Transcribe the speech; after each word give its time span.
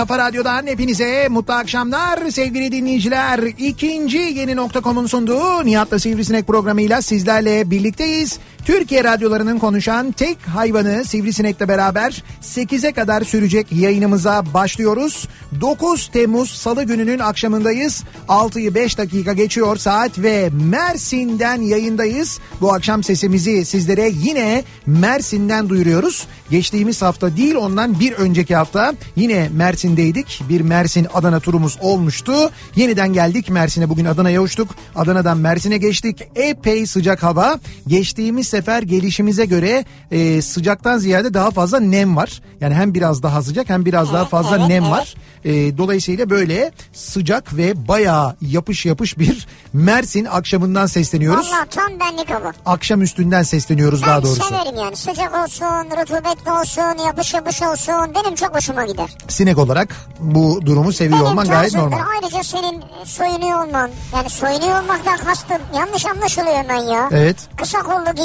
kafa 0.00 0.18
radyodan 0.18 0.66
hepinize 0.66 1.28
mutlu 1.28 1.54
akşamlar 1.54 2.30
sevgili 2.30 2.72
dinleyiciler. 2.72 3.40
İkinci 3.58 4.18
yeni 4.18 4.56
nokta.com'un 4.56 5.06
sunduğu 5.06 5.66
Nihat'la 5.66 5.98
Sivrisinek 5.98 6.46
programıyla 6.46 7.02
sizlerle 7.02 7.70
birlikteyiz. 7.70 8.38
Türkiye 8.70 9.04
radyolarının 9.04 9.58
konuşan 9.58 10.12
tek 10.12 10.38
hayvanı 10.42 11.04
Sivrisinek'le 11.04 11.68
beraber 11.68 12.22
8'e 12.42 12.92
kadar 12.92 13.22
sürecek 13.22 13.72
yayınımıza 13.72 14.44
başlıyoruz. 14.54 15.28
9 15.60 16.08
Temmuz 16.08 16.50
Salı 16.50 16.84
gününün 16.84 17.18
akşamındayız. 17.18 18.04
6'yı 18.28 18.74
5 18.74 18.98
dakika 18.98 19.32
geçiyor 19.32 19.76
saat 19.76 20.18
ve 20.18 20.50
Mersin'den 20.52 21.60
yayındayız. 21.60 22.38
Bu 22.60 22.72
akşam 22.72 23.02
sesimizi 23.04 23.64
sizlere 23.64 24.10
yine 24.14 24.64
Mersin'den 24.86 25.68
duyuruyoruz. 25.68 26.26
Geçtiğimiz 26.50 27.02
hafta 27.02 27.36
değil 27.36 27.54
ondan 27.54 28.00
bir 28.00 28.12
önceki 28.12 28.56
hafta 28.56 28.94
yine 29.16 29.48
Mersin'deydik. 29.56 30.42
Bir 30.48 30.60
Mersin 30.60 31.06
Adana 31.14 31.40
turumuz 31.40 31.78
olmuştu. 31.80 32.32
Yeniden 32.76 33.12
geldik 33.12 33.50
Mersin'e 33.50 33.88
bugün 33.88 34.04
Adana'ya 34.04 34.42
uçtuk. 34.42 34.68
Adana'dan 34.96 35.38
Mersin'e 35.38 35.76
geçtik. 35.76 36.22
Epey 36.34 36.86
sıcak 36.86 37.22
hava. 37.22 37.58
Geçtiğimiz 37.86 38.48
sefer 38.48 38.59
gelişimize 38.82 39.44
göre 39.44 39.84
e, 40.10 40.42
sıcaktan 40.42 40.98
ziyade 40.98 41.34
daha 41.34 41.50
fazla 41.50 41.80
nem 41.80 42.16
var. 42.16 42.42
Yani 42.60 42.74
hem 42.74 42.94
biraz 42.94 43.22
daha 43.22 43.42
sıcak 43.42 43.68
hem 43.68 43.84
biraz 43.84 44.12
daha 44.12 44.24
fazla 44.24 44.56
evet, 44.58 44.68
nem 44.68 44.82
evet. 44.82 44.92
var. 44.92 45.14
E, 45.44 45.78
dolayısıyla 45.78 46.30
böyle 46.30 46.72
sıcak 46.92 47.56
ve 47.56 47.88
bayağı 47.88 48.36
yapış 48.40 48.86
yapış 48.86 49.18
bir 49.18 49.46
Mersin 49.72 50.24
akşamından 50.24 50.86
sesleniyoruz. 50.86 51.50
Valla 51.50 51.64
tam 51.64 52.00
benlik 52.00 52.30
hava. 52.30 52.52
Akşam 52.66 53.02
üstünden 53.02 53.42
sesleniyoruz 53.42 54.02
daha 54.02 54.16
Ben 54.16 54.22
doğrusu. 54.22 54.42
severim 54.42 54.76
yani 54.76 54.96
sıcak 54.96 55.34
olsun, 55.44 55.66
rutubetli 56.00 56.50
olsun, 56.50 57.06
yapış 57.06 57.34
yapış 57.34 57.62
olsun. 57.62 58.14
Benim 58.14 58.34
çok 58.34 58.56
hoşuma 58.56 58.86
gider. 58.86 59.10
Sinek 59.28 59.58
olarak 59.58 59.96
bu 60.20 60.60
durumu 60.66 60.92
seviyor 60.92 61.18
Benim 61.18 61.30
olman 61.30 61.48
gayet 61.48 61.74
normal. 61.74 61.98
Ayrıca 62.14 62.42
senin 62.42 62.82
soyunuyor 63.04 63.66
olman. 63.66 63.90
Yani 64.14 64.30
soyunuyor 64.30 64.82
olmaktan 64.82 65.18
kastım. 65.18 65.58
Yanlış 65.76 66.06
anlaşılıyor 66.06 66.56
hemen 66.56 66.82
ya. 66.82 67.08
Evet. 67.12 67.36
Kısa 67.56 67.78
kollu 67.82 68.16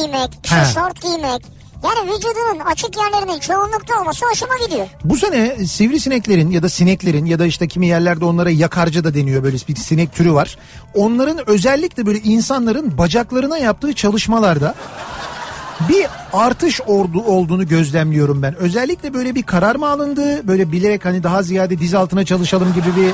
giymek, 0.43 0.67
He. 0.67 0.73
şort 0.73 1.01
giymek. 1.01 1.41
Yani 1.83 2.11
vücudunun 2.11 2.59
açık 2.65 2.97
yerlerinin 2.97 3.39
çoğunlukta 3.39 3.99
olması 4.01 4.25
hoşuma 4.25 4.53
gidiyor. 4.65 4.87
Bu 5.03 5.17
sene 5.17 5.65
sivrisineklerin 5.65 6.51
ya 6.51 6.63
da 6.63 6.69
sineklerin 6.69 7.25
ya 7.25 7.39
da 7.39 7.45
işte 7.45 7.67
kimi 7.67 7.87
yerlerde 7.87 8.25
onlara 8.25 8.49
yakarca 8.49 9.03
da 9.03 9.13
deniyor 9.13 9.43
böyle 9.43 9.57
bir 9.67 9.75
sinek 9.75 10.13
türü 10.13 10.33
var. 10.33 10.57
Onların 10.93 11.49
özellikle 11.49 12.05
böyle 12.05 12.19
insanların 12.19 12.97
bacaklarına 12.97 13.57
yaptığı 13.57 13.93
çalışmalarda 13.93 14.75
bir 15.89 16.05
artış 16.33 16.81
ordu 16.81 17.21
olduğunu 17.21 17.67
gözlemliyorum 17.67 18.41
ben. 18.41 18.55
Özellikle 18.55 19.13
böyle 19.13 19.35
bir 19.35 19.43
karar 19.43 19.75
mı 19.75 19.87
alındı? 19.89 20.47
Böyle 20.47 20.71
bilerek 20.71 21.05
hani 21.05 21.23
daha 21.23 21.43
ziyade 21.43 21.79
diz 21.79 21.93
altına 21.93 22.25
çalışalım 22.25 22.73
gibi 22.73 23.01
bir 23.01 23.11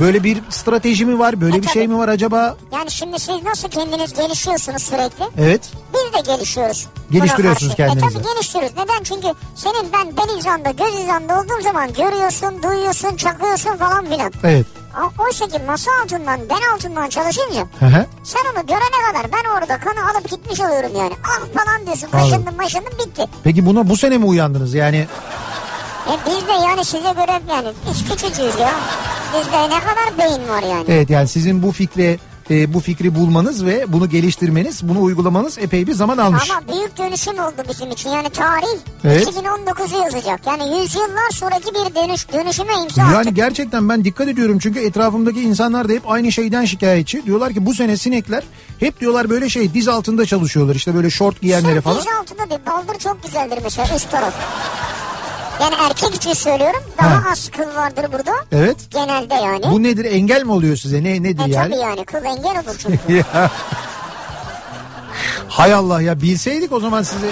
böyle 0.00 0.24
bir 0.24 0.38
strateji 0.50 1.06
mi 1.06 1.18
var? 1.18 1.40
Böyle 1.40 1.56
E, 1.56 1.62
bir 1.62 1.66
şey 1.68 1.82
tabii. 1.84 1.92
mi 1.94 1.98
var 1.98 2.08
acaba? 2.08 2.56
Yani 2.72 2.90
şimdi 2.90 3.18
siz 3.20 3.42
nasıl 3.42 3.68
kendiniz 3.68 4.12
gelişiyorsunuz 4.14 4.82
sürekli? 4.82 5.24
Evet. 5.38 5.70
Biz 5.94 6.12
de 6.26 6.32
gelişiyoruz. 6.32 6.86
Geliştiriyorsunuz 7.10 7.76
karşı. 7.76 7.92
kendinizi. 7.92 8.18
E 8.18 8.22
tabii 8.22 8.34
geliştiriyoruz. 8.34 8.76
Neden? 8.76 9.02
Çünkü 9.04 9.28
senin 9.54 9.92
ben 9.92 10.16
ben 10.16 10.36
hizanda 10.36 10.70
göz 10.70 10.94
hizanda 11.02 11.40
olduğum 11.40 11.62
zaman 11.62 11.92
görüyorsun, 11.92 12.62
duyuyorsun, 12.62 13.16
çakıyorsun 13.16 13.76
falan 13.76 14.04
filan. 14.06 14.32
Evet. 14.44 14.66
O- 15.02 15.22
Oysa 15.24 15.46
ki 15.48 15.58
masa 15.66 15.90
altından 16.02 16.40
ben 16.50 16.74
altından 16.74 17.08
çalışınca 17.08 17.60
Hı 17.80 17.86
hı. 17.86 18.06
sen 18.24 18.40
onu 18.54 18.66
görene 18.66 18.98
kadar 19.12 19.32
ben 19.32 19.50
orada 19.56 19.78
kanı 19.80 20.10
alıp 20.10 20.30
gitmiş 20.30 20.60
oluyorum 20.60 20.90
yani. 20.96 21.12
Ah 21.24 21.40
falan 21.64 21.86
diyorsun 21.86 22.08
Anladım. 22.12 22.30
kaşındım 22.30 22.56
maşındım 22.56 22.92
bitti. 23.06 23.24
Peki 23.44 23.66
buna 23.66 23.88
bu 23.88 23.96
sene 23.96 24.18
mi 24.18 24.24
uyandınız? 24.24 24.74
Yani 24.74 25.06
E 26.10 26.14
biz 26.26 26.48
de 26.48 26.52
yani 26.52 26.84
size 26.84 26.98
göre 27.12 27.40
yani 27.50 27.68
biz 27.90 28.04
küçücüğüz 28.08 28.60
ya. 28.60 28.70
Bizde 29.38 29.62
ne 29.62 29.80
kadar 29.80 30.18
beyin 30.18 30.48
var 30.48 30.62
yani. 30.62 30.84
Evet 30.88 31.10
yani 31.10 31.28
sizin 31.28 31.62
bu 31.62 31.72
fikre 31.72 32.18
e, 32.50 32.74
bu 32.74 32.80
fikri 32.80 33.14
bulmanız 33.14 33.64
ve 33.66 33.84
bunu 33.88 34.08
geliştirmeniz, 34.08 34.88
bunu 34.88 35.02
uygulamanız 35.02 35.58
epey 35.58 35.86
bir 35.86 35.92
zaman 35.92 36.18
almış. 36.18 36.50
Ama 36.50 36.72
büyük 36.72 36.98
dönüşüm 36.98 37.38
oldu 37.38 37.54
bizim 37.68 37.90
için. 37.90 38.10
Yani 38.10 38.30
tarih 38.30 38.66
Evet. 39.04 39.26
2019'u 39.28 40.02
yazacak. 40.04 40.40
Yani 40.46 40.78
yüzyıllar 40.82 41.30
sonraki 41.32 41.74
bir 41.74 41.94
dönüş, 41.94 42.32
dönüşüme 42.32 42.72
imza 42.82 43.02
Yani 43.02 43.16
attık. 43.16 43.36
gerçekten 43.36 43.88
ben 43.88 44.04
dikkat 44.04 44.28
ediyorum 44.28 44.58
çünkü 44.58 44.80
etrafımdaki 44.80 45.40
insanlar 45.42 45.88
da 45.88 45.92
hep 45.92 46.10
aynı 46.10 46.32
şeyden 46.32 46.64
şikayetçi. 46.64 47.26
Diyorlar 47.26 47.52
ki 47.52 47.66
bu 47.66 47.74
sene 47.74 47.96
sinekler 47.96 48.42
hep 48.80 49.00
diyorlar 49.00 49.30
böyle 49.30 49.48
şey 49.48 49.74
diz 49.74 49.88
altında 49.88 50.26
çalışıyorlar 50.26 50.74
işte 50.74 50.94
böyle 50.94 51.10
şort 51.10 51.40
giyenlere 51.40 51.74
Sırf 51.74 51.84
falan. 51.84 51.98
diz 51.98 52.06
altında 52.20 52.50
değil. 52.50 52.60
Baldır 52.66 52.98
çok 52.98 53.22
güzeldir 53.22 53.58
mesela 53.62 53.96
üst 53.96 54.10
taraf. 54.10 54.34
Yani 55.60 55.74
erkek 55.88 56.14
için 56.14 56.32
söylüyorum. 56.32 56.80
Daha 56.98 57.10
Ha. 57.24 57.30
az 57.32 57.48
kıl 57.50 57.74
vardır 57.76 58.12
burada. 58.12 58.32
Evet. 58.52 58.76
Genelde 58.90 59.34
yani. 59.34 59.62
Bu 59.70 59.82
nedir 59.82 60.04
engel 60.04 60.42
mi 60.44 60.52
oluyor 60.52 60.76
size 60.76 61.04
ne 61.04 61.22
nedir 61.22 61.48
e 61.48 61.50
yani? 61.50 61.70
tabii 61.70 61.80
yani 61.80 62.04
kıl 62.04 62.24
engel 62.24 62.62
olur 62.64 62.76
çünkü. 62.78 63.24
Hay 65.48 65.74
Allah 65.74 66.02
ya 66.02 66.22
bilseydik 66.22 66.72
o 66.72 66.80
zaman 66.80 67.02
sizi 67.02 67.26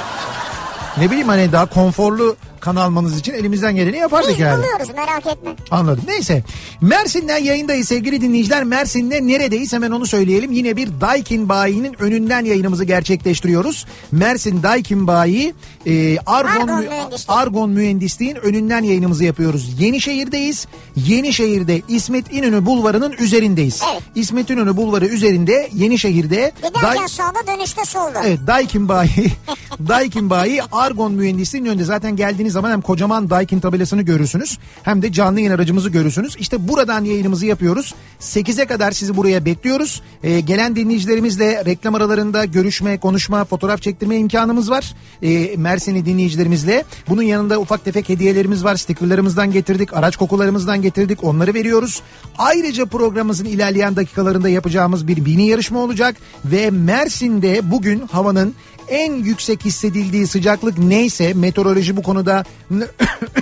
ne 0.96 1.10
bileyim 1.10 1.28
hani 1.28 1.52
daha 1.52 1.66
konforlu 1.66 2.36
kan 2.64 2.76
almanız 2.76 3.18
için 3.18 3.32
elimizden 3.32 3.76
geleni 3.76 3.96
yapardık 3.96 4.30
Biz 4.30 4.38
yani. 4.40 4.58
buluyoruz 4.62 4.88
merak 4.96 5.26
etme. 5.26 5.50
Anladım. 5.70 6.04
Neyse. 6.08 6.42
Mersin'den 6.80 7.38
yayındayız 7.38 7.88
sevgili 7.88 8.20
dinleyiciler. 8.20 8.64
Mersin'de 8.64 9.26
neredeyiz 9.26 9.72
hemen 9.72 9.90
onu 9.90 10.06
söyleyelim. 10.06 10.52
Yine 10.52 10.76
bir 10.76 10.88
Daikin 11.00 11.48
bayinin 11.48 12.02
önünden 12.02 12.44
yayınımızı 12.44 12.84
gerçekleştiriyoruz. 12.84 13.86
Mersin 14.12 14.62
Daikin 14.62 15.06
bayi 15.06 15.54
e, 15.86 16.18
Argon, 16.26 16.50
Argon 16.60 16.78
Mü- 16.80 16.88
Mühendisliği. 16.88 17.38
Argon 17.38 17.70
Mühendisliğin 17.70 18.36
önünden 18.36 18.82
yayınımızı 18.82 19.24
yapıyoruz. 19.24 19.80
Yenişehir'deyiz. 19.80 20.66
Yenişehir'de 20.96 21.82
İsmet 21.88 22.32
İnönü 22.32 22.66
Bulvarı'nın 22.66 23.12
üzerindeyiz. 23.12 23.82
Evet. 23.92 24.02
İsmet 24.14 24.50
İnönü 24.50 24.76
Bulvarı 24.76 25.06
üzerinde 25.06 25.68
Yenişehir'de 25.74 26.52
Giderken 26.56 26.96
Day- 27.04 27.08
sağda 27.08 27.46
dönüşte 27.46 27.84
solda. 27.84 28.22
Evet 28.26 28.38
Daikin 28.46 28.88
Bayi, 28.88 29.10
Daikin 29.88 30.30
Bayi 30.30 30.62
Argon 30.72 31.12
Mühendisliğinin 31.12 31.68
önünde 31.70 31.84
zaten 31.84 32.16
geldiğiniz 32.16 32.53
zaman 32.54 32.70
hem 32.70 32.80
kocaman 32.80 33.30
Daikin 33.30 33.60
tabelasını 33.60 34.02
görürsünüz 34.02 34.58
hem 34.82 35.02
de 35.02 35.12
canlı 35.12 35.40
yayın 35.40 35.52
aracımızı 35.52 35.90
görürsünüz. 35.90 36.36
İşte 36.38 36.68
buradan 36.68 37.04
yayınımızı 37.04 37.46
yapıyoruz. 37.46 37.94
8'e 38.20 38.66
kadar 38.66 38.92
sizi 38.92 39.16
buraya 39.16 39.44
bekliyoruz. 39.44 40.02
Ee, 40.22 40.40
gelen 40.40 40.76
dinleyicilerimizle 40.76 41.64
reklam 41.64 41.94
aralarında 41.94 42.44
görüşme, 42.44 42.98
konuşma, 42.98 43.44
fotoğraf 43.44 43.82
çektirme 43.82 44.16
imkanımız 44.16 44.70
var. 44.70 44.94
Ee, 45.22 45.56
Mersinli 45.56 46.06
dinleyicilerimizle. 46.06 46.84
Bunun 47.08 47.22
yanında 47.22 47.60
ufak 47.60 47.84
tefek 47.84 48.08
hediyelerimiz 48.08 48.64
var. 48.64 48.76
Stickerlarımızdan 48.76 49.52
getirdik, 49.52 49.94
araç 49.94 50.16
kokularımızdan 50.16 50.82
getirdik. 50.82 51.24
Onları 51.24 51.54
veriyoruz. 51.54 52.02
Ayrıca 52.38 52.86
programımızın 52.86 53.44
ilerleyen 53.44 53.96
dakikalarında 53.96 54.48
yapacağımız 54.48 55.08
bir 55.08 55.24
bini 55.24 55.46
yarışma 55.46 55.78
olacak. 55.78 56.16
Ve 56.44 56.70
Mersin'de 56.70 57.70
bugün 57.70 58.00
havanın 58.06 58.54
en 58.94 59.12
yüksek 59.12 59.64
hissedildiği 59.64 60.26
sıcaklık 60.26 60.78
neyse 60.78 61.34
meteoroloji 61.34 61.96
bu 61.96 62.02
konuda 62.02 62.44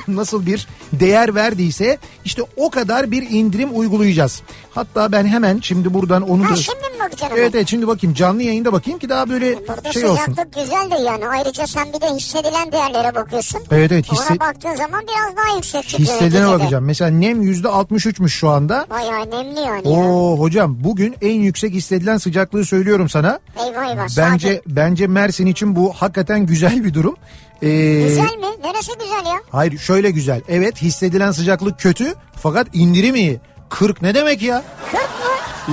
nasıl 0.08 0.46
bir 0.46 0.66
değer 0.92 1.34
verdiyse 1.34 1.98
işte 2.24 2.42
o 2.56 2.70
kadar 2.70 3.10
bir 3.10 3.30
indirim 3.30 3.68
uygulayacağız. 3.72 4.42
Hatta 4.70 5.12
ben 5.12 5.26
hemen 5.26 5.60
şimdi 5.62 5.94
buradan 5.94 6.22
onu 6.30 6.44
Ha 6.44 6.50
da... 6.50 6.56
şimdi 6.56 6.91
bakacaksın? 7.04 7.36
Evet 7.38 7.54
evet 7.54 7.68
şimdi 7.68 7.86
bakayım 7.86 8.14
canlı 8.14 8.42
yayında 8.42 8.72
bakayım 8.72 8.98
ki 8.98 9.08
daha 9.08 9.28
böyle 9.30 9.68
Burada 9.68 9.92
şey 9.92 10.04
olsun. 10.06 10.24
sıcaklık 10.24 10.52
güzel 10.54 10.90
de 10.90 11.02
yani. 11.02 11.28
Ayrıca 11.28 11.66
sen 11.66 11.92
bir 11.92 12.00
de 12.00 12.06
hissedilen 12.14 12.72
değerlere 12.72 13.14
bakıyorsun. 13.14 13.60
Evet 13.70 13.92
evet 13.92 14.12
hisse, 14.12 14.32
Ona 14.32 14.40
baktığın 14.40 14.74
zaman 14.76 15.02
biraz 15.02 15.36
daha 15.36 15.56
yüksek 15.56 15.88
çıkıyor. 15.88 16.08
hissedene 16.08 16.28
neticede. 16.40 16.48
bakacağım. 16.58 16.84
Mesela 16.84 17.10
nem 17.10 17.42
yüzde 17.42 17.68
63'müş 17.68 18.28
şu 18.28 18.48
anda. 18.48 18.86
Bayağı 18.90 19.30
nemli 19.30 19.60
yani 19.60 19.88
ya. 19.92 19.98
Oo 19.98 20.36
hocam 20.38 20.76
bugün 20.84 21.16
en 21.22 21.40
yüksek 21.40 21.72
hissedilen 21.74 22.16
sıcaklığı 22.18 22.64
söylüyorum 22.64 23.08
sana. 23.08 23.38
Eyvah 23.66 23.90
eyvah. 23.90 24.06
Bence 24.18 24.54
sakin. 24.54 24.62
bence 24.76 25.06
Mersin 25.06 25.46
için 25.46 25.76
bu 25.76 25.92
hakikaten 25.92 26.46
güzel 26.46 26.84
bir 26.84 26.94
durum. 26.94 27.16
Ee, 27.62 28.02
Güzel 28.08 28.22
mi? 28.22 28.46
Neresi 28.64 28.92
güzel 28.98 29.26
ya? 29.32 29.38
Hayır 29.50 29.78
şöyle 29.78 30.10
güzel. 30.10 30.40
Evet 30.48 30.82
hissedilen 30.82 31.32
sıcaklık 31.32 31.80
kötü 31.80 32.14
fakat 32.42 32.66
indirim 32.72 33.14
iyi. 33.14 33.40
40 33.70 34.02
ne 34.02 34.14
demek 34.14 34.42
ya? 34.42 34.62
40 34.92 35.02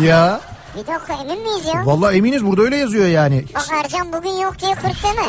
mı? 0.01 0.05
Ya 0.05 0.41
Bir 0.75 0.87
dakika 0.87 1.13
emin 1.13 1.41
miyiz 1.43 1.65
ya? 1.65 1.85
vallahi 1.85 2.17
eminiz 2.17 2.45
burada 2.45 2.61
öyle 2.61 2.77
yazıyor 2.77 3.07
yani. 3.07 3.45
Bak 3.55 3.67
Ercan 3.83 4.13
bugün 4.13 4.37
yok 4.37 4.59
diye 4.59 4.75
40 4.75 4.83
deme. 4.83 5.27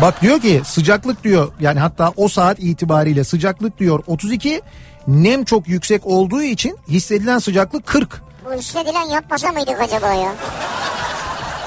Bak 0.00 0.22
diyor 0.22 0.40
ki 0.40 0.62
sıcaklık 0.64 1.24
diyor 1.24 1.52
yani 1.60 1.80
hatta 1.80 2.12
o 2.16 2.28
saat 2.28 2.58
itibariyle 2.60 3.24
sıcaklık 3.24 3.78
diyor 3.78 4.04
32 4.06 4.62
nem 5.06 5.44
çok 5.44 5.68
yüksek 5.68 6.06
olduğu 6.06 6.42
için 6.42 6.78
hissedilen 6.88 7.38
sıcaklık 7.38 7.86
40. 7.86 8.22
Bu 8.46 8.52
hissedilen 8.52 9.08
yapmasa 9.08 9.52
mıydık 9.52 9.80
acaba 9.80 10.14
ya? 10.14 10.32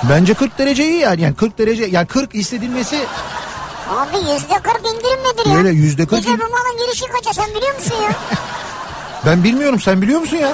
Bence 0.09 0.33
40 0.33 0.57
derece 0.57 0.87
iyi 0.89 0.99
yani. 0.99 1.21
Yani 1.21 1.35
40 1.35 1.57
derece 1.57 1.85
yani 1.85 2.07
40 2.07 2.33
hissedilmesi 2.33 2.99
Abi 3.89 4.17
yüzde 4.17 4.53
40 4.53 4.77
indirim 4.77 5.19
nedir 5.23 5.51
ya? 5.51 5.57
Öyle 5.57 5.69
yüzde 5.69 6.05
40 6.05 6.19
Bize 6.19 6.29
bu 6.29 6.37
malın 6.37 6.85
girişi 6.85 7.05
kaça 7.05 7.33
sen 7.33 7.55
biliyor 7.55 7.75
musun 7.75 7.95
ya? 8.03 8.09
ben 9.25 9.43
bilmiyorum 9.43 9.79
sen 9.79 10.01
biliyor 10.01 10.19
musun 10.19 10.37
ya? 10.37 10.53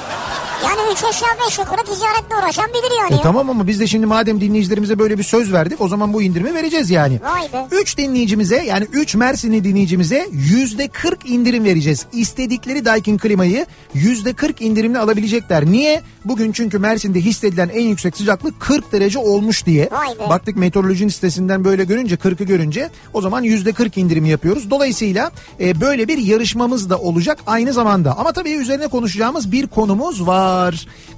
Yani 0.63 0.91
üç 0.91 1.03
aşağı 1.03 1.29
beş 1.47 1.59
yukarı 1.59 1.83
ticaretle 1.83 2.35
uğraşan 2.39 2.69
bilir 2.69 2.97
yani. 3.01 3.13
E 3.13 3.15
ya. 3.15 3.21
tamam 3.21 3.49
ama 3.49 3.67
biz 3.67 3.79
de 3.79 3.87
şimdi 3.87 4.05
madem 4.05 4.41
dinleyicilerimize 4.41 4.99
böyle 4.99 5.17
bir 5.17 5.23
söz 5.23 5.53
verdik 5.53 5.81
o 5.81 5.87
zaman 5.87 6.13
bu 6.13 6.21
indirimi 6.21 6.53
vereceğiz 6.53 6.89
yani. 6.89 7.19
Vay 7.23 7.41
be. 7.53 7.67
3 7.71 7.97
dinleyicimize 7.97 8.63
yani 8.63 8.87
3 8.93 9.15
Mersinli 9.15 9.63
dinleyicimize 9.63 10.27
yüzde 10.31 10.87
40 10.87 11.29
indirim 11.29 11.63
vereceğiz. 11.63 12.05
İstedikleri 12.13 12.85
Daikin 12.85 13.17
klimayı 13.17 13.65
yüzde 13.93 14.33
40 14.33 14.61
indirimle 14.61 14.99
alabilecekler. 14.99 15.65
Niye? 15.65 16.01
Bugün 16.25 16.51
çünkü 16.51 16.79
Mersin'de 16.79 17.19
hissedilen 17.19 17.69
en 17.69 17.83
yüksek 17.83 18.17
sıcaklık 18.17 18.59
40 18.59 18.91
derece 18.91 19.19
olmuş 19.19 19.65
diye. 19.65 19.89
Vay 19.91 20.19
be. 20.19 20.29
Baktık 20.29 20.57
meteorolojinin 20.57 21.09
sitesinden 21.09 21.65
böyle 21.65 21.83
görünce 21.83 22.15
40'ı 22.15 22.45
görünce 22.45 22.89
o 23.13 23.21
zaman 23.21 23.43
yüzde 23.43 23.71
40 23.71 23.97
indirimi 23.97 24.29
yapıyoruz. 24.29 24.69
Dolayısıyla 24.69 25.31
e, 25.59 25.81
böyle 25.81 26.07
bir 26.07 26.17
yarışmamız 26.17 26.89
da 26.89 26.97
olacak 26.97 27.39
aynı 27.47 27.73
zamanda. 27.73 28.17
Ama 28.17 28.31
tabii 28.31 28.51
üzerine 28.51 28.87
konuşacağımız 28.87 29.51
bir 29.51 29.67
konumuz 29.67 30.27
var. 30.27 30.50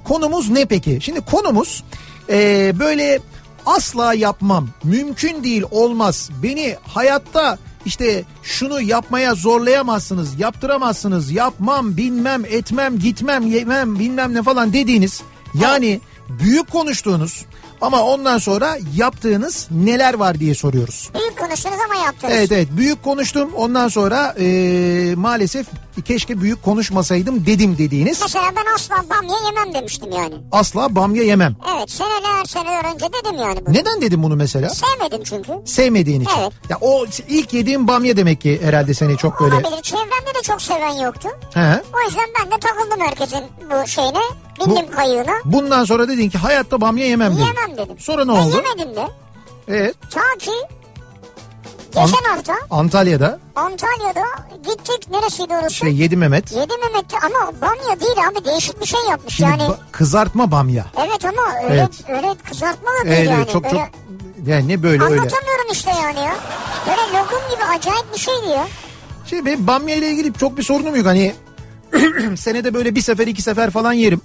Konumuz 0.04 0.50
ne 0.50 0.64
peki? 0.64 0.98
Şimdi 1.00 1.20
konumuz 1.20 1.84
e, 2.28 2.72
böyle 2.78 3.20
asla 3.66 4.14
yapmam, 4.14 4.68
mümkün 4.84 5.44
değil 5.44 5.62
olmaz, 5.70 6.30
beni 6.42 6.76
hayatta 6.82 7.58
işte 7.86 8.24
şunu 8.42 8.80
yapmaya 8.80 9.34
zorlayamazsınız, 9.34 10.40
yaptıramazsınız, 10.40 11.30
yapmam, 11.30 11.96
bilmem, 11.96 12.44
etmem, 12.44 12.98
gitmem, 12.98 13.46
yemem, 13.46 13.98
bilmem 13.98 14.34
ne 14.34 14.42
falan 14.42 14.72
dediğiniz 14.72 15.22
yani 15.54 16.00
büyük 16.28 16.70
konuştuğunuz 16.70 17.44
ama 17.84 18.02
ondan 18.02 18.38
sonra 18.38 18.76
yaptığınız 18.96 19.68
neler 19.70 20.14
var 20.14 20.40
diye 20.40 20.54
soruyoruz. 20.54 21.10
Büyük 21.14 21.38
konuştunuz 21.38 21.76
ama 21.90 22.04
yaptınız. 22.04 22.34
Evet 22.36 22.52
evet 22.52 22.68
büyük 22.70 23.02
konuştum 23.04 23.50
ondan 23.56 23.88
sonra 23.88 24.34
eee, 24.38 25.14
maalesef 25.14 25.66
keşke 26.04 26.40
büyük 26.40 26.62
konuşmasaydım 26.62 27.46
dedim 27.46 27.78
dediğiniz 27.78 28.20
Mesela 28.22 28.44
ben 28.56 28.74
asla 28.74 28.94
bamya 29.10 29.36
yemem 29.46 29.74
demiştim 29.74 30.12
yani. 30.12 30.34
asla 30.52 30.94
bamya 30.96 31.22
yemem. 31.22 31.56
Evet 31.76 31.90
seneler 31.90 32.44
seneler 32.46 32.94
önce 32.94 33.06
dedim 33.06 33.38
yani 33.38 33.66
bunu. 33.66 33.74
Neden 33.74 34.00
dedim 34.00 34.22
bunu 34.22 34.36
mesela? 34.36 34.68
Sevmedim 34.70 35.22
çünkü. 35.24 35.52
Sevmediğin 35.64 36.20
için. 36.20 36.36
Evet. 36.40 36.52
Ya 36.68 36.78
o 36.80 37.06
ilk 37.28 37.52
yediğim 37.54 37.88
bamya 37.88 38.16
demek 38.16 38.40
ki 38.40 38.60
herhalde 38.64 38.94
seni 38.94 39.16
çok 39.16 39.40
böyle. 39.40 39.54
Olabilir. 39.54 39.82
Çevremde 39.82 40.34
de 40.38 40.42
çok 40.42 40.62
seven 40.62 40.92
yoktu. 41.04 41.28
He. 41.54 41.82
O 41.94 42.06
yüzden 42.08 42.26
ben 42.40 42.50
de 42.50 42.54
takıldım 42.60 43.00
herkesin 43.00 43.40
bu 43.70 43.86
şeyine. 43.88 44.18
Bindim 44.60 44.90
kayığına. 44.90 45.32
Bundan 45.44 45.84
sonra 45.84 46.08
dedin 46.08 46.28
ki 46.30 46.38
hayatta 46.38 46.80
bamya 46.80 47.06
yemem 47.06 47.32
dedin. 47.36 47.44
Yemem 47.44 47.76
dedim. 47.78 47.96
Sonra 47.98 48.24
ne 48.24 48.32
Ve 48.32 48.36
oldu? 48.36 48.56
yemedim 48.56 48.96
de. 48.96 49.08
Evet. 49.68 49.94
Ta 50.10 50.20
ki 50.38 50.50
geçen 51.94 52.02
An- 52.30 52.34
hafta 52.36 52.54
Antalya'da 52.70 53.38
Antalya'da 53.56 54.24
gittik. 54.70 55.10
Neresiydi 55.10 55.54
orası? 55.54 55.74
şey 55.74 55.94
yedi 55.94 56.16
Mehmet. 56.16 56.52
Yedi 56.52 56.72
Mehmet'ti 56.82 57.16
ama 57.26 57.52
bamya 57.60 58.00
değil 58.00 58.16
abi 58.30 58.44
değişik 58.44 58.80
bir 58.80 58.86
şey 58.86 59.00
yapmış 59.10 59.34
Şimdi 59.36 59.50
yani. 59.50 59.62
ba- 59.62 59.76
kızartma 59.92 60.50
bamya. 60.50 60.86
Evet 60.96 61.24
ama 61.24 61.42
öyle, 61.64 61.74
Evet. 61.80 61.90
öyle 62.08 62.34
kızartma 62.48 62.90
da 62.90 63.04
değil 63.10 63.16
Evet, 63.18 63.28
yani. 63.30 63.48
çok 63.52 63.64
Böyle 63.64 63.74
çok 63.76 64.48
yani 64.48 64.68
ne 64.68 64.82
böyle 64.82 65.02
öyle. 65.04 65.20
Anlatamıyorum 65.20 65.66
işte 65.72 65.90
yani 66.02 66.18
ya. 66.18 66.34
Böyle 66.86 67.18
lokum 67.18 67.38
gibi 67.54 67.64
acayip 67.64 68.14
bir 68.14 68.18
şeydi 68.20 68.46
ya. 68.48 68.66
Şey 69.26 69.46
benim 69.46 69.66
bamya 69.66 69.96
ile 69.96 70.10
ilgili 70.10 70.32
çok 70.34 70.56
bir 70.58 70.62
sorunum 70.62 70.96
yok. 70.96 71.06
Hani 71.06 71.34
senede 72.36 72.74
böyle 72.74 72.94
bir 72.94 73.00
sefer 73.00 73.26
iki 73.26 73.42
sefer 73.42 73.70
falan 73.70 73.92
yerim. 73.92 74.20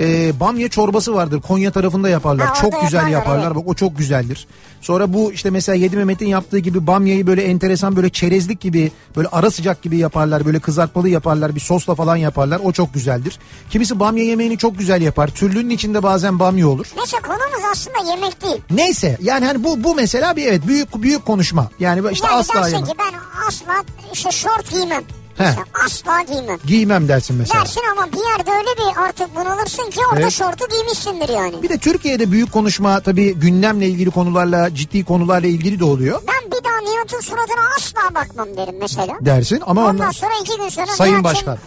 Ee, 0.00 0.40
bamya 0.40 0.68
çorbası 0.68 1.14
vardır. 1.14 1.40
Konya 1.40 1.70
tarafında 1.70 2.08
yaparlar. 2.08 2.46
Ha, 2.46 2.54
çok 2.54 2.82
güzel 2.82 2.98
yaparlar, 2.98 3.10
yaparlar. 3.10 3.46
evet. 3.46 3.56
Bak 3.56 3.68
o 3.68 3.74
çok 3.74 3.98
güzeldir. 3.98 4.46
Sonra 4.80 5.12
bu 5.12 5.32
işte 5.32 5.50
mesela 5.50 5.76
Yedi 5.76 5.96
Mehmet'in 5.96 6.26
yaptığı 6.26 6.58
gibi 6.58 6.86
bamyayı 6.86 7.26
böyle 7.26 7.42
enteresan 7.42 7.96
böyle 7.96 8.10
çerezlik 8.10 8.60
gibi 8.60 8.92
böyle 9.16 9.28
ara 9.28 9.50
sıcak 9.50 9.82
gibi 9.82 9.96
yaparlar. 9.98 10.46
Böyle 10.46 10.58
kızartmalı 10.58 11.08
yaparlar. 11.08 11.54
Bir 11.54 11.60
sosla 11.60 11.94
falan 11.94 12.16
yaparlar. 12.16 12.60
O 12.64 12.72
çok 12.72 12.94
güzeldir. 12.94 13.38
Kimisi 13.70 14.00
bamya 14.00 14.24
yemeğini 14.24 14.58
çok 14.58 14.78
güzel 14.78 15.02
yapar. 15.02 15.28
Türlünün 15.28 15.70
içinde 15.70 16.02
bazen 16.02 16.38
bamya 16.38 16.68
olur. 16.68 16.86
Neyse 16.96 17.16
konumuz 17.26 17.70
aslında 17.72 18.10
yemek 18.10 18.42
değil. 18.42 18.62
Neyse 18.70 19.18
yani 19.22 19.46
hani 19.46 19.64
bu 19.64 19.84
bu 19.84 19.94
mesela 19.94 20.36
bir 20.36 20.46
evet 20.46 20.66
büyük 20.66 21.02
büyük 21.02 21.26
konuşma. 21.26 21.70
Yani 21.80 22.12
işte 22.12 22.26
yani 22.26 22.36
asla 22.36 22.68
yemem. 22.68 22.84
ki 22.84 22.92
ben 22.98 23.18
asla 23.48 23.84
işte 24.12 24.30
şort 24.30 24.70
giymem. 24.70 25.02
Mesela 25.38 25.64
asla 25.86 26.22
giymem. 26.22 26.58
Giymem 26.66 27.08
dersin 27.08 27.36
mesela. 27.36 27.60
Dersin 27.60 27.80
ama 27.92 28.12
bir 28.12 28.16
yerde 28.30 28.50
öyle 28.50 28.76
bir 28.78 29.02
artık 29.08 29.34
bunalırsın 29.36 29.90
ki 29.90 30.00
orada 30.12 30.20
Evet. 30.22 30.32
şortu 30.32 30.68
giymişsindir 30.70 31.28
yani. 31.28 31.62
Bir 31.62 31.68
de 31.68 31.78
Türkiye'de 31.78 32.30
büyük 32.32 32.52
konuşma 32.52 33.00
tabii 33.00 33.34
gündemle 33.34 33.88
ilgili 33.88 34.10
konularla 34.10 34.74
ciddi 34.74 35.04
konularla 35.04 35.46
ilgili 35.46 35.80
de 35.80 35.84
oluyor 35.84 36.22
Ben 36.28 36.50
bir 36.50 36.64
daha 36.64 36.80
Nihat'ın 36.80 37.20
suratına 37.20 37.64
asla 37.78 38.14
bakmam 38.14 38.56
derim 38.56 38.74
mesela. 38.80 39.16
dersin 39.20 39.62
ama 39.66 39.80
Ondan 39.80 39.94
ondan 39.94 40.10
sonra 40.10 40.32
iki 40.42 40.56
gün 40.56 40.68
sonra 40.68 40.86
Sayın 40.86 41.24
Başkan 41.24 41.58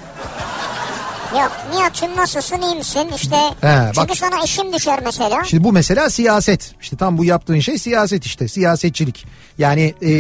Yok 1.34 1.52
Nihat'cığım 1.74 2.16
nasılsın 2.18 2.62
iyi 2.62 2.76
misin 2.76 3.12
işte. 3.16 3.36
He, 3.62 3.92
çünkü 3.96 4.10
bak- 4.10 4.18
sana 4.18 4.44
işim 4.44 4.74
düşer 4.74 5.00
mesela. 5.04 5.44
şimdi 5.44 5.64
bu 5.64 5.72
mesela 5.74 6.10
siyaset 6.10 6.72
işte 6.82 6.98
tam 6.98 7.18
bu 7.18 7.26
yaptığın 7.26 7.60
şey 7.60 7.78
siyaset 7.78 8.26
işte 8.26 8.48
siyasetçilik 8.48 9.26
yani 9.58 9.94
e, 10.02 10.12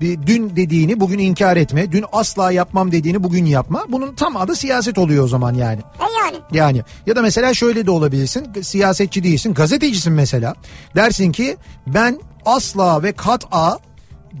dün 0.00 0.56
dediğini 0.56 1.00
bugün 1.00 1.18
inkar 1.18 1.56
etme 1.56 1.92
dün 1.92 2.04
asla 2.12 2.52
yapmam 2.52 2.92
dediğini 2.92 3.24
bugün 3.24 3.44
yapma 3.44 3.84
bunun 3.88 4.14
tam 4.14 4.36
adı 4.36 4.56
siyaset 4.56 4.98
oluyor 4.98 5.24
o 5.24 5.28
zaman 5.28 5.54
yani. 5.54 5.80
E 5.80 6.04
yani. 6.18 6.36
Yani 6.52 6.82
ya 7.06 7.16
da 7.16 7.22
mesela 7.22 7.54
şöyle 7.54 7.86
de 7.86 7.90
olabilirsin 7.90 8.62
siyasetçi 8.62 9.22
değilsin 9.24 9.54
gazetecisin 9.54 10.12
mesela 10.12 10.54
dersin 10.96 11.32
ki 11.32 11.56
ben 11.86 12.20
asla 12.46 13.02
ve 13.02 13.12
kat'a 13.12 13.78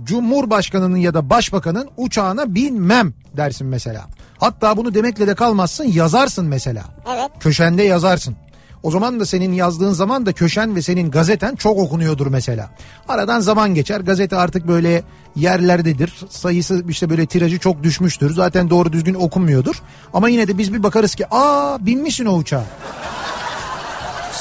Cumhurbaşkanının 0.04 0.96
ya 0.96 1.14
da 1.14 1.30
başbakanın 1.30 1.88
uçağına 1.96 2.54
binmem 2.54 3.14
dersin 3.36 3.66
mesela. 3.66 4.06
Hatta 4.38 4.76
bunu 4.76 4.94
demekle 4.94 5.26
de 5.26 5.34
kalmazsın 5.34 5.84
yazarsın 5.84 6.46
mesela. 6.46 6.84
Evet. 7.14 7.30
Köşende 7.40 7.82
yazarsın. 7.82 8.36
O 8.84 8.90
zaman 8.90 9.20
da 9.20 9.26
senin 9.26 9.52
yazdığın 9.52 9.92
zaman 9.92 10.26
da 10.26 10.32
köşen 10.32 10.76
ve 10.76 10.82
senin 10.82 11.10
gazeten 11.10 11.56
çok 11.56 11.78
okunuyordur 11.78 12.26
mesela. 12.26 12.70
Aradan 13.08 13.40
zaman 13.40 13.74
geçer 13.74 14.00
gazete 14.00 14.36
artık 14.36 14.68
böyle 14.68 15.02
yerlerdedir. 15.36 16.14
Sayısı 16.30 16.84
işte 16.88 17.10
böyle 17.10 17.26
tirajı 17.26 17.58
çok 17.58 17.82
düşmüştür. 17.82 18.34
Zaten 18.34 18.70
doğru 18.70 18.92
düzgün 18.92 19.14
okunmuyordur. 19.14 19.82
Ama 20.14 20.28
yine 20.28 20.48
de 20.48 20.58
biz 20.58 20.74
bir 20.74 20.82
bakarız 20.82 21.14
ki 21.14 21.24
aa 21.30 21.86
binmişsin 21.86 22.26
o 22.26 22.36
uçağa. 22.36 22.64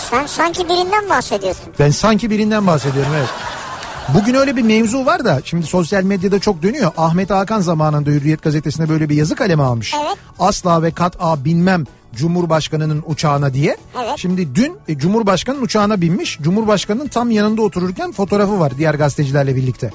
Sen 0.10 0.26
sanki 0.26 0.70
birinden 0.70 1.10
bahsediyorsun. 1.10 1.74
Ben 1.80 1.90
sanki 1.90 2.30
birinden 2.30 2.68
bahsediyorum 2.68 3.12
evet. 3.18 3.30
Bugün 4.10 4.34
öyle 4.34 4.56
bir 4.56 4.62
mevzu 4.62 5.06
var 5.06 5.26
da 5.26 5.42
şimdi 5.46 5.66
sosyal 5.66 6.04
medyada 6.04 6.40
çok 6.40 6.64
dönüyor. 6.64 6.92
Ahmet 6.98 7.30
Hakan 7.30 7.62
zamanında 7.62 8.10
Hürriyet 8.10 8.42
gazetesinde 8.42 8.90
böyle 8.90 9.10
bir 9.10 9.16
yazı 9.16 9.36
kaleme 9.36 9.64
almış. 9.64 9.94
Evet. 9.94 10.18
Asla 10.40 10.84
ve 10.84 10.92
kat'a 10.92 11.46
binmem 11.46 11.86
Cumhurbaşkanının 12.16 13.04
uçağına 13.08 13.54
diye. 13.54 13.78
Evet. 14.04 14.14
Şimdi 14.18 14.56
dün 14.56 14.78
e, 14.88 14.98
Cumhurbaşkanının 14.98 15.62
uçağına 15.64 16.02
binmiş. 16.02 16.40
Cumhurbaşkanının 16.42 17.08
tam 17.08 17.32
yanında 17.32 17.62
otururken 17.62 18.12
fotoğrafı 18.12 18.60
var 18.60 18.78
diğer 18.78 18.94
gazetecilerle 18.94 19.56
birlikte. 19.56 19.92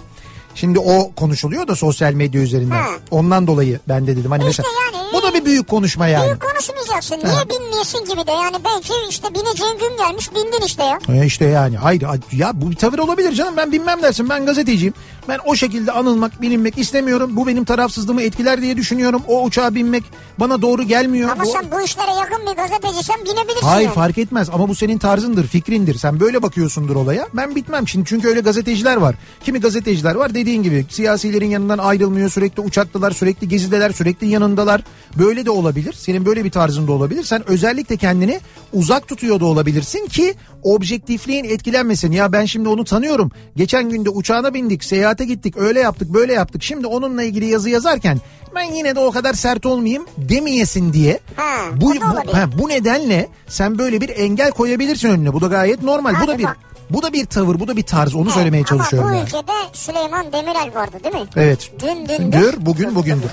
Şimdi 0.60 0.78
o 0.78 1.12
konuşuluyor 1.12 1.68
da 1.68 1.76
sosyal 1.76 2.12
medya 2.12 2.42
üzerinden. 2.42 2.76
Ha. 2.76 2.88
Ondan 3.10 3.46
dolayı 3.46 3.80
ben 3.88 4.06
de 4.06 4.16
dedim 4.16 4.30
hani 4.30 4.48
İşte 4.50 4.62
mesela 4.62 4.98
yani- 4.98 5.12
bu 5.12 5.22
da 5.22 5.34
bir 5.34 5.44
büyük 5.44 5.68
konuşma 5.68 6.06
yani. 6.06 6.26
Büyük 6.26 6.42
konuşmayacaksın. 6.42 7.16
Niye 7.16 7.48
binmeyesin 7.60 8.04
gibi 8.04 8.26
de 8.26 8.30
yani 8.32 8.56
belki 8.64 8.92
işte 9.10 9.28
bineceğin 9.34 9.78
gün 9.78 9.96
gelmiş 9.96 10.30
bindin 10.34 10.66
işte 10.66 10.84
ya. 10.84 10.98
E 11.08 11.26
işte 11.26 11.44
yani 11.44 11.76
hayır 11.76 12.02
ya 12.32 12.50
bu 12.54 12.70
bir 12.70 12.76
tavır 12.76 12.98
olabilir 12.98 13.32
canım 13.32 13.56
ben 13.56 13.72
bilmem 13.72 14.02
dersin 14.02 14.28
ben 14.28 14.46
gazeteciyim. 14.46 14.94
Ben 15.28 15.38
o 15.44 15.56
şekilde 15.56 15.92
anılmak 15.92 16.42
bilinmek 16.42 16.78
istemiyorum. 16.78 17.30
Bu 17.32 17.46
benim 17.46 17.64
tarafsızlığımı 17.64 18.22
etkiler 18.22 18.62
diye 18.62 18.76
düşünüyorum. 18.76 19.22
O 19.28 19.44
uçağa 19.44 19.74
binmek 19.74 20.04
bana 20.38 20.62
doğru 20.62 20.82
gelmiyor. 20.82 21.30
Ama 21.30 21.44
Bu- 21.44 21.48
sen 21.48 21.64
bu 21.72 21.80
işlere 21.80 22.10
yakın 22.10 22.46
bir 22.46 22.56
gazeteciysen 22.56 23.16
binebilirsin. 23.24 23.66
Hayır 23.66 23.86
yani. 23.86 23.94
fark 23.94 24.18
etmez 24.18 24.50
ama 24.52 24.68
bu 24.68 24.74
senin 24.74 24.98
tarzındır, 24.98 25.46
fikrindir. 25.46 25.98
Sen 25.98 26.20
böyle 26.20 26.42
bakıyorsundur 26.42 26.96
olaya. 26.96 27.26
Ben 27.34 27.54
bitmem 27.56 27.88
şimdi 27.88 28.08
çünkü 28.08 28.28
öyle 28.28 28.40
gazeteciler 28.40 28.96
var. 28.96 29.14
Kimi 29.44 29.60
gazeteciler 29.60 30.14
var 30.14 30.34
dediğin 30.34 30.62
gibi 30.62 30.86
siyasilerin 30.90 31.50
yanından 31.50 31.78
ayrılmıyor. 31.78 32.30
Sürekli 32.30 32.60
uçaktalar, 32.62 33.10
sürekli 33.10 33.48
gezideler, 33.48 33.90
sürekli 33.90 34.28
yanındalar. 34.28 34.82
Böyle 35.18 35.46
de 35.46 35.50
olabilir. 35.50 35.92
Senin 35.92 36.26
böyle 36.26 36.44
bir 36.44 36.50
tarzın 36.50 36.88
da 36.88 36.92
olabilir. 36.92 37.24
Sen 37.24 37.48
özellikle 37.48 37.96
kendini 37.96 38.40
uzak 38.72 39.08
tutuyor 39.08 39.40
da 39.40 39.44
olabilirsin 39.44 40.06
ki 40.06 40.34
objektifliğin 40.62 41.44
etkilenmesin. 41.44 42.12
Ya 42.12 42.32
ben 42.32 42.44
şimdi 42.44 42.68
onu 42.68 42.84
tanıyorum. 42.84 43.30
Geçen 43.56 43.90
günde 43.90 44.10
uçağına 44.10 44.54
bindik, 44.54 44.84
seyahate 45.18 45.24
gittik, 45.24 45.56
öyle 45.56 45.80
yaptık, 45.80 46.08
böyle 46.14 46.32
yaptık. 46.32 46.62
Şimdi 46.62 46.86
onunla 46.86 47.22
ilgili 47.22 47.46
yazı 47.46 47.70
yazarken 47.70 48.20
ben 48.54 48.62
yine 48.74 48.94
de 48.96 49.00
o 49.00 49.10
kadar 49.10 49.34
sert 49.34 49.66
olmayayım 49.66 50.06
demeyesin 50.18 50.92
diye. 50.92 51.20
Ha, 51.36 51.56
bu, 51.76 51.94
bu, 51.94 52.34
ha, 52.34 52.46
bu 52.58 52.68
nedenle 52.68 53.28
sen 53.48 53.78
böyle 53.78 54.00
bir 54.00 54.08
engel 54.08 54.50
koyabilirsin 54.50 55.08
önüne. 55.08 55.32
Bu 55.32 55.40
da 55.40 55.46
gayet 55.46 55.82
normal. 55.82 56.14
bu 56.22 56.26
da 56.28 56.32
Abi 56.32 56.38
bir 56.38 56.44
bak. 56.44 56.56
bu 56.90 57.02
da 57.02 57.12
bir 57.12 57.26
tavır, 57.26 57.60
bu 57.60 57.68
da 57.68 57.76
bir 57.76 57.82
tarz. 57.82 58.14
Onu 58.14 58.22
Evet, 58.24 58.32
söylemeye 58.34 58.64
çalışıyorum 58.64 59.08
Ama 59.08 59.16
bu 59.16 59.18
yani. 59.18 59.28
ülkede 59.28 59.52
Süleyman 59.72 60.32
Demirel 60.32 60.74
vardı 60.74 60.96
değil 61.04 61.14
mi? 61.14 61.26
Evet. 61.36 61.70
Dün 61.82 62.08
dündür. 62.08 62.38
Dür, 62.40 62.54
bugün 62.66 62.94
bugündür. 62.94 63.30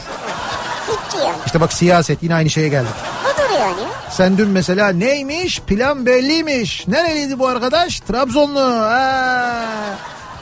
Bitti 0.88 1.18
yani. 1.26 1.38
İşte 1.46 1.62
bak 1.62 1.74
siyaset 1.74 2.24
yine 2.24 2.36
aynı 2.36 2.50
şeye 2.50 2.70
geldik. 2.70 2.92
Budur 3.24 3.60
yani. 3.60 3.82
Sen 4.12 4.38
dün 4.38 4.48
mesela 4.50 4.90
neymiş? 4.90 5.60
Plan 5.62 6.06
belliymiş. 6.06 6.88
Nereliydi 6.88 7.40
bu 7.40 7.48
arkadaş? 7.48 8.00
Trabzonlu. 8.00 8.60
Ha. 8.60 9.62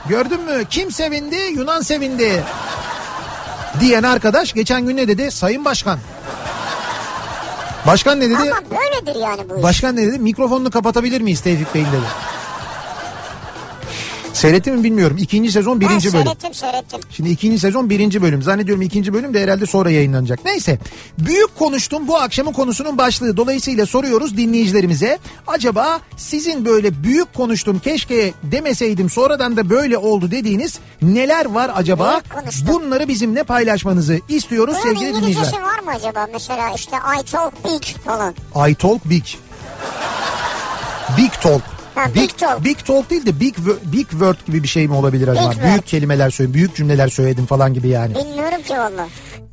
Gördün 0.09 0.41
mü? 0.41 0.65
Kim 0.69 0.91
sevindi? 0.91 1.35
Yunan 1.35 1.81
sevindi. 1.81 2.43
Diyen 3.79 4.03
arkadaş 4.03 4.53
geçen 4.53 4.85
gün 4.85 4.97
ne 4.97 5.07
dedi? 5.07 5.31
Sayın 5.31 5.65
Başkan. 5.65 5.99
Başkan 7.87 8.19
ne 8.19 8.29
dedi? 8.29 8.35
Ama 8.35 8.61
böyledir 8.71 9.19
yani 9.21 9.49
bu 9.49 9.57
iş. 9.57 9.63
Başkan 9.63 9.95
ne 9.95 10.07
dedi? 10.07 10.19
Mikrofonunu 10.19 10.71
kapatabilir 10.71 11.21
miyiz 11.21 11.41
Tevfik 11.41 11.75
Bey'in 11.75 11.85
dedi. 11.87 12.05
Seyrettin 14.33 14.75
mi 14.75 14.83
bilmiyorum. 14.83 15.17
İkinci 15.19 15.51
sezon 15.51 15.81
birinci 15.81 16.07
ben 16.07 16.13
bölüm. 16.13 16.23
seyrettim 16.25 16.53
seyrettim. 16.53 16.99
Şimdi 17.09 17.29
ikinci 17.29 17.59
sezon 17.59 17.89
birinci 17.89 18.21
bölüm. 18.21 18.43
Zannediyorum 18.43 18.81
ikinci 18.81 19.13
bölüm 19.13 19.33
de 19.33 19.43
herhalde 19.43 19.65
sonra 19.65 19.89
yayınlanacak. 19.89 20.45
Neyse. 20.45 20.79
Büyük 21.19 21.55
konuştum 21.59 22.07
bu 22.07 22.17
akşamın 22.17 22.51
konusunun 22.53 22.97
başlığı. 22.97 23.37
Dolayısıyla 23.37 23.85
soruyoruz 23.85 24.37
dinleyicilerimize. 24.37 25.19
Acaba 25.47 25.99
sizin 26.17 26.65
böyle 26.65 27.03
büyük 27.03 27.33
konuştum 27.33 27.79
keşke 27.79 28.33
demeseydim 28.43 29.09
sonradan 29.09 29.57
da 29.57 29.69
böyle 29.69 29.97
oldu 29.97 30.31
dediğiniz 30.31 30.79
neler 31.01 31.45
var 31.45 31.71
acaba? 31.75 32.21
Konuştum. 32.33 32.67
Bunları 32.67 33.07
bizimle 33.07 33.43
paylaşmanızı 33.43 34.19
istiyoruz 34.29 34.75
Bunun 34.83 34.83
sevgili 34.93 35.09
İngilizcesi 35.09 35.35
dinleyiciler. 35.35 35.61
var 35.61 35.79
mı 35.79 35.91
acaba? 35.91 36.27
Mesela 36.33 36.69
işte 36.75 36.95
I 37.21 37.31
talk 37.31 37.53
big 37.65 37.83
falan. 38.05 38.33
I 38.69 38.75
talk 38.75 39.05
big. 39.09 39.23
Big 41.17 41.31
talk. 41.41 41.61
Ha, 41.95 42.15
big 42.15 42.37
talk. 42.37 42.65
Big 42.65 42.85
talk 42.85 43.09
değil 43.09 43.25
de 43.25 43.39
big 43.39 43.55
big 43.85 44.09
word 44.09 44.35
gibi 44.45 44.63
bir 44.63 44.67
şey 44.67 44.87
mi 44.87 44.93
olabilir 44.93 45.27
acaba? 45.27 45.51
Big 45.51 45.57
büyük 45.57 45.75
word. 45.75 45.87
kelimeler 45.87 46.29
söyledim, 46.29 46.53
büyük 46.53 46.75
cümleler 46.75 47.07
söyledim 47.07 47.45
falan 47.45 47.73
gibi 47.73 47.87
yani. 47.87 48.15
Bilmiyorum 48.15 48.61
ki 48.67 48.73
valla. 48.73 49.07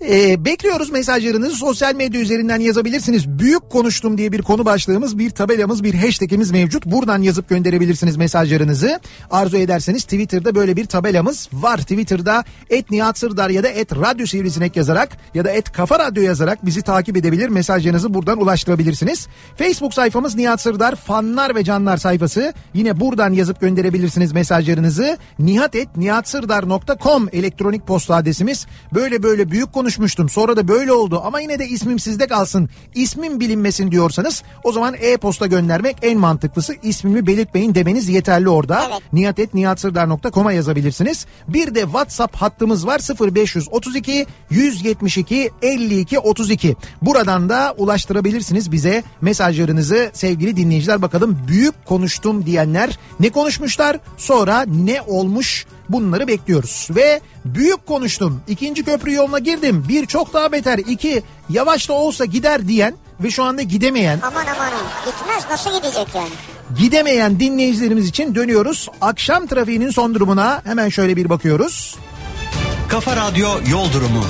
Ee, 0.09 0.45
bekliyoruz 0.45 0.91
mesajlarınızı 0.91 1.57
sosyal 1.57 1.95
medya 1.95 2.21
üzerinden 2.21 2.61
yazabilirsiniz. 2.61 3.29
Büyük 3.29 3.71
konuştum 3.71 4.19
diye 4.19 4.33
bir 4.33 4.43
konu 4.43 4.65
başlığımız, 4.65 5.19
bir 5.19 5.31
tabelamız, 5.31 5.85
bir 5.85 5.95
hashtagimiz 5.95 6.51
mevcut. 6.51 6.87
Buradan 6.87 7.23
yazıp 7.23 7.49
gönderebilirsiniz 7.49 8.17
mesajlarınızı. 8.17 9.01
Arzu 9.31 9.57
ederseniz 9.57 10.05
Twitter'da 10.05 10.55
böyle 10.55 10.77
bir 10.77 10.85
tabelamız 10.85 11.49
var. 11.53 11.79
Twitter'da 11.79 12.45
et 12.71 12.91
Nihat 12.91 13.19
Sırdar 13.19 13.51
ya 13.51 13.63
da 13.63 13.69
et 13.69 13.97
Radyo 13.97 14.27
Sivrisinek 14.27 14.77
yazarak 14.77 15.09
ya 15.35 15.45
da 15.45 15.51
et 15.51 15.73
Kafa 15.73 15.99
Radyo 15.99 16.23
yazarak 16.23 16.67
bizi 16.67 16.83
takip 16.83 17.17
edebilir. 17.17 17.49
Mesajlarınızı 17.49 18.15
buradan 18.15 18.41
ulaştırabilirsiniz. 18.41 19.29
Facebook 19.57 19.95
sayfamız 19.95 20.37
Nihat 20.37 20.61
Sırdar 20.61 20.97
fanlar 20.97 21.55
ve 21.55 21.65
canlar 21.65 21.97
sayfası. 21.97 22.53
Yine 22.75 23.01
buradan 23.01 23.33
yazıp 23.33 23.61
gönderebilirsiniz 23.61 24.33
mesajlarınızı. 24.33 25.19
Nihat 25.39 25.75
et 25.75 25.89
nihatsırdar.com 25.97 27.29
elektronik 27.33 27.87
posta 27.87 28.15
adresimiz. 28.15 28.67
Böyle 28.95 29.23
böyle 29.23 29.51
büyük 29.51 29.73
konuşmuştum 29.91 30.29
sonra 30.29 30.57
da 30.57 30.69
böyle 30.69 30.93
oldu 30.93 31.23
ama 31.25 31.41
yine 31.41 31.59
de 31.59 31.69
ismim 31.69 31.99
sizde 31.99 32.27
kalsın. 32.27 32.69
İsmim 32.95 33.41
bilinmesin 33.41 33.91
diyorsanız 33.91 34.43
o 34.65 34.73
zaman 34.73 34.95
e-posta 35.01 35.47
göndermek 35.47 35.97
en 36.03 36.19
mantıklısı. 36.19 36.75
İsmimi 36.83 37.27
belirtmeyin 37.27 37.75
demeniz 37.75 38.09
yeterli 38.09 38.49
orada. 38.49 38.87
Evet. 38.91 39.03
nihatetnihatsırdar.com'a 39.13 40.53
yazabilirsiniz. 40.53 41.27
Bir 41.49 41.75
de 41.75 41.81
WhatsApp 41.81 42.37
hattımız 42.37 42.87
var 42.87 43.01
0532 43.35 44.27
172 44.51 45.51
52 45.63 46.19
32. 46.19 46.77
Buradan 47.03 47.49
da 47.49 47.75
ulaştırabilirsiniz 47.79 48.73
bize 48.73 49.03
mesajlarınızı 49.21 50.11
sevgili 50.13 50.57
dinleyiciler. 50.57 51.03
Bakalım 51.03 51.39
büyük 51.49 51.87
konuştum 51.87 52.47
diyenler 52.47 52.99
ne 53.21 53.31
konuşmuşlar 53.31 53.99
sonra 54.17 54.65
ne 54.69 55.03
olmuş 55.03 55.67
bunları 55.93 56.27
bekliyoruz. 56.29 56.89
Ve 56.91 57.21
büyük 57.45 57.87
konuştum 57.87 58.41
ikinci 58.49 58.85
köprü 58.85 59.13
yoluna 59.13 59.39
girdim 59.39 59.85
bir 59.89 60.07
çok 60.07 60.35
daha 60.35 60.53
beter 60.53 60.79
iki 60.79 61.23
yavaş 61.49 61.89
da 61.89 61.93
olsa 61.93 62.25
gider 62.25 62.69
diyen 62.69 62.95
ve 63.21 63.31
şu 63.31 63.43
anda 63.45 63.63
gidemeyen 63.63 64.19
Aman 64.23 64.45
aman 64.57 64.71
gitmez 65.07 65.45
nasıl 65.51 65.71
gidecek 65.79 66.07
yani? 66.15 66.29
gidemeyen 66.79 67.41
dinleyicilerimiz 67.41 68.09
için 68.09 68.35
dönüyoruz. 68.35 68.89
Akşam 69.01 69.47
trafiğinin 69.47 69.91
son 69.91 70.15
durumuna 70.15 70.63
hemen 70.65 70.89
şöyle 70.89 71.17
bir 71.17 71.29
bakıyoruz. 71.29 71.97
Kafa 72.89 73.17
Radyo 73.17 73.49
Yol 73.71 73.93
Durumu. 73.93 74.25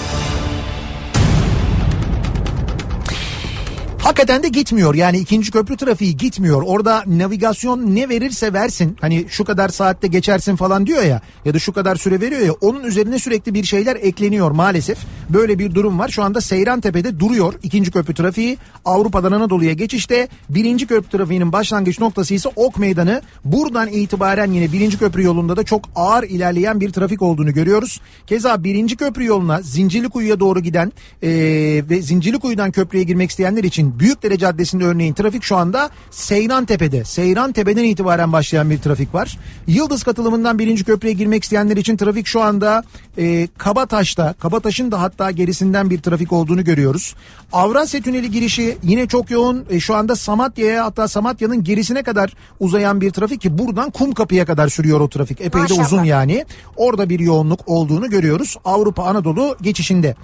Hakikaten 4.02 4.42
de 4.42 4.48
gitmiyor 4.48 4.94
yani 4.94 5.18
ikinci 5.18 5.50
köprü 5.50 5.76
trafiği 5.76 6.16
gitmiyor. 6.16 6.62
Orada 6.66 7.04
navigasyon 7.06 7.96
ne 7.96 8.08
verirse 8.08 8.52
versin 8.52 8.96
hani 9.00 9.26
şu 9.28 9.44
kadar 9.44 9.68
saatte 9.68 10.06
geçersin 10.08 10.56
falan 10.56 10.86
diyor 10.86 11.02
ya 11.02 11.20
ya 11.44 11.54
da 11.54 11.58
şu 11.58 11.72
kadar 11.72 11.96
süre 11.96 12.20
veriyor 12.20 12.40
ya 12.40 12.52
onun 12.52 12.84
üzerine 12.84 13.18
sürekli 13.18 13.54
bir 13.54 13.64
şeyler 13.64 13.96
ekleniyor 13.96 14.50
maalesef. 14.50 14.98
Böyle 15.30 15.58
bir 15.58 15.74
durum 15.74 15.98
var 15.98 16.08
şu 16.08 16.22
anda 16.22 16.40
Seyrantepe'de 16.40 17.20
duruyor 17.20 17.54
ikinci 17.62 17.90
köprü 17.90 18.14
trafiği 18.14 18.58
Avrupa'dan 18.84 19.32
Anadolu'ya 19.32 19.72
geçişte 19.72 20.28
birinci 20.48 20.86
köprü 20.86 21.18
trafiğinin 21.18 21.52
başlangıç 21.52 22.00
noktası 22.00 22.34
ise 22.34 22.48
Ok 22.56 22.78
Meydanı. 22.78 23.22
Buradan 23.44 23.88
itibaren 23.88 24.52
yine 24.52 24.72
birinci 24.72 24.98
köprü 24.98 25.22
yolunda 25.22 25.56
da 25.56 25.62
çok 25.62 25.84
ağır 25.96 26.22
ilerleyen 26.22 26.80
bir 26.80 26.90
trafik 26.92 27.22
olduğunu 27.22 27.52
görüyoruz. 27.52 28.00
Keza 28.26 28.64
birinci 28.64 28.96
köprü 28.96 29.24
yoluna 29.24 29.62
Zincirlikuyu'ya 29.62 30.40
doğru 30.40 30.60
giden 30.60 30.92
eee 31.22 31.88
ve 31.88 32.02
Zincirlikuyu'dan 32.02 32.70
köprüye 32.70 33.04
girmek 33.04 33.30
isteyenler 33.30 33.64
için 33.64 33.89
Büyükdere 33.98 34.38
Caddesi'nde 34.38 34.84
örneğin 34.84 35.14
trafik 35.14 35.42
şu 35.42 35.56
anda 35.56 35.90
Seyran 36.10 36.64
Tepe'de. 36.64 37.04
Seyran 37.04 37.52
Tepe'den 37.52 37.84
itibaren 37.84 38.32
başlayan 38.32 38.70
bir 38.70 38.78
trafik 38.78 39.14
var. 39.14 39.38
Yıldız 39.66 40.02
katılımından 40.02 40.58
birinci 40.58 40.84
köprüye 40.84 41.12
girmek 41.14 41.44
isteyenler 41.44 41.76
için 41.76 41.96
trafik 41.96 42.26
şu 42.26 42.40
anda 42.42 42.84
e, 43.18 43.48
Kabataş'ta. 43.58 44.32
Kabataş'ın 44.32 44.90
da 44.90 45.00
hatta 45.00 45.30
gerisinden 45.30 45.90
bir 45.90 46.02
trafik 46.02 46.32
olduğunu 46.32 46.64
görüyoruz. 46.64 47.14
Avrasya 47.52 48.00
Tüneli 48.02 48.30
girişi 48.30 48.78
yine 48.82 49.06
çok 49.06 49.30
yoğun. 49.30 49.64
E, 49.70 49.80
şu 49.80 49.94
anda 49.94 50.16
Samatya'ya 50.16 50.84
hatta 50.84 51.08
Samatya'nın 51.08 51.64
gerisine 51.64 52.02
kadar 52.02 52.34
uzayan 52.60 53.00
bir 53.00 53.10
trafik 53.10 53.40
ki 53.40 53.58
buradan 53.58 53.90
Kumkapı'ya 53.90 54.46
kadar 54.46 54.68
sürüyor 54.68 55.00
o 55.00 55.08
trafik. 55.08 55.40
Epey 55.40 55.58
de 55.60 55.62
Maşallah. 55.62 55.86
uzun 55.86 56.04
yani. 56.04 56.44
Orada 56.76 57.08
bir 57.08 57.20
yoğunluk 57.20 57.60
olduğunu 57.66 58.10
görüyoruz. 58.10 58.56
Avrupa 58.64 59.04
Anadolu 59.04 59.56
geçişinde. 59.62 60.16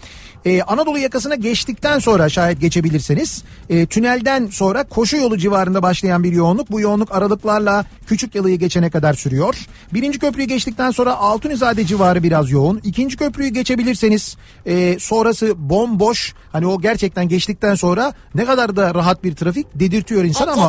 Ee, 0.44 0.62
Anadolu 0.62 0.98
yakasına 0.98 1.34
geçtikten 1.34 1.98
sonra 1.98 2.28
şayet 2.28 2.60
geçebilirseniz 2.60 3.44
E, 3.70 3.86
tünelden 3.86 4.46
sonra 4.46 4.84
koşu 4.84 5.16
yolu 5.16 5.38
civarında 5.38 5.82
başlayan 5.82 6.24
bir 6.24 6.32
yoğunluk. 6.32 6.70
Bu 6.70 6.80
yoğunluk 6.80 7.12
aralıklarla 7.14 7.84
küçük 8.06 8.34
yalıyı 8.34 8.58
geçene 8.58 8.90
kadar 8.90 9.14
sürüyor. 9.14 9.56
Birinci 9.94 10.18
köprüyü 10.18 10.48
geçtikten 10.48 10.90
sonra 10.90 11.14
Altunizade 11.16 11.84
civarı 11.86 12.22
biraz 12.22 12.50
yoğun. 12.50 12.80
İkinci 12.84 13.16
köprüyü 13.16 13.50
geçebilirseniz 13.50 14.36
e, 14.66 14.98
sonrası 14.98 15.54
bomboş. 15.70 16.34
Hani 16.52 16.66
o 16.66 16.80
gerçekten 16.80 17.28
geçtikten 17.28 17.74
sonra 17.74 18.12
ne 18.34 18.44
kadar 18.44 18.76
da 18.76 18.94
rahat 18.94 19.24
bir 19.24 19.34
trafik 19.34 19.66
dedirtiyor 19.74 20.24
insan 20.24 20.48
E, 20.48 20.50
ama. 20.50 20.68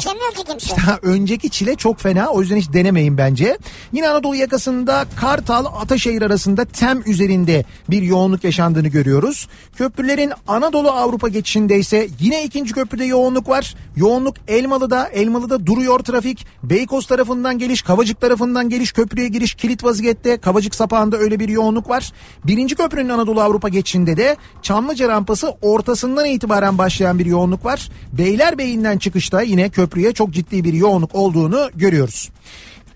Ha, 0.78 1.00
önceki 1.02 1.50
çile 1.50 1.76
çok 1.76 2.00
fena 2.00 2.28
o 2.30 2.42
yüzden 2.42 2.56
hiç 2.56 2.74
denemeyin 2.74 3.18
bence. 3.18 3.58
Yine 3.94 4.10
Anadolu 4.10 4.36
yakasında 4.36 5.06
Kartal 5.16 5.66
Ataşehir 5.66 6.22
arasında 6.22 6.66
Tem 6.66 7.02
üzerinde 7.06 7.66
bir 7.90 8.02
yoğunluk 8.02 8.44
yaşandığını 8.44 8.88
görüyoruz. 8.88 9.48
Köprülerin 9.78 10.32
Anadolu 10.48 10.92
Avrupa 10.92 11.28
geçişinde 11.28 11.80
ise 11.80 12.08
yine 12.20 12.44
ikinci 12.44 12.74
köprüde 12.88 13.06
yoğunluk 13.06 13.50
var. 13.50 13.76
Yoğunluk 13.96 14.36
Elmalı'da, 14.48 15.08
Elmalı'da 15.08 15.66
duruyor 15.66 16.00
trafik. 16.00 16.48
Beykoz 16.64 17.08
tarafından 17.08 17.58
geliş, 17.58 17.82
Kavacık 17.82 18.22
tarafından 18.22 18.70
geliş, 18.70 18.92
köprüye 18.92 19.28
giriş 19.28 19.56
kilit 19.56 19.84
vaziyette. 19.84 20.38
Kavacık 20.38 20.76
sapağında 20.76 21.18
öyle 21.18 21.40
bir 21.40 21.50
yoğunluk 21.50 21.90
var. 21.90 22.12
Birinci 22.46 22.76
köprünün 22.76 23.10
Anadolu 23.10 23.42
Avrupa 23.42 23.70
geçişinde 23.70 24.18
de 24.18 24.38
Çamlıca 24.62 25.08
rampası 25.08 25.54
ortasından 25.62 26.26
itibaren 26.26 26.78
başlayan 26.78 27.20
bir 27.20 27.26
yoğunluk 27.26 27.66
var. 27.66 27.90
Beylerbeyi'nden 28.14 28.98
çıkışta 28.98 29.42
yine 29.42 29.70
köprüye 29.70 30.14
çok 30.14 30.32
ciddi 30.32 30.64
bir 30.64 30.74
yoğunluk 30.74 31.16
olduğunu 31.16 31.70
görüyoruz. 31.76 32.30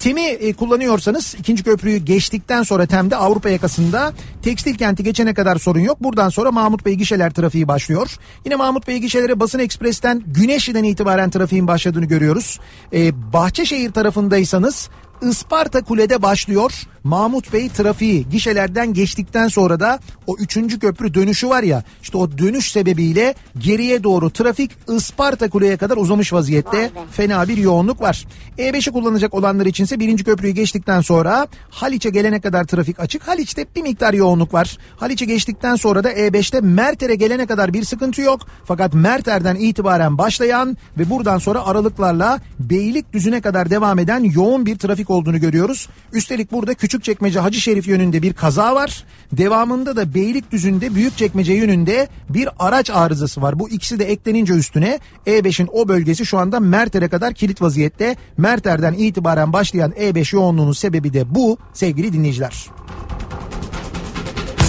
Temi 0.01 0.21
e, 0.21 0.53
kullanıyorsanız 0.53 1.35
ikinci 1.39 1.63
köprüyü 1.63 1.97
geçtikten 1.97 2.63
sonra 2.63 2.85
Tem'de 2.85 3.15
Avrupa 3.15 3.49
yakasında 3.49 4.13
tekstil 4.41 4.77
kenti 4.77 5.03
geçene 5.03 5.33
kadar 5.33 5.55
sorun 5.55 5.79
yok. 5.79 6.03
Buradan 6.03 6.29
sonra 6.29 6.51
Mahmut 6.51 6.85
Bey 6.85 6.93
gişeler 6.93 7.33
trafiği 7.33 7.67
başlıyor. 7.67 8.17
Yine 8.45 8.55
Mahmut 8.55 8.87
Bey 8.87 8.97
gişelere 8.97 9.39
Basın 9.39 9.59
Ekspres'ten 9.59 10.23
Güneşli'den 10.27 10.83
itibaren 10.83 11.29
trafiğin 11.29 11.67
başladığını 11.67 12.05
görüyoruz. 12.05 12.59
E, 12.93 13.33
Bahçeşehir 13.33 13.91
tarafındaysanız 13.91 14.89
Isparta 15.21 15.81
Kule'de 15.81 16.21
başlıyor. 16.21 16.71
Mahmut 17.03 17.53
Bey 17.53 17.69
trafiği 17.69 18.29
gişelerden 18.29 18.93
geçtikten 18.93 19.47
sonra 19.47 19.79
da 19.79 19.99
o 20.27 20.35
üçüncü 20.37 20.79
köprü 20.79 21.13
dönüşü 21.13 21.49
var 21.49 21.63
ya 21.63 21.83
işte 22.01 22.17
o 22.17 22.37
dönüş 22.37 22.71
sebebiyle 22.71 23.35
geriye 23.57 24.03
doğru 24.03 24.29
trafik 24.29 24.71
Isparta 24.97 25.49
Kule'ye 25.49 25.77
kadar 25.77 25.97
uzamış 25.97 26.33
vaziyette. 26.33 26.91
Fena 27.11 27.47
bir 27.47 27.57
yoğunluk 27.57 28.01
var. 28.01 28.25
E5'i 28.57 28.93
kullanacak 28.93 29.33
olanlar 29.33 29.65
içinse 29.65 29.99
birinci 29.99 30.23
köprüyü 30.23 30.53
geçtikten 30.53 31.01
sonra 31.01 31.47
Haliç'e 31.69 32.09
gelene 32.09 32.41
kadar 32.41 32.63
trafik 32.63 32.99
açık. 32.99 33.27
Haliç'te 33.27 33.65
bir 33.75 33.81
miktar 33.81 34.13
yoğunluk 34.13 34.53
var. 34.53 34.77
Haliç'e 34.97 35.25
geçtikten 35.25 35.75
sonra 35.75 36.03
da 36.03 36.11
E5'te 36.13 36.61
Merter'e 36.61 37.15
gelene 37.15 37.45
kadar 37.45 37.73
bir 37.73 37.83
sıkıntı 37.83 38.21
yok. 38.21 38.41
Fakat 38.65 38.93
Merter'den 38.93 39.55
itibaren 39.55 40.17
başlayan 40.17 40.77
ve 40.97 41.09
buradan 41.09 41.37
sonra 41.37 41.65
aralıklarla 41.65 42.41
Beylikdüzü'ne 42.59 43.41
kadar 43.41 43.69
devam 43.69 43.99
eden 43.99 44.23
yoğun 44.23 44.65
bir 44.65 44.77
trafik 44.77 45.09
olduğunu 45.09 45.39
görüyoruz. 45.39 45.89
Üstelik 46.13 46.51
burada 46.51 46.73
Küçükçekmece 46.91 47.39
Hacı 47.39 47.61
Şerif 47.61 47.87
yönünde 47.87 48.21
bir 48.21 48.33
kaza 48.33 48.75
var. 48.75 49.03
Devamında 49.31 49.95
da 49.95 50.13
Beylikdüzü'nde 50.13 50.95
Büyükçekmece 50.95 51.53
yönünde 51.53 52.07
bir 52.29 52.49
araç 52.59 52.89
arızası 52.89 53.41
var. 53.41 53.59
Bu 53.59 53.69
ikisi 53.69 53.99
de 53.99 54.11
eklenince 54.11 54.53
üstüne 54.53 54.99
E5'in 55.27 55.69
o 55.73 55.87
bölgesi 55.87 56.25
şu 56.25 56.37
anda 56.37 56.59
Merter'e 56.59 57.07
kadar 57.07 57.33
kilit 57.33 57.61
vaziyette. 57.61 58.15
Merter'den 58.37 58.93
itibaren 58.93 59.53
başlayan 59.53 59.91
E5 59.91 60.35
yoğunluğunun 60.35 60.71
sebebi 60.71 61.13
de 61.13 61.35
bu 61.35 61.57
sevgili 61.73 62.13
dinleyiciler. 62.13 62.65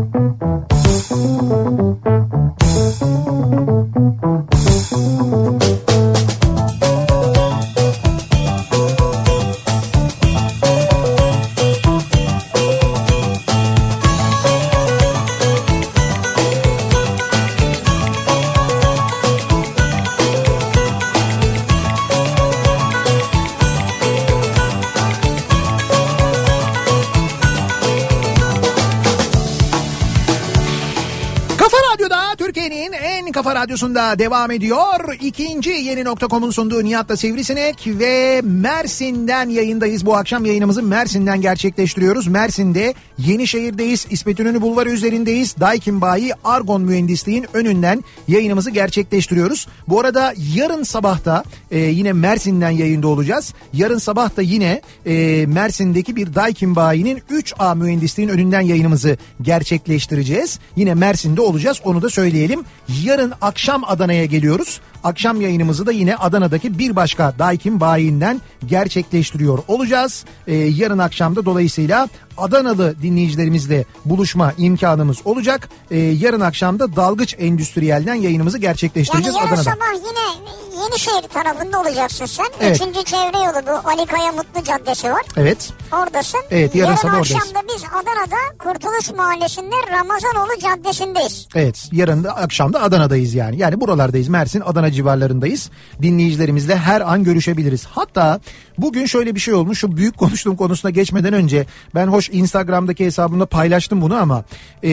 kafa 33.42 33.56
radyosunda 33.56 34.20
devam 34.20 34.52
ediyor. 34.52 35.18
İkinci 35.22 35.70
yeni 35.70 36.04
nokta.com'un 36.04 36.52
sunduğu 36.52 36.84
Nihat'la 36.84 37.18
Sivrisinek 37.18 37.88
ve 37.88 38.42
Mersin'den 38.44 39.50
yayındayız. 39.50 40.06
Bu 40.06 40.16
akşam 40.16 40.46
yayınımızı 40.46 40.84
Mersin'den 40.84 41.42
gerçekleştiriyoruz. 41.42 42.28
Mersin'de 42.28 42.94
Yenişehir'deyiz. 43.18 44.08
İsmet 44.10 44.40
İnönü 44.40 44.62
Bulvarı 44.62 44.92
üzerindeyiz. 44.92 45.56
Daikin 45.60 46.02
Bayi 46.02 46.32
Argon 46.44 46.82
Mühendisliğin 46.82 47.46
önünden 47.54 48.04
yayınımızı 48.28 48.72
gerçekleştiriyoruz. 48.72 49.68
Bu 49.88 50.00
arada 50.00 50.34
yarın 50.56 50.84
sabahta 50.84 51.44
e, 51.72 51.80
yine 51.80 52.14
Mersin'den 52.14 52.72
yayında 52.72 53.08
olacağız. 53.08 53.54
Yarın 53.74 53.98
sabah 53.98 54.38
da 54.38 54.42
yine 54.42 54.82
e, 55.06 55.46
Mersin'deki 55.46 56.16
bir 56.16 56.36
Daikin 56.36 56.76
Bayi'nin 56.76 57.18
3A 57.18 57.78
Mühendisliğin 57.78 58.30
önünden 58.30 58.62
yayınımızı 58.62 59.18
gerçekleştireceğiz. 59.42 60.60
Yine 60.76 60.94
Mersin'de 60.94 61.42
olacağız 61.42 61.82
onu 61.84 62.02
da 62.02 62.10
söyleyelim. 62.10 62.60
Yarın 63.04 63.31
akşam 63.42 63.84
Adana'ya 63.84 64.26
geliyoruz. 64.26 64.82
Akşam 65.04 65.42
yayınımızı 65.42 65.86
da 65.86 65.92
yine 65.92 66.16
Adana'daki 66.16 66.80
bir 66.80 66.96
başka 66.96 67.34
Daikin 67.40 67.80
bayinden 67.80 68.42
gerçekleştiriyor 68.66 69.60
olacağız. 69.68 70.26
Ee, 70.48 70.56
yarın 70.56 70.98
akşamda 71.00 71.46
dolayısıyla 71.46 72.10
Adanalı 72.38 72.96
dinleyicilerimizle 73.02 73.86
buluşma 74.06 74.54
imkanımız 74.58 75.18
olacak. 75.26 75.70
Ee, 75.92 75.98
yarın 75.98 76.42
akşamda 76.42 76.96
Dalgıç 76.96 77.36
Endüstriyel'den 77.40 78.16
yayınımızı 78.16 78.58
Yani 78.58 78.62
gerçekleştireceğiz 78.62 79.36
yarın 79.36 79.48
Adana'da. 79.48 79.64
sabah 79.64 79.94
yine 79.96 80.52
Yenişehir 80.84 81.22
tarafında 81.30 81.82
olacaksın 81.82 82.26
sen. 82.26 82.46
Evet. 82.62 82.76
Üçüncü 82.76 83.04
çevre 83.04 83.38
yolu 83.38 83.68
bu 83.68 83.90
Ali 83.90 84.06
Kaya 84.06 84.32
Mutlu 84.32 84.64
Caddesi 84.64 85.12
var. 85.12 85.22
Evet. 85.38 85.70
Oradasın. 85.92 86.40
Evet, 86.52 86.76
yarın 86.76 86.96
sabah 86.96 87.14
akşam 87.14 87.38
oradayız. 87.42 87.56
da 87.56 87.74
biz 87.76 87.84
Adana'da 87.84 88.58
Kurtuluş 88.60 89.18
Mahallesi'nde 89.18 89.76
Ramazanoğlu 89.92 90.60
Caddesi'ndeyiz. 90.62 91.48
Evet 91.56 91.90
yarın 91.92 92.24
da 92.24 92.36
akşam 92.36 92.74
da 92.74 92.82
Adana'dayız 92.82 93.34
yani. 93.34 93.58
Yani 93.58 93.82
buralardayız 93.82 94.28
Mersin 94.28 94.62
Adana 94.66 94.91
civarlarındayız. 94.92 95.70
Dinleyicilerimizle 96.02 96.76
her 96.76 97.02
an 97.02 97.24
görüşebiliriz. 97.24 97.86
Hatta 97.86 98.40
bugün 98.78 99.06
şöyle 99.06 99.36
bir 99.36 99.40
şey 99.40 99.54
olmuş 99.54 99.80
şu 99.80 99.98
büyük 99.98 100.18
konuştuğum 100.18 100.56
konusuna 100.56 100.92
geçmeden 100.92 101.34
önce 101.34 101.66
ben 101.96 102.08
hoş 102.08 102.30
Instagram'daki 102.30 103.06
hesabımda 103.06 103.46
paylaştım 103.46 104.02
bunu 104.02 104.16
ama 104.16 104.44
e, 104.84 104.90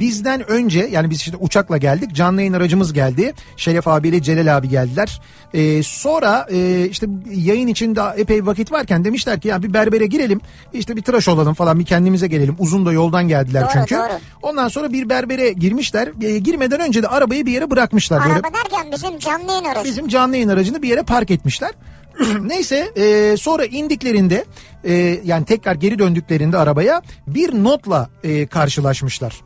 bizden 0.00 0.50
önce 0.50 0.88
yani 0.92 1.10
biz 1.10 1.20
işte 1.20 1.36
uçakla 1.40 1.76
geldik 1.76 2.14
canlı 2.14 2.40
yayın 2.40 2.52
aracımız 2.52 2.92
geldi. 2.92 3.34
Şeref 3.56 3.88
abiyle 3.88 4.22
Celal 4.22 4.56
abi 4.56 4.68
geldiler. 4.68 5.20
E, 5.54 5.82
sonra 5.82 6.46
e, 6.50 6.88
işte 6.90 7.06
yayın 7.34 7.66
için 7.66 7.96
daha 7.96 8.14
epey 8.14 8.46
vakit 8.46 8.72
varken 8.72 9.04
demişler 9.04 9.40
ki 9.40 9.48
ya 9.48 9.62
bir 9.62 9.74
berbere 9.74 10.06
girelim 10.06 10.40
işte 10.72 10.96
bir 10.96 11.02
tıraş 11.02 11.28
olalım 11.28 11.54
falan 11.54 11.78
bir 11.78 11.84
kendimize 11.84 12.26
gelelim. 12.26 12.56
Uzun 12.58 12.86
da 12.86 12.92
yoldan 12.92 13.28
geldiler 13.28 13.62
Doğru, 13.62 13.70
çünkü. 13.72 13.94
doğru. 13.94 14.18
Ondan 14.42 14.68
sonra 14.68 14.92
bir 14.92 15.08
berbere 15.08 15.52
girmişler. 15.52 16.08
E, 16.22 16.38
girmeden 16.38 16.80
önce 16.80 17.02
de 17.02 17.08
arabayı 17.08 17.46
bir 17.46 17.52
yere 17.52 17.70
bırakmışlar. 17.70 18.20
Böyle 18.24 18.32
Araba 18.34 18.48
derken 18.54 18.92
bizim 18.92 19.18
canlı 19.26 19.50
yayın 19.52 19.64
aracı. 19.64 19.84
bizim 19.84 20.08
canlı 20.08 20.36
yayın 20.36 20.48
aracını 20.48 20.82
bir 20.82 20.88
yere 20.88 21.02
park 21.02 21.30
etmişler. 21.30 21.72
Neyse 22.40 22.92
e, 22.96 23.36
sonra 23.36 23.64
indiklerinde 23.64 24.44
e, 24.84 25.20
yani 25.24 25.44
tekrar 25.44 25.74
geri 25.74 25.98
döndüklerinde 25.98 26.58
arabaya 26.58 27.02
bir 27.26 27.64
notla 27.64 28.10
e, 28.24 28.46
karşılaşmışlar. 28.46 29.40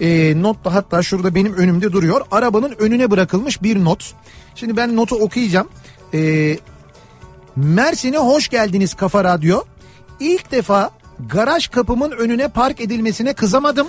E, 0.00 0.42
not 0.42 0.64
da 0.64 0.74
hatta 0.74 1.02
şurada 1.02 1.34
benim 1.34 1.54
önümde 1.54 1.92
duruyor. 1.92 2.26
Arabanın 2.30 2.74
önüne 2.78 3.10
bırakılmış 3.10 3.62
bir 3.62 3.84
not. 3.84 4.14
Şimdi 4.54 4.76
ben 4.76 4.96
notu 4.96 5.16
okuyacağım. 5.16 5.68
E, 6.14 6.58
Mersin'e 7.56 8.18
hoş 8.18 8.48
geldiniz 8.48 8.94
Kafa 8.94 9.24
Radyo. 9.24 9.62
İlk 10.20 10.52
defa 10.52 10.90
garaj 11.28 11.68
kapımın 11.68 12.10
önüne 12.10 12.48
park 12.48 12.80
edilmesine 12.80 13.32
kızamadım. 13.32 13.86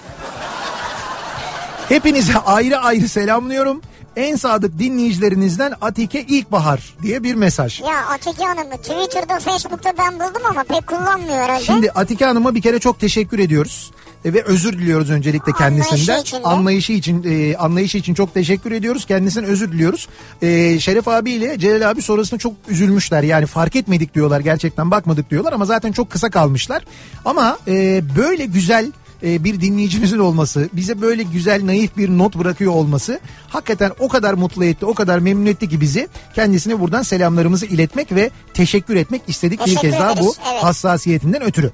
Hepinize 1.89 2.37
ayrı 2.37 2.77
ayrı 2.77 3.07
selamlıyorum. 3.09 3.81
En 4.15 4.35
sadık 4.35 4.79
dinleyicilerinizden 4.79 5.73
Atike 5.81 6.21
İlkbahar 6.21 6.93
diye 7.01 7.23
bir 7.23 7.35
mesaj. 7.35 7.81
Ya 7.81 8.05
Atike 8.09 8.43
Hanım'ı 8.43 8.77
Twitter'da 8.77 9.39
Facebook'ta 9.39 9.93
ben 9.97 10.13
buldum 10.13 10.41
ama 10.49 10.63
pek 10.63 10.87
kullanmıyor 10.87 11.37
herhalde. 11.37 11.63
Şimdi 11.63 11.91
Atike 11.91 12.25
Hanım'a 12.25 12.55
bir 12.55 12.61
kere 12.61 12.79
çok 12.79 12.99
teşekkür 12.99 13.39
ediyoruz. 13.39 13.91
E, 14.25 14.33
Ve 14.33 14.43
özür 14.43 14.73
diliyoruz 14.73 15.09
öncelikle 15.09 15.51
kendisinden. 15.51 16.13
Anlayışı 16.13 16.21
için. 16.35 16.43
Anlayışı 16.43 16.93
için 16.93 17.23
e, 17.23 17.57
anlayışı 17.57 17.97
için 17.97 18.13
çok 18.13 18.33
teşekkür 18.33 18.71
ediyoruz. 18.71 19.05
Kendisinden 19.05 19.49
özür 19.49 19.71
diliyoruz. 19.71 20.07
E, 20.41 20.79
Şeref 20.79 21.07
abiyle 21.07 21.59
Celal 21.59 21.89
abi 21.91 22.01
sonrasında 22.01 22.39
çok 22.39 22.53
üzülmüşler. 22.67 23.23
Yani 23.23 23.45
fark 23.45 23.75
etmedik 23.75 24.13
diyorlar 24.15 24.39
gerçekten 24.39 24.91
bakmadık 24.91 25.29
diyorlar 25.29 25.53
ama 25.53 25.65
zaten 25.65 25.91
çok 25.91 26.09
kısa 26.09 26.29
kalmışlar. 26.29 26.83
Ama 27.25 27.57
e, 27.67 28.01
böyle 28.17 28.45
güzel 28.45 28.91
e, 29.25 29.43
bir 29.43 29.61
dinleyicimizin 29.61 30.19
olması, 30.19 30.69
bize 30.73 31.01
böyle 31.01 31.23
güzel 31.23 31.65
naif 31.65 31.97
bir 31.97 32.09
not 32.09 32.35
bırakıyor 32.35 32.73
olması 32.73 33.19
hakikaten 33.49 33.91
o 33.99 34.07
kadar 34.07 34.33
mutlu 34.33 34.65
etti, 34.65 34.85
o 34.85 34.93
kadar 34.93 35.19
memnun 35.19 35.45
etti 35.45 35.69
ki 35.69 35.81
bizi. 35.81 36.09
Kendisine 36.35 36.79
buradan 36.79 37.01
selamlarımızı 37.01 37.65
iletmek 37.65 38.11
ve 38.11 38.29
teşekkür 38.53 38.95
etmek 38.95 39.21
istedik 39.27 39.59
bir 39.59 39.65
Teşekkür 39.65 39.81
kez 39.81 39.99
daha 39.99 40.19
bu 40.19 40.33
evet. 40.51 40.63
hassasiyetinden 40.63 41.43
ötürü. 41.43 41.71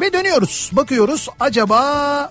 Ve 0.00 0.12
dönüyoruz. 0.12 0.70
Bakıyoruz 0.72 1.28
acaba 1.40 2.30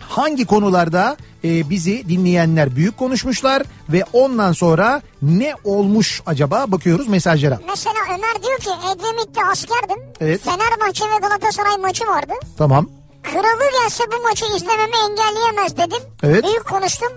hangi 0.00 0.46
konularda 0.46 1.16
e, 1.44 1.70
bizi 1.70 2.08
dinleyenler 2.08 2.76
büyük 2.76 2.96
konuşmuşlar 2.96 3.62
ve 3.88 4.04
ondan 4.12 4.52
sonra 4.52 5.02
ne 5.22 5.54
olmuş 5.64 6.22
acaba 6.26 6.64
bakıyoruz 6.68 7.08
mesajlara. 7.08 7.60
Mesela 7.68 7.94
Ömer 8.08 8.42
diyor 8.42 8.58
ki 8.58 8.70
Edremit'te 8.92 9.44
askerdim. 9.44 9.98
Evet. 10.20 10.40
Fenerbahçe 10.44 11.04
ve 11.04 11.18
Galatasaray 11.20 11.76
maçı 11.76 12.06
vardı. 12.06 12.32
Tamam. 12.58 12.88
Kralı 13.32 13.70
gelse 13.82 14.04
bu 14.12 14.22
maçı 14.28 14.44
izlememi 14.56 14.96
engelleyemez 15.10 15.76
dedim. 15.76 16.02
Evet. 16.22 16.44
Büyük 16.44 16.66
konuştum. 16.66 17.08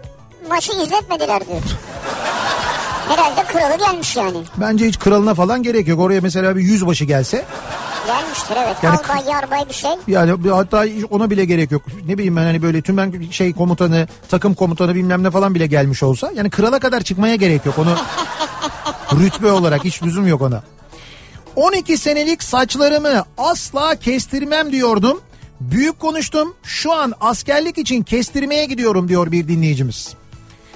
Maçı 0.50 0.72
izletmediler 0.72 1.48
diyor. 1.48 1.62
Herhalde 3.08 3.44
kralı 3.44 3.78
gelmiş 3.78 4.16
yani. 4.16 4.38
Bence 4.58 4.86
hiç 4.86 5.00
kralına 5.00 5.34
falan 5.34 5.64
gerek 5.64 5.88
yok. 5.88 6.00
Oraya 6.00 6.22
mesela 6.22 6.56
bir 6.56 6.62
yüzbaşı 6.62 7.06
gelse 7.06 7.46
Gelmiştir 8.08 8.56
evet. 8.66 8.76
Yani 8.84 8.98
Albay 8.98 9.34
yarbay 9.34 9.70
bir 9.70 9.74
şey. 9.74 9.92
yani 10.08 10.50
hatta 10.50 10.86
ona 11.10 11.30
bile 11.30 11.46
gerek 11.46 11.72
yok. 11.72 11.82
Ne 12.08 12.14
bileyim 12.18 12.36
ben 12.36 12.44
hani 12.44 12.62
böyle 12.62 12.82
tümen 12.82 13.30
şey 13.32 13.54
komutanı, 13.54 14.08
takım 14.30 14.54
komutanı 14.54 14.96
bilmem 14.96 15.24
ne 15.24 15.32
falan 15.32 15.56
bile 15.56 15.68
gelmiş 15.68 16.04
olsa 16.04 16.32
yani 16.36 16.50
krala 16.50 16.80
kadar 16.80 17.02
çıkmaya 17.02 17.36
gerek 17.36 17.66
yok. 17.66 17.80
Onu 17.80 17.96
rütbe 19.20 19.52
olarak 19.52 19.84
hiç 19.84 20.04
lüzum 20.04 20.28
yok 20.28 20.42
ona. 20.42 20.64
12 21.56 21.98
senelik 21.98 22.44
saçlarımı 22.44 23.26
asla 23.38 23.96
kestirmem 23.96 24.72
diyordum. 24.72 25.22
Büyük 25.60 26.00
konuştum. 26.00 26.56
Şu 26.64 26.94
an 26.94 27.14
askerlik 27.22 27.78
için 27.78 28.04
kestirmeye 28.04 28.66
gidiyorum 28.66 29.08
diyor 29.10 29.32
bir 29.32 29.48
dinleyicimiz. 29.48 30.14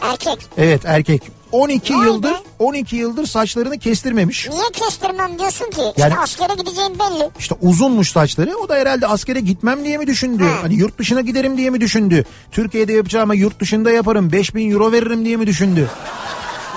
Erkek. 0.01 0.37
Evet 0.57 0.81
erkek. 0.85 1.21
12 1.51 1.93
Vay 1.97 2.05
yıldır 2.07 2.31
be. 2.31 2.35
12 2.59 2.95
yıldır 2.95 3.25
saçlarını 3.25 3.79
kestirmemiş. 3.79 4.49
Niye 4.49 4.63
kestirmem 4.73 5.39
diyorsun 5.39 5.69
ki? 5.69 5.81
Yani- 5.97 6.09
İşte 6.11 6.19
askere 6.21 6.53
gideceğin 6.61 6.99
belli. 6.99 7.29
İşte 7.39 7.55
uzunmuş 7.61 8.11
saçları. 8.11 8.57
O 8.57 8.69
da 8.69 8.75
herhalde 8.75 9.07
askere 9.07 9.39
gitmem 9.39 9.83
diye 9.85 9.97
mi 9.97 10.07
düşündü? 10.07 10.43
Ha. 10.43 10.49
Hani 10.61 10.75
yurt 10.75 10.97
dışına 10.97 11.21
giderim 11.21 11.57
diye 11.57 11.69
mi 11.69 11.81
düşündü? 11.81 12.25
Türkiye'de 12.51 12.93
yapacağıma 12.93 13.35
yurt 13.35 13.59
dışında 13.59 13.91
yaparım. 13.91 14.31
5000 14.31 14.71
euro 14.71 14.91
veririm 14.91 15.25
diye 15.25 15.37
mi 15.37 15.47
düşündü? 15.47 15.89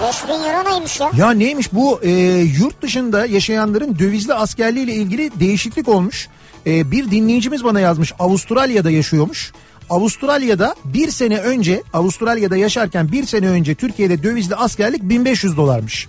5000 0.03 0.33
euro 0.35 0.71
neymiş 0.71 1.01
ya? 1.01 1.11
Ya 1.19 1.31
neymiş 1.31 1.73
bu 1.73 2.01
e, 2.03 2.11
yurt 2.59 2.83
dışında 2.83 3.27
yaşayanların 3.27 3.99
dövizli 3.99 4.35
askerliği 4.35 4.85
ile 4.85 4.95
ilgili 4.95 5.41
değişiklik 5.41 5.89
olmuş. 5.89 6.29
E, 6.67 6.91
bir 6.91 7.11
dinleyicimiz 7.11 7.65
bana 7.65 7.81
yazmış 7.81 8.13
Avustralya'da 8.19 8.91
yaşıyormuş. 8.91 9.53
Avustralya'da 9.91 10.75
bir 10.85 11.11
sene 11.11 11.39
önce 11.39 11.83
Avustralya'da 11.93 12.57
yaşarken 12.57 13.13
bir 13.13 13.25
sene 13.27 13.49
önce 13.49 13.75
Türkiye'de 13.75 14.23
dövizli 14.23 14.55
askerlik 14.55 15.03
1500 15.03 15.57
dolarmış. 15.57 16.09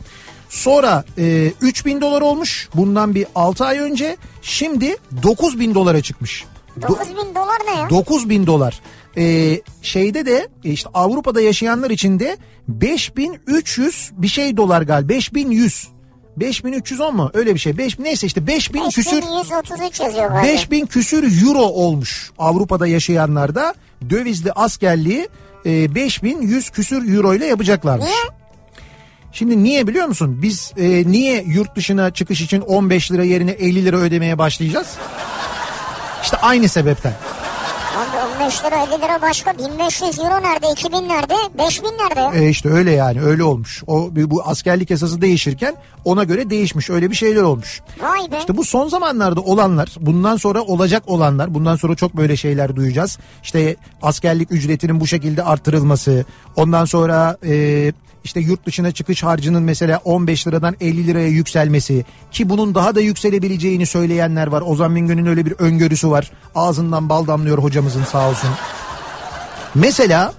Sonra 0.49 1.03
e, 1.17 1.51
3000 1.61 2.01
dolar 2.01 2.21
olmuş 2.21 2.69
bundan 2.75 3.15
bir 3.15 3.25
6 3.35 3.65
ay 3.65 3.79
önce 3.79 4.17
şimdi 4.41 4.97
9000 5.23 5.75
dolara 5.75 6.01
çıkmış. 6.01 6.45
Do- 6.79 6.87
9000 6.87 7.35
dolar 7.35 7.57
ne 7.65 7.79
ya? 7.79 7.89
9 7.89 8.29
bin 8.29 8.47
dolar. 8.47 8.81
Ee, 9.17 9.61
şeyde 9.81 10.25
de 10.25 10.47
e, 10.63 10.71
işte 10.71 10.89
Avrupa'da 10.93 11.41
yaşayanlar 11.41 11.89
için 11.89 12.19
de 12.19 12.37
5300 12.67 14.11
bir 14.13 14.27
şey 14.27 14.57
dolar 14.57 14.81
galiba 14.81 15.09
5100 15.09 15.87
5310 16.39 17.15
mu 17.15 17.31
öyle 17.33 17.53
bir 17.53 17.59
şey 17.59 17.77
5 17.77 17.99
neyse 17.99 18.27
işte 18.27 18.47
5000 18.47 18.89
küsür 18.89 19.21
5133 19.21 19.99
yazıyor 19.99 20.29
galiba. 20.29 20.43
5000 20.43 20.85
küsür 20.85 21.45
euro 21.47 21.61
olmuş 21.61 22.31
Avrupa'da 22.37 22.87
yaşayanlarda 22.87 23.73
dövizli 24.09 24.51
askerliği 24.51 25.29
e, 25.65 25.95
5100 25.95 26.69
küsür 26.69 27.15
euro 27.15 27.33
ile 27.33 27.45
yapacaklarmış. 27.45 28.05
Niye? 28.05 28.37
Şimdi 29.31 29.63
niye 29.63 29.87
biliyor 29.87 30.07
musun? 30.07 30.41
Biz 30.41 30.73
e, 30.77 31.11
niye 31.11 31.43
yurt 31.47 31.75
dışına 31.75 32.13
çıkış 32.13 32.41
için 32.41 32.61
15 32.61 33.11
lira 33.11 33.23
yerine 33.23 33.51
50 33.51 33.85
lira 33.85 33.97
ödemeye 33.97 34.37
başlayacağız? 34.37 34.87
İşte 36.23 36.37
aynı 36.37 36.69
sebepten. 36.69 37.13
Abi 38.47 38.53
15 38.53 38.65
lira 38.65 38.83
50 38.83 39.01
lira 39.01 39.21
başka 39.21 39.57
1500 39.57 40.19
euro 40.19 40.43
nerede 40.43 40.71
2000 40.71 41.09
nerede 41.09 41.33
5000 41.57 41.87
nerede 41.87 42.19
ya? 42.19 42.43
E 42.43 42.49
işte 42.49 42.69
öyle 42.69 42.91
yani 42.91 43.21
öyle 43.21 43.43
olmuş. 43.43 43.83
O 43.87 44.09
bu 44.15 44.41
askerlik 44.45 44.89
yasası 44.89 45.21
değişirken 45.21 45.75
ona 46.05 46.23
göre 46.23 46.49
değişmiş. 46.49 46.89
Öyle 46.89 47.11
bir 47.11 47.15
şeyler 47.15 47.41
olmuş. 47.41 47.81
Vay 48.01 48.31
be. 48.31 48.37
İşte 48.37 48.57
bu 48.57 48.63
son 48.63 48.87
zamanlarda 48.87 49.41
olanlar, 49.41 49.95
bundan 49.99 50.37
sonra 50.37 50.61
olacak 50.61 51.03
olanlar, 51.07 51.53
bundan 51.53 51.75
sonra 51.75 51.95
çok 51.95 52.17
böyle 52.17 52.37
şeyler 52.37 52.75
duyacağız. 52.75 53.19
İşte 53.43 53.75
askerlik 54.01 54.51
ücretinin 54.51 54.99
bu 54.99 55.07
şekilde 55.07 55.43
artırılması, 55.43 56.25
ondan 56.55 56.85
sonra 56.85 57.37
e, 57.45 57.93
işte 58.23 58.39
yurt 58.39 58.65
dışına 58.65 58.91
çıkış 58.91 59.23
harcının 59.23 59.63
mesela 59.63 60.01
15 60.03 60.47
liradan 60.47 60.75
50 60.81 61.07
liraya 61.07 61.27
yükselmesi 61.27 62.05
ki 62.31 62.49
bunun 62.49 62.75
daha 62.75 62.95
da 62.95 63.01
yükselebileceğini 63.01 63.85
söyleyenler 63.85 64.47
var. 64.47 64.63
Ozan 64.65 64.95
Bingöl'ün 64.95 65.25
öyle 65.25 65.45
bir 65.45 65.51
öngörüsü 65.51 66.09
var. 66.09 66.31
Ağzından 66.55 67.09
bal 67.09 67.27
damlıyor 67.27 67.57
hocamızın 67.57 68.03
sağ 68.03 68.29
olsun. 68.29 68.49
Mesela 69.75 70.33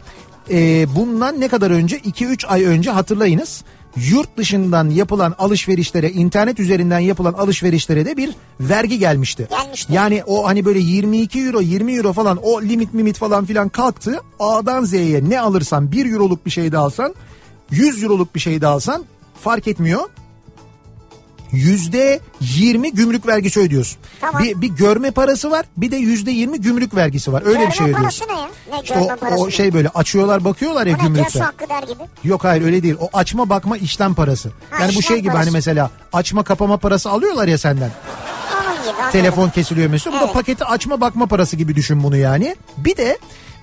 e, 0.51 0.87
bundan 0.97 1.41
ne 1.41 1.49
kadar 1.49 1.71
önce 1.71 1.99
2-3 1.99 2.47
ay 2.47 2.65
önce 2.65 2.91
hatırlayınız 2.91 3.65
yurt 3.97 4.37
dışından 4.37 4.91
yapılan 4.91 5.35
alışverişlere 5.39 6.11
internet 6.11 6.61
üzerinden 6.61 6.99
yapılan 6.99 7.33
alışverişlere 7.33 8.07
de 8.07 8.17
bir 8.17 8.31
vergi 8.61 8.99
gelmişti. 8.99 9.49
Gelmişti. 9.51 9.93
Yani 9.93 10.23
o 10.27 10.47
hani 10.47 10.65
böyle 10.65 10.79
22 10.79 11.41
euro 11.41 11.61
20 11.61 11.93
euro 11.93 12.13
falan 12.13 12.39
o 12.43 12.63
limit 12.63 12.95
mimit 12.95 13.19
falan 13.19 13.45
filan 13.45 13.69
kalktı. 13.69 14.21
A'dan 14.41 14.85
Z'ye 14.85 15.31
ne 15.31 15.41
alırsan 15.41 15.93
1 15.93 16.13
euroluk 16.13 16.47
bir 16.47 16.51
şey 16.51 16.73
de 16.73 16.79
alsan 16.79 17.15
100 17.71 18.03
euroluk 18.03 18.35
bir 18.35 18.41
şey 18.41 18.61
de 18.61 18.67
alsan 18.67 19.05
fark 19.43 19.69
etmiyor. 19.69 20.09
Yüzde 21.53 22.21
yirmi 22.41 22.93
gümrük 22.93 23.27
vergisi 23.27 23.61
ödüyorsun. 23.61 23.99
Tamam. 24.21 24.43
Bir, 24.43 24.61
bir 24.61 24.69
görme 24.69 25.11
parası 25.11 25.51
var 25.51 25.67
bir 25.77 25.91
de 25.91 25.97
yüzde 25.97 26.31
yirmi 26.31 26.61
gümrük 26.61 26.95
vergisi 26.95 27.33
var. 27.33 27.43
Öyle 27.47 27.53
görme 27.59 27.71
bir 27.71 27.75
şey 27.77 27.87
ödüyorsun. 27.87 28.03
parası 28.03 28.25
ne 28.29 28.33
ya? 28.41 28.49
Ne 28.73 28.83
İşte 28.83 28.95
görme 28.95 29.13
o, 29.15 29.17
parası? 29.17 29.43
o 29.43 29.51
şey 29.51 29.73
böyle 29.75 29.89
açıyorlar 29.89 30.45
bakıyorlar 30.45 30.87
ya 30.87 30.97
gümrükte. 31.03 31.41
hakkı 31.41 31.69
der 31.69 31.83
gibi. 31.83 32.03
Yok 32.25 32.45
hayır 32.45 32.63
öyle 32.63 32.83
değil. 32.83 32.95
O 33.01 33.09
açma 33.13 33.49
bakma 33.49 33.77
işlem 33.77 34.15
parası. 34.15 34.51
Ha, 34.71 34.83
yani 34.83 34.95
bu 34.97 35.03
şey 35.03 35.17
gibi 35.19 35.27
parası. 35.27 35.39
hani 35.45 35.51
mesela 35.53 35.91
açma 36.13 36.43
kapama 36.45 36.77
parası 36.77 37.11
alıyorlar 37.11 37.49
ya 37.49 37.59
senden. 37.59 37.91
Onun 38.63 38.83
gibi 38.83 38.93
anladım. 38.93 39.11
Telefon 39.13 39.49
kesiliyor 39.51 39.91
mesela. 39.91 40.17
Bu 40.17 40.21
da 40.21 40.25
Evet. 40.25 40.35
paketi 40.35 40.65
açma 40.65 41.01
bakma 41.01 41.27
parası 41.27 41.57
gibi 41.57 41.77
düşün 41.77 42.03
bunu 42.03 42.17
yani. 42.17 42.57
Bir 42.77 42.97
de 42.97 43.19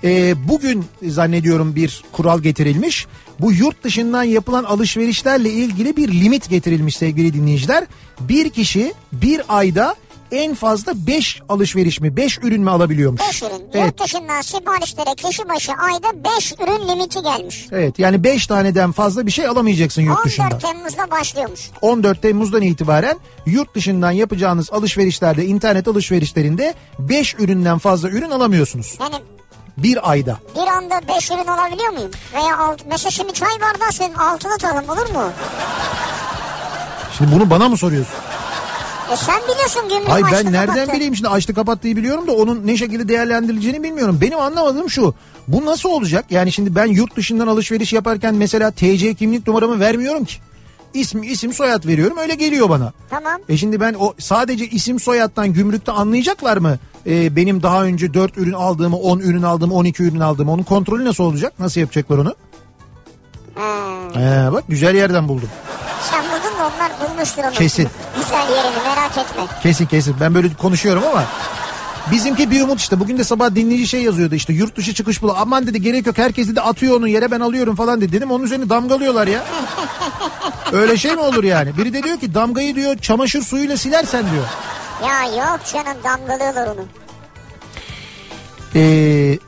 e, 0.06 0.34
bugün 0.48 0.86
zannediyorum 1.04 1.76
bir 1.76 2.04
kural 2.12 2.40
getirilmiş. 2.40 3.08
Bu 3.40 3.52
yurt 3.52 3.84
dışından 3.84 4.24
yapılan 4.24 4.64
alışverişlerle 4.64 5.50
ilgili 5.50 5.98
bir 5.98 6.22
limit 6.22 6.50
getirilmiş 6.50 6.98
sevgili 6.98 7.34
dinleyiciler. 7.34 7.86
Bir 8.20 8.50
kişi 8.50 8.94
bir 9.14 9.42
ayda 9.50 9.96
en 10.32 10.56
fazla 10.56 11.08
5 11.08 11.42
alışveriş 11.50 12.00
mi 12.00 12.18
5 12.18 12.38
ürün 12.38 12.62
mü 12.62 12.70
alabiliyormuş? 12.70 13.22
5 13.30 13.44
ürün. 13.44 13.64
Evet. 13.74 13.86
Yurt 13.86 14.04
dışından 14.04 14.42
siparişlere 14.42 15.16
kişi 15.16 15.50
başı 15.50 15.72
ayda 15.72 16.08
5 16.38 16.54
ürün 16.54 16.88
limiti 16.88 17.22
gelmiş. 17.22 17.66
Evet 17.72 18.00
yani 18.00 18.24
5 18.24 18.48
taneden 18.48 18.92
fazla 18.92 19.26
bir 19.26 19.32
şey 19.32 19.48
alamayacaksın 19.48 20.02
yurt 20.02 20.18
14 20.18 20.26
dışından. 20.26 20.60
Temmuz'da 20.60 21.12
başlıyormuş. 21.12 21.70
14 21.82 22.22
Temmuz'dan 22.22 22.62
itibaren 22.62 23.20
yurt 23.46 23.76
dışından 23.76 24.12
yapacağınız 24.12 24.72
alışverişlerde 24.72 25.46
internet 25.46 25.88
alışverişlerinde 25.88 26.74
5 27.00 27.36
üründen 27.40 27.78
fazla 27.78 28.10
ürün 28.10 28.32
alamıyorsunuz. 28.32 28.98
Yani 29.00 29.16
Bir 29.78 30.12
ayda. 30.12 30.38
bir 30.56 30.68
anda 30.68 31.02
5 31.16 31.32
ürün 31.32 31.48
alabiliyor 31.48 31.90
muyum? 31.94 32.12
Veya 32.34 32.58
alt, 32.58 32.82
mesela 32.90 33.12
şimdi 33.12 33.34
çay 33.34 33.50
bardağı 33.62 33.92
senin 33.92 34.14
altını 34.14 34.58
talım 34.58 34.90
olur 34.90 35.10
mu? 35.14 35.32
Şimdi 37.18 37.32
bunu 37.36 37.50
bana 37.50 37.70
mı 37.70 37.78
soruyorsun? 37.78 38.14
E 39.14 39.16
sen 39.18 39.42
biliyorsun 39.44 39.90
gümrük 39.90 40.10
Ay 40.10 40.24
açtı 40.24 40.36
ben 40.46 40.54
nereden 40.54 40.76
kapattı. 40.76 40.94
bileyim 40.94 41.16
şimdi 41.16 41.30
açtı 41.30 41.54
kapattığı 41.54 41.88
biliyorum 41.88 42.28
da 42.28 42.32
onun 42.32 42.68
ne 42.68 42.78
şekilde 42.78 43.08
değerlendirileceğini 43.08 43.84
bilmiyorum. 43.84 44.18
Benim 44.22 44.40
anlamadığım 44.40 44.90
şu. 44.90 45.16
Bu 45.48 45.66
nasıl 45.66 45.90
olacak? 45.90 46.26
Yani 46.30 46.52
şimdi 46.52 46.76
ben 46.76 46.86
yurt 46.86 47.16
dışından 47.16 47.48
alışveriş 47.48 47.94
yaparken 47.94 48.36
mesela 48.36 48.72
TC 48.72 49.14
kimlik 49.14 49.48
numaramı 49.48 49.80
vermiyorum 49.80 50.26
ki. 50.26 50.36
İsim 50.96 51.24
isim 51.24 51.54
soyad 51.54 51.86
veriyorum 51.86 52.18
öyle 52.18 52.36
geliyor 52.36 52.70
bana. 52.70 52.94
Tamam. 53.10 53.34
E 53.50 53.58
şimdi 53.58 53.80
ben 53.80 53.96
o 54.00 54.14
sadece 54.20 54.68
isim 54.68 55.00
soyaddan 55.00 55.54
gümrükte 55.54 55.92
anlayacaklar 55.92 56.58
mı? 56.58 56.78
E, 57.08 57.36
benim 57.36 57.64
daha 57.64 57.84
önce 57.84 58.14
4 58.14 58.38
ürün 58.38 58.54
aldığımı, 58.54 58.98
10 58.98 59.20
ürün 59.20 59.44
aldığımı, 59.44 59.74
12 59.74 60.04
ürün 60.04 60.20
aldığımı. 60.20 60.52
Onun 60.52 60.64
kontrolü 60.64 61.06
nasıl 61.06 61.24
olacak? 61.24 61.54
Nasıl 61.60 61.82
yapacaklar 61.82 62.18
onu? 62.18 62.36
Ha. 63.56 63.64
Ee, 64.16 64.54
bak 64.54 64.64
güzel 64.70 64.96
yerden 64.96 65.28
buldum. 65.28 65.50
Sen 66.12 66.24
buldun 66.24 66.60
da 66.60 66.72
onlar 66.76 67.10
bulmuştur 67.10 67.44
onu. 67.44 67.52
Kesin. 67.52 67.88
Güzel 68.18 68.50
yerini 68.50 68.84
merak 68.84 69.18
etme. 69.18 69.44
Kesin 69.64 69.86
kesin. 69.86 70.16
Ben 70.22 70.36
böyle 70.36 70.54
konuşuyorum 70.54 71.04
ama 71.12 71.24
bizimki 72.12 72.52
bir 72.52 72.62
umut 72.62 72.80
işte. 72.80 73.00
Bugün 73.00 73.18
de 73.18 73.24
sabah 73.24 73.56
dinleyici 73.56 73.88
şey 73.88 74.02
yazıyordu 74.04 74.36
işte 74.36 74.54
yurt 74.54 74.76
dışı 74.78 74.94
çıkış 74.94 75.22
bul. 75.22 75.30
Aman 75.36 75.68
dedi 75.68 75.82
gerek 75.82 76.06
yok 76.06 76.18
herkes 76.18 76.48
dedi 76.48 76.62
atıyor 76.62 76.98
onu 76.98 77.08
yere 77.08 77.32
ben 77.32 77.40
alıyorum 77.40 77.76
falan 77.76 78.02
dedi. 78.02 78.12
Dedim 78.12 78.32
onun 78.32 78.44
üzerine 78.44 78.70
damgalıyorlar 78.70 79.28
ya. 79.28 79.46
Öyle 80.74 80.98
şey 80.98 81.12
mi 81.12 81.22
olur 81.22 81.44
yani? 81.44 81.78
Biri 81.78 81.94
de 81.94 82.04
diyor 82.04 82.20
ki 82.20 82.34
damgayı 82.34 82.76
diyor 82.76 82.98
çamaşır 82.98 83.42
suyuyla 83.42 83.78
silersen 83.78 84.26
diyor. 84.32 84.46
Ya 85.04 85.24
yok 85.24 85.60
canım 85.74 85.98
damgalıyorlar 86.04 86.68
onu. 86.68 86.86
Ee, 88.76 89.40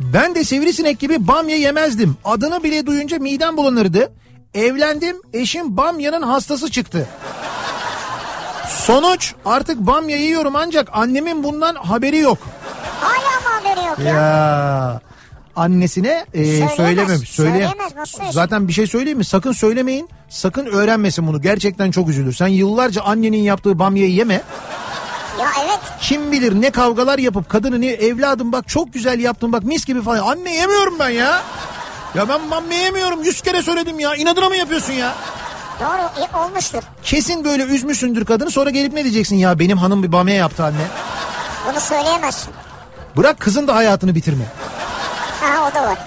ben 0.00 0.34
de 0.34 0.44
sivrisinek 0.44 0.98
gibi 0.98 1.28
bamya 1.28 1.56
yemezdim. 1.56 2.16
Adını 2.24 2.62
bile 2.62 2.86
duyunca 2.86 3.18
midem 3.18 3.56
bulanırdı. 3.56 4.12
Evlendim 4.54 5.16
eşim 5.32 5.76
bamyanın 5.76 6.22
hastası 6.22 6.70
çıktı. 6.70 7.08
Sonuç 8.68 9.34
artık 9.44 9.78
bamya 9.78 10.16
yiyorum 10.16 10.56
ancak 10.56 10.88
annemin 10.92 11.44
bundan 11.44 11.74
haberi 11.74 12.18
yok. 12.18 12.38
Hala 13.00 13.16
mı 13.40 13.68
haberi 13.70 13.86
yok 13.86 13.98
ya? 13.98 14.04
Ya 14.14 15.00
annesine 15.56 16.26
e, 16.34 16.44
Söyleyemez. 16.44 16.74
söylememiş. 16.76 17.30
Söyle 17.30 17.70
nasıl? 17.96 18.18
Zaten 18.30 18.68
bir 18.68 18.72
şey 18.72 18.86
söyleyeyim 18.86 19.18
mi? 19.18 19.24
Sakın 19.24 19.52
söylemeyin. 19.52 20.08
Sakın 20.28 20.66
öğrenmesin 20.66 21.26
bunu. 21.26 21.40
Gerçekten 21.42 21.90
çok 21.90 22.08
üzülür. 22.08 22.32
Sen 22.32 22.46
yıllarca 22.46 23.02
annenin 23.02 23.42
yaptığı 23.42 23.78
bamyayı 23.78 24.12
yeme. 24.12 24.34
Ya 25.40 25.48
evet. 25.64 25.78
Kim 26.00 26.32
bilir 26.32 26.60
ne 26.60 26.70
kavgalar 26.70 27.18
yapıp 27.18 27.48
kadını 27.48 27.80
ne 27.80 27.86
evladım 27.86 28.52
bak 28.52 28.68
çok 28.68 28.92
güzel 28.92 29.20
yaptın 29.20 29.52
bak 29.52 29.62
mis 29.62 29.84
gibi 29.84 30.02
falan. 30.02 30.18
Anne 30.26 30.54
yemiyorum 30.54 30.94
ben 30.98 31.08
ya. 31.10 31.42
Ya 32.14 32.28
ben 32.28 32.50
bamya 32.50 32.78
yemiyorum. 32.78 33.22
Yüz 33.24 33.40
kere 33.40 33.62
söyledim 33.62 34.00
ya. 34.00 34.14
İnadına 34.14 34.48
mı 34.48 34.56
yapıyorsun 34.56 34.92
ya? 34.92 35.14
Doğru 35.80 36.24
e, 36.24 36.36
olmuştur. 36.38 36.82
Kesin 37.02 37.44
böyle 37.44 37.62
üzmüşsündür 37.62 38.24
kadını. 38.24 38.50
Sonra 38.50 38.70
gelip 38.70 38.92
ne 38.92 39.04
diyeceksin 39.04 39.36
ya? 39.36 39.58
Benim 39.58 39.78
hanım 39.78 40.02
bir 40.02 40.12
bamya 40.12 40.34
yaptı 40.34 40.64
anne. 40.64 40.86
Bunu 41.68 41.80
söyleyemezsin. 41.80 42.52
Bırak 43.16 43.40
kızın 43.40 43.68
da 43.68 43.74
hayatını 43.74 44.14
bitirme. 44.14 44.44
Ha 45.40 45.70
o 45.70 45.74
da 45.74 45.82
var. 45.82 45.98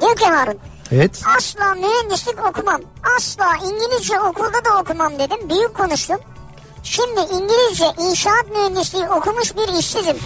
Diyor 0.00 0.16
ki 0.16 0.24
Harun. 0.26 0.58
Evet. 0.92 1.22
Asla 1.36 1.74
mühendislik 1.74 2.46
okumam. 2.48 2.80
Asla 3.16 3.54
İngilizce 3.64 4.20
okulda 4.20 4.64
da 4.64 4.78
okumam 4.80 5.18
dedim. 5.18 5.48
Büyük 5.48 5.74
konuştum. 5.74 6.20
Şimdi 6.82 7.20
İngilizce 7.20 7.84
inşaat 8.10 8.50
mühendisliği 8.56 9.04
okumuş 9.04 9.56
bir 9.56 9.78
işsizim. 9.78 10.16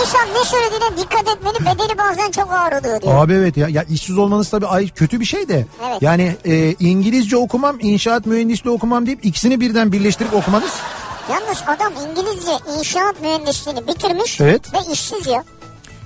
İnsan 0.00 0.28
ne 0.40 0.44
söylediğine 0.44 0.96
dikkat 0.96 1.28
etmeli 1.28 1.60
bedeli 1.60 1.98
bazen 1.98 2.30
çok 2.30 2.52
ağır 2.52 2.72
oluyor 2.72 3.02
diyor. 3.02 3.24
Abi 3.24 3.32
evet 3.34 3.56
ya, 3.56 3.68
ya 3.68 3.82
işsiz 3.82 4.18
olmanız 4.18 4.50
tabii 4.50 4.66
ay, 4.66 4.88
kötü 4.88 5.20
bir 5.20 5.24
şey 5.24 5.48
de. 5.48 5.66
Evet. 5.88 6.02
Yani 6.02 6.36
e, 6.44 6.72
İngilizce 6.80 7.36
okumam, 7.36 7.76
inşaat 7.80 8.26
mühendisliği 8.26 8.74
okumam 8.74 9.06
deyip 9.06 9.24
ikisini 9.24 9.60
birden 9.60 9.92
birleştirip 9.92 10.34
okumanız. 10.34 10.72
Yalnız 11.30 11.62
adam 11.66 11.92
İngilizce 12.10 12.52
inşaat 12.78 13.20
mühendisliğini 13.22 13.86
bitirmiş 13.88 14.40
Evet. 14.40 14.74
ve 14.74 14.78
işsiz 14.92 15.26
ya. 15.26 15.44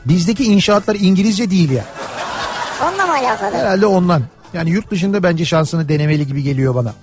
Bizdeki 0.05 0.45
inşaatlar 0.45 0.95
İngilizce 1.01 1.51
değil 1.51 1.71
ya. 1.71 1.85
Onunla 2.85 3.07
mı 3.07 3.13
alakalı? 3.13 3.57
Herhalde 3.57 3.87
ondan. 3.87 4.23
Yani 4.53 4.71
yurt 4.71 4.91
dışında 4.91 5.23
bence 5.23 5.45
şansını 5.45 5.89
denemeli 5.89 6.27
gibi 6.27 6.43
geliyor 6.43 6.75
bana. 6.75 6.95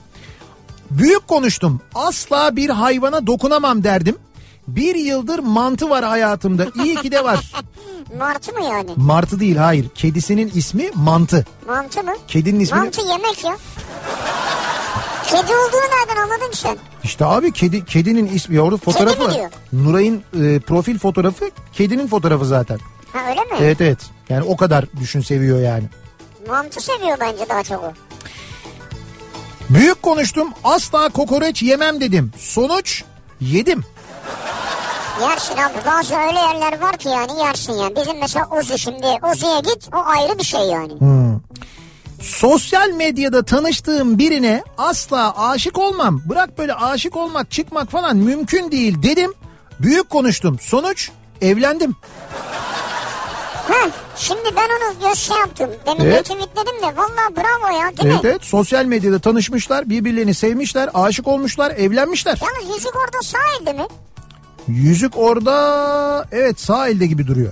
Büyük 0.91 1.27
konuştum. 1.27 1.81
Asla 1.95 2.55
bir 2.55 2.69
hayvana 2.69 3.27
dokunamam 3.27 3.83
derdim. 3.83 4.15
Bir 4.67 4.95
yıldır 4.95 5.39
mantı 5.39 5.89
var 5.89 6.05
hayatımda. 6.05 6.65
İyi 6.83 6.95
ki 6.95 7.11
de 7.11 7.23
var. 7.23 7.51
Martı 8.17 8.53
mı 8.53 8.63
yani? 8.63 8.89
Martı 8.95 9.39
değil 9.39 9.55
hayır. 9.55 9.89
Kedisinin 9.95 10.51
ismi 10.55 10.91
Mantı. 10.95 11.45
Mantı 11.67 12.03
mı? 12.03 12.13
Kedinin 12.27 12.59
ismi... 12.59 12.77
Mantı 12.79 13.01
yemek 13.01 13.43
ya. 13.43 13.57
Kedi 15.27 15.51
olduğunu 15.55 15.81
nereden 15.81 16.21
anladın 16.21 16.51
ki 16.51 16.57
sen? 16.57 16.77
İşte 17.03 17.25
abi 17.25 17.51
kedi 17.51 17.85
kedinin 17.85 18.27
ismi 18.27 18.55
ya 18.55 18.61
orada 18.61 18.77
fotoğrafı 18.77 19.23
var. 19.23 19.33
Nuray'ın 19.73 20.23
e, 20.41 20.59
profil 20.59 20.99
fotoğrafı 20.99 21.51
kedinin 21.73 22.07
fotoğrafı 22.07 22.45
zaten. 22.45 22.79
Ha 23.13 23.19
öyle 23.29 23.41
mi? 23.41 23.57
Evet 23.59 23.81
evet. 23.81 23.99
Yani 24.29 24.43
o 24.43 24.57
kadar 24.57 24.85
düşün 24.99 25.21
seviyor 25.21 25.59
yani. 25.59 25.83
Mantı 26.47 26.81
seviyor 26.81 27.17
bence 27.19 27.49
daha 27.49 27.63
çok 27.63 27.83
o. 27.83 27.93
Büyük 29.69 30.03
konuştum 30.03 30.49
asla 30.63 31.09
kokoreç 31.09 31.63
yemem 31.63 32.01
dedim. 32.01 32.31
Sonuç 32.37 33.03
yedim. 33.41 33.83
Yersin 35.21 35.53
abi 35.57 35.85
bazı 35.85 36.15
öyle 36.15 36.39
yerler 36.39 36.81
var 36.81 36.97
ki 36.97 37.09
yani 37.09 37.39
yersin 37.39 37.73
yani. 37.73 37.95
Bizim 37.95 38.19
mesela 38.19 38.47
Ozi 38.51 38.79
şimdi 38.79 39.05
Ozi'ye 39.31 39.59
git 39.59 39.89
o 39.93 39.97
ayrı 40.05 40.39
bir 40.39 40.43
şey 40.43 40.61
yani. 40.61 40.93
Sosyal 42.21 42.89
medyada 42.89 43.43
tanıştığım 43.45 44.17
birine 44.17 44.63
asla 44.77 45.47
aşık 45.49 45.77
olmam. 45.77 46.21
Bırak 46.25 46.57
böyle 46.57 46.73
aşık 46.73 47.15
olmak 47.17 47.51
çıkmak 47.51 47.91
falan 47.91 48.17
mümkün 48.17 48.71
değil 48.71 49.03
dedim. 49.03 49.33
Büyük 49.79 50.09
konuştum. 50.09 50.59
Sonuç 50.61 51.09
evlendim. 51.41 51.95
Ha, 53.67 53.89
şimdi 54.17 54.55
ben 54.55 54.69
onu 54.69 55.09
göz 55.09 55.19
şey 55.19 55.37
yaptım. 55.37 55.69
Demin 55.85 56.01
Evet. 56.05 56.29
de 56.29 56.33
tweetledim 56.35 56.81
de 56.81 56.97
valla 56.97 57.35
bravo 57.37 57.77
ya 57.79 57.97
değil 57.97 58.09
Evet 58.13 58.23
mi? 58.23 58.29
evet 58.29 58.43
sosyal 58.45 58.85
medyada 58.85 59.19
tanışmışlar 59.19 59.89
birbirlerini 59.89 60.33
sevmişler 60.33 60.89
aşık 60.93 61.27
olmuşlar 61.27 61.71
evlenmişler. 61.71 62.39
Yalnız 62.41 62.75
yüzük 62.75 62.95
orada 62.95 63.21
sağ 63.23 63.37
elde 63.61 63.73
mi? 63.73 63.87
Yüzük 64.67 65.17
orada 65.17 66.25
evet 66.31 66.59
sağ 66.59 66.87
elde 66.87 67.05
gibi 67.05 67.27
duruyor. 67.27 67.51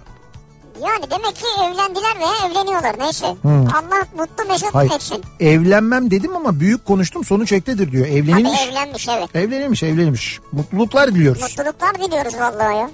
Yani 0.81 1.05
demek 1.11 1.35
ki 1.35 1.45
evlendiler 1.59 2.15
veya 2.19 2.51
evleniyorlar 2.51 2.99
neyse. 2.99 3.25
Allah 3.45 4.05
mutlu 4.17 4.45
mesut 4.47 4.75
Hayır 4.75 4.91
etsin. 4.91 5.23
evlenmem 5.39 6.11
dedim 6.11 6.35
ama 6.35 6.59
büyük 6.59 6.85
konuştum 6.85 7.23
sonuç 7.25 7.51
ektedir 7.51 7.91
diyor. 7.91 8.05
Tabii 8.05 8.15
Evlenilmiş. 8.17 8.59
evlenmiş 8.69 9.07
evet. 9.09 9.35
Evlenilmiş 9.35 9.83
evlenilmiş. 9.83 10.39
Mutluluklar 10.51 11.15
diliyoruz. 11.15 11.41
Mutluluklar 11.41 11.95
diliyoruz 11.95 12.33
vallahi 12.35 12.75
ya. 12.77 12.89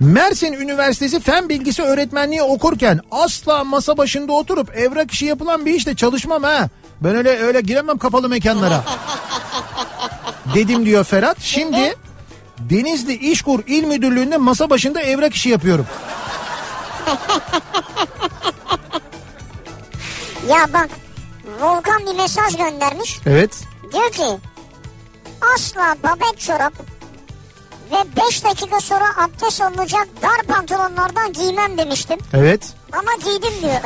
Mersin 0.00 0.52
Üniversitesi 0.52 1.20
Fen 1.20 1.48
Bilgisi 1.48 1.82
Öğretmenliği 1.82 2.42
okurken 2.42 3.00
asla 3.10 3.64
masa 3.64 3.98
başında 3.98 4.32
oturup 4.32 4.76
evrak 4.76 5.10
işi 5.10 5.26
yapılan 5.26 5.66
bir 5.66 5.74
işte 5.74 5.96
çalışmam 5.96 6.42
ha. 6.42 6.68
Ben 7.00 7.16
öyle 7.16 7.38
öyle 7.38 7.60
giremem 7.60 7.98
kapalı 7.98 8.28
mekanlara. 8.28 8.84
Dedim 10.54 10.86
diyor 10.86 11.04
Ferhat. 11.04 11.40
Şimdi 11.40 11.94
Denizli 12.58 13.14
İşkur 13.14 13.60
İl 13.66 13.84
Müdürlüğü'nde 13.84 14.36
masa 14.36 14.70
başında 14.70 15.00
evrak 15.00 15.34
işi 15.34 15.48
yapıyorum. 15.48 15.86
Ya 20.48 20.66
bak 20.72 20.88
Volkan 21.60 22.06
bir 22.06 22.16
mesaj 22.16 22.56
göndermiş. 22.56 23.18
Evet. 23.26 23.64
Diyor 23.92 24.10
ki 24.12 24.38
asla 25.54 25.96
babet 26.04 26.40
çorap 26.40 26.72
ve 27.92 28.22
5 28.28 28.44
dakika 28.44 28.80
sonra 28.80 29.04
abdest 29.16 29.62
alınacak 29.62 30.08
dar 30.22 30.42
pantolonlardan 30.56 31.32
giymem 31.32 31.78
demiştim. 31.78 32.18
Evet. 32.32 32.74
Ama 32.92 33.10
giydim 33.24 33.62
diyor. 33.62 33.80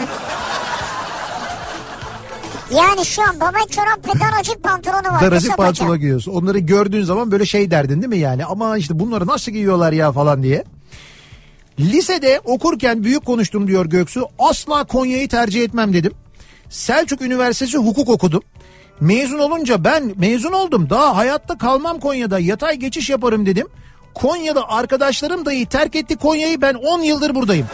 yani 2.70 3.06
şu 3.06 3.22
an 3.22 3.40
babet 3.40 3.72
çorap 3.72 4.08
ve 4.08 4.20
daracık 4.20 4.62
pantolonu 4.62 5.14
var. 5.14 5.20
Daracık 5.20 5.56
pantolon 5.56 5.98
giyiyorsun. 5.98 6.32
Onları 6.32 6.58
gördüğün 6.58 7.04
zaman 7.04 7.30
böyle 7.30 7.46
şey 7.46 7.70
derdin 7.70 8.02
değil 8.02 8.08
mi 8.08 8.18
yani? 8.18 8.44
Ama 8.44 8.78
işte 8.78 8.98
bunları 8.98 9.26
nasıl 9.26 9.52
giyiyorlar 9.52 9.92
ya 9.92 10.12
falan 10.12 10.42
diye. 10.42 10.64
Lisede 11.80 12.40
okurken 12.44 13.04
büyük 13.04 13.26
konuştum 13.26 13.68
diyor 13.68 13.86
Göksu. 13.86 14.28
Asla 14.38 14.84
Konya'yı 14.84 15.28
tercih 15.28 15.62
etmem 15.62 15.92
dedim. 15.92 16.12
Selçuk 16.70 17.22
Üniversitesi 17.22 17.78
hukuk 17.78 18.08
okudum. 18.08 18.42
Mezun 19.00 19.38
olunca 19.38 19.84
ben 19.84 20.12
mezun 20.16 20.52
oldum. 20.52 20.90
Daha 20.90 21.16
hayatta 21.16 21.58
kalmam 21.58 22.00
Konya'da. 22.00 22.38
Yatay 22.38 22.76
geçiş 22.76 23.10
yaparım 23.10 23.46
dedim. 23.46 23.66
Konya'da 24.14 24.68
arkadaşlarım 24.68 25.46
dahi 25.46 25.66
terk 25.66 25.96
etti 25.96 26.16
Konya'yı. 26.16 26.60
Ben 26.60 26.74
10 26.74 27.00
yıldır 27.00 27.34
buradayım. 27.34 27.66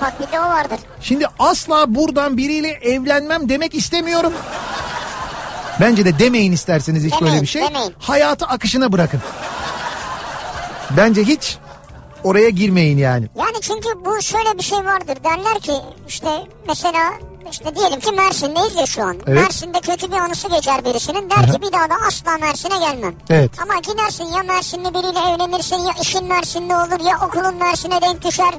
Bak 0.00 0.12
bir 0.20 0.32
de 0.32 0.40
o 0.40 0.42
vardır. 0.42 0.78
Şimdi 1.00 1.26
asla 1.38 1.94
buradan 1.94 2.36
biriyle 2.36 2.68
evlenmem 2.68 3.48
demek 3.48 3.74
istemiyorum. 3.74 4.32
Bence 5.80 6.04
de 6.04 6.18
demeyin 6.18 6.52
isterseniz 6.52 7.04
hiç 7.04 7.12
Demeyin, 7.12 7.26
böyle 7.32 7.42
bir 7.42 7.46
şey. 7.46 7.62
demeyin. 7.62 7.94
Hayatı 7.98 8.46
akışına 8.46 8.92
bırakın. 8.92 9.20
Bence 10.96 11.24
hiç 11.24 11.58
oraya 12.24 12.48
girmeyin 12.50 12.98
yani. 12.98 13.26
Yani 13.38 13.56
çünkü 13.60 13.88
bu 14.04 14.22
şöyle 14.22 14.58
bir 14.58 14.62
şey 14.62 14.78
vardır. 14.78 15.16
Derler 15.24 15.60
ki 15.60 15.72
işte 16.08 16.28
mesela 16.68 17.12
işte 17.50 17.76
diyelim 17.76 18.00
ki 18.00 18.12
Mersin'deyiz 18.12 18.76
ya 18.76 18.86
şu 18.86 19.02
an. 19.02 19.16
Evet. 19.26 19.42
Mersin'de 19.42 19.80
kötü 19.80 20.12
bir 20.12 20.16
anısı 20.16 20.48
geçer 20.48 20.84
birisinin. 20.84 21.30
Der 21.30 21.52
ki 21.52 21.62
bir 21.62 21.72
daha 21.72 21.90
da 21.90 21.94
asla 22.08 22.38
Mersin'e 22.38 22.78
gelmem. 22.78 23.14
Evet. 23.30 23.50
Ama 23.62 23.74
gidersin 23.78 24.24
ya 24.24 24.42
Mersinli 24.42 24.94
biriyle 24.94 25.18
evlenirsin 25.34 25.76
ya 25.76 25.92
işin 26.02 26.24
Mersin'de 26.24 26.76
olur 26.76 27.06
ya 27.08 27.26
okulun 27.26 27.56
Mersin'e 27.56 28.00
denk 28.02 28.24
düşer. 28.24 28.54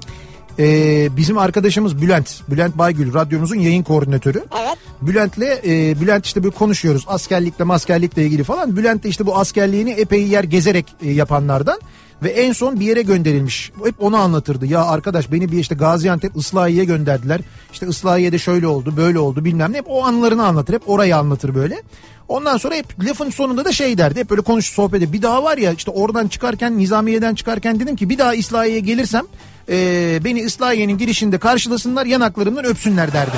Ee, 0.59 1.17
bizim 1.17 1.37
arkadaşımız 1.37 2.01
Bülent. 2.01 2.41
Bülent 2.49 2.77
Baygül 2.77 3.13
radyomuzun 3.13 3.55
yayın 3.55 3.83
koordinatörü. 3.83 4.43
Evet. 4.61 4.77
Bülent'le 5.01 5.65
e, 5.65 6.01
Bülent 6.01 6.25
işte 6.25 6.43
bir 6.43 6.51
konuşuyoruz 6.51 7.05
askerlikle 7.07 7.63
maskerlikle 7.63 8.23
ilgili 8.23 8.43
falan. 8.43 8.77
Bülent 8.77 9.03
de 9.03 9.09
işte 9.09 9.25
bu 9.25 9.37
askerliğini 9.37 9.91
epey 9.91 10.27
yer 10.27 10.43
gezerek 10.43 10.85
e, 11.01 11.11
yapanlardan. 11.11 11.79
Ve 12.23 12.29
en 12.29 12.53
son 12.53 12.79
bir 12.79 12.85
yere 12.85 13.01
gönderilmiş. 13.01 13.71
Hep 13.85 13.95
onu 14.03 14.17
anlatırdı. 14.17 14.65
Ya 14.65 14.83
arkadaş 14.85 15.31
beni 15.31 15.51
bir 15.51 15.57
işte 15.57 15.75
Gaziantep 15.75 16.35
Islahiye'ye 16.37 16.85
gönderdiler. 16.85 17.41
İşte 17.73 17.87
Islahiye'de 17.87 18.37
şöyle 18.39 18.67
oldu 18.67 18.93
böyle 18.97 19.19
oldu 19.19 19.45
bilmem 19.45 19.73
ne. 19.73 19.77
Hep 19.77 19.85
o 19.87 20.03
anılarını 20.05 20.45
anlatır. 20.45 20.73
Hep 20.73 20.89
orayı 20.89 21.17
anlatır 21.17 21.55
böyle. 21.55 21.81
Ondan 22.27 22.57
sonra 22.57 22.75
hep 22.75 23.03
lafın 23.03 23.29
sonunda 23.29 23.65
da 23.65 23.71
şey 23.71 23.97
derdi. 23.97 24.19
Hep 24.19 24.29
böyle 24.29 24.41
konuş 24.41 24.65
sohbet 24.73 24.97
edip 25.01 25.13
bir 25.13 25.21
daha 25.21 25.43
var 25.43 25.57
ya 25.57 25.71
işte 25.73 25.91
oradan 25.91 26.27
çıkarken 26.27 26.77
Nizamiye'den 26.77 27.35
çıkarken 27.35 27.79
dedim 27.79 27.95
ki 27.95 28.09
bir 28.09 28.17
daha 28.17 28.35
Islahiye'ye 28.35 28.79
gelirsem 28.79 29.23
e, 29.69 30.19
beni 30.23 30.39
Islahiye'nin 30.41 30.97
girişinde 30.97 31.37
karşılasınlar 31.37 32.05
yanaklarımdan 32.05 32.65
öpsünler 32.65 33.13
derdi. 33.13 33.37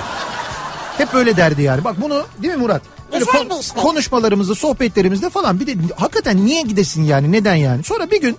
Hep 0.97 1.13
böyle 1.13 1.37
derdi 1.37 1.61
yani. 1.61 1.83
Bak 1.83 2.01
bunu 2.01 2.23
değil 2.41 2.53
mi 2.53 2.59
Murat? 2.59 2.81
Böyle 3.13 3.25
Güzel 3.25 3.47
kon- 3.49 3.59
istek. 3.59 3.81
konuşmalarımızda, 3.83 4.55
sohbetlerimizde 4.55 5.29
falan 5.29 5.59
bir 5.59 5.67
de 5.67 5.75
hakikaten 5.95 6.45
niye 6.45 6.61
gidesin 6.61 7.03
yani? 7.03 7.31
Neden 7.31 7.55
yani? 7.55 7.83
Sonra 7.83 8.11
bir 8.11 8.21
gün 8.21 8.35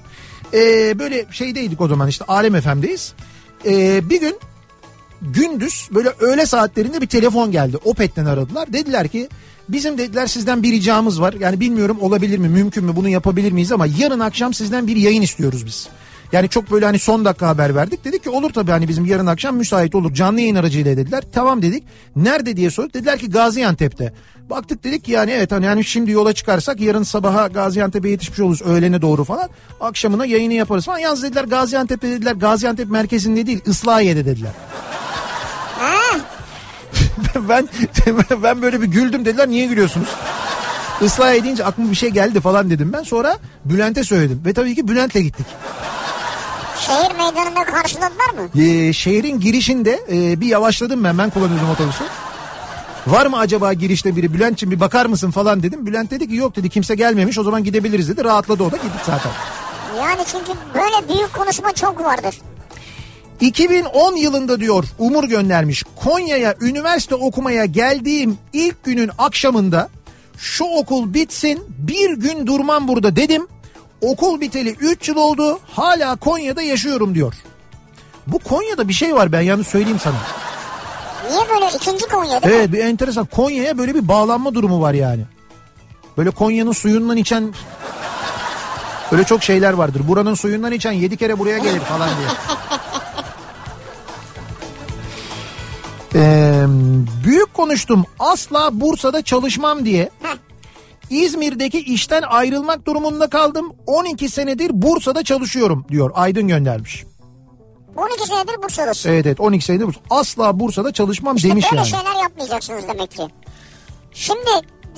Ee, 0.54 0.98
böyle 0.98 1.26
şeydeydik 1.30 1.80
o 1.80 1.88
zaman 1.88 2.08
işte 2.08 2.24
Alem 2.24 2.60
FM'deyiz. 2.60 3.12
Ee, 3.66 4.10
bir 4.10 4.20
gün 4.20 4.36
gündüz 5.22 5.88
böyle 5.94 6.08
öğle 6.08 6.46
saatlerinde 6.46 7.00
bir 7.00 7.06
telefon 7.06 7.50
geldi. 7.50 7.76
Opet'ten 7.84 8.24
aradılar. 8.24 8.72
Dediler 8.72 9.08
ki 9.08 9.28
bizim 9.68 9.98
dediler 9.98 10.26
sizden 10.26 10.62
bir 10.62 10.72
ricamız 10.72 11.20
var. 11.20 11.34
Yani 11.40 11.60
bilmiyorum 11.60 11.96
olabilir 12.00 12.38
mi 12.38 12.48
mümkün 12.48 12.84
mü 12.84 12.96
bunu 12.96 13.08
yapabilir 13.08 13.52
miyiz 13.52 13.72
ama 13.72 13.86
yarın 13.98 14.20
akşam 14.20 14.54
sizden 14.54 14.86
bir 14.86 14.96
yayın 14.96 15.22
istiyoruz 15.22 15.66
biz. 15.66 15.88
Yani 16.32 16.48
çok 16.48 16.70
böyle 16.70 16.86
hani 16.86 16.98
son 16.98 17.24
dakika 17.24 17.48
haber 17.48 17.74
verdik. 17.74 18.04
Dedik 18.04 18.24
ki 18.24 18.30
olur 18.30 18.52
tabii 18.52 18.70
hani 18.70 18.88
bizim 18.88 19.04
yarın 19.04 19.26
akşam 19.26 19.56
müsait 19.56 19.94
olur. 19.94 20.14
Canlı 20.14 20.40
yayın 20.40 20.54
aracıyla 20.54 20.96
dediler. 20.96 21.24
Tamam 21.32 21.62
dedik. 21.62 21.84
Nerede 22.16 22.56
diye 22.56 22.70
sorduk. 22.70 22.94
Dediler 22.94 23.18
ki 23.18 23.30
Gaziantep'te. 23.30 24.12
Baktık 24.50 24.84
dedik 24.84 25.04
ki 25.04 25.12
yani 25.12 25.30
evet 25.30 25.52
hani 25.52 25.64
yani 25.64 25.84
şimdi 25.84 26.10
yola 26.10 26.32
çıkarsak 26.32 26.80
yarın 26.80 27.02
sabaha 27.02 27.46
Gaziantep'e 27.46 28.08
yetişmiş 28.08 28.40
oluruz 28.40 28.62
öğlene 28.62 29.02
doğru 29.02 29.24
falan. 29.24 29.48
Akşamına 29.80 30.26
yayını 30.26 30.54
yaparız 30.54 30.84
falan. 30.84 30.98
Yalnız 30.98 31.22
dediler 31.22 31.44
Gaziantep'te 31.44 32.10
dediler. 32.10 32.32
Gaziantep 32.32 32.90
merkezinde 32.90 33.46
değil 33.46 33.60
Islahiye'de 33.66 34.24
dediler. 34.24 34.52
Ben 37.48 37.68
ben 38.42 38.62
böyle 38.62 38.82
bir 38.82 38.86
güldüm 38.86 39.24
dediler 39.24 39.48
niye 39.48 39.66
gülüyorsunuz? 39.66 40.08
Islah 41.00 41.34
edince 41.34 41.64
aklıma 41.64 41.90
bir 41.90 41.96
şey 41.96 42.10
geldi 42.10 42.40
falan 42.40 42.70
dedim 42.70 42.92
ben. 42.92 43.02
Sonra 43.02 43.38
Bülent'e 43.64 44.04
söyledim. 44.04 44.42
Ve 44.46 44.52
tabii 44.52 44.74
ki 44.74 44.88
Bülent'le 44.88 45.14
gittik. 45.14 45.46
Şehir 46.80 47.10
meydanında 47.16 47.64
karşıladılar 47.64 48.30
mı? 48.34 48.62
Ee, 48.62 48.92
şehrin 48.92 49.40
girişinde 49.40 50.00
e, 50.12 50.40
bir 50.40 50.46
yavaşladım 50.46 51.04
ben. 51.04 51.18
Ben 51.18 51.30
kullanıyordum 51.30 51.70
otobüsü. 51.70 52.04
Var 53.06 53.26
mı 53.26 53.38
acaba 53.38 53.72
girişte 53.72 54.16
biri 54.16 54.34
Bülent'ciğim 54.34 54.70
bir 54.70 54.80
bakar 54.80 55.06
mısın 55.06 55.30
falan 55.30 55.62
dedim. 55.62 55.86
Bülent 55.86 56.10
dedi 56.10 56.28
ki 56.28 56.34
yok 56.34 56.56
dedi 56.56 56.68
kimse 56.68 56.94
gelmemiş 56.94 57.38
o 57.38 57.42
zaman 57.42 57.64
gidebiliriz 57.64 58.08
dedi. 58.08 58.24
Rahatladı 58.24 58.62
o 58.62 58.72
da 58.72 58.76
gittik 58.76 59.00
zaten. 59.06 59.32
Yani 59.98 60.20
çünkü 60.32 60.52
böyle 60.74 61.08
büyük 61.08 61.32
konuşma 61.32 61.72
çok 61.72 62.04
vardır. 62.04 62.34
2010 63.40 64.16
yılında 64.16 64.60
diyor 64.60 64.84
Umur 64.98 65.24
göndermiş. 65.24 65.84
Konya'ya 65.96 66.54
üniversite 66.60 67.14
okumaya 67.14 67.64
geldiğim 67.64 68.38
ilk 68.52 68.84
günün 68.84 69.10
akşamında 69.18 69.88
şu 70.38 70.64
okul 70.64 71.14
bitsin 71.14 71.64
bir 71.68 72.16
gün 72.16 72.46
durmam 72.46 72.88
burada 72.88 73.16
dedim. 73.16 73.46
Okul 74.00 74.40
biteli 74.40 74.70
3 74.70 75.08
yıl 75.08 75.16
oldu 75.16 75.58
hala 75.72 76.16
Konya'da 76.16 76.62
yaşıyorum 76.62 77.14
diyor. 77.14 77.34
Bu 78.26 78.38
Konya'da 78.38 78.88
bir 78.88 78.92
şey 78.92 79.14
var 79.14 79.32
ben 79.32 79.40
yalnız 79.40 79.66
söyleyeyim 79.66 80.00
sana. 80.02 80.16
Niye 81.30 81.40
böyle 81.48 81.76
ikinci 81.76 82.06
Konya 82.08 82.42
değil 82.42 82.54
mi? 82.54 82.58
Evet 82.60 82.72
bir 82.72 82.78
enteresan 82.78 83.26
Konya'ya 83.26 83.78
böyle 83.78 83.94
bir 83.94 84.08
bağlanma 84.08 84.54
durumu 84.54 84.80
var 84.80 84.94
yani. 84.94 85.22
Böyle 86.18 86.30
Konya'nın 86.30 86.72
suyundan 86.72 87.16
içen 87.16 87.54
böyle 89.12 89.24
çok 89.24 89.42
şeyler 89.42 89.72
vardır. 89.72 90.08
Buranın 90.08 90.34
suyundan 90.34 90.72
içen 90.72 90.92
yedi 90.92 91.16
kere 91.16 91.38
buraya 91.38 91.58
gelir 91.58 91.80
falan 91.80 92.08
diye. 92.18 92.28
Ee, 96.14 96.64
büyük 97.24 97.54
konuştum 97.54 98.04
asla 98.18 98.80
Bursa'da 98.80 99.22
çalışmam 99.22 99.84
diye. 99.84 100.10
İzmir'deki 101.10 101.78
işten 101.78 102.22
ayrılmak 102.22 102.86
durumunda 102.86 103.28
kaldım. 103.30 103.72
12 103.86 104.28
senedir 104.28 104.70
Bursa'da 104.74 105.24
çalışıyorum 105.24 105.86
diyor. 105.88 106.10
Aydın 106.14 106.48
göndermiş. 106.48 107.04
12 107.96 108.26
senedir 108.26 108.62
Bursa'dasın. 108.62 109.10
Evet 109.10 109.26
evet 109.26 109.40
12 109.40 109.64
senedir 109.64 109.86
Bursa. 109.86 110.00
Asla 110.10 110.60
Bursa'da 110.60 110.92
çalışmam 110.92 111.36
İşte 111.36 111.48
demiş 111.48 111.66
böyle 111.72 111.76
yani. 111.76 111.88
şeyler 111.90 112.22
yapmayacaksınız 112.22 112.88
demek 112.88 113.10
ki. 113.10 113.22
Şimdi 114.12 114.50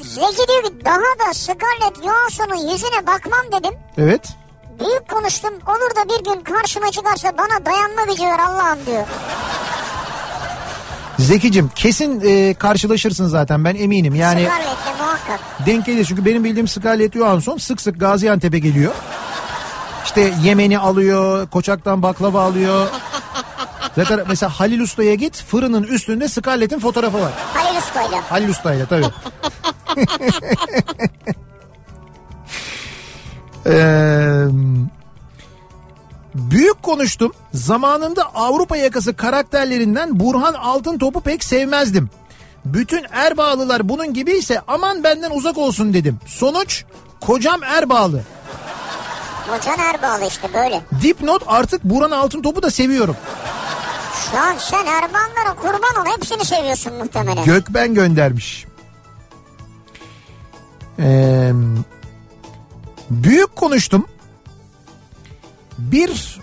Zeki 0.03 0.49
diyor 0.49 0.63
ki 0.63 0.85
daha 0.85 1.29
da 1.29 1.35
Scarlett 1.35 2.03
Johansson'un 2.05 2.71
yüzüne 2.73 3.07
bakmam 3.07 3.61
dedim. 3.63 3.75
Evet. 3.99 4.29
Büyük 4.81 5.09
konuştum 5.09 5.55
olur 5.55 5.97
da 5.97 6.09
bir 6.19 6.25
gün 6.25 6.41
karşıma 6.41 6.91
çıkarsa 6.91 7.39
bana 7.39 7.67
dayanma 7.67 8.05
gücü 8.13 8.23
ver 8.25 8.39
Allah'ım 8.39 8.79
diyor. 8.87 9.07
Zekicim 11.19 11.71
kesin 11.75 12.21
e, 12.25 12.55
karşılaşırsın 12.55 13.27
zaten 13.27 13.65
ben 13.65 13.75
eminim. 13.75 14.15
Yani 14.15 14.41
Scarlett'le 14.41 14.99
muhakkak. 15.01 15.41
denk 15.67 15.87
gelir 15.87 16.05
çünkü 16.05 16.25
benim 16.25 16.45
bildiğim 16.45 16.69
Scarlett 16.69 17.15
Johansson 17.15 17.57
sık 17.57 17.81
sık 17.81 18.01
Gaziantep'e 18.01 18.59
geliyor. 18.59 18.93
İşte 20.05 20.33
Yemen'i 20.43 20.79
alıyor, 20.79 21.49
Koçak'tan 21.49 22.03
baklava 22.03 22.43
alıyor. 22.43 22.87
Zaten 23.97 24.21
mesela 24.29 24.51
Halil 24.61 24.81
Usta'ya 24.81 25.15
git 25.15 25.43
fırının 25.43 25.83
üstünde 25.83 26.29
Scarlett'in 26.29 26.79
fotoğrafı 26.79 27.21
var. 27.21 27.33
Halil 27.55 27.79
Usta'yla. 27.79 28.31
Halil 28.31 28.49
Usta'yla 28.49 28.87
tabii. 28.87 29.07
Ee, 33.67 34.45
büyük 36.39 36.83
konuştum. 36.83 37.33
Zamanında 37.55 38.23
Avrupa 38.35 38.77
yakası 38.77 39.17
karakterlerinden 39.17 40.21
Burhan 40.21 40.55
Altıntop'u 40.55 41.21
pek 41.21 41.45
sevmezdim. 41.45 42.11
Bütün 42.65 43.05
Erbağlılar 43.13 43.89
bunun 43.89 44.15
gibiyse 44.15 44.61
aman 44.69 45.05
benden 45.05 45.31
uzak 45.31 45.59
olsun 45.59 45.95
dedim. 45.95 46.19
Sonuç 46.27 46.85
kocam 47.21 47.63
Erbağlı. 47.63 48.23
Hocan 49.49 49.79
Erbağlı 49.79 50.29
işte 50.29 50.49
böyle. 50.55 50.83
Dipnot 51.03 51.43
artık 51.47 51.85
Burhan 51.85 52.11
Altıntop'u 52.11 52.63
da 52.63 52.71
seviyorum. 52.71 53.17
Şu 54.31 54.39
an 54.39 54.55
sen 54.59 54.87
Erbanlara 54.87 55.55
kurban 55.57 56.03
ol 56.07 56.17
hepsini 56.17 56.45
seviyorsun 56.45 56.95
muhtemelen. 56.95 57.45
Gökben 57.45 57.95
göndermiş. 57.95 58.67
Ee, 60.99 61.53
büyük 63.11 63.57
konuştum. 63.57 64.07
Bir 65.79 66.41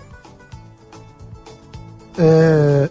ee, 2.18 2.88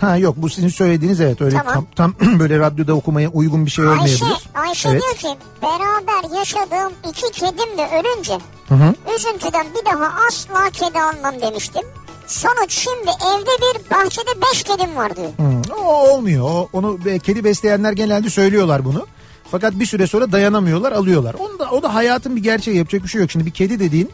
ha 0.00 0.16
yok 0.16 0.34
bu 0.38 0.48
sizin 0.48 0.68
söylediğiniz 0.68 1.20
evet 1.20 1.40
öyle 1.40 1.56
Tamam. 1.56 1.86
tam, 1.96 2.12
tam 2.20 2.38
böyle 2.38 2.58
radyoda 2.58 2.94
okumaya 2.94 3.28
uygun 3.28 3.66
bir 3.66 3.70
şey 3.70 3.84
Ayşe, 3.88 3.94
olmayabilir. 4.24 4.48
Ayşe 4.54 4.88
Evet. 4.88 5.02
diyor 5.02 5.14
ki 5.14 5.38
beraber 5.62 6.38
yaşadığım 6.38 6.92
iki 7.10 7.32
kedim 7.32 7.78
de 7.78 7.88
ölünce 7.98 8.38
Hı 8.68 8.74
hı. 8.74 8.94
üzüntüden 9.16 9.66
bir 9.74 9.92
daha 9.92 10.12
asla 10.28 10.70
kedi 10.70 10.98
almam 11.00 11.40
demiştim. 11.40 11.82
Sonuç 12.26 12.72
şimdi 12.72 13.10
evde 13.10 13.50
bir 13.62 13.90
bahçede 13.90 14.30
beş 14.52 14.62
kedim 14.62 14.96
var 14.96 15.16
diyor. 15.16 15.28
Hı, 15.28 15.74
o 15.74 16.08
olmuyor. 16.10 16.44
O, 16.44 16.68
onu 16.72 17.04
be- 17.04 17.18
kedi 17.18 17.44
besleyenler 17.44 17.92
genelde 17.92 18.30
söylüyorlar 18.30 18.84
bunu. 18.84 19.06
Fakat 19.50 19.78
bir 19.78 19.86
süre 19.86 20.06
sonra 20.06 20.32
dayanamıyorlar, 20.32 20.92
alıyorlar. 20.92 21.34
Onu 21.34 21.58
da 21.58 21.70
o 21.70 21.82
da 21.82 21.94
hayatın 21.94 22.36
bir 22.36 22.42
gerçeği 22.42 22.76
yapacak 22.76 23.02
bir 23.02 23.08
şey 23.08 23.20
yok. 23.20 23.30
Şimdi 23.30 23.46
bir 23.46 23.50
kedi 23.50 23.80
dediğin 23.80 24.10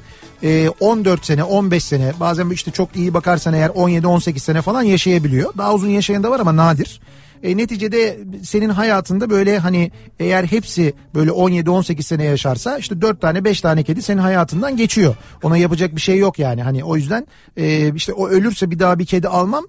14 0.80 1.24
sene, 1.24 1.44
15 1.44 1.84
sene, 1.84 2.12
bazen 2.20 2.50
işte 2.50 2.70
çok 2.70 2.96
iyi 2.96 3.14
bakarsan 3.14 3.54
eğer 3.54 3.68
17-18 3.68 4.38
sene 4.38 4.62
falan 4.62 4.82
yaşayabiliyor. 4.82 5.52
Daha 5.58 5.74
uzun 5.74 5.88
yaşayan 5.88 6.22
da 6.22 6.30
var 6.30 6.40
ama 6.40 6.56
nadir. 6.56 7.00
E, 7.42 7.56
neticede 7.56 8.18
senin 8.42 8.68
hayatında 8.68 9.30
böyle 9.30 9.58
hani 9.58 9.92
eğer 10.18 10.44
hepsi 10.44 10.94
böyle 11.14 11.30
17-18 11.30 12.02
sene 12.02 12.24
yaşarsa 12.24 12.78
işte 12.78 13.00
4 13.00 13.20
tane 13.20 13.44
5 13.44 13.60
tane 13.60 13.82
kedi 13.82 14.02
senin 14.02 14.20
hayatından 14.20 14.76
geçiyor. 14.76 15.16
Ona 15.42 15.56
yapacak 15.56 15.96
bir 15.96 16.00
şey 16.00 16.18
yok 16.18 16.38
yani. 16.38 16.62
Hani 16.62 16.84
o 16.84 16.96
yüzden 16.96 17.26
e, 17.56 17.94
işte 17.94 18.12
o 18.12 18.28
ölürse 18.28 18.70
bir 18.70 18.78
daha 18.78 18.98
bir 18.98 19.06
kedi 19.06 19.28
almam. 19.28 19.64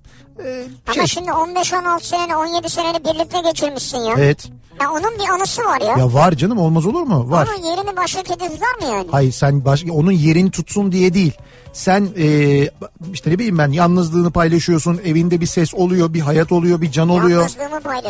E, 0.46 0.64
Ama 0.88 0.94
şey- 0.94 1.06
şimdi 1.06 1.32
15-16 1.32 2.04
sene 2.06 2.36
17 2.36 2.70
seneni 2.70 3.06
birlikte 3.06 3.42
geçirmişsin 3.42 3.98
ya. 3.98 4.16
Evet. 4.18 4.48
Ya 4.82 4.92
onun 4.92 5.20
bir 5.20 5.30
anısı 5.30 5.62
var 5.64 5.82
ya. 5.82 5.98
Ya 5.98 6.14
var 6.14 6.32
canım 6.32 6.58
olmaz 6.58 6.86
olur 6.86 7.02
mu? 7.02 7.32
Var. 7.32 7.48
Onun 7.48 7.66
yerini 7.66 7.98
başka 7.98 8.24
kedi 8.24 8.40
tutar 8.40 8.76
mı 8.82 8.96
yani? 8.96 9.08
Hayır 9.12 9.32
sen 9.32 9.66
baş, 9.66 9.86
onun 9.92 10.12
yerini 10.12 10.52
tutsun 10.52 10.92
diye 10.92 11.14
değil. 11.14 11.34
Sen 11.74 12.10
e, 12.18 12.26
işte 13.14 13.32
ne 13.32 13.40
bileyim 13.40 13.58
ben 13.58 13.72
yalnızlığını 13.72 14.32
paylaşıyorsun. 14.32 15.00
Evinde 15.06 15.42
bir 15.42 15.46
ses 15.46 15.74
oluyor, 15.74 16.14
bir 16.14 16.20
hayat 16.20 16.52
oluyor, 16.52 16.82
bir 16.82 16.92
can 16.92 17.10
oluyor. 17.10 17.50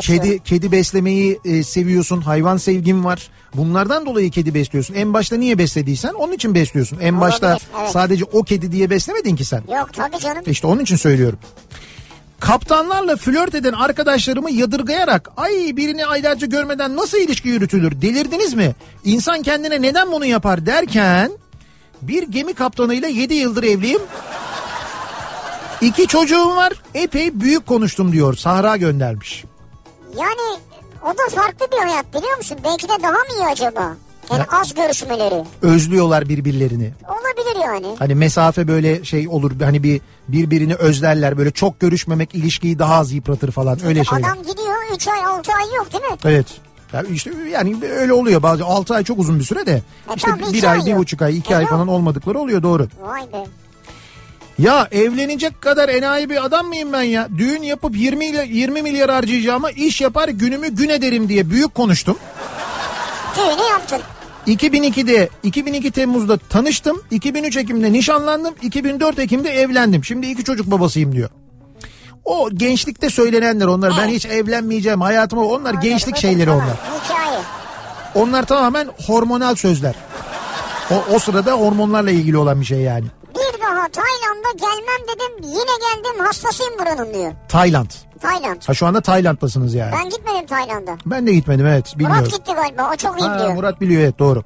Kedi 0.02 0.40
kedi 0.44 0.72
beslemeyi 0.72 1.40
e, 1.46 1.64
seviyorsun. 1.64 2.22
Hayvan 2.22 2.58
sevgin 2.58 3.04
var. 3.04 3.30
Bunlardan 3.56 4.06
dolayı 4.06 4.32
kedi 4.32 4.54
besliyorsun. 4.54 4.94
En 4.94 5.14
başta 5.14 5.36
niye 5.36 5.58
beslediysen 5.58 6.14
onun 6.14 6.34
için 6.34 6.56
besliyorsun. 6.56 6.98
En 7.02 7.14
Olabilir, 7.14 7.22
başta 7.22 7.58
evet. 7.80 7.92
sadece 7.92 8.26
o 8.26 8.44
kedi 8.44 8.72
diye 8.72 8.90
beslemedin 8.90 9.36
ki 9.36 9.46
sen. 9.46 9.64
Yok 9.78 9.90
tabii 9.94 10.20
canım. 10.20 10.44
İşte 10.46 10.68
onun 10.68 10.82
için 10.82 10.96
söylüyorum. 10.96 11.40
Kaptanlarla 12.42 13.16
flört 13.18 13.56
eden 13.56 13.74
arkadaşlarımı 13.74 14.52
yadırgayarak 14.52 15.30
ay 15.38 15.52
birini 15.78 16.06
aylarca 16.06 16.48
görmeden 16.48 16.96
nasıl 16.98 17.18
ilişki 17.18 17.50
yürütülür 17.50 18.02
delirdiniz 18.02 18.54
mi? 18.54 18.76
İnsan 19.04 19.42
kendine 19.42 19.82
neden 19.82 20.12
bunu 20.12 20.26
yapar 20.26 20.66
derken 20.66 21.32
bir 22.02 22.24
gemi 22.24 22.54
kaptanıyla 22.54 23.08
7 23.08 23.34
yıldır 23.34 23.64
evliyim. 23.64 24.02
İki 25.82 26.08
çocuğum 26.08 26.56
var 26.56 26.74
epey 26.94 27.42
büyük 27.42 27.68
konuştum 27.68 28.12
diyor 28.12 28.34
Sahra 28.38 28.78
göndermiş. 28.78 29.44
Yani 30.18 30.60
o 31.04 31.08
da 31.08 31.36
farklı 31.36 31.68
bir 31.72 31.88
hayat 31.88 32.14
biliyor 32.14 32.38
musun? 32.38 32.58
Belki 32.64 32.90
de 32.90 32.94
daha 33.04 33.12
mı 33.12 33.34
iyi 33.38 33.46
acaba? 33.46 33.96
Yani 34.32 34.40
Ya- 34.52 34.60
az 34.60 34.74
görüşmeleri. 34.74 35.44
Özlüyorlar 35.62 36.30
birbirlerini. 36.30 36.92
Olabilir 37.08 37.66
yani. 37.66 37.96
Hani 38.00 38.16
mesafe 38.16 38.68
böyle 38.68 39.04
şey 39.04 39.28
olur 39.28 39.52
hani 39.62 39.84
bir 39.84 40.02
birbirini 40.28 40.76
özlerler 40.76 41.38
böyle 41.38 41.52
çok 41.52 41.80
görüşmemek 41.80 42.36
ilişkiyi 42.36 42.80
daha 42.80 42.96
az 42.96 43.12
yıpratır 43.12 43.52
falan 43.52 43.86
öyle 43.86 44.04
şeyler. 44.04 44.24
Adam 44.30 44.38
gidiyor 44.38 44.76
3 44.96 45.08
ay 45.08 45.26
6 45.26 45.52
ay 45.54 45.76
yok 45.78 45.94
değil 45.94 46.04
mi? 46.04 46.18
Evet. 46.26 46.46
Ya 46.94 47.04
işte 47.04 47.32
yani 47.52 47.76
öyle 48.00 48.14
oluyor 48.14 48.44
bazı 48.44 48.66
6 48.66 48.94
ay 48.96 49.04
çok 49.04 49.20
uzun 49.20 49.40
bir 49.40 49.44
süre 49.44 49.66
de. 49.66 49.72
E 49.72 50.16
işte 50.16 50.32
tamam, 50.32 50.54
bir 50.54 50.64
ay, 50.64 50.70
ay 50.80 50.86
bir 50.86 50.92
yok. 50.92 51.00
buçuk 51.00 51.22
ay, 51.22 51.38
iki 51.38 51.54
E 51.54 51.58
ay 51.58 51.66
falan 51.66 51.88
olmadıkları 51.88 52.40
oluyor 52.40 52.64
doğru. 52.64 52.88
Vay 53.02 53.22
be. 53.22 53.46
Ya 54.60 54.88
evlenecek 54.92 55.62
kadar 55.62 55.90
enayi 55.90 56.30
bir 56.30 56.46
adam 56.46 56.68
mıyım 56.68 56.94
ben 56.94 57.02
ya? 57.02 57.28
Düğün 57.38 57.62
yapıp 57.62 57.98
20 57.98 58.26
ile 58.26 58.46
20 58.50 58.82
milyar 58.82 59.12
harcayacağıma 59.12 59.72
iş 59.72 60.02
yapar 60.02 60.30
günümü 60.30 60.68
gün 60.70 60.90
ederim 60.90 61.30
diye 61.30 61.50
büyük 61.50 61.76
konuştum. 61.76 62.18
Düğünü 63.38 63.70
yaptın. 63.70 64.02
2002'de 64.48 65.30
2002 65.44 65.92
Temmuz'da 65.92 66.38
tanıştım. 66.38 67.04
2003 67.12 67.58
Ekim'de 67.58 67.94
nişanlandım. 67.94 68.56
2004 68.62 69.20
Ekim'de 69.20 69.50
evlendim. 69.50 70.06
Şimdi 70.06 70.28
iki 70.28 70.44
çocuk 70.44 70.72
babasıyım 70.72 71.16
diyor. 71.16 71.30
O 72.26 72.50
gençlikte 72.54 73.10
söylenenler 73.10 73.66
onlar. 73.66 73.94
Ben 73.98 74.08
hiç 74.08 74.26
evlenmeyeceğim 74.26 75.02
hayatıma. 75.02 75.46
Onlar 75.46 75.74
gençlik 75.74 76.18
şeyleri 76.18 76.50
onlar. 76.50 76.76
Hikaye. 77.04 77.40
Onlar 78.16 78.46
tamamen 78.46 78.88
hormonal 79.08 79.56
sözler. 79.56 79.96
O, 80.92 81.16
o 81.16 81.20
sırada 81.20 81.54
hormonlarla 81.54 82.12
ilgili 82.12 82.38
olan 82.38 82.62
bir 82.62 82.66
şey 82.66 82.80
yani. 82.80 83.06
Bir 83.36 83.62
daha 83.62 83.88
Tayland'a 83.88 84.52
gelmem 84.58 85.02
dedim. 85.08 85.50
Yine 85.50 85.54
geldim 85.62 86.26
hastasıyım 86.26 86.74
buranın 86.80 87.14
diyor. 87.14 87.32
Tayland. 87.50 87.90
Tayland. 88.22 88.62
Ha 88.68 88.74
şu 88.74 88.86
anda 88.86 89.02
Tayland'dasınız 89.02 89.74
yani. 89.74 89.92
Ben 89.92 90.10
gitmedim 90.10 90.46
Tayland'a. 90.46 90.98
Ben 91.06 91.28
de 91.28 91.34
gitmedim 91.34 91.66
evet 91.66 91.94
bilmiyorum. 92.00 92.18
Murat 92.26 92.32
gitti 92.38 92.52
galiba 92.56 92.92
o 92.94 92.96
çok 92.96 93.22
iyi 93.22 93.28
Ha, 93.28 93.36
biliyor. 93.36 93.54
Murat 93.54 93.82
biliyor 93.82 94.02
evet 94.02 94.20
doğru. 94.20 94.44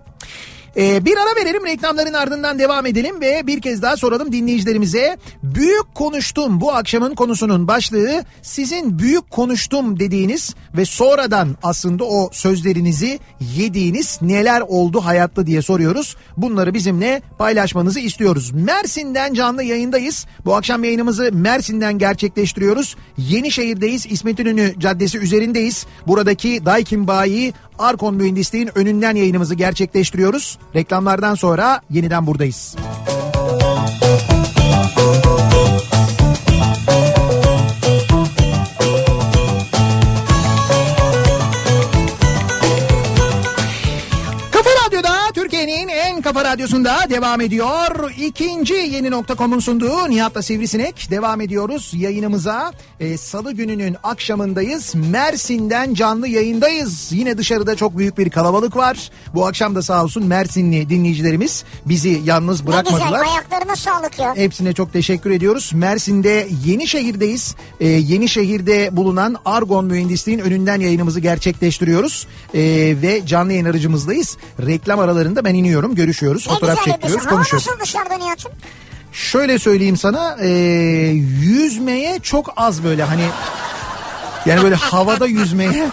Ee, 0.78 1.06
bir 1.06 1.18
ara 1.18 1.36
verelim 1.36 1.66
reklamların 1.66 2.14
ardından 2.14 2.60
devam 2.60 2.86
edelim 2.86 3.22
ve 3.22 3.48
bir 3.48 3.62
kez 3.62 3.82
daha 3.82 3.98
soralım 3.98 4.32
dinleyicilerimize. 4.32 5.18
Büyük 5.44 5.96
konuştum 5.96 6.62
bu 6.62 6.72
akşamın 6.72 7.16
konusunun 7.16 7.68
başlığı 7.68 8.24
sizin 8.42 9.00
büyük 9.00 9.32
konuştum 9.32 10.00
dediğiniz 10.00 10.56
ve 10.78 10.86
sonradan 10.86 11.58
aslında 11.64 12.06
o 12.06 12.30
sözlerinizi 12.32 13.20
yediğiniz 13.58 14.20
neler 14.22 14.62
oldu 14.62 15.02
hayatta 15.02 15.48
diye 15.48 15.62
soruyoruz. 15.62 16.16
Bunları 16.38 16.74
bizimle 16.74 17.22
paylaşmanızı 17.38 18.00
istiyoruz. 18.00 18.52
Mersin'den 18.52 19.34
canlı 19.34 19.64
yayındayız. 19.64 20.26
Bu 20.46 20.56
akşam 20.56 20.84
yayınımızı 20.84 21.30
Mersin'den 21.34 21.98
gerçekleştiriyoruz. 21.98 22.96
Yenişehir'deyiz. 23.18 24.06
İsmet 24.06 24.40
İnönü 24.40 24.74
Caddesi 24.80 25.18
üzerindeyiz. 25.18 25.86
Buradaki 26.08 26.66
Daikin 26.66 27.08
Bayi 27.08 27.54
Arkon 27.80 28.16
Mühendisliğin 28.16 28.78
önünden 28.78 29.16
yayınımızı 29.16 29.56
gerçekleştiriyoruz. 29.56 30.60
Reklamlardan 30.76 31.36
sonra 31.36 31.82
yeniden 31.90 32.28
buradayız. 32.28 32.76
Kafa 32.76 33.15
radyosunda 46.46 46.98
devam 47.10 47.42
ediyor. 47.42 48.12
İkinci 48.18 48.74
yeni 48.74 49.12
nokta.com'un 49.12 49.60
sunduğu 49.60 50.10
Nihat'la 50.10 50.42
Sivrisinek 50.42 51.08
devam 51.12 51.42
ediyoruz 51.42 51.92
yayınımıza. 51.96 52.72
Ee, 53.00 53.18
Salı 53.18 53.52
gününün 53.54 53.96
akşamındayız. 54.04 54.96
Mersin'den 54.96 55.94
canlı 55.94 56.28
yayındayız. 56.28 57.08
Yine 57.12 57.38
dışarıda 57.38 57.76
çok 57.76 57.98
büyük 57.98 58.18
bir 58.18 58.30
kalabalık 58.30 58.76
var. 58.76 59.12
Bu 59.34 59.48
akşam 59.48 59.76
da 59.76 59.82
sağ 59.82 60.04
olsun 60.04 60.26
Mersinli 60.26 60.90
dinleyicilerimiz 60.90 61.64
bizi 61.86 62.22
yalnız 62.26 62.62
Ne 62.62 62.66
güzel 62.66 62.84
bırakmadılar. 62.86 63.26
ayaklarına 63.26 63.76
sağlık 63.76 64.20
ya. 64.20 64.36
Hepsine 64.36 64.74
çok 64.74 64.94
teşekkür 64.94 65.32
ediyoruz. 65.32 65.72
Mersin'de 65.74 66.48
Yenişehir'deyiz. 66.66 67.56
Ee, 67.80 67.88
Yenişehir'de 67.88 68.90
bulunan 68.98 69.36
Argon 69.46 69.86
Mühendisliğin 69.86 70.40
önünden 70.40 70.80
yayınımızı 70.80 71.20
gerçekleştiriyoruz. 71.20 72.28
Ee, 72.54 72.60
ve 73.02 73.26
canlı 73.26 73.52
yayın 73.52 73.66
aracımızdayız. 73.66 74.38
Reklam 74.66 75.00
aralarında 75.00 75.46
ben 75.46 75.54
iniyorum, 75.56 75.96
görüşüyoruz, 75.96 76.35
Ne 76.48 76.54
fotoğraf 76.54 76.78
güzel 76.86 76.94
çekiyoruz. 76.94 77.26
Hava 77.26 77.36
konuşuyoruz. 77.36 77.68
nasıl 77.68 77.80
dışarıda 77.80 78.14
Nihat'cığım? 78.18 78.52
Şöyle 79.12 79.60
söyleyeyim 79.60 79.98
sana, 79.98 80.38
ee, 80.42 80.48
yüzmeye 81.42 82.20
çok 82.20 82.54
az 82.58 82.84
böyle 82.84 83.04
hani 83.04 83.26
yani 84.46 84.64
böyle 84.64 84.76
havada 84.76 85.26
yüzmeye 85.26 85.90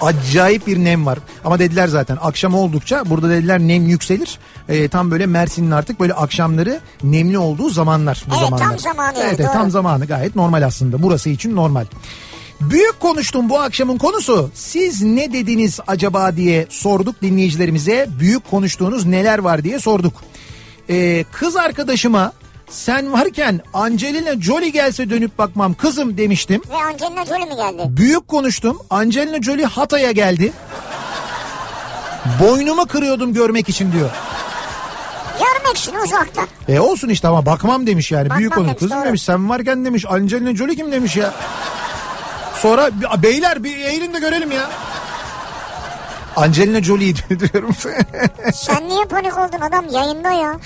acayip 0.00 0.66
bir 0.66 0.78
nem 0.84 1.06
var. 1.06 1.18
Ama 1.44 1.58
dediler 1.58 1.88
zaten 1.88 2.18
akşam 2.20 2.54
oldukça 2.54 3.02
burada 3.06 3.28
dediler 3.30 3.58
nem 3.58 3.86
yükselir. 3.86 4.38
Ee, 4.68 4.88
tam 4.88 5.10
böyle 5.10 5.26
Mersin'in 5.26 5.70
artık 5.70 6.00
böyle 6.00 6.14
akşamları 6.14 6.80
nemli 7.02 7.38
olduğu 7.38 7.70
zamanlar 7.70 8.24
bu 8.26 8.34
Evet, 8.34 8.48
tam 8.48 8.58
zamanlar. 8.58 8.78
zamanı 8.78 9.18
yani, 9.18 9.28
Evet, 9.28 9.40
evet, 9.40 9.52
tam 9.52 9.62
doğru. 9.62 9.70
zamanı 9.70 10.06
gayet 10.06 10.36
normal 10.36 10.62
aslında. 10.62 11.02
Burası 11.02 11.30
için 11.30 11.56
normal. 11.56 11.84
Büyük 12.60 13.00
konuştum 13.00 13.48
bu 13.48 13.60
akşamın 13.60 13.98
konusu. 13.98 14.50
Siz 14.54 15.02
ne 15.02 15.32
dediniz 15.32 15.80
acaba 15.86 16.36
diye 16.36 16.66
sorduk 16.70 17.22
dinleyicilerimize. 17.22 18.06
Büyük 18.20 18.50
konuştuğunuz 18.50 19.06
neler 19.06 19.38
var 19.38 19.64
diye 19.64 19.78
sorduk. 19.78 20.12
Ee, 20.90 21.24
kız 21.32 21.56
arkadaşıma 21.56 22.32
sen 22.70 23.12
varken 23.12 23.60
Angelina 23.74 24.40
Jolie 24.40 24.68
gelse 24.68 25.10
dönüp 25.10 25.38
bakmam 25.38 25.74
kızım 25.74 26.16
demiştim. 26.18 26.62
Ve 26.70 26.74
Angelina 26.84 27.24
Jolie 27.26 27.44
mi 27.44 27.56
geldi? 27.56 27.82
Büyük 27.96 28.28
konuştum. 28.28 28.78
Angelina 28.90 29.42
Jolie 29.42 29.64
Hatay'a 29.64 30.10
geldi. 30.12 30.52
Boynumu 32.42 32.86
kırıyordum 32.86 33.32
görmek 33.34 33.68
için 33.68 33.92
diyor. 33.92 34.10
Görmek 35.38 35.76
için 35.78 35.92
uzaktan. 35.94 36.46
E 36.68 36.80
olsun 36.80 37.08
işte 37.08 37.28
ama 37.28 37.46
bakmam 37.46 37.86
demiş 37.86 38.12
yani. 38.12 38.24
Bakmam 38.24 38.38
Büyük 38.38 38.54
konu. 38.54 38.76
Kızım 38.76 38.98
doğru. 38.98 39.06
demiş 39.06 39.22
sen 39.22 39.48
varken 39.48 39.84
demiş 39.84 40.04
Angelina 40.08 40.56
Jolie 40.56 40.76
kim 40.76 40.92
demiş 40.92 41.16
ya. 41.16 41.34
Sonra 42.62 42.90
"Be- 43.00 43.22
beyler 43.22 43.64
bir 43.64 43.76
eğilin 43.76 44.14
de 44.14 44.18
görelim 44.18 44.50
ya. 44.50 44.70
Angelina 46.36 46.82
Jolie 46.82 47.14
diyorum. 47.16 47.70
Sen 48.54 48.88
niye 48.88 49.04
panik 49.04 49.38
oldun 49.38 49.60
adam 49.60 49.86
yayında 49.90 50.30
ya? 50.30 50.56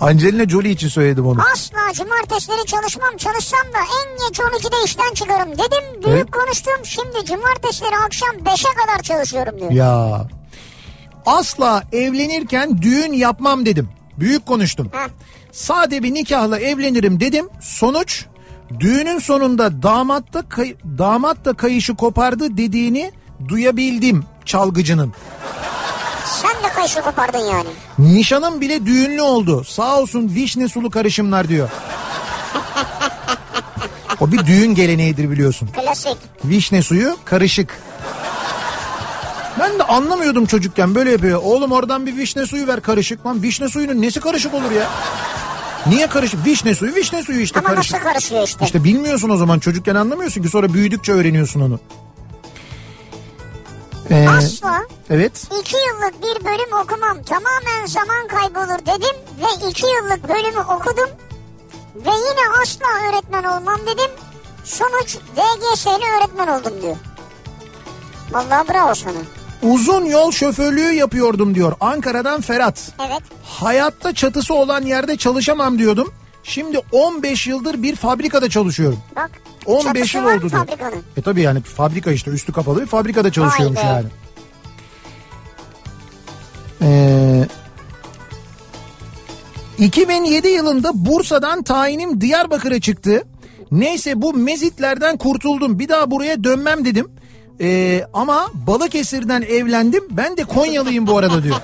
Angelina 0.00 0.48
Jolie 0.48 0.70
için 0.70 0.88
söyledim 0.88 1.26
onu. 1.26 1.40
Asla 1.54 1.92
cumartesileri 1.92 2.66
çalışmam 2.66 3.16
çalışsam 3.16 3.60
da 3.60 3.78
en 3.78 4.28
geç 4.28 4.38
12'de 4.38 4.76
işten 4.84 5.14
çıkarım 5.14 5.52
dedim. 5.52 6.02
Büyük 6.04 6.16
Evet. 6.16 6.30
konuştum 6.30 6.72
şimdi 6.84 7.24
cumartesileri 7.26 7.96
akşam 8.06 8.28
5'e 8.36 8.74
kadar 8.86 9.02
çalışıyorum 9.02 9.58
diyor. 9.60 9.70
Ya. 9.70 10.26
Asla 11.26 11.82
evlenirken 11.92 12.82
düğün 12.82 13.12
yapmam 13.12 13.66
dedim. 13.66 13.88
Büyük 14.18 14.46
konuştum. 14.46 14.90
Heh. 14.92 15.08
Sade 15.52 16.02
bir 16.02 16.14
nikahla 16.14 16.58
evlenirim 16.60 17.20
dedim. 17.20 17.48
Sonuç 17.60 18.24
düğünün 18.80 19.18
sonunda 19.18 19.82
damatta 19.82 20.42
kay- 20.48 20.76
damat 20.98 21.44
da 21.44 21.52
kayışı 21.54 21.94
kopardı 21.94 22.56
dediğini 22.56 23.12
duyabildim 23.48 24.24
çalgıcının. 24.44 25.12
Sen 26.42 26.50
de 26.70 26.74
kayışı 26.74 27.00
kopardın 27.02 27.38
yani. 27.38 27.68
Nişanım 27.98 28.60
bile 28.60 28.86
düğünlü 28.86 29.22
oldu. 29.22 29.64
Sağ 29.64 30.00
olsun 30.00 30.32
vişne 30.34 30.68
sulu 30.68 30.90
karışımlar 30.90 31.48
diyor. 31.48 31.68
O 34.20 34.32
bir 34.32 34.46
düğün 34.46 34.74
geleneğidir 34.74 35.30
biliyorsun. 35.30 35.68
Klasik. 35.68 36.16
Vişne 36.44 36.82
suyu 36.82 37.16
karışık. 37.24 37.78
Ben 39.60 39.78
de 39.78 39.82
anlamıyordum 39.82 40.46
çocukken 40.46 40.94
böyle 40.94 41.10
yapıyor. 41.10 41.40
Oğlum 41.44 41.72
oradan 41.72 42.06
bir 42.06 42.16
vişne 42.16 42.46
suyu 42.46 42.66
ver 42.66 42.80
karışık. 42.80 43.26
Lan 43.26 43.42
vişne 43.42 43.68
suyunun 43.68 44.02
nesi 44.02 44.20
karışık 44.20 44.54
olur 44.54 44.70
ya? 44.70 44.86
Niye 45.86 46.06
karışık? 46.06 46.46
Vişne 46.46 46.74
suyu 46.74 46.94
vişne 46.94 47.22
suyu 47.22 47.40
işte 47.40 47.58
Ama 47.60 47.68
karışık. 47.68 47.94
nasıl 47.94 48.06
karışıyor 48.08 48.42
işte. 48.42 48.64
İşte 48.64 48.84
bilmiyorsun 48.84 49.30
o 49.30 49.36
zaman 49.36 49.58
çocukken 49.58 49.94
anlamıyorsun 49.94 50.42
ki 50.42 50.48
sonra 50.48 50.72
büyüdükçe 50.74 51.12
öğreniyorsun 51.12 51.60
onu. 51.60 51.80
Ee, 54.10 54.28
Asla 54.28 54.82
evet. 55.10 55.48
iki 55.60 55.76
yıllık 55.76 56.22
bir 56.22 56.44
bölüm 56.44 56.72
okumam 56.84 57.22
tamamen 57.22 57.86
zaman 57.86 58.28
kaybolur 58.28 58.78
dedim 58.78 59.16
ve 59.40 59.68
iki 59.68 59.86
yıllık 59.86 60.28
bölümü 60.28 60.60
okudum 60.60 61.10
ve 61.96 62.10
yine 62.10 62.60
asla 62.62 62.86
öğretmen 63.08 63.44
olmam 63.44 63.80
dedim. 63.82 64.10
Sonuç 64.64 65.16
DGS'li 65.36 65.90
öğretmen 66.18 66.46
oldum 66.48 66.82
diyor. 66.82 66.96
Vallahi 68.30 68.68
bravo 68.68 68.94
sana. 68.94 69.12
Uzun 69.66 70.04
yol 70.04 70.30
şoförlüğü 70.32 70.92
yapıyordum 70.92 71.54
diyor. 71.54 71.72
Ankara'dan 71.80 72.40
Ferhat. 72.40 72.92
Evet. 73.08 73.22
Hayatta 73.44 74.14
çatısı 74.14 74.54
olan 74.54 74.82
yerde 74.82 75.16
çalışamam 75.16 75.78
diyordum. 75.78 76.12
Şimdi 76.42 76.80
15 76.92 77.46
yıldır 77.46 77.82
bir 77.82 77.96
fabrikada 77.96 78.50
çalışıyorum. 78.50 78.98
Bak. 79.16 79.30
15 79.66 79.84
çatısı 79.84 80.16
yıl 80.16 80.24
oldu 80.24 80.50
diyor. 80.50 80.66
fabrikanın? 80.66 81.02
E 81.16 81.22
tabii 81.22 81.42
yani 81.42 81.60
fabrika 81.60 82.12
işte 82.12 82.30
üstü 82.30 82.52
kapalı 82.52 82.80
bir 82.80 82.86
fabrikada 82.86 83.32
çalışıyormuş 83.32 83.78
Vay 83.78 83.84
be. 83.84 83.88
yani. 83.88 84.06
Ee, 86.82 87.46
2007 89.78 90.48
yılında 90.48 90.90
Bursa'dan 90.94 91.62
tayinim 91.62 92.20
Diyarbakır'a 92.20 92.80
çıktı. 92.80 93.22
Neyse 93.70 94.22
bu 94.22 94.34
mezitlerden 94.34 95.16
kurtuldum. 95.18 95.78
Bir 95.78 95.88
daha 95.88 96.10
buraya 96.10 96.44
dönmem 96.44 96.84
dedim. 96.84 97.08
Ee, 97.60 98.04
ama 98.14 98.48
Balıkesir'den 98.54 99.42
evlendim. 99.42 100.04
Ben 100.10 100.36
de 100.36 100.44
Konyalıyım 100.44 101.06
bu 101.06 101.18
arada 101.18 101.42
diyor. 101.42 101.56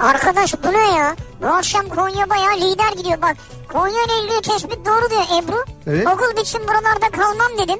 Arkadaş 0.00 0.54
bu 0.64 0.72
ne 0.72 0.92
ya? 0.98 1.16
Bu 1.42 1.46
akşam 1.46 1.88
Konya 1.88 2.30
bayağı 2.30 2.56
lider 2.56 2.92
gidiyor 2.92 3.22
bak. 3.22 3.36
Konya 3.72 4.02
ile 4.04 4.24
ilgili 4.24 4.40
tespit 4.42 4.86
doğru 4.86 5.10
diyor 5.10 5.42
Ebru. 5.42 5.64
Evet. 5.86 6.06
Okul 6.06 6.36
bitsin 6.36 6.60
buralarda 6.68 7.10
kalmam 7.16 7.52
dedim. 7.58 7.78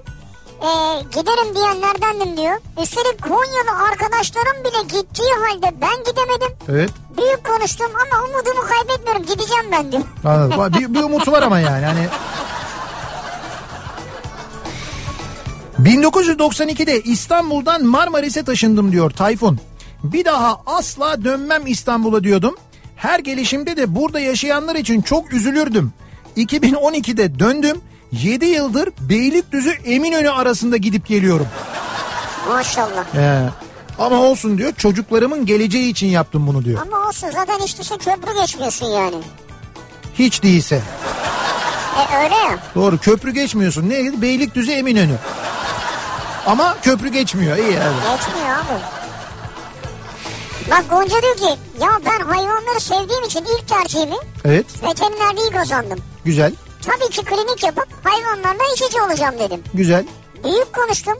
e, 0.62 0.70
giderim 1.02 1.54
diyenlerdendim 1.54 2.36
diyor. 2.36 2.56
Üstelik 2.82 3.22
Konyalı 3.22 3.82
arkadaşlarım 3.90 4.64
bile 4.64 4.82
gittiği 4.98 5.32
halde 5.40 5.80
ben 5.80 5.96
gidemedim. 6.04 6.56
Evet. 6.68 6.90
Büyük 7.16 7.44
konuştum 7.44 7.86
ama 7.94 8.24
umudumu 8.24 8.60
kaybetmiyorum 8.68 9.22
gideceğim 9.22 9.66
ben 9.72 9.92
diyor. 9.92 10.02
Anladım. 10.24 10.72
Bir, 10.80 10.94
bir 10.94 11.02
umut 11.02 11.28
var 11.28 11.42
ama 11.42 11.60
yani. 11.60 11.86
Hani 11.86 12.08
1992'de 15.82 17.00
İstanbul'dan 17.00 17.84
Marmaris'e 17.84 18.42
taşındım 18.42 18.92
diyor 18.92 19.10
Tayfun. 19.10 19.60
Bir 20.02 20.24
daha 20.24 20.60
asla 20.66 21.24
dönmem 21.24 21.66
İstanbul'a 21.66 22.24
diyordum. 22.24 22.54
Her 22.96 23.18
gelişimde 23.18 23.76
de 23.76 23.94
burada 23.94 24.20
yaşayanlar 24.20 24.76
için 24.76 25.02
çok 25.02 25.32
üzülürdüm. 25.32 25.92
2012'de 26.36 27.38
döndüm. 27.38 27.80
7 28.12 28.44
yıldır 28.46 28.88
Beylikdüzü 29.00 29.70
Eminönü 29.70 30.30
arasında 30.30 30.76
gidip 30.76 31.06
geliyorum. 31.06 31.46
Maşallah. 32.48 33.14
Ee, 33.14 33.48
ama 33.98 34.16
olsun 34.16 34.58
diyor 34.58 34.72
çocuklarımın 34.72 35.46
geleceği 35.46 35.90
için 35.90 36.06
yaptım 36.06 36.46
bunu 36.46 36.64
diyor. 36.64 36.80
Ama 36.82 37.08
olsun 37.08 37.28
zaten 37.34 37.58
hiç 37.58 37.78
dışa 37.78 37.98
köprü 37.98 38.34
geçmiyorsun 38.40 38.86
yani. 38.86 39.16
Hiç 40.18 40.42
değilse. 40.42 40.82
E 41.98 42.16
öyle 42.24 42.34
ya. 42.34 42.58
Doğru 42.74 42.98
köprü 42.98 43.30
geçmiyorsun. 43.30 43.88
Ne? 43.88 44.22
Beylikdüzü 44.22 44.72
Eminönü. 44.72 45.16
Ama 46.48 46.76
köprü 46.82 47.08
geçmiyor. 47.08 47.56
İyi 47.56 47.72
yani. 47.72 47.96
Geçmiyor 47.96 48.48
abi. 48.58 48.80
Bak 50.70 50.84
Gonca 50.90 51.22
diyor 51.22 51.36
ki 51.36 51.58
ya 51.80 51.88
ben 52.06 52.20
hayvanları 52.26 52.80
sevdiğim 52.80 53.24
için 53.24 53.40
ilk 53.44 53.68
tercihimi 53.68 54.16
Evet 54.44 54.66
veterinerliği 54.82 55.50
kazandım. 55.50 55.98
güzel 56.24 56.52
Tabii 56.82 57.10
ki 57.10 57.24
klinik 57.24 57.62
yapıp 57.64 57.86
hayvanlarla 58.04 58.62
iç 58.74 58.82
içe 58.82 59.02
olacağım 59.02 59.34
dedim. 59.38 59.60
güzel. 59.74 60.04
Büyük 60.44 60.72
konuştum. 60.72 61.14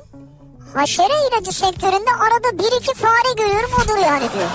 Haşere 0.75 1.13
ilacı 1.29 1.53
sektöründe 1.53 2.11
arada 2.21 2.59
bir 2.59 2.81
iki 2.81 2.95
fare 2.95 3.33
görüyorum 3.39 3.71
odur 3.85 3.99
yani 4.07 4.21
diyor. 4.35 4.49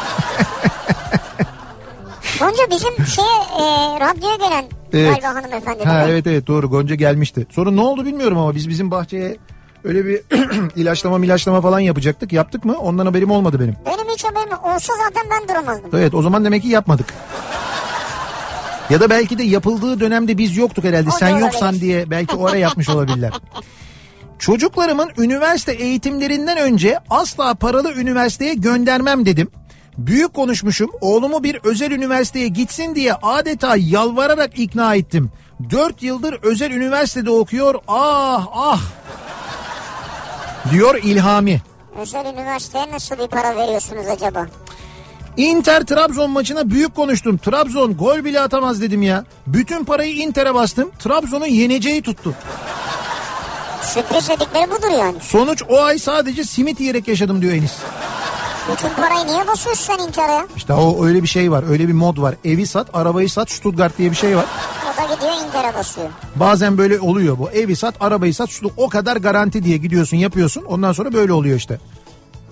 Gonca 2.39 2.69
bizim 2.69 3.05
şeye 3.05 3.39
e, 3.59 3.65
radyoya 3.99 4.36
gelen 4.36 4.65
Evet. 4.93 5.21
galiba 5.24 5.28
hanımefendi. 5.41 5.84
Ha 5.84 6.05
evet 6.09 6.28
evet 6.28 6.47
doğru 6.47 6.69
Gonca 6.69 6.95
gelmişti. 6.95 7.47
Sonra 7.51 7.71
ne 7.71 7.82
oldu 7.82 8.05
bilmiyorum 8.05 8.38
ama 8.38 8.55
biz 8.55 8.69
bizim 8.69 8.91
bahçeye 8.91 9.38
öyle 9.84 10.05
bir 10.05 10.21
ilaçlama 10.75 11.25
ilaçlama 11.25 11.61
falan 11.61 11.79
yapacaktık. 11.79 12.34
Yaptık 12.34 12.65
mı? 12.65 12.77
Ondan 12.77 13.05
haberim 13.05 13.31
olmadı 13.31 13.59
benim. 13.59 13.75
Benim 13.86 14.09
hiç 14.13 14.23
haberim 14.23 14.57
olsa 14.75 14.93
zaten 15.03 15.23
ben 15.31 15.47
duramazdım. 15.49 15.89
Evet 15.93 16.13
o 16.13 16.21
zaman 16.21 16.45
demek 16.45 16.61
ki 16.61 16.67
yapmadık. 16.67 17.13
Ya 18.89 18.99
da 18.99 19.09
belki 19.09 19.38
de 19.38 19.43
yapıldığı 19.43 19.99
dönemde 19.99 20.38
biz 20.38 20.57
yoktuk 20.57 20.84
herhalde. 20.84 21.09
O 21.09 21.11
Sen 21.11 21.27
olabilir. 21.31 21.45
yoksan 21.45 21.75
diye 21.75 22.09
belki 22.09 22.36
o 22.36 22.47
ara 22.47 22.57
yapmış 22.57 22.89
olabilirler. 22.89 23.31
Çocuklarımın 24.39 25.09
üniversite 25.17 25.71
eğitimlerinden 25.71 26.57
önce 26.57 26.99
asla 27.09 27.53
paralı 27.53 27.93
üniversiteye 27.93 28.53
göndermem 28.53 29.25
dedim. 29.25 29.47
Büyük 29.97 30.34
konuşmuşum. 30.34 30.91
Oğlumu 31.01 31.43
bir 31.43 31.59
özel 31.63 31.91
üniversiteye 31.91 32.47
gitsin 32.47 32.95
diye 32.95 33.13
adeta 33.13 33.75
yalvararak 33.77 34.59
ikna 34.59 34.95
ettim. 34.95 35.31
4 35.71 36.03
yıldır 36.03 36.34
özel 36.43 36.71
üniversitede 36.71 37.29
okuyor. 37.29 37.75
Ah 37.88 38.47
ah. 38.53 38.81
Diyor 40.72 40.95
İlhami. 41.03 41.61
Özel 41.99 42.26
üniversiteye 42.26 42.91
nasıl 42.91 43.18
bir 43.18 43.28
para 43.28 43.55
veriyorsunuz 43.55 44.07
acaba? 44.07 44.47
Inter 45.38 45.84
Trabzon 45.84 46.30
maçına 46.30 46.70
büyük 46.70 46.95
konuştum. 46.95 47.38
Trabzon 47.38 47.93
gol 47.97 48.26
bile 48.26 48.41
atamaz 48.41 48.82
dedim 48.82 49.01
ya. 49.01 49.26
Bütün 49.47 49.86
parayı 49.86 50.16
Inter'e 50.16 50.53
bastım. 50.53 50.91
Trabzon'un 50.99 51.45
yeneceği 51.45 52.01
tuttu. 52.01 52.36
Sürpriz 53.82 54.30
dedikleri 54.30 54.72
budur 54.72 54.99
yani. 54.99 55.16
Sonuç 55.22 55.64
o 55.70 55.82
ay 55.84 55.99
sadece 55.99 56.43
simit 56.43 56.80
yiyerek 56.80 57.07
yaşadım 57.07 57.41
diyor 57.41 57.53
Enis. 57.53 57.74
Bütün 58.72 58.89
parayı 58.89 59.28
niye 59.28 59.47
basıyorsun 59.47 59.84
sen 59.84 60.07
Inter'e? 60.07 60.47
İşte 60.55 60.74
o 60.74 61.05
öyle 61.05 61.24
bir 61.24 61.28
şey 61.28 61.51
var. 61.51 61.64
Öyle 61.70 61.88
bir 61.88 61.93
mod 61.93 62.22
var. 62.22 62.36
Evi 62.45 62.68
sat, 62.68 62.88
arabayı 62.93 63.30
sat, 63.30 63.51
Stuttgart 63.51 63.97
diye 63.97 64.11
bir 64.11 64.16
şey 64.16 64.38
var. 64.38 64.45
O 64.93 64.97
da 65.09 65.16
gidiyor 65.16 65.32
Inter'e 65.47 65.74
basıyor. 65.76 66.07
Bazen 66.36 66.78
böyle 66.78 66.99
oluyor 66.99 67.39
bu. 67.39 67.49
Evi 67.51 67.76
sat, 67.76 67.95
arabayı 67.99 68.34
sat, 68.34 68.49
Stuttgart. 68.51 68.74
O 68.80 68.89
kadar 68.89 69.18
garanti 69.18 69.64
diye 69.64 69.78
gidiyorsun, 69.78 70.18
yapıyorsun. 70.18 70.64
Ondan 70.64 70.91
sonra 70.91 71.14
böyle 71.14 71.34
oluyor 71.34 71.57
işte. 71.57 71.80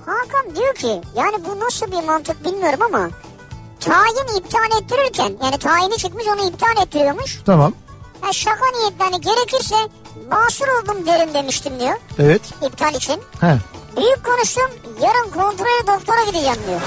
Hakan 0.05 0.55
diyor 0.55 0.75
ki 0.75 1.01
yani 1.15 1.35
bu 1.49 1.59
nasıl 1.59 1.87
bir 1.91 2.07
mantık 2.07 2.45
bilmiyorum 2.45 2.79
ama 2.81 3.09
tayin 3.79 4.37
iptal 4.39 4.81
ettirirken 4.81 5.33
yani 5.43 5.57
tayini 5.57 5.97
çıkmış 5.97 6.25
onu 6.27 6.47
iptal 6.49 6.83
ettiriyormuş. 6.83 7.39
Tamam. 7.45 7.73
Ya 8.25 8.33
şaka 8.33 8.65
niyetle 8.79 9.03
hani 9.03 9.21
gerekirse 9.21 9.75
basur 10.31 10.67
oldum 10.67 11.05
derim 11.05 11.33
demiştim 11.33 11.79
diyor 11.79 11.95
Evet. 12.19 12.41
iptal 12.67 12.93
için. 12.95 13.19
He. 13.41 13.57
Büyük 13.97 14.23
konuştum 14.25 14.69
yarın 15.01 15.31
kontrole 15.31 15.87
doktora 15.87 16.25
gideceğim 16.25 16.57
diyor. 16.67 16.81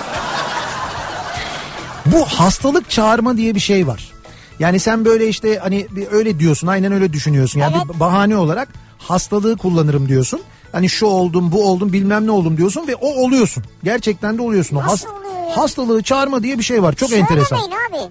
Bu 2.07 2.24
hastalık 2.24 2.90
çağırma 2.90 3.36
diye 3.36 3.55
bir 3.55 3.61
şey 3.61 3.86
var. 3.86 4.12
Yani 4.59 4.80
sen 4.80 5.05
böyle 5.05 5.28
işte 5.28 5.59
hani 5.59 5.86
bir 5.90 6.07
öyle 6.12 6.38
diyorsun 6.40 6.66
aynen 6.66 6.92
öyle 6.92 7.12
düşünüyorsun. 7.12 7.61
Yani 7.61 7.74
Evet. 7.76 7.94
bir 7.94 8.00
bahane 8.00 8.36
olarak 8.36 8.68
hastalığı 8.98 9.57
kullanırım 9.57 10.09
diyorsun. 10.09 10.40
Hani 10.72 10.88
şu 10.88 11.07
oldum 11.07 11.52
bu 11.52 11.68
oldum 11.70 11.92
bilmem 11.92 12.26
ne 12.26 12.30
oldum 12.30 12.57
diyorsun 12.57 12.88
ve 12.88 12.94
o 12.94 13.07
oluyorsun. 13.24 13.64
Gerçekten 13.84 14.38
de 14.38 14.42
oluyorsun. 14.42 14.76
O 14.76 14.82
Nasıl 14.82 15.09
oluyor 15.09 15.48
ya? 15.50 15.57
Hastalığı 15.57 16.02
çağırma 16.02 16.42
diye 16.42 16.59
bir 16.59 16.62
şey 16.64 16.82
var. 16.82 16.92
Çok 16.92 17.12
enteresan. 17.12 17.57
Söylemeyin 17.57 18.07
abi. 18.07 18.11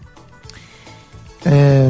Ee, 1.46 1.90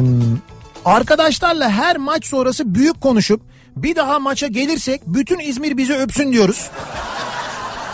arkadaşlarla 0.84 1.70
her 1.70 1.96
maç 1.96 2.26
sonrası 2.26 2.74
büyük 2.74 3.00
konuşup 3.00 3.40
bir 3.76 3.96
daha 3.96 4.18
maça 4.18 4.46
gelirsek 4.46 5.02
bütün 5.06 5.38
İzmir 5.38 5.76
bizi 5.76 5.94
öpsün 5.94 6.32
diyoruz. 6.32 6.70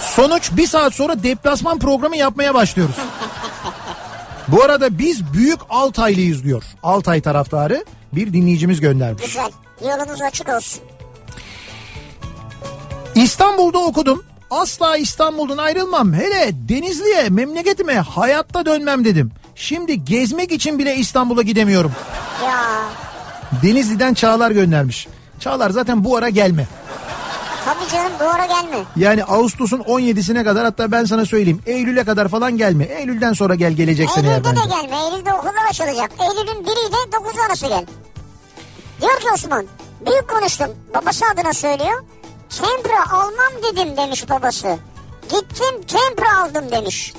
Sonuç 0.01 0.51
bir 0.53 0.66
saat 0.66 0.95
sonra 0.95 1.22
deplasman 1.22 1.78
programı 1.78 2.16
yapmaya 2.16 2.55
başlıyoruz. 2.55 2.97
Bu 4.49 4.62
arada 4.62 4.99
biz 4.99 5.33
büyük 5.33 5.61
Altaylıyız 5.70 6.45
diyor. 6.45 6.62
Altay 6.83 7.20
taraftarı 7.20 7.85
bir 8.12 8.33
dinleyicimiz 8.33 8.81
göndermiş. 8.81 9.22
Güzel. 9.24 9.51
Yolunuz 9.85 10.22
açık 10.22 10.49
olsun. 10.49 10.83
İstanbul'da 13.14 13.78
okudum. 13.78 14.24
Asla 14.51 14.97
İstanbul'dan 14.97 15.59
ayrılmam. 15.59 16.12
Hele 16.12 16.51
Denizli'ye, 16.53 17.28
memleketime 17.28 17.95
hayatta 17.95 18.66
dönmem 18.66 19.05
dedim. 19.05 19.33
Şimdi 19.55 20.05
gezmek 20.05 20.53
için 20.53 20.78
bile 20.78 20.97
İstanbul'a 20.97 21.43
gidemiyorum. 21.43 21.93
Ya 22.45 22.83
Denizli'den 23.62 24.14
Çağlar 24.14 24.51
göndermiş. 24.51 25.09
Çağlar 25.41 25.70
zaten 25.70 26.05
bu 26.05 26.16
ara 26.16 26.28
gelme. 26.28 26.68
tabii 27.64 27.91
canım 27.93 28.12
bu 28.20 28.24
ara 28.24 28.47
gelme. 28.47 28.76
Yani 28.97 29.24
Ağustos'un 29.24 29.80
17'sine 29.80 30.45
kadar 30.45 30.64
hatta 30.64 30.93
ben 30.93 31.05
sana 31.05 31.26
söyleyeyim 31.26 31.62
Eylül'e 31.66 32.05
kadar 32.05 32.28
falan 32.28 32.57
gelme. 32.57 32.84
Eylül'den 32.84 33.32
sonra 33.32 33.55
gel 33.55 33.72
geleceksen 33.72 34.24
eğer 34.24 34.32
Eylül'de 34.32 34.49
de 34.49 34.61
gelme. 34.68 34.97
Eylül'de 35.05 35.34
okullar 35.34 35.66
açılacak. 35.70 36.11
Eylül'ün 36.20 36.64
1 36.64 36.70
ile 36.70 37.12
9 37.12 37.38
arası 37.49 37.66
gel. 37.66 37.86
Diyor 39.01 39.20
ki 39.20 39.26
Osman 39.34 39.66
büyük 40.07 40.28
konuştum. 40.28 40.68
Babası 40.95 41.24
adına 41.34 41.53
söylüyor. 41.53 42.05
Tempra 42.51 43.12
almam 43.12 43.53
dedim 43.72 43.97
demiş 43.97 44.28
babası. 44.30 44.76
Gittim 45.22 45.82
tempra 45.88 46.38
aldım 46.43 46.64
demiş. 46.70 47.14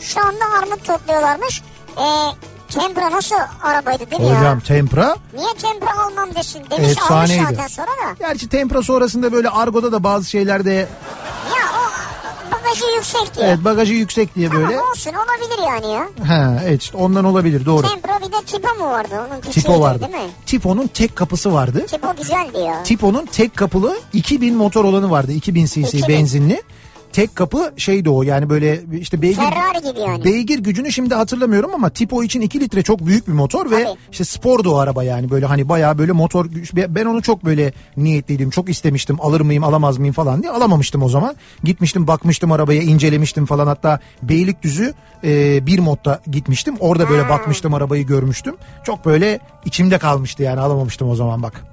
Şu 0.00 0.20
anda 0.20 0.44
armut 0.62 0.84
topluyorlarmış. 0.84 1.62
Ee, 1.96 2.02
tempra 2.68 3.10
nasıl 3.10 3.36
arabaydı 3.62 4.10
değil 4.10 4.22
mi 4.22 4.28
ya? 4.28 4.38
Hocam 4.40 4.60
Tempra 4.60 5.16
Niye 5.36 5.48
tempra 5.54 5.90
almam 6.06 6.34
desin 6.34 6.62
demiş 6.70 6.90
Efsaneydi. 6.90 7.40
almış 7.40 7.50
zaten 7.56 7.66
sonra 7.66 7.86
da. 7.86 8.14
Gerçi 8.18 8.48
Tempra 8.48 8.82
sonrasında 8.82 9.32
böyle 9.32 9.48
argoda 9.50 9.92
da 9.92 10.04
bazı 10.04 10.30
şeylerde 10.30 10.72
Ya 10.72 10.86
o 11.76 12.52
bagajı 12.52 12.84
yüksek 12.96 13.36
diye. 13.36 13.46
evet 13.46 13.58
bagajı 13.64 13.92
yüksek 13.94 14.34
diye 14.34 14.50
böyle. 14.52 14.66
Tamam 14.76 14.90
olsun 14.90 15.10
olabilir 15.12 15.66
yani 15.66 15.92
ya. 15.92 16.08
Ha 16.28 16.60
evet 16.66 16.82
işte 16.82 16.96
ondan 16.96 17.24
olabilir 17.24 17.66
doğru. 17.66 17.88
Tempra 17.88 18.18
bir 18.18 18.32
de 18.32 18.44
tipo 18.46 18.74
mu 18.74 18.90
vardı? 18.90 19.14
Onun 19.28 19.40
Tipo 19.40 19.80
vardı. 19.80 20.00
değil 20.12 20.24
mi? 20.24 20.30
Tipo'nun 20.46 20.86
tek 20.86 21.16
kapısı 21.16 21.52
vardı. 21.52 21.86
Tipo 21.86 22.14
güzeldi 22.18 22.58
ya. 22.58 22.82
Tipo'nun 22.82 23.26
tek 23.26 23.56
kapılı 23.56 23.96
2000 24.12 24.56
motor 24.56 24.84
olanı 24.84 25.10
vardı. 25.10 25.32
2000 25.32 25.66
cc 25.66 25.80
2000. 25.80 26.08
benzinli. 26.08 26.62
Tek 27.16 27.36
kapı 27.36 27.72
şeydi 27.76 28.10
o 28.10 28.22
yani 28.22 28.50
böyle 28.50 28.80
işte 29.00 29.22
beygir 29.22 29.36
Ferrari 29.36 29.90
gibi 29.90 30.00
yani. 30.00 30.24
beygir 30.24 30.58
gücünü 30.58 30.92
şimdi 30.92 31.14
hatırlamıyorum 31.14 31.70
ama 31.74 31.90
Tipo 31.90 32.22
için 32.22 32.40
2 32.40 32.60
litre 32.60 32.82
çok 32.82 33.06
büyük 33.06 33.28
bir 33.28 33.32
motor 33.32 33.70
ve 33.70 33.84
Tabii. 33.84 33.98
işte 34.12 34.24
spordu 34.24 34.70
o 34.74 34.76
araba 34.76 35.04
yani 35.04 35.30
böyle 35.30 35.46
hani 35.46 35.68
bayağı 35.68 35.98
böyle 35.98 36.12
motor 36.12 36.46
güç- 36.46 36.74
ben 36.74 37.04
onu 37.04 37.22
çok 37.22 37.44
böyle 37.44 37.72
niyetliydim 37.96 38.50
çok 38.50 38.68
istemiştim 38.68 39.20
alır 39.20 39.40
mıyım 39.40 39.64
alamaz 39.64 39.98
mıyım 39.98 40.12
falan 40.14 40.42
diye 40.42 40.52
alamamıştım 40.52 41.02
o 41.02 41.08
zaman 41.08 41.36
gitmiştim 41.64 42.06
bakmıştım 42.06 42.52
arabaya 42.52 42.82
incelemiştim 42.82 43.46
falan 43.46 43.66
hatta 43.66 44.00
Beylikdüzü 44.22 44.94
e, 45.24 45.66
bir 45.66 45.78
modda 45.78 46.20
gitmiştim 46.30 46.74
orada 46.80 47.10
böyle 47.10 47.28
bakmıştım 47.28 47.74
arabayı 47.74 48.06
görmüştüm 48.06 48.54
çok 48.84 49.04
böyle 49.06 49.40
içimde 49.64 49.98
kalmıştı 49.98 50.42
yani 50.42 50.60
alamamıştım 50.60 51.10
o 51.10 51.14
zaman 51.14 51.42
bak. 51.42 51.64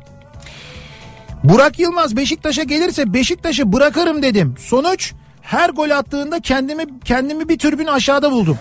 Burak 1.43 1.79
Yılmaz 1.79 2.15
Beşiktaş'a 2.15 2.63
gelirse 2.63 3.13
Beşiktaş'ı 3.13 3.73
bırakırım 3.73 4.23
dedim. 4.23 4.55
Sonuç 4.59 5.13
her 5.43 5.69
gol 5.69 5.89
attığında 5.89 6.39
kendimi 6.39 6.83
kendimi 7.05 7.49
bir 7.49 7.57
türbün 7.57 7.87
aşağıda 7.87 8.31
buldum. 8.31 8.57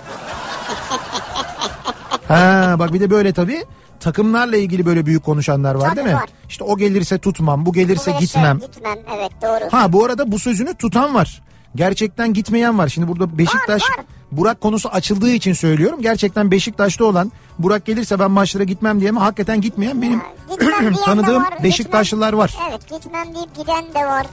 ha 2.28 2.76
bak 2.78 2.93
bir 2.93 3.01
de 3.01 3.11
böyle 3.11 3.33
tabii. 3.33 3.64
takımlarla 4.01 4.57
ilgili 4.57 4.87
böyle 4.87 5.07
büyük 5.07 5.24
konuşanlar 5.24 5.74
var 5.74 5.85
Tabii 5.89 5.97
değil 5.97 6.07
mi? 6.09 6.14
var. 6.14 6.28
İşte 6.49 6.64
o 6.64 6.76
gelirse 6.76 7.18
tutmam, 7.18 7.66
bu 7.66 7.72
gelirse 7.72 8.11
Bu 8.11 8.14
gelirse 8.14 8.39
gitmem. 8.39 8.59
Gitmem 8.59 8.99
evet 9.16 9.30
doğru. 9.43 9.68
Ha 9.72 9.93
bu 9.93 10.05
arada 10.05 10.33
bu 10.33 10.39
sözünü 10.39 10.74
tutan 10.74 11.14
var. 11.14 11.43
Gerçekten 11.74 12.33
gitmeyen 12.35 12.78
var. 12.78 12.89
Şimdi 12.89 13.09
burada 13.09 13.39
Beşiktaş 13.39 13.83
Var, 13.83 13.99
var. 13.99 14.05
Burak 14.33 14.61
konusu 14.61 14.89
açıldığı 14.89 15.30
için 15.30 15.53
söylüyorum. 15.53 16.03
Gerçekten 16.03 16.51
Beşiktaş'ta 16.51 17.05
olan 17.05 17.33
Burak 17.59 17.85
gelirse 17.87 18.18
ben 18.18 18.30
maçlara 18.30 18.64
gitmem 18.64 19.01
diye 19.01 19.11
ama 19.11 19.20
hakikaten 19.24 19.61
gitmeyen 19.61 20.03
benim 20.03 20.22
gitmem 20.51 20.93
tanıdığım 21.05 21.43
var, 21.45 21.62
Beşiktaşlılar 21.62 22.28
gitmem- 22.33 22.39
var. 22.39 22.55
Evet 22.70 22.89
gitmem 22.91 23.35
deyip 23.35 23.57
giden 23.57 23.85
de 23.95 24.07
var. 24.07 24.26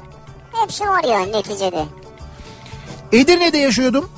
Hepsi 0.54 0.84
var 0.84 1.04
yani 1.04 1.32
neticede. 1.32 1.86
Edirne'de 3.12 3.58
yaşıyordum. 3.58 4.10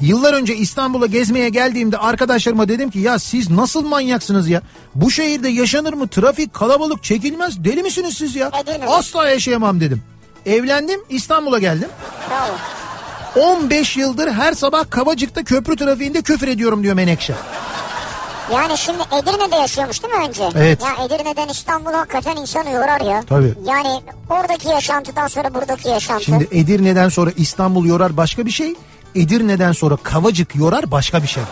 Yıllar 0.00 0.32
önce 0.34 0.56
İstanbul'a 0.56 1.06
gezmeye 1.06 1.48
geldiğimde 1.48 1.98
arkadaşlarıma 1.98 2.68
dedim 2.68 2.90
ki 2.90 2.98
ya 2.98 3.18
siz 3.18 3.50
nasıl 3.50 3.86
manyaksınız 3.86 4.48
ya? 4.48 4.62
Bu 4.94 5.10
şehirde 5.10 5.48
yaşanır 5.48 5.92
mı? 5.92 6.08
Trafik 6.08 6.54
kalabalık 6.54 7.04
çekilmez. 7.04 7.64
Deli 7.64 7.82
misiniz 7.82 8.16
siz 8.16 8.36
ya? 8.36 8.50
Asla 8.88 9.28
yaşayamam 9.28 9.80
dedim. 9.80 10.02
Evlendim 10.46 11.00
İstanbul'a 11.08 11.58
geldim. 11.58 11.88
Bravo. 12.30 12.56
15 13.56 13.96
yıldır 13.96 14.28
her 14.32 14.52
sabah 14.52 14.90
Kavacık'ta 14.90 15.44
köprü 15.44 15.76
trafiğinde 15.76 16.22
küfür 16.22 16.48
ediyorum 16.48 16.82
diyor 16.82 16.94
Menekşe. 16.94 17.34
Yani 18.52 18.78
şimdi 18.78 18.98
Edirne'de 19.02 19.56
yaşıyormuş 19.56 20.02
değil 20.02 20.14
mi 20.14 20.28
önce? 20.28 20.48
Evet. 20.54 20.82
Ya 20.82 21.04
Edirne'den 21.04 21.48
İstanbul 21.48 21.92
hakikaten 21.92 22.36
insanı 22.36 22.70
yorar 22.70 23.00
ya. 23.00 23.22
Tabii. 23.28 23.54
Yani 23.66 24.00
oradaki 24.30 24.68
yaşantıdan 24.68 25.26
sonra 25.26 25.54
buradaki 25.54 25.88
yaşantı. 25.88 26.24
Şimdi 26.24 26.48
Edirne'den 26.52 27.08
sonra 27.08 27.30
İstanbul 27.36 27.86
yorar 27.86 28.16
başka 28.16 28.46
bir 28.46 28.50
şey. 28.50 28.74
Edirne'den 29.14 29.72
sonra 29.72 29.96
Kavacık 29.96 30.56
yorar 30.56 30.90
başka 30.90 31.22
bir 31.22 31.28
şey. 31.28 31.42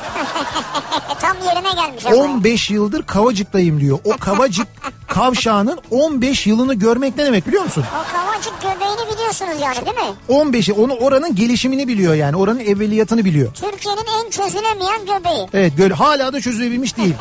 Tam 1.21 1.37
yerine 1.47 1.73
gelmiş 1.83 2.07
ama. 2.07 2.17
15 2.17 2.71
yıldır 2.71 3.03
Kavacık'tayım 3.03 3.81
diyor. 3.81 3.99
O 4.05 4.17
Kavacık 4.17 4.69
kavşağının 5.15 5.79
15 5.91 6.47
yılını 6.47 6.75
görmek 6.75 7.17
ne 7.17 7.27
demek 7.27 7.47
biliyor 7.47 7.65
musun? 7.65 7.85
O 7.93 8.12
kavacık 8.12 8.62
göbeğini 8.62 9.15
biliyorsunuz 9.15 9.61
yani 9.61 9.87
değil 9.87 9.97
mi? 9.97 10.15
15'i 10.29 10.73
onu 10.73 10.95
oranın 10.95 11.35
gelişimini 11.35 11.89
biliyor 11.89 12.15
yani. 12.15 12.37
Oranın 12.37 12.61
evveliyatını 12.61 13.25
biliyor. 13.25 13.55
Türkiye'nin 13.55 14.05
en 14.19 14.31
çözülemeyen 14.31 15.01
göbeği. 15.01 15.49
Evet 15.55 15.73
böyle 15.79 15.95
hala 15.95 16.33
da 16.33 16.41
çözülebilmiş 16.41 16.97
değil. 16.97 17.15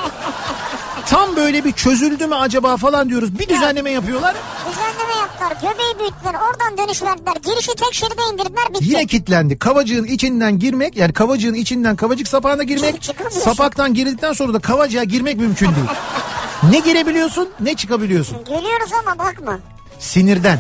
Tam 1.06 1.36
böyle 1.36 1.66
bir 1.66 1.72
çözüldü 1.72 2.28
mü 2.28 2.36
acaba 2.36 2.78
falan 2.78 3.10
diyoruz. 3.10 3.40
Bir 3.40 3.50
düzenleme 3.50 3.92
yapıyorlar. 3.92 4.36
Düzenleme 4.70 5.20
yaptılar, 5.20 5.72
göbeği 5.72 6.00
büyüttüler, 6.00 6.34
oradan 6.34 6.78
dönüş 6.78 7.04
verdiler. 7.04 7.34
Girişi 7.46 7.76
tek 7.76 7.94
şeride 7.94 8.22
indirdiler, 8.34 8.70
bitti. 8.70 8.86
Yine 8.86 9.06
kilitlendi. 9.06 9.60
Kavacığın 9.60 10.04
içinden 10.04 10.60
girmek 10.60 10.98
yani 10.98 11.14
kavacığın 11.14 11.54
içinden 11.54 11.96
kavacık 11.96 12.28
sapağına 12.28 12.64
girmek. 12.64 13.12
Sapaktan 13.32 13.94
girdikten 13.94 14.34
sonra 14.34 14.54
da 14.54 14.60
kavacığa 14.60 15.04
girmek 15.04 15.38
mümkün 15.38 15.68
değil. 15.68 15.88
ne 16.72 16.80
girebiliyorsun 16.80 17.50
ne 17.60 17.76
çıkabiliyorsun. 17.76 18.38
Gülüyoruz 18.46 18.94
ama 19.04 19.18
bakma. 19.20 19.60
Sinirden. 20.00 20.60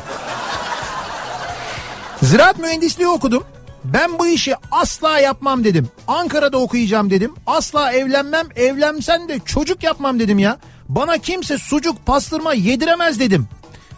Ziraat 2.23 2.59
mühendisliği 2.59 3.07
okudum. 3.07 3.43
Ben 3.83 4.19
bu 4.19 4.27
işi 4.27 4.55
asla 4.71 5.19
yapmam 5.19 5.63
dedim. 5.63 5.89
Ankara'da 6.07 6.57
okuyacağım 6.57 7.09
dedim. 7.09 7.33
Asla 7.47 7.91
evlenmem. 7.93 8.47
Evlensem 8.55 9.29
de 9.29 9.39
çocuk 9.45 9.83
yapmam 9.83 10.19
dedim 10.19 10.39
ya. 10.39 10.57
Bana 10.89 11.17
kimse 11.17 11.57
sucuk 11.57 12.05
pastırma 12.05 12.53
yediremez 12.53 13.19
dedim. 13.19 13.47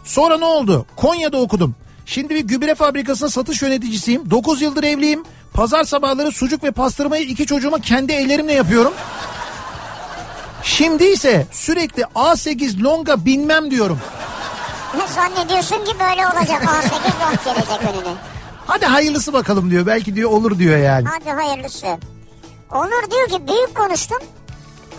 Sonra 0.04 0.38
ne 0.38 0.44
oldu? 0.44 0.86
Konya'da 0.96 1.36
okudum. 1.36 1.74
Şimdi 2.06 2.34
bir 2.34 2.40
gübre 2.40 2.74
fabrikasının 2.74 3.28
satış 3.30 3.62
yöneticisiyim. 3.62 4.30
9 4.30 4.62
yıldır 4.62 4.84
evliyim. 4.84 5.24
Pazar 5.54 5.84
sabahları 5.84 6.32
sucuk 6.32 6.64
ve 6.64 6.70
pastırmayı 6.70 7.24
iki 7.24 7.46
çocuğuma 7.46 7.78
kendi 7.78 8.12
ellerimle 8.12 8.52
yapıyorum. 8.52 8.92
Şimdi 10.66 11.04
ise 11.04 11.46
sürekli 11.50 12.02
A8 12.02 12.82
longa 12.82 13.24
binmem 13.24 13.70
diyorum. 13.70 14.00
Zannediyorsun 15.14 15.84
ki 15.84 15.92
böyle 16.00 16.26
olacak. 16.26 16.62
A8 16.64 17.20
long 17.20 17.44
gelecek 17.44 17.80
önüne. 17.82 18.14
Hadi 18.66 18.86
hayırlısı 18.86 19.32
bakalım 19.32 19.70
diyor. 19.70 19.86
Belki 19.86 20.14
diyor 20.16 20.30
olur 20.30 20.58
diyor 20.58 20.78
yani. 20.78 21.08
Hadi 21.08 21.30
hayırlısı. 21.30 21.86
Onur 22.72 23.10
diyor 23.10 23.28
ki 23.28 23.48
büyük 23.48 23.74
konuştum. 23.74 24.18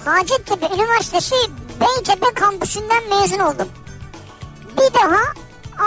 Hacettepe 0.05 0.75
Üniversitesi 0.75 1.35
Beytepe 1.81 2.33
kampüsünden 2.33 3.03
mezun 3.09 3.39
oldum. 3.39 3.67
Bir 4.77 4.93
daha 4.93 5.19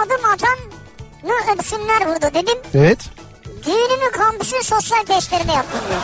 adım 0.02 0.24
atan 0.34 0.58
ne 1.24 1.52
öpsünler 1.54 2.06
burada 2.08 2.34
dedim. 2.34 2.58
Evet. 2.74 2.98
Düğünümü 3.66 4.10
kampüsün 4.12 4.60
sosyal 4.60 5.02
testlerinde 5.04 5.52
yaptım 5.52 5.80
diyor. 5.88 6.00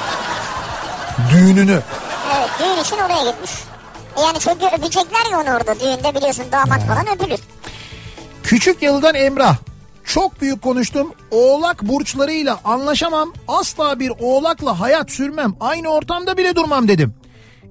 Düğününü. 1.31 1.81
Evet 2.37 2.51
düğün 2.59 2.83
için 2.83 2.97
oraya 2.97 3.31
gitmiş. 3.31 3.51
E 4.17 4.21
Yani 4.21 4.39
çünkü 4.39 4.67
öpecekler 4.77 5.31
ya 5.33 5.41
onu 5.41 5.51
orada 5.57 5.81
düğünde 5.81 6.15
biliyorsun 6.15 6.45
damat 6.53 6.87
falan 6.87 7.07
öpülür. 7.15 7.41
Küçük 8.43 8.83
yıldan 8.83 9.15
Emrah. 9.15 9.57
Çok 10.05 10.41
büyük 10.41 10.63
konuştum. 10.63 11.13
Oğlak 11.31 11.83
burçlarıyla 11.83 12.61
anlaşamam. 12.65 13.33
Asla 13.49 14.01
bir 14.01 14.13
oğlakla 14.21 14.81
hayat 14.81 15.11
sürmem. 15.11 15.55
Aynı 15.61 15.89
ortamda 15.89 16.37
bile 16.37 16.57
durmam 16.57 16.89
dedim. 16.89 17.15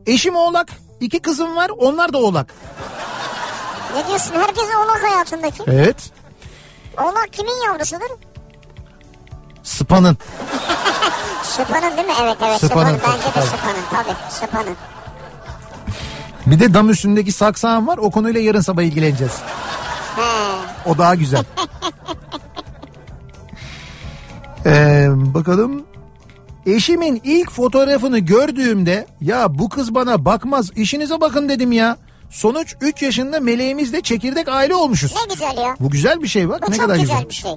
Eşim 0.06 0.36
oğlak. 0.36 0.68
iki 1.02 1.20
kızım 1.20 1.56
var. 1.56 1.70
Onlar 1.78 2.14
da 2.14 2.18
oğlak. 2.18 2.54
Ne 3.96 4.08
diyorsun 4.08 4.34
herkes 4.36 4.64
oğlak 4.86 5.04
hayatındaki. 5.04 5.64
Evet. 5.68 6.12
Oğlak 7.02 7.34
kimin 7.34 7.66
yavrusudur? 7.66 8.10
Sıpanın. 9.66 10.18
Sıpanın 11.44 11.98
değil 11.98 12.08
mi? 12.08 12.14
Evet 12.24 12.38
evet 12.46 12.60
Sıpanın, 12.60 12.96
sıpanın. 12.98 13.14
Bence 13.18 13.28
de 13.28 13.32
tabii. 13.34 13.46
sıpanın 13.46 13.76
tabii 13.92 14.32
sıpanın. 14.32 14.76
Bir 16.46 16.60
de 16.60 16.74
dam 16.74 16.90
üstündeki 16.90 17.32
saksağım 17.32 17.88
var. 17.88 17.98
O 17.98 18.12
konuyla 18.12 18.40
yarın 18.42 18.62
sabah 18.62 18.82
ilgileneceğiz. 18.82 19.34
He. 20.16 20.22
O 20.90 20.98
daha 20.98 21.16
güzel. 21.16 21.44
Ee, 24.68 25.08
bakalım. 25.12 25.86
Eşimin 26.66 27.22
ilk 27.24 27.52
fotoğrafını 27.52 28.20
gördüğümde 28.20 29.08
ya 29.22 29.60
bu 29.60 29.70
kız 29.70 29.96
bana 29.96 30.26
bakmaz 30.26 30.72
işinize 30.76 31.22
bakın 31.22 31.50
dedim 31.50 31.72
ya. 31.72 31.98
Sonuç 32.30 32.76
3 32.82 33.02
yaşında 33.02 33.40
meleğimizle 33.40 34.02
çekirdek 34.02 34.48
aile 34.48 34.76
olmuşuz. 34.76 35.14
Ne 35.16 35.34
güzel 35.34 35.58
ya. 35.58 35.76
Bu 35.80 35.90
güzel 35.90 36.22
bir 36.24 36.28
şey 36.28 36.50
bak 36.50 36.68
Bu 36.68 36.72
ne 36.72 36.76
çok 36.76 36.86
kadar 36.86 36.96
güzel, 36.96 37.16
güzel. 37.18 37.30
bir 37.30 37.34
şey. 37.36 37.52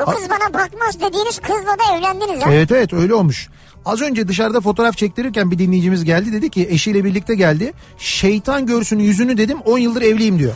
Bu 0.00 0.04
kız 0.04 0.30
bana 0.30 0.54
bakmaz 0.54 1.00
dediğiniz 1.00 1.38
kızla 1.38 1.78
da 1.78 1.96
evlendiniz 1.98 2.42
ha. 2.46 2.50
Evet 2.52 2.70
evet 2.72 2.92
öyle 2.92 3.14
olmuş. 3.14 3.48
Az 3.84 4.00
önce 4.00 4.28
dışarıda 4.28 4.60
fotoğraf 4.60 4.96
çektirirken 4.96 5.50
bir 5.50 5.58
dinleyicimiz 5.58 6.04
geldi 6.04 6.32
dedi 6.32 6.50
ki 6.50 6.68
eşiyle 6.70 7.04
birlikte 7.04 7.34
geldi. 7.34 7.72
Şeytan 7.98 8.66
görsün 8.66 8.98
yüzünü 8.98 9.36
dedim 9.36 9.58
10 9.60 9.78
yıldır 9.78 10.02
evliyim 10.02 10.38
diyor. 10.38 10.52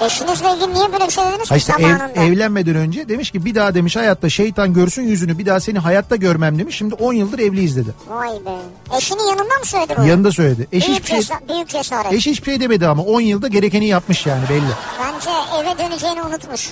Eşinizle 0.00 0.52
ilgili 0.54 0.74
niye 0.74 0.92
böyle 0.92 1.06
bir 1.06 1.10
şey 1.12 1.24
dediniz 1.24 1.48
ki 1.48 1.54
işte 1.56 1.72
ev- 1.78 1.82
zamanında? 1.82 2.22
evlenmeden 2.22 2.74
önce 2.76 3.08
demiş 3.08 3.30
ki 3.30 3.44
bir 3.44 3.54
daha 3.54 3.74
demiş 3.74 3.96
hayatta 3.96 4.28
şeytan 4.28 4.74
görsün 4.74 5.02
yüzünü 5.02 5.38
bir 5.38 5.46
daha 5.46 5.60
seni 5.60 5.78
hayatta 5.78 6.16
görmem 6.16 6.58
demiş. 6.58 6.76
Şimdi 6.76 6.94
10 6.94 7.12
yıldır 7.12 7.38
evliyiz 7.38 7.76
dedi. 7.76 7.90
Vay 8.08 8.28
be. 8.30 8.96
Eşinin 8.96 9.22
yanında 9.28 9.42
mı 9.58 9.64
söyledi 9.64 9.94
bunu? 9.98 10.06
Yanında 10.06 10.32
söyledi. 10.32 10.66
Eş 10.72 10.86
büyük, 10.88 11.00
hiçbir 11.00 11.08
şey 11.10 11.18
cesa- 11.20 11.48
büyük 11.54 11.68
cesaret. 11.68 12.12
eş 12.12 12.26
hiçbir 12.26 12.46
şey 12.50 12.60
demedi 12.60 12.86
ama 12.86 13.02
10 13.02 13.20
yılda 13.20 13.48
gerekeni 13.48 13.86
yapmış 13.86 14.26
yani 14.26 14.42
belli. 14.50 14.60
Bence 15.00 15.30
eve 15.60 15.78
döneceğini 15.88 16.22
unutmuş. 16.22 16.70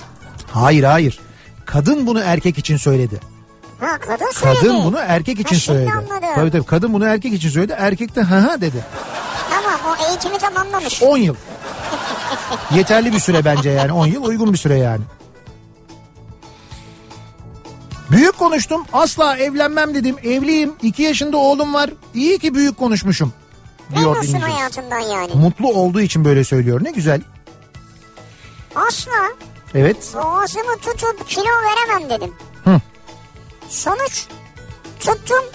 Hayır 0.55 0.83
hayır. 0.83 1.19
Kadın 1.65 2.07
bunu 2.07 2.19
erkek 2.19 2.57
için 2.57 2.77
söyledi. 2.77 3.19
Ha 3.79 3.97
kadın 3.99 4.31
söyledi. 4.31 4.59
Kadın 4.59 4.83
bunu 4.83 4.97
erkek 4.99 5.39
için 5.39 5.55
Ha, 5.55 5.61
söyledi. 5.61 5.91
anladım. 5.91 6.29
Tabii 6.35 6.51
tabii 6.51 6.63
kadın 6.65 6.93
bunu 6.93 7.05
erkek 7.05 7.33
için 7.33 7.49
söyledi. 7.49 7.75
Erkek 7.77 8.15
de 8.15 8.21
ha 8.21 8.43
ha 8.43 8.61
dedi. 8.61 8.85
Tamam 9.49 9.79
o 9.87 10.09
eğitimi 10.09 10.37
tamamlamış. 10.37 11.03
10 11.03 11.17
yıl. 11.17 11.35
Yeterli 12.75 13.13
bir 13.13 13.19
süre 13.19 13.45
bence 13.45 13.69
yani 13.69 13.91
10 13.91 14.07
yıl 14.07 14.23
uygun 14.23 14.53
bir 14.53 14.57
süre 14.57 14.77
yani. 14.77 15.01
Büyük 18.11 18.37
konuştum 18.39 18.85
asla 18.93 19.37
evlenmem 19.37 19.93
dedim 19.95 20.15
evliyim 20.23 20.73
2 20.81 21.03
yaşında 21.03 21.37
oğlum 21.37 21.73
var 21.73 21.89
iyi 22.13 22.39
ki 22.39 22.55
büyük 22.55 22.77
konuşmuşum 22.77 23.33
diyor 23.95 24.15
Memnunsun 24.15 24.39
hayatından 24.39 24.99
yani. 24.99 25.31
Mutlu 25.33 25.73
olduğu 25.73 26.01
için 26.01 26.25
böyle 26.25 26.43
söylüyor 26.43 26.83
ne 26.83 26.91
güzel. 26.91 27.21
Asla 28.75 29.11
Evet 29.75 30.13
boğazımı 30.15 30.77
tutup 30.77 31.27
kilo 31.27 31.43
veremem 31.43 32.09
dedim. 32.09 32.33
Hı. 32.63 32.81
Sonuç 33.69 34.27
tuttum 34.99 35.45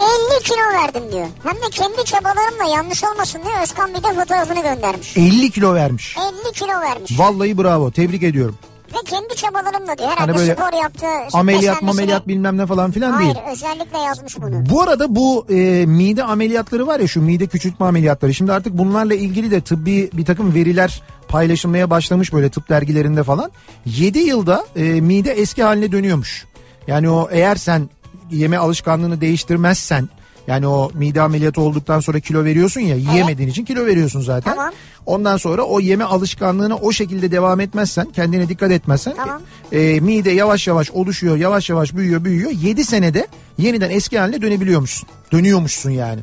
50 0.00 0.42
kilo 0.42 0.72
verdim 0.72 1.12
diyor. 1.12 1.26
Hem 1.42 1.54
de 1.54 1.70
kendi 1.70 2.04
çabalarımla 2.04 2.64
yanlış 2.76 3.04
olmasın 3.04 3.40
diye 3.44 3.62
Özkan 3.62 3.90
bir 3.94 4.02
de 4.02 4.14
fotoğrafını 4.14 4.62
göndermiş. 4.62 5.16
50 5.16 5.50
kilo 5.50 5.74
vermiş. 5.74 6.16
50 6.46 6.52
kilo 6.52 6.80
vermiş. 6.80 7.18
Vallahi 7.18 7.58
bravo 7.58 7.90
tebrik 7.90 8.22
ediyorum. 8.22 8.58
Ve 8.94 8.98
kendi 9.04 9.34
çabalarımla 9.36 9.98
diyor. 9.98 10.10
Herhalde 10.10 10.32
Hani 10.32 10.36
böyle 10.38 10.54
spor 10.54 10.82
yaptı. 10.82 11.06
Ameliyat 11.32 11.82
mameliyat 11.82 12.28
bilmem 12.28 12.58
ne 12.58 12.66
falan 12.66 12.90
filan 12.90 13.12
Hayır 13.12 13.34
değil. 13.34 13.46
özellikle 13.52 13.98
yazmış 13.98 14.40
bunu. 14.40 14.70
Bu 14.70 14.82
arada 14.82 15.16
bu 15.16 15.46
e, 15.50 15.86
mide 15.86 16.24
ameliyatları 16.24 16.86
var 16.86 17.00
ya 17.00 17.08
şu 17.08 17.22
mide 17.22 17.46
küçültme 17.46 17.86
ameliyatları. 17.86 18.34
Şimdi 18.34 18.52
artık 18.52 18.78
bunlarla 18.78 19.14
ilgili 19.14 19.50
de 19.50 19.60
tıbbi 19.60 20.10
bir 20.12 20.24
takım 20.24 20.54
veriler 20.54 21.02
paylaşılmaya 21.28 21.90
başlamış 21.90 22.32
böyle 22.32 22.50
tıp 22.50 22.68
dergilerinde 22.68 23.22
falan. 23.22 23.50
7 23.86 24.18
yılda 24.18 24.64
e, 24.76 24.82
mide 24.82 25.30
eski 25.32 25.62
haline 25.62 25.92
dönüyormuş. 25.92 26.46
Yani 26.86 27.10
o 27.10 27.28
eğer 27.30 27.56
sen 27.56 27.90
yeme 28.30 28.58
alışkanlığını 28.58 29.20
değiştirmezsen 29.20 30.08
Yani 30.50 30.66
o 30.66 30.90
mide 30.94 31.20
ameliyatı 31.20 31.60
olduktan 31.60 32.00
sonra 32.00 32.20
kilo 32.20 32.44
veriyorsun 32.44 32.80
ya 32.80 32.96
yiyemediğin 32.96 33.48
için 33.48 33.64
kilo 33.64 33.86
veriyorsun 33.86 34.20
zaten. 34.20 34.54
Tamam. 34.54 34.72
Ondan 35.06 35.36
sonra 35.36 35.62
o 35.62 35.80
yeme 35.80 36.04
alışkanlığına 36.04 36.76
o 36.76 36.92
şekilde 36.92 37.30
devam 37.30 37.60
etmezsen 37.60 38.06
kendine 38.12 38.48
dikkat 38.48 38.70
etmezsen 38.70 39.14
Tamam. 39.16 39.42
e, 39.72 40.00
mide 40.00 40.30
yavaş 40.30 40.66
yavaş 40.66 40.90
oluşuyor 40.90 41.36
yavaş 41.36 41.70
yavaş 41.70 41.94
büyüyor 41.94 42.24
büyüyor 42.24 42.50
7 42.50 42.84
senede 42.84 43.26
yeniden 43.58 43.90
eski 43.90 44.18
haline 44.18 44.42
dönebiliyormuşsun. 44.42 45.08
Dönüyormuşsun 45.32 45.90
yani. 45.90 46.20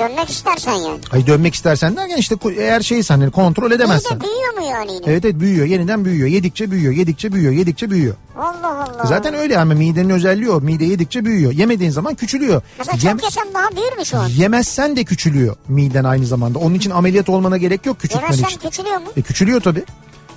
Dönmek 0.00 0.30
istersen 0.30 0.72
yani. 0.72 0.98
Ay 1.12 1.26
dönmek 1.26 1.54
istersen 1.54 1.96
derken 1.96 2.16
işte 2.16 2.34
eğer 2.56 2.80
şeysen 2.80 3.20
hani 3.20 3.30
kontrol 3.30 3.70
edemezsen. 3.72 4.16
Mide 4.18 4.24
büyüyor 4.26 4.54
mu 4.58 4.64
yani 4.70 4.92
yine? 4.94 5.04
Evet 5.06 5.24
evet 5.24 5.40
büyüyor 5.40 5.66
yeniden 5.66 6.04
büyüyor 6.04 6.28
yedikçe 6.28 6.70
büyüyor 6.70 6.92
yedikçe 6.92 7.32
büyüyor 7.32 7.52
yedikçe 7.52 7.90
büyüyor. 7.90 8.14
Allah 8.38 8.88
Allah. 8.94 9.04
Zaten 9.06 9.34
öyle 9.34 9.58
ama 9.58 9.74
midenin 9.74 10.10
özelliği 10.10 10.50
o 10.50 10.60
mide 10.60 10.84
yedikçe 10.84 11.24
büyüyor 11.24 11.52
yemediğin 11.52 11.90
zaman 11.90 12.14
küçülüyor. 12.14 12.62
Mesela 12.78 12.98
Yem- 13.02 13.16
çok 13.18 13.24
yesem 13.24 13.54
daha 13.54 13.70
büyür 13.70 13.96
mü 13.98 14.04
şu 14.06 14.18
an? 14.18 14.28
yemezsen 14.28 14.96
de 14.96 15.04
küçülüyor 15.04 15.56
miden 15.68 16.04
aynı 16.04 16.26
zamanda 16.26 16.58
onun 16.58 16.74
için 16.74 16.90
ameliyat 16.90 17.28
olmana 17.28 17.56
gerek 17.56 17.86
yok 17.86 18.00
küçültmen 18.00 18.22
Yemezsem 18.32 18.48
için. 18.48 18.60
küçülüyor 18.70 18.96
mu? 19.00 19.06
E 19.16 19.22
küçülüyor 19.22 19.60
tabii. 19.60 19.84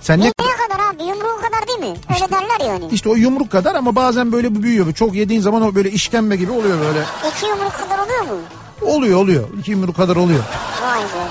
Sen 0.02 0.20
ne 0.20 0.26
Ne 0.26 0.32
kadar 0.68 0.90
abi 0.94 1.04
yumruğu 1.04 1.42
kadar 1.42 1.68
değil 1.68 1.80
mi? 1.80 1.98
Öyle 2.16 2.32
derler 2.32 2.68
yani. 2.74 2.86
işte 2.92 3.10
o 3.10 3.16
yumruk 3.16 3.52
kadar 3.52 3.76
ama 3.76 3.96
bazen 3.96 4.32
böyle 4.32 4.64
büyüyor. 4.64 4.94
Çok 4.94 5.16
yediğin 5.16 5.42
zaman 5.42 5.62
o 5.62 5.76
böyle 5.76 5.92
işkembe 5.92 6.36
gibi 6.36 6.52
oluyor 6.52 6.80
böyle. 6.80 7.00
İki 7.38 7.46
yumruk 7.46 7.74
kadar 7.74 8.00
oluyor 8.06 8.22
mu? 8.22 8.42
Oluyor 8.86 9.20
oluyor. 9.20 9.48
İki 9.60 9.72
yumruk 9.72 9.96
kadar 9.96 10.16
oluyor. 10.16 10.44
Vay 10.84 11.00
be. 11.02 11.28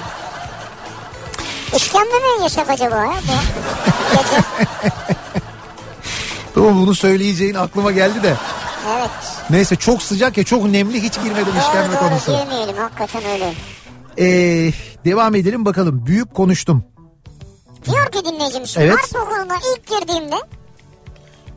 İşkembe 1.77 2.05
mi 2.15 2.43
yesek 2.43 2.71
acaba 2.71 2.97
ya? 2.97 3.13
Bu 3.13 4.17
gece. 4.17 4.43
Tamam 6.55 6.83
bunu 6.83 6.95
söyleyeceğin 6.95 7.55
aklıma 7.55 7.93
geldi 7.93 8.23
de. 8.23 8.35
Evet. 8.99 9.11
Neyse 9.51 9.77
çok 9.77 10.03
sıcak 10.03 10.37
ya 10.39 10.45
çok 10.45 10.65
nemli 10.65 11.03
hiç 11.03 11.15
girmedim 11.15 11.53
işkembe 11.59 11.89
Doğru 11.93 12.01
doğru 12.01 12.09
konusuna. 12.09 12.43
girmeyelim 12.43 12.77
hakikaten 12.77 13.23
öyle. 13.31 13.55
Ee, 14.19 14.73
devam 15.05 15.35
edelim 15.35 15.65
bakalım. 15.65 16.07
Büyük 16.07 16.35
konuştum. 16.35 16.85
Diyor 17.85 18.13
ki 18.13 18.25
dinleyicimiz 18.25 18.75
Evet. 18.79 18.97
harp 19.13 19.27
okuluna 19.29 19.57
ilk 19.75 19.87
girdiğimde 19.87 20.37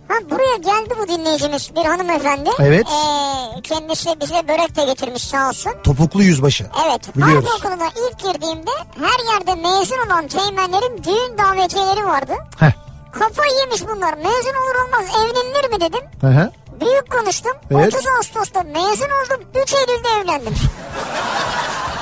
Ha 0.08 0.14
buraya 0.32 0.58
geldi 0.58 0.93
bu 0.99 1.08
dinleyicimiz 1.08 1.76
bir 1.76 1.86
hanımefendi. 1.86 2.49
Evet. 2.60 2.88
Ee, 2.88 3.62
kendisi 3.62 4.10
bize 4.22 4.47
börek 4.47 4.76
de 4.76 4.86
getirmiş 4.86 5.24
sağ 5.24 5.49
olsun. 5.49 5.72
Topuklu 5.84 6.24
yüzbaşı. 6.24 6.66
Evet. 6.88 7.16
Biliyoruz. 7.18 7.49
Harp 7.49 7.66
okuluna 7.66 7.88
ilk 7.88 8.20
girdiğimde 8.20 8.72
her 8.99 9.34
yerde 9.34 9.56
mezun 9.62 9.97
olan 10.08 10.28
teğmenlerin 10.28 11.03
düğün 11.03 11.38
davetiyeleri 11.38 12.06
vardı. 12.06 12.34
Heh. 12.60 12.72
Kafayı 13.12 13.51
yemiş 13.60 13.82
bunlar. 13.82 14.14
Mezun 14.14 14.56
olur 14.64 14.76
olmaz 14.86 15.06
evlenilir 15.20 15.70
mi 15.70 15.82
dedim. 15.82 16.01
Hı 16.22 16.28
hı. 16.28 16.51
Büyük 16.82 17.12
konuştum. 17.12 17.51
Evet. 17.72 17.93
30 17.95 18.08
Ağustos'ta 18.18 18.64
mezun 18.64 19.06
oldum. 19.10 19.45
3 19.64 19.74
Eylül'de 19.74 20.08
evlendim. 20.22 20.53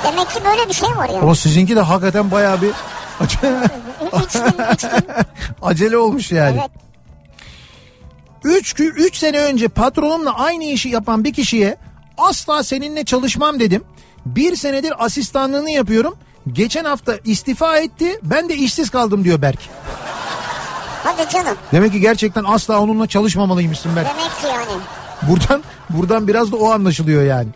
Demek 0.04 0.30
ki 0.30 0.40
böyle 0.44 0.68
bir 0.68 0.74
şey 0.74 0.88
var 0.96 1.08
ya. 1.08 1.20
Ama 1.20 1.34
sizinki 1.34 1.76
de 1.76 1.80
hakikaten 1.80 2.30
bayağı 2.30 2.62
bir 2.62 2.70
3 3.24 3.40
gün 3.40 3.56
3 4.74 4.82
gün. 4.82 4.90
acele 5.62 5.96
olmuş 5.98 6.32
yani. 6.32 6.58
Evet. 6.60 6.70
3 8.44 8.80
üç 8.80 9.16
sene 9.16 9.38
önce 9.40 9.68
patronumla 9.68 10.38
aynı 10.38 10.64
işi 10.64 10.88
yapan 10.88 11.24
bir 11.24 11.32
kişiye 11.32 11.76
asla 12.18 12.62
seninle 12.62 13.04
çalışmam 13.04 13.60
dedim. 13.60 13.84
Bir 14.26 14.56
senedir 14.56 15.04
asistanlığını 15.04 15.70
yapıyorum. 15.70 16.14
Geçen 16.52 16.84
hafta 16.84 17.14
istifa 17.24 17.78
etti. 17.78 18.18
Ben 18.22 18.48
de 18.48 18.56
işsiz 18.56 18.90
kaldım 18.90 19.24
diyor 19.24 19.42
Berk. 19.42 19.58
Hadi 21.04 21.30
canım. 21.32 21.56
Demek 21.72 21.92
ki 21.92 22.00
gerçekten 22.00 22.44
asla 22.44 22.80
onunla 22.80 23.06
çalışmamalıymışsın 23.06 23.96
Berk. 23.96 24.08
Demek 24.08 24.30
ki 24.40 24.46
yani. 24.46 24.80
Buradan 25.22 25.62
buradan 25.90 26.28
biraz 26.28 26.52
da 26.52 26.56
o 26.56 26.70
anlaşılıyor 26.70 27.22
yani. 27.22 27.48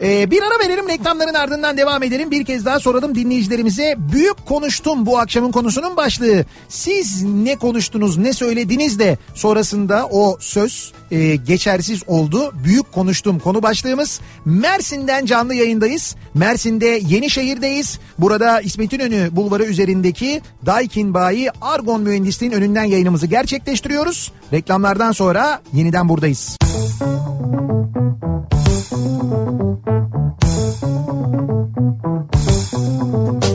Ee, 0.00 0.30
bir 0.30 0.42
ara 0.42 0.58
verelim 0.64 0.88
reklamların 0.88 1.34
ardından 1.34 1.76
devam 1.76 2.02
edelim. 2.02 2.30
Bir 2.30 2.44
kez 2.44 2.64
daha 2.64 2.80
soralım 2.80 3.14
dinleyicilerimize. 3.14 3.94
Büyük 3.98 4.46
konuştum 4.46 5.06
bu 5.06 5.18
akşamın 5.18 5.52
konusunun 5.52 5.96
başlığı. 5.96 6.44
Siz 6.68 7.22
ne 7.22 7.56
konuştunuz 7.56 8.16
ne 8.16 8.32
söylediniz 8.32 8.98
de 8.98 9.18
sonrasında 9.34 10.06
o 10.10 10.36
söz 10.40 10.92
e, 11.10 11.36
geçersiz 11.36 12.02
oldu. 12.06 12.52
Büyük 12.64 12.92
konuştum 12.92 13.38
konu 13.38 13.62
başlığımız. 13.62 14.20
Mersin'den 14.44 15.26
canlı 15.26 15.54
yayındayız. 15.54 16.16
Mersin'de 16.34 17.00
Yenişehir'deyiz. 17.08 17.98
Burada 18.18 18.60
İsmet 18.60 18.92
İnönü 18.92 19.28
bulvarı 19.36 19.64
üzerindeki 19.64 20.42
Daikin 20.66 21.14
Bayi 21.14 21.50
Argon 21.60 22.00
Mühendisliğin 22.00 22.52
önünden 22.52 22.84
yayınımızı 22.84 23.26
gerçekleştiriyoruz. 23.26 24.32
Reklamlardan 24.52 25.12
sonra 25.12 25.62
yeniden 25.72 26.08
buradayız. 26.08 26.56
Kafa 26.60 28.55
Thank 28.96 29.84
you. 33.44 33.45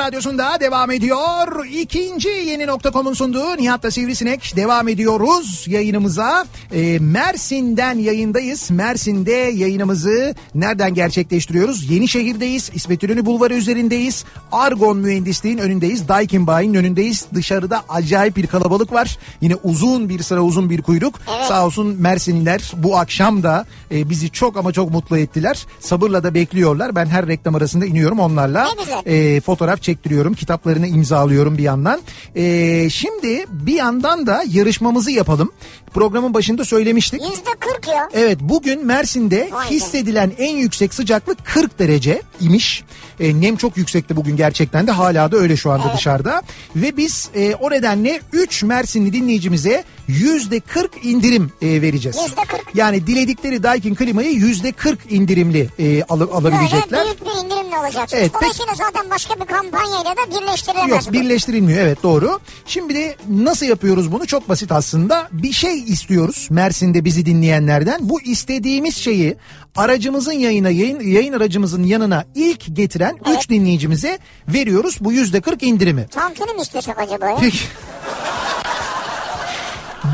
Radyosunda 0.00 0.60
devam 0.60 0.90
ediyor. 0.90 1.66
İkinci 1.66 2.28
yeni 2.28 2.66
nokta.com'un 2.66 3.14
sunduğu 3.14 3.56
Nihat'la 3.56 3.90
Sivrisinek 3.90 4.52
devam 4.56 4.88
ediyoruz 4.88 5.64
yayınımıza. 5.68 6.46
Ee, 6.72 6.98
Mersin'den 6.98 7.98
yayındayız. 7.98 8.70
Mersin'de 8.70 9.32
yayınımızı 9.32 10.34
nereden 10.54 10.94
gerçekleştiriyoruz? 10.94 11.90
Yenişehir'deyiz. 11.90 12.70
İsmet 12.74 13.02
İnönü 13.02 13.26
Bulvarı 13.26 13.54
üzerindeyiz. 13.54 14.24
Argon 14.52 14.96
Mühendisliğin 14.96 15.58
önündeyiz. 15.58 16.08
Daikin 16.08 16.46
Bayi'nin 16.46 16.74
önündeyiz. 16.74 17.26
Dışarıda 17.34 17.82
acayip 17.88 18.36
bir 18.36 18.46
kalabalık 18.46 18.92
var. 18.92 19.18
Yine 19.40 19.54
uzun 19.64 20.08
bir 20.08 20.22
sıra 20.22 20.40
uzun 20.40 20.70
bir 20.70 20.82
kuyruk. 20.82 21.14
Evet. 21.36 21.46
Sağ 21.46 21.66
olsun 21.66 21.96
Mersinliler 21.98 22.72
bu 22.76 22.98
akşam 22.98 23.42
da 23.42 23.66
e, 23.90 24.10
bizi 24.10 24.30
çok 24.30 24.56
ama 24.56 24.72
çok 24.72 24.90
mutlu 24.90 25.18
ettiler. 25.18 25.66
Sabırla 25.80 26.22
da 26.22 26.34
bekliyorlar. 26.34 26.96
Ben 26.96 27.06
her 27.06 27.26
reklam 27.26 27.54
arasında 27.54 27.86
iniyorum 27.86 28.20
onlarla. 28.20 28.68
E, 29.06 29.40
fotoğraf 29.40 29.82
çektiriyorum. 29.90 30.34
Kitaplarını 30.34 30.86
imzalıyorum 30.86 31.58
bir 31.58 31.62
yandan. 31.62 32.00
E, 32.36 32.44
şimdi 32.90 33.46
bir 33.48 33.74
yandan 33.74 34.26
da 34.26 34.44
yarışmamızı 34.48 35.10
yapalım. 35.10 35.52
Programın 35.94 36.34
başında 36.34 36.64
söylemiştik. 36.64 37.22
Yüzde 37.22 37.50
40 37.60 37.88
ya. 37.88 38.08
Evet 38.12 38.38
bugün 38.40 38.86
Mersin'de 38.86 39.48
Vay 39.52 39.66
be. 39.70 39.74
hissedilen 39.74 40.32
en 40.38 40.56
yüksek 40.56 40.94
sıcaklık 40.94 41.44
40 41.44 41.78
derece 41.78 42.22
imiş. 42.40 42.84
E, 43.20 43.40
nem 43.40 43.56
çok 43.56 43.76
yüksekti 43.76 44.16
bugün 44.16 44.36
gerçekten 44.36 44.86
de 44.86 44.90
hala 44.90 45.32
da 45.32 45.36
öyle 45.36 45.56
şu 45.56 45.70
anda 45.70 45.92
dışarıda. 45.96 46.42
Ve 46.76 46.96
biz 46.96 47.28
e, 47.34 47.54
o 47.54 47.70
nedenle 47.70 48.20
3 48.32 48.62
Mersinli 48.62 49.12
dinleyicimize 49.12 49.84
yüzde 50.08 50.60
40 50.60 51.04
indirim 51.04 51.52
e, 51.62 51.82
vereceğiz. 51.82 52.18
Yüzde 52.26 52.40
40. 52.48 52.60
Yani 52.74 53.06
diledikleri 53.06 53.62
Daikin 53.62 53.94
klimayı 53.94 54.30
yüzde 54.32 54.72
40 54.72 54.98
indirimli 55.12 55.68
e, 55.78 56.02
al- 56.02 56.20
alabilecekler. 56.20 56.90
Böyle 56.90 57.04
büyük 57.04 57.20
bir 57.20 57.44
indirimle 57.44 57.78
olacaksınız. 57.78 58.22
Evet, 58.22 58.34
Dolayısıyla 58.34 58.74
zaten 58.74 59.10
başka 59.10 59.34
bir 59.40 59.44
kampanyayla 59.46 60.04
da 60.16 60.40
birleştirilemez. 60.40 60.90
Yok 60.90 61.00
bu. 61.08 61.12
birleştirilmiyor 61.12 61.78
evet 61.80 62.02
doğru. 62.02 62.38
Şimdi 62.66 62.94
de 62.94 63.16
nasıl 63.30 63.66
yapıyoruz 63.66 64.12
bunu 64.12 64.26
çok 64.26 64.48
basit 64.48 64.72
aslında. 64.72 65.28
Bir 65.32 65.52
şey 65.52 65.79
istiyoruz 65.88 66.48
Mersin'de 66.50 67.04
bizi 67.04 67.26
dinleyenlerden. 67.26 68.08
Bu 68.08 68.20
istediğimiz 68.20 68.96
şeyi 68.96 69.36
aracımızın 69.76 70.32
yayına 70.32 70.70
yayın, 70.70 71.00
yayın 71.00 71.32
aracımızın 71.32 71.82
yanına 71.82 72.24
ilk 72.34 72.76
getiren 72.76 73.18
3 73.38 73.48
dinleyicimize 73.48 74.18
veriyoruz 74.48 74.98
bu 75.00 75.12
yüzde 75.12 75.40
40 75.40 75.62
indirimi. 75.62 76.06
Tantuni 76.06 76.52
mi 76.52 76.60
istesek 76.60 76.98
acaba 76.98 77.26
ya? 77.26 77.36
Peki. 77.40 77.58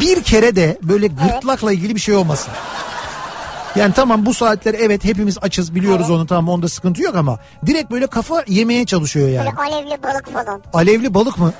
Bir 0.00 0.22
kere 0.22 0.56
de 0.56 0.78
böyle 0.82 1.06
gırtlakla 1.06 1.72
ilgili 1.72 1.94
bir 1.94 2.00
şey 2.00 2.14
olmasın. 2.14 2.52
Yani 3.76 3.94
tamam 3.94 4.26
bu 4.26 4.34
saatler 4.34 4.74
evet 4.74 5.04
hepimiz 5.04 5.38
açız 5.42 5.74
biliyoruz 5.74 6.10
onu 6.10 6.26
tamam 6.26 6.48
onda 6.48 6.68
sıkıntı 6.68 7.02
yok 7.02 7.14
ama 7.14 7.38
direkt 7.66 7.90
böyle 7.90 8.06
kafa 8.06 8.44
yemeye 8.48 8.86
çalışıyor 8.86 9.28
yani. 9.28 9.50
Böyle 9.58 9.76
alevli 9.76 10.02
balık 10.02 10.32
falan. 10.32 10.62
Alevli 10.72 11.14
balık 11.14 11.38
mı? 11.38 11.52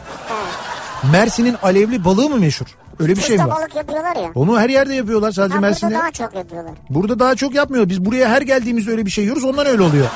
Mersin'in 1.12 1.56
alevli 1.62 2.04
balığı 2.04 2.28
mı 2.30 2.36
meşhur? 2.36 2.66
Öyle 3.00 3.16
bir 3.16 3.20
şey 3.20 3.36
mi 3.38 3.46
var? 3.48 3.56
balık 3.56 3.74
yapıyorlar 3.76 4.16
ya. 4.16 4.30
Onu 4.34 4.60
her 4.60 4.68
yerde 4.68 4.94
yapıyorlar 4.94 5.32
sadece 5.32 5.54
Ha, 5.54 5.58
burada 5.58 5.68
Mersin'de. 5.70 5.94
daha 5.94 6.10
çok 6.10 6.34
yapıyorlar. 6.34 6.72
Burada 6.90 7.18
daha 7.18 7.34
çok 7.34 7.54
yapmıyor. 7.54 7.88
Biz 7.88 8.04
buraya 8.04 8.28
her 8.28 8.42
geldiğimizde 8.42 8.90
öyle 8.90 9.06
bir 9.06 9.10
şey 9.10 9.24
yiyoruz 9.24 9.44
ondan 9.44 9.66
öyle 9.66 9.82
oluyor. 9.82 10.06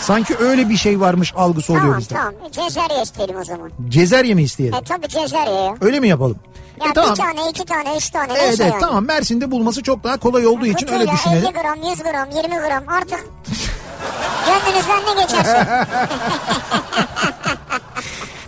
Sanki 0.00 0.36
öyle 0.36 0.68
bir 0.68 0.76
şey 0.76 1.00
varmış 1.00 1.32
algısı 1.36 1.72
oluyor 1.72 1.84
Tamam 1.86 1.98
bizde. 2.00 2.14
tamam. 2.14 2.34
Cezerye 2.52 3.02
isteyelim 3.02 3.36
o 3.40 3.44
zaman. 3.44 3.70
Cezerye 3.88 4.34
mi 4.34 4.42
isteyelim? 4.42 4.74
E 4.74 4.84
tabii 4.84 5.08
cezerye 5.08 5.54
ya. 5.54 5.74
Öyle 5.80 6.00
mi 6.00 6.08
yapalım? 6.08 6.36
Ya 6.84 6.90
E, 6.90 6.92
tamam. 6.92 7.10
bir 7.10 7.16
tane, 7.16 7.50
iki 7.50 7.64
tane, 7.64 7.96
üç 7.96 8.10
tane 8.10 8.32
Evet, 8.32 8.42
neyse 8.42 8.62
evet 8.62 8.72
yani. 8.72 8.80
tamam 8.80 9.04
Mersin'de 9.04 9.50
bulması 9.50 9.82
çok 9.82 10.04
daha 10.04 10.16
kolay 10.16 10.46
olduğu 10.46 10.66
için 10.66 10.86
öyle 10.88 11.06
Kutuyla 11.06 11.12
düşünelim. 11.14 11.44
50 11.46 11.52
gram, 11.52 11.90
100 11.90 12.02
gram, 12.02 12.30
20 12.30 12.54
gram 12.68 12.82
artık 12.88 13.24
gönlünüzden 14.46 15.16
ne 15.16 15.22
geçerse. 15.22 15.66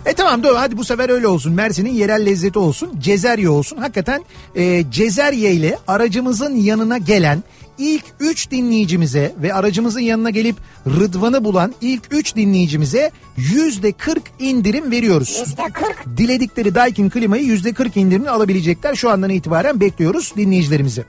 E 0.09 0.13
tamam 0.13 0.43
doğru 0.43 0.57
hadi 0.57 0.77
bu 0.77 0.83
sefer 0.83 1.09
öyle 1.09 1.27
olsun. 1.27 1.53
Mersin'in 1.53 1.93
yerel 1.93 2.25
lezzeti 2.25 2.59
olsun. 2.59 2.99
Cezerye 2.99 3.49
olsun. 3.49 3.77
Hakikaten 3.77 4.23
e, 4.55 4.91
Cezerye 4.91 5.51
ile 5.51 5.77
aracımızın 5.87 6.55
yanına 6.55 6.97
gelen 6.97 7.43
ilk 7.77 8.03
3 8.19 8.51
dinleyicimize 8.51 9.35
ve 9.41 9.53
aracımızın 9.53 9.99
yanına 9.99 10.29
gelip 10.29 10.55
Rıdvan'ı 10.87 11.43
bulan 11.43 11.73
ilk 11.81 12.03
3 12.11 12.35
dinleyicimize 12.35 13.11
%40 13.37 14.19
indirim 14.39 14.91
veriyoruz. 14.91 15.43
Yüzde 15.47 15.63
kırk. 15.73 16.17
Diledikleri 16.17 16.75
Daikin 16.75 17.09
klimayı 17.09 17.43
%40 17.43 17.99
indirimli 17.99 18.29
alabilecekler. 18.29 18.95
Şu 18.95 19.09
andan 19.09 19.29
itibaren 19.29 19.79
bekliyoruz 19.79 20.33
dinleyicilerimizi. 20.37 21.03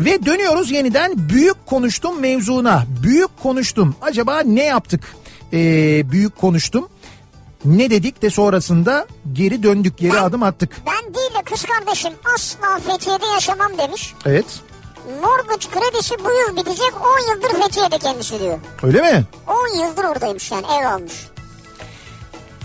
Ve 0.00 0.26
dönüyoruz 0.26 0.70
yeniden 0.70 1.12
büyük 1.28 1.66
konuştum 1.66 2.20
mevzuna. 2.20 2.86
Büyük 3.02 3.38
konuştum. 3.42 3.96
Acaba 4.02 4.40
ne 4.40 4.64
yaptık? 4.64 5.14
Ee, 5.52 6.10
büyük 6.10 6.36
konuştum. 6.36 6.88
Ne 7.64 7.90
dedik 7.90 8.22
de 8.22 8.30
sonrasında 8.30 9.06
geri 9.32 9.62
döndük 9.62 9.98
geri 9.98 10.20
adım 10.20 10.42
attık. 10.42 10.70
Ben 10.86 11.14
değil 11.14 11.30
de 11.38 11.42
kız 11.44 11.64
kardeşim 11.64 12.12
asla 12.34 12.78
Fethiye'de 12.78 13.26
yaşamam 13.26 13.78
demiş. 13.78 14.14
Evet 14.26 14.44
Mortgage 15.22 15.66
kredisi 15.70 16.14
bu 16.24 16.30
yıl 16.32 16.56
bitecek 16.56 16.92
10 17.28 17.34
yıldır 17.34 17.62
Fethiye'de 17.62 17.98
kendisi 17.98 18.40
diyor. 18.40 18.58
öyle 18.82 19.00
mi? 19.00 19.24
10 19.46 19.86
yıldır 19.86 20.04
oradaymış 20.04 20.50
yani 20.50 20.66
ev 20.80 20.86
almış. 20.86 21.12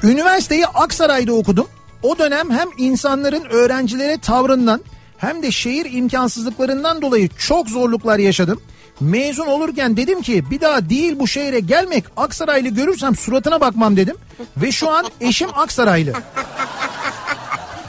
Üniversiteyi 0.04 0.68
Aksaray'da 0.68 1.34
okudum. 1.34 1.68
O 2.04 2.18
dönem 2.18 2.50
hem 2.52 2.68
insanların 2.78 3.44
öğrencilere 3.50 4.18
tavrından 4.20 4.82
hem 5.18 5.44
de 5.44 5.52
şehir 5.52 5.88
imkansızlıklarından 5.94 7.02
dolayı 7.02 7.30
çok 7.30 7.70
zorluklar 7.70 8.20
yaşadım. 8.20 8.62
Mezun 9.02 9.48
olurken 9.48 9.98
dedim 9.98 10.22
ki 10.22 10.52
bir 10.52 10.62
daha 10.62 10.90
değil 10.90 11.20
bu 11.20 11.28
şehre 11.28 11.60
gelmek 11.60 12.06
Aksaraylı 12.18 12.70
görürsem 12.70 13.16
suratına 13.16 13.62
bakmam 13.62 13.98
dedim. 13.98 14.18
Ve 14.58 14.72
şu 14.72 14.90
an 14.90 15.06
eşim 15.22 15.50
Aksaraylı. 15.56 16.14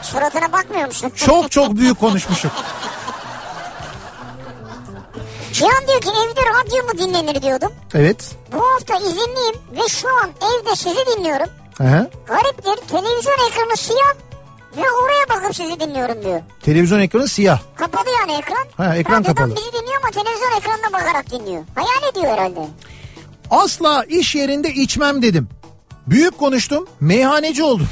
Suratına 0.03 0.53
bakmıyor 0.53 0.87
musun? 0.87 1.13
Çok 1.17 1.51
çok 1.51 1.77
büyük 1.77 2.01
konuşmuşum. 2.01 2.51
Cihan 5.53 5.87
diyor 5.89 6.01
ki 6.01 6.09
evde 6.11 6.41
radyo 6.41 6.85
mu 6.87 6.99
dinlenir 6.99 7.43
diyordum. 7.43 7.73
Evet. 7.95 8.31
Bu 8.53 8.59
hafta 8.73 8.97
izinliyim 8.97 9.55
ve 9.73 9.89
şu 9.89 10.09
an 10.09 10.31
evde 10.43 10.77
sizi 10.77 11.07
dinliyorum. 11.17 11.49
Aha. 11.81 12.07
Gariptir 12.27 12.89
televizyon 12.89 13.51
ekranı 13.51 13.77
siyah 13.77 14.15
ve 14.77 14.81
oraya 14.91 15.29
bakıp 15.29 15.57
sizi 15.57 15.81
dinliyorum 15.81 16.23
diyor. 16.25 16.41
Televizyon 16.63 17.01
ekranı 17.01 17.29
siyah. 17.29 17.61
Kapalı 17.77 18.05
yani 18.21 18.33
ekran. 18.39 18.67
Ha, 18.77 18.97
ekran 18.97 19.15
Radyodan 19.21 19.35
kapalı. 19.35 19.57
bizi 19.57 19.73
dinliyor 19.73 20.01
ama 20.03 20.11
televizyon 20.11 20.53
ekranına 20.59 20.93
bakarak 20.93 21.31
dinliyor. 21.31 21.63
Hayal 21.75 22.11
ediyor 22.13 22.33
herhalde. 22.33 22.67
Asla 23.51 24.05
iş 24.05 24.35
yerinde 24.35 24.71
içmem 24.75 25.23
dedim. 25.23 25.49
Büyük 26.07 26.39
konuştum. 26.39 26.87
Meyhaneci 27.01 27.63
oldum. 27.63 27.89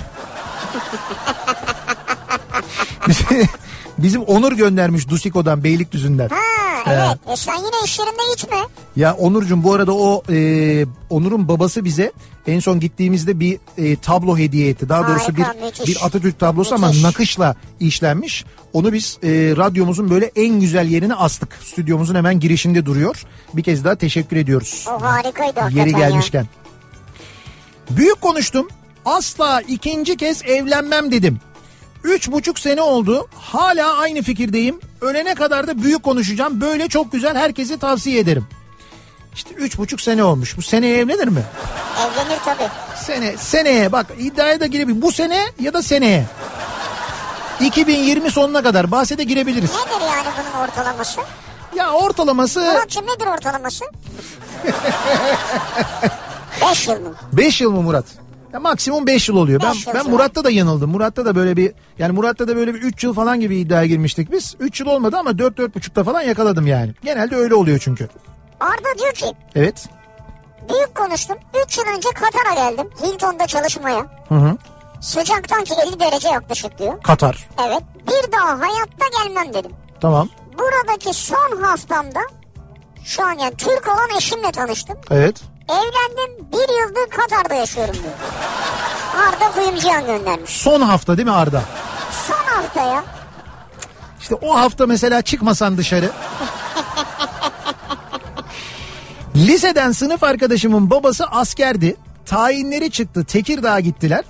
Bizim 3.99 4.22
Onur 4.22 4.53
göndermiş 4.53 5.09
Dusiko'dan 5.09 5.64
Beylikdüzü'nden. 5.64 6.28
Ha 6.28 6.37
evet. 6.87 7.18
E 7.33 7.37
sen 7.37 7.57
yine 7.57 7.85
iş 7.85 7.99
yerinde 7.99 8.22
içme. 8.35 8.57
Ya 8.97 9.14
Onurcuğum 9.14 9.62
bu 9.62 9.72
arada 9.74 9.95
o 9.95 10.22
e, 10.31 10.87
Onur'un 11.11 11.49
babası 11.49 11.85
bize 11.85 12.12
en 12.47 12.61
son 12.61 12.81
gittiğimizde 12.81 13.41
bir 13.41 13.59
e, 13.78 13.97
tablo 13.97 14.39
hediye 14.39 14.68
etti. 14.68 14.89
Daha 14.89 15.09
doğrusu 15.09 15.24
Harika, 15.24 15.55
bir 15.59 15.64
müthiş. 15.64 15.87
bir 15.87 16.07
Atatürk 16.07 16.39
tablosu 16.39 16.74
ama 16.74 16.87
Müthiş. 16.87 17.03
nakışla 17.03 17.55
işlenmiş. 17.81 18.45
Onu 18.72 18.93
biz 18.93 19.18
e, 19.22 19.28
radyomuzun 19.57 20.11
böyle 20.11 20.31
en 20.37 20.61
güzel 20.61 20.89
yerine 20.89 21.14
astık. 21.14 21.59
Stüdyomuzun 21.64 22.14
hemen 22.14 22.41
girişinde 22.41 22.87
duruyor. 22.87 23.24
Bir 23.55 23.62
kez 23.62 23.85
daha 23.85 23.95
teşekkür 23.95 24.37
ediyoruz. 24.37 24.85
O 24.89 25.03
harikaydı 25.03 25.61
Yeri 25.78 25.91
ya. 25.93 25.99
gelmişken. 25.99 26.47
Büyük 27.91 28.20
konuştum. 28.20 28.68
Asla 29.05 29.61
ikinci 29.61 30.16
kez 30.16 30.43
evlenmem 30.45 31.12
dedim. 31.12 31.41
Üç 32.05 32.30
buçuk 32.30 32.59
sene 32.59 32.82
oldu. 32.82 33.28
Hala 33.38 33.96
aynı 33.98 34.22
fikirdeyim. 34.22 34.80
Ölene 35.01 35.34
kadar 35.34 35.66
da 35.66 35.82
büyük 35.82 36.03
konuşacağım. 36.03 36.61
Böyle 36.61 36.88
çok 36.88 37.12
güzel 37.12 37.36
herkese 37.36 37.78
tavsiye 37.78 38.18
ederim. 38.20 38.46
İşte 39.34 39.55
üç 39.55 39.78
buçuk 39.78 40.01
sene 40.01 40.24
olmuş. 40.24 40.57
Bu 40.57 40.62
seneye 40.62 40.98
evlenir 40.98 41.28
mi? 41.28 41.42
Evlenir 42.01 42.38
tabii. 42.44 42.68
Sene, 43.05 43.36
seneye 43.36 43.92
bak 43.92 44.07
iddiaya 44.18 44.61
da 44.61 44.66
girebilir. 44.66 45.03
Bu 45.03 45.12
sene 45.12 45.46
ya 45.61 45.74
da 45.74 45.82
seneye. 45.82 46.26
2020 47.61 48.30
sonuna 48.30 48.62
kadar 48.62 48.90
bahse 48.90 49.18
de 49.18 49.24
girebiliriz. 49.24 49.70
Nedir 49.70 50.07
yani 50.07 50.28
bunun 50.55 50.64
ortalaması? 50.64 51.20
Ya 51.76 51.90
ortalaması 51.92 52.61
Muratçım 52.61 53.07
nedir 53.07 53.26
ortalaması? 53.26 53.84
5 56.70 56.88
yıl 56.88 57.01
mı? 57.01 57.14
5 57.32 57.61
yıl 57.61 57.70
mı 57.70 57.82
Murat? 57.82 58.05
Ya 58.53 58.61
maksimum 58.61 59.07
5 59.07 59.28
yıl 59.28 59.36
oluyor. 59.36 59.61
Ben 59.62 59.72
Beş 59.72 59.86
ben 59.86 59.92
sonra. 59.92 60.05
Murat'ta 60.12 60.44
da 60.44 60.51
yanıldım. 60.51 60.90
Murat'ta 60.90 61.24
da 61.24 61.34
böyle 61.34 61.57
bir 61.57 61.72
yani 61.98 62.12
Murat'ta 62.12 62.48
da 62.48 62.57
böyle 62.57 62.74
bir 62.74 62.82
3 62.82 63.05
yıl 63.05 63.14
falan 63.14 63.40
gibi 63.40 63.57
iddiaya 63.57 63.86
girmiştik 63.86 64.32
biz. 64.32 64.57
3 64.61 64.80
yıl 64.80 64.86
olmadı 64.86 65.16
ama 65.18 65.38
4 65.38 65.59
4,5'ta 65.59 66.05
falan 66.05 66.20
yakaladım 66.20 66.66
yani. 66.66 66.94
Genelde 67.05 67.36
öyle 67.36 67.55
oluyor 67.55 67.78
çünkü. 67.78 68.09
Arda 68.61 68.98
diyor 68.98 69.12
ki 69.12 69.26
Evet. 69.55 69.88
büyük 70.68 70.94
konuştum. 70.94 71.36
3 71.66 71.78
yıl 71.78 71.84
önce 71.96 72.09
Katar'a 72.09 72.55
geldim. 72.55 72.88
Hilton'da 73.03 73.46
çalışmaya. 73.46 74.07
Hı 74.28 74.34
hı. 74.34 74.57
Sıcaktan 75.01 75.64
ki 75.64 75.74
50 75.88 76.01
derece 76.01 76.28
yaklaşık 76.28 76.78
diyor. 76.78 77.03
Katar. 77.03 77.48
Evet. 77.66 77.82
Bir 78.09 78.32
daha 78.32 78.48
hayatta 78.61 79.07
gelmem 79.24 79.55
dedim. 79.55 79.70
Tamam. 80.01 80.28
Buradaki 80.59 81.14
son 81.14 81.62
haftamda 81.62 82.20
şu 83.05 83.24
an 83.24 83.32
yani 83.32 83.55
Türk 83.57 83.88
olan 83.88 84.16
eşimle 84.18 84.53
tanıştım. 84.53 84.96
Evet. 85.11 85.42
Evlendim. 85.71 86.47
Bir 86.53 86.83
yıldır 86.83 87.11
Katar'da 87.16 87.55
yaşıyorum 87.55 87.95
diyor. 87.95 88.14
Arda 89.27 89.53
Kuyumcuyan 89.55 90.07
göndermiş. 90.07 90.51
Son 90.51 90.81
hafta 90.81 91.16
değil 91.16 91.29
mi 91.29 91.35
Arda? 91.35 91.62
Son 92.27 92.55
hafta 92.55 92.83
ya. 92.83 93.05
İşte 94.21 94.35
o 94.35 94.57
hafta 94.59 94.87
mesela 94.87 95.23
çıkmasan 95.23 95.77
dışarı. 95.77 96.11
Liseden 99.37 99.93
sınıf 99.93 100.25
arkadaşımın 100.25 100.91
babası 100.91 101.27
askerdi. 101.27 101.97
Tayinleri 102.27 102.91
çıktı. 102.91 103.25
Tekirdağ'a 103.25 103.81
gittiler. 103.81 104.25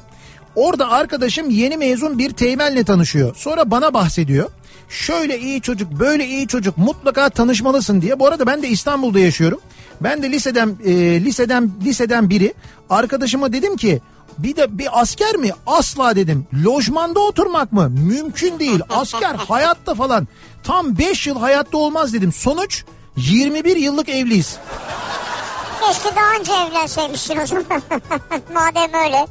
Orada 0.55 0.91
arkadaşım 0.91 1.51
yeni 1.51 1.77
mezun 1.77 2.19
bir 2.19 2.31
teğmenle 2.31 2.85
tanışıyor. 2.85 3.37
Sonra 3.37 3.71
bana 3.71 3.95
bahsediyor. 3.95 4.51
Şöyle 4.89 5.39
iyi 5.39 5.61
çocuk, 5.61 5.93
böyle 5.93 6.27
iyi 6.27 6.49
çocuk 6.49 6.79
mutlaka 6.79 7.31
tanışmalısın 7.31 8.03
diye. 8.03 8.19
Bu 8.21 8.27
arada 8.27 8.47
ben 8.47 8.63
de 8.63 8.69
İstanbul'da 8.69 9.19
yaşıyorum. 9.19 9.61
Ben 10.01 10.23
de 10.23 10.31
liseden 10.31 10.77
e, 10.85 10.93
liseden 11.25 11.71
liseden 11.85 12.31
biri 12.31 12.55
arkadaşıma 12.91 13.53
dedim 13.53 13.77
ki 13.77 14.01
bir 14.39 14.57
de 14.57 14.79
bir 14.79 15.01
asker 15.01 15.37
mi? 15.37 15.51
Asla 15.67 16.17
dedim. 16.17 16.47
Lojmanda 16.65 17.21
oturmak 17.21 17.73
mı? 17.73 17.91
Mümkün 17.91 18.59
değil. 18.59 18.81
Asker 18.91 19.35
hayatta 19.49 19.95
falan. 19.95 20.29
Tam 20.65 20.99
5 20.99 21.27
yıl 21.27 21.39
hayatta 21.39 21.79
olmaz 21.79 22.13
dedim. 22.13 22.33
Sonuç 22.33 22.85
21 23.17 23.77
yıllık 23.77 24.09
evliyiz. 24.09 24.59
Keşke 25.87 26.17
daha 26.17 26.41
önce 26.41 26.53
evlenseymişsin 26.53 27.37
o 27.39 27.47
zaman. 27.47 27.65
Madem 28.55 28.91
öyle. 29.05 29.27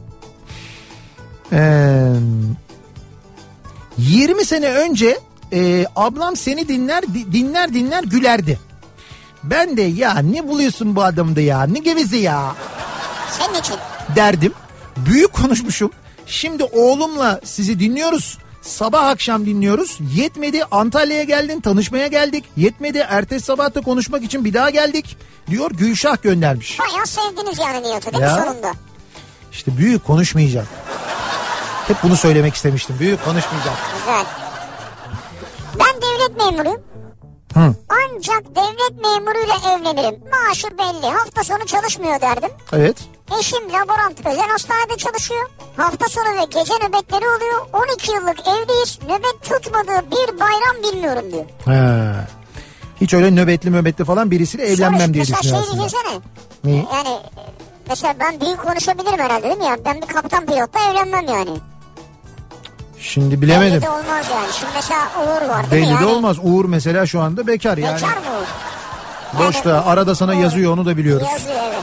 Ee, 1.52 2.14
20 3.98 4.46
sene 4.46 4.70
önce 4.74 5.20
e, 5.54 5.86
ablam 5.96 6.36
seni 6.36 6.68
dinler 6.68 7.04
di- 7.14 7.32
dinler 7.34 7.74
dinler 7.74 8.04
gülerdi. 8.04 8.60
Ben 9.50 9.78
de 9.78 9.82
ya 9.82 10.18
ne 10.20 10.48
buluyorsun 10.48 10.96
bu 10.96 11.04
adamda 11.04 11.42
ya 11.42 11.64
ne 11.64 11.80
gevezi 11.80 12.18
ya 12.18 12.56
Senin 13.40 13.60
için. 13.60 13.76
derdim. 14.16 14.54
Büyük 14.98 15.34
konuşmuşum. 15.34 15.92
Şimdi 16.26 16.64
oğlumla 16.64 17.40
sizi 17.44 17.80
dinliyoruz. 17.80 18.38
Sabah 18.62 19.08
akşam 19.08 19.46
dinliyoruz. 19.46 19.98
Yetmedi 20.16 20.64
Antalya'ya 20.72 21.24
geldin 21.24 21.62
tanışmaya 21.62 22.08
geldik. 22.08 22.46
Yetmedi 22.58 22.98
ertesi 23.10 23.46
sabah 23.46 23.76
da 23.76 23.82
konuşmak 23.82 24.24
için 24.24 24.46
bir 24.46 24.54
daha 24.54 24.70
geldik. 24.70 25.18
Diyor 25.50 25.72
Gülşah 25.72 26.22
göndermiş. 26.22 26.80
Bayağı 26.80 27.06
sevdiniz 27.08 27.60
yani 27.60 27.84
Nihat'ı 27.88 28.14
değil 28.14 28.24
Ya. 28.24 28.36
mi 28.36 28.42
sonunda? 28.46 28.72
İşte 29.52 29.78
büyük 29.78 30.06
konuşmayacağım. 30.08 30.68
Hep 31.88 32.04
bunu 32.04 32.18
söylemek 32.18 32.56
istemiştim. 32.56 32.96
Büyük 33.00 33.26
konuşmayacağım. 33.26 33.78
Güzel. 34.00 34.26
Ben 35.80 36.02
devlet 36.02 36.38
memuruyum. 36.38 36.82
Hı. 37.54 37.76
Ancak 37.90 38.44
devlet 38.56 39.04
memuruyla 39.04 39.56
evlenirim. 39.56 40.20
Maaşı 40.32 40.68
belli. 40.78 41.10
Hafta 41.12 41.44
sonu 41.44 41.66
çalışmıyor 41.66 42.22
derdim. 42.22 42.50
Evet. 42.74 42.98
Eşim 43.40 43.70
laborant 43.74 44.20
özel 44.20 44.48
hastanede 44.50 44.98
çalışıyor. 44.98 45.50
Hafta 45.78 46.10
sonu 46.10 46.26
ve 46.42 46.46
gece 46.46 46.74
nöbetleri 46.74 47.26
oluyor. 47.28 47.66
12 47.94 48.12
yıllık 48.12 48.40
evliyiz. 48.40 49.00
Nöbet 49.04 49.42
tutmadığı 49.44 50.12
bir 50.12 50.40
bayram 50.40 50.84
bilmiyorum 50.94 51.32
diyor. 51.32 51.46
Ha. 51.66 52.16
Hiç 53.02 53.14
öyle 53.14 53.36
nöbetli 53.36 53.70
möbetli 53.70 54.06
falan 54.06 54.32
birisiyle 54.32 54.64
evlenmem 54.66 55.14
diye 55.14 55.22
mesela 55.22 55.40
düşünüyor 55.42 55.64
şey 55.64 55.72
aslında. 55.72 55.86
düşünsene. 55.88 56.22
Neyi? 56.64 56.88
Yani 56.94 57.10
e, 57.10 57.42
mesela 57.90 58.14
ben 58.20 58.42
büyük 58.42 58.64
konuşabilirim 58.64 59.20
herhalde 59.20 59.44
değil 59.44 59.58
mi 59.58 59.66
ya? 59.66 59.78
Ben 59.86 60.02
bir 60.02 60.08
kaptan 60.08 60.46
pilotla 60.46 60.80
evlenmem 60.92 61.28
yani. 61.28 61.52
Şimdi 63.02 63.42
bilemedim. 63.42 63.74
Belli 63.74 63.82
de 63.82 63.90
olmaz 63.90 64.26
yani. 64.34 64.48
Şimdi 64.60 64.72
mesela 64.76 65.00
Uğur 65.24 65.50
var 65.50 65.72
değil 65.72 65.84
Belli 65.84 65.94
mi? 65.94 66.00
de 66.00 66.04
Yani, 66.04 66.16
olmaz. 66.16 66.38
Uğur 66.44 66.66
mesela 66.66 67.06
şu 67.06 67.22
anda 67.22 67.48
bekar 67.48 67.78
yani. 67.78 67.96
Bekar 67.96 68.08
mı 68.18 68.24
Uğur? 68.42 69.40
Boşta 69.48 69.86
arada 69.86 70.16
sana 70.16 70.32
Uğur. 70.32 70.38
yazıyor 70.42 70.74
onu 70.74 70.86
da 70.86 70.98
biliyoruz. 70.98 71.28
Yazıyor 71.34 71.58
evet. 71.70 71.80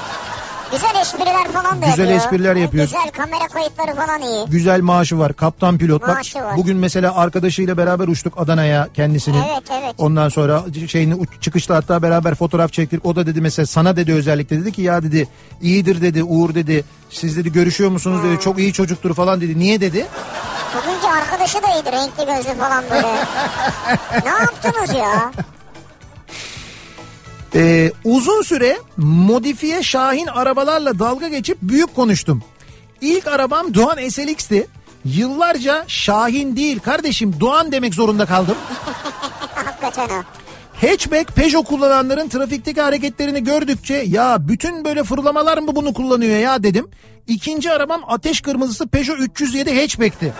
Güzel 0.72 1.00
espriler 1.00 1.48
falan 1.52 1.82
da 1.82 1.86
Güzel 1.86 1.98
yapıyor. 2.04 2.16
espriler 2.20 2.56
yapıyor. 2.56 2.84
Güzel 2.84 3.10
kamera 3.10 3.48
kayıtları 3.48 3.94
falan 3.96 4.22
iyi. 4.22 4.46
Güzel 4.48 4.80
maaşı 4.80 5.18
var. 5.18 5.32
Kaptan 5.32 5.78
pilot. 5.78 6.02
Bak 6.02 6.08
Maaşı 6.08 6.38
var. 6.38 6.56
bugün 6.56 6.76
mesela 6.76 7.14
arkadaşıyla 7.16 7.76
beraber 7.76 8.08
uçtuk 8.08 8.34
Adana'ya 8.36 8.88
kendisinin. 8.94 9.38
Evet, 9.52 9.62
evet. 9.82 9.94
Ondan 9.98 10.28
sonra 10.28 10.62
şeyini 10.88 11.14
çıkışta 11.40 11.74
hatta 11.76 12.02
beraber 12.02 12.34
fotoğraf 12.34 12.72
çektik. 12.72 13.06
O 13.06 13.16
da 13.16 13.26
dedi 13.26 13.40
mesela 13.40 13.66
sana 13.66 13.96
dedi 13.96 14.12
özellikle 14.12 14.60
dedi 14.60 14.72
ki 14.72 14.82
ya 14.82 15.02
dedi 15.02 15.28
iyidir 15.62 16.00
dedi 16.02 16.22
Uğur 16.24 16.54
dedi. 16.54 16.84
Siz 17.10 17.36
dedi 17.36 17.52
görüşüyor 17.52 17.90
musunuz 17.90 18.20
dedi. 18.24 18.40
Çok 18.40 18.58
iyi 18.58 18.72
çocuktur 18.72 19.14
falan 19.14 19.40
dedi. 19.40 19.58
Niye 19.58 19.80
dedi? 19.80 20.06
Arkadaşı 21.16 21.62
da 21.62 21.66
iyiydi 21.66 21.92
renkli 21.92 22.26
gözlü 22.26 22.58
falan 22.58 22.84
böyle. 22.90 23.14
ne 24.24 24.30
yaptınız 24.30 24.94
ya? 24.94 25.32
Ee, 27.54 27.92
uzun 28.04 28.42
süre 28.42 28.78
modifiye 28.96 29.82
Şahin 29.82 30.26
arabalarla 30.26 30.98
dalga 30.98 31.28
geçip 31.28 31.58
büyük 31.62 31.96
konuştum. 31.96 32.44
İlk 33.00 33.26
arabam 33.26 33.74
Doğan 33.74 34.08
SLX'ti. 34.08 34.66
Yıllarca 35.04 35.84
Şahin 35.86 36.56
değil 36.56 36.78
kardeşim 36.80 37.40
Doğan 37.40 37.72
demek 37.72 37.94
zorunda 37.94 38.26
kaldım. 38.26 38.56
Hakikaten 39.54 40.08
o. 40.08 40.22
Hatchback 40.86 41.36
Peugeot 41.36 41.66
kullananların 41.66 42.28
trafikteki 42.28 42.80
hareketlerini 42.80 43.44
gördükçe 43.44 43.94
ya 43.94 44.48
bütün 44.48 44.84
böyle 44.84 45.04
fırlamalar 45.04 45.58
mı 45.58 45.76
bunu 45.76 45.94
kullanıyor 45.94 46.38
ya 46.38 46.62
dedim. 46.62 46.88
İkinci 47.26 47.72
arabam 47.72 48.00
ateş 48.08 48.40
kırmızısı 48.40 48.88
Peugeot 48.88 49.20
307 49.20 49.80
hatchback'ti. 49.80 50.32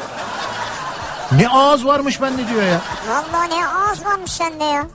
Ne 1.33 1.49
ağız 1.49 1.87
varmış 1.87 2.23
bende 2.23 2.49
diyor 2.49 2.63
ya. 2.63 2.81
Vallahi 3.09 3.51
ne 3.51 3.69
ağız 3.69 4.05
varmış 4.05 4.31
sende 4.31 4.65
ya. 4.65 4.87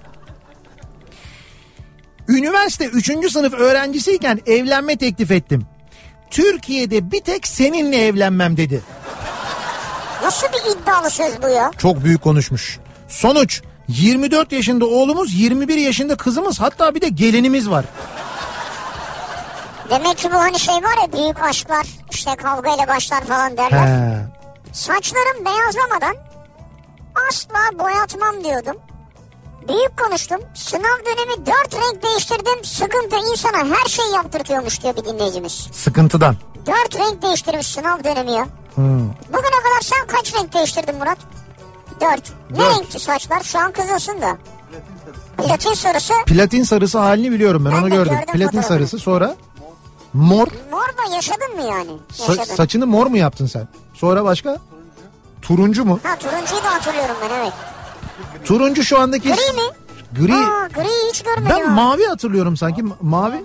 Üniversite 2.28 2.86
3. 2.86 3.32
sınıf 3.32 3.54
öğrencisiyken 3.54 4.40
evlenme 4.46 4.98
teklif 4.98 5.32
ettim. 5.32 5.66
Türkiye'de 6.32 7.12
bir 7.12 7.22
tek 7.22 7.48
seninle 7.48 8.06
evlenmem 8.08 8.58
dedi. 8.58 8.82
Nasıl 10.24 10.48
bir 10.48 10.72
iddialı 10.76 11.10
söz 11.10 11.42
bu 11.44 11.48
ya? 11.48 11.72
Çok 11.78 12.04
büyük 12.04 12.22
konuşmuş. 12.22 12.80
Sonuç 13.08 13.62
24 13.88 14.52
yaşında 14.52 14.86
oğlumuz 14.86 15.34
21 15.34 15.78
yaşında 15.78 16.16
kızımız 16.18 16.60
hatta 16.60 16.96
bir 16.96 17.02
de 17.02 17.10
gelinimiz 17.10 17.70
var. 17.70 17.86
Demek 19.90 20.18
ki 20.18 20.30
bu 20.32 20.36
hani 20.36 20.60
şey 20.60 20.76
var 20.76 20.98
ya 21.02 21.14
büyük 21.14 21.44
aşklar 21.44 21.86
işte 22.12 22.36
kavgayla 22.36 22.88
başlar 22.88 23.24
falan 23.24 23.58
derler. 23.58 23.88
He. 23.88 24.41
Saçlarım 24.74 25.46
beyazlamadan 25.46 26.16
asla 27.30 27.80
boyatmam 27.80 28.44
diyordum. 28.44 28.82
Büyük 29.68 29.98
konuştum. 29.98 30.42
Sınav 30.56 31.00
dönemi 31.06 31.46
dört 31.46 31.74
renk 31.74 32.04
değiştirdim. 32.04 32.64
Sıkıntı 32.64 33.16
insana 33.32 33.76
her 33.78 33.90
şey 33.90 34.06
yaptırtıyormuş 34.16 34.84
diyor 34.84 34.96
bir 34.96 35.06
dinleyicimiz. 35.06 35.68
Sıkıntıdan. 35.72 36.36
Dört 36.68 36.96
renk 37.00 37.22
değiştirmiş 37.22 37.68
sınav 37.68 38.04
dönemi 38.04 38.32
ya. 38.32 38.48
Hmm. 38.76 39.10
Bugüne 39.10 39.60
kadar 39.64 39.82
sen 39.82 40.08
kaç 40.08 40.34
renk 40.36 40.54
değiştirdin 40.54 40.96
Murat? 40.96 41.18
Dört. 42.02 42.32
Ne 42.52 42.60
Dört. 42.60 42.76
renkti 42.78 43.00
saçlar? 43.00 43.44
Şu 43.44 43.60
an 43.60 43.72
kızılsın 43.72 44.22
da. 44.22 44.38
Platin 45.38 45.74
sarısı. 45.74 46.14
Platin 46.26 46.64
sarısı 46.64 47.00
halini 47.00 47.32
biliyorum 47.32 47.66
ben, 47.66 47.72
Ben 47.74 47.78
onu 47.82 47.90
gördüm. 47.90 48.04
gördüm 48.14 48.26
Platin 48.26 48.46
fotoğrafını. 48.46 48.64
sarısı 48.64 49.00
sonra 49.00 49.36
mor. 50.14 50.48
Mor 50.72 50.82
da 51.12 51.16
yaşadın 51.16 51.56
mı 51.56 51.62
yani? 51.62 51.92
Sa- 52.14 52.30
Yaşadın. 52.30 52.56
saçını 52.56 52.88
mor 52.88 53.08
mu 53.08 53.18
yaptın 53.18 53.46
sen? 53.46 53.68
Sonra 53.94 54.24
başka? 54.24 54.58
Turuncu 55.42 55.86
mu? 55.86 56.00
Ha 56.04 56.16
turuncuyu 56.16 56.64
da 56.64 56.74
hatırlıyorum 56.74 57.16
ben 57.24 57.36
evet. 57.42 57.54
Turuncu 58.46 58.84
şu 58.84 59.00
andaki... 59.00 59.30
Gri 59.30 59.54
mi? 59.56 59.62
Gri. 60.20 60.34
Aa 60.36 60.68
gri 60.68 61.10
hiç 61.10 61.22
görmedim. 61.22 61.50
Ben 61.50 61.66
ha. 61.66 61.72
mavi 61.72 62.06
hatırlıyorum 62.06 62.58
sanki. 62.58 62.82
Ma- 62.82 62.94
Mavi. 63.02 63.44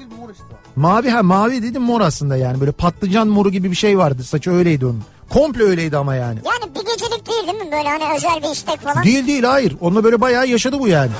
Mavi 0.76 1.10
ha 1.10 1.22
mavi 1.22 1.62
dedim 1.62 1.82
mor 1.82 2.00
aslında 2.00 2.36
yani. 2.36 2.60
Böyle 2.60 2.72
patlıcan 2.72 3.28
moru 3.28 3.50
gibi 3.50 3.70
bir 3.70 3.76
şey 3.76 3.98
vardı. 3.98 4.24
Saçı 4.24 4.50
öyleydi 4.52 4.86
onun. 4.86 5.02
Komple 5.30 5.62
öyleydi 5.62 5.96
ama 5.96 6.14
yani. 6.14 6.38
Yani 6.44 6.74
bir 6.74 6.80
gecelik 6.92 7.26
değil 7.28 7.46
değil 7.46 7.64
mi? 7.64 7.72
Böyle 7.72 7.88
hani 7.88 8.16
özel 8.16 8.42
bir 8.42 8.48
istek 8.52 8.80
falan. 8.80 9.04
Değil 9.04 9.26
değil 9.26 9.42
hayır. 9.44 9.76
Onunla 9.80 10.04
böyle 10.04 10.20
bayağı 10.20 10.46
yaşadı 10.46 10.80
bu 10.80 10.88
yani. 10.88 11.10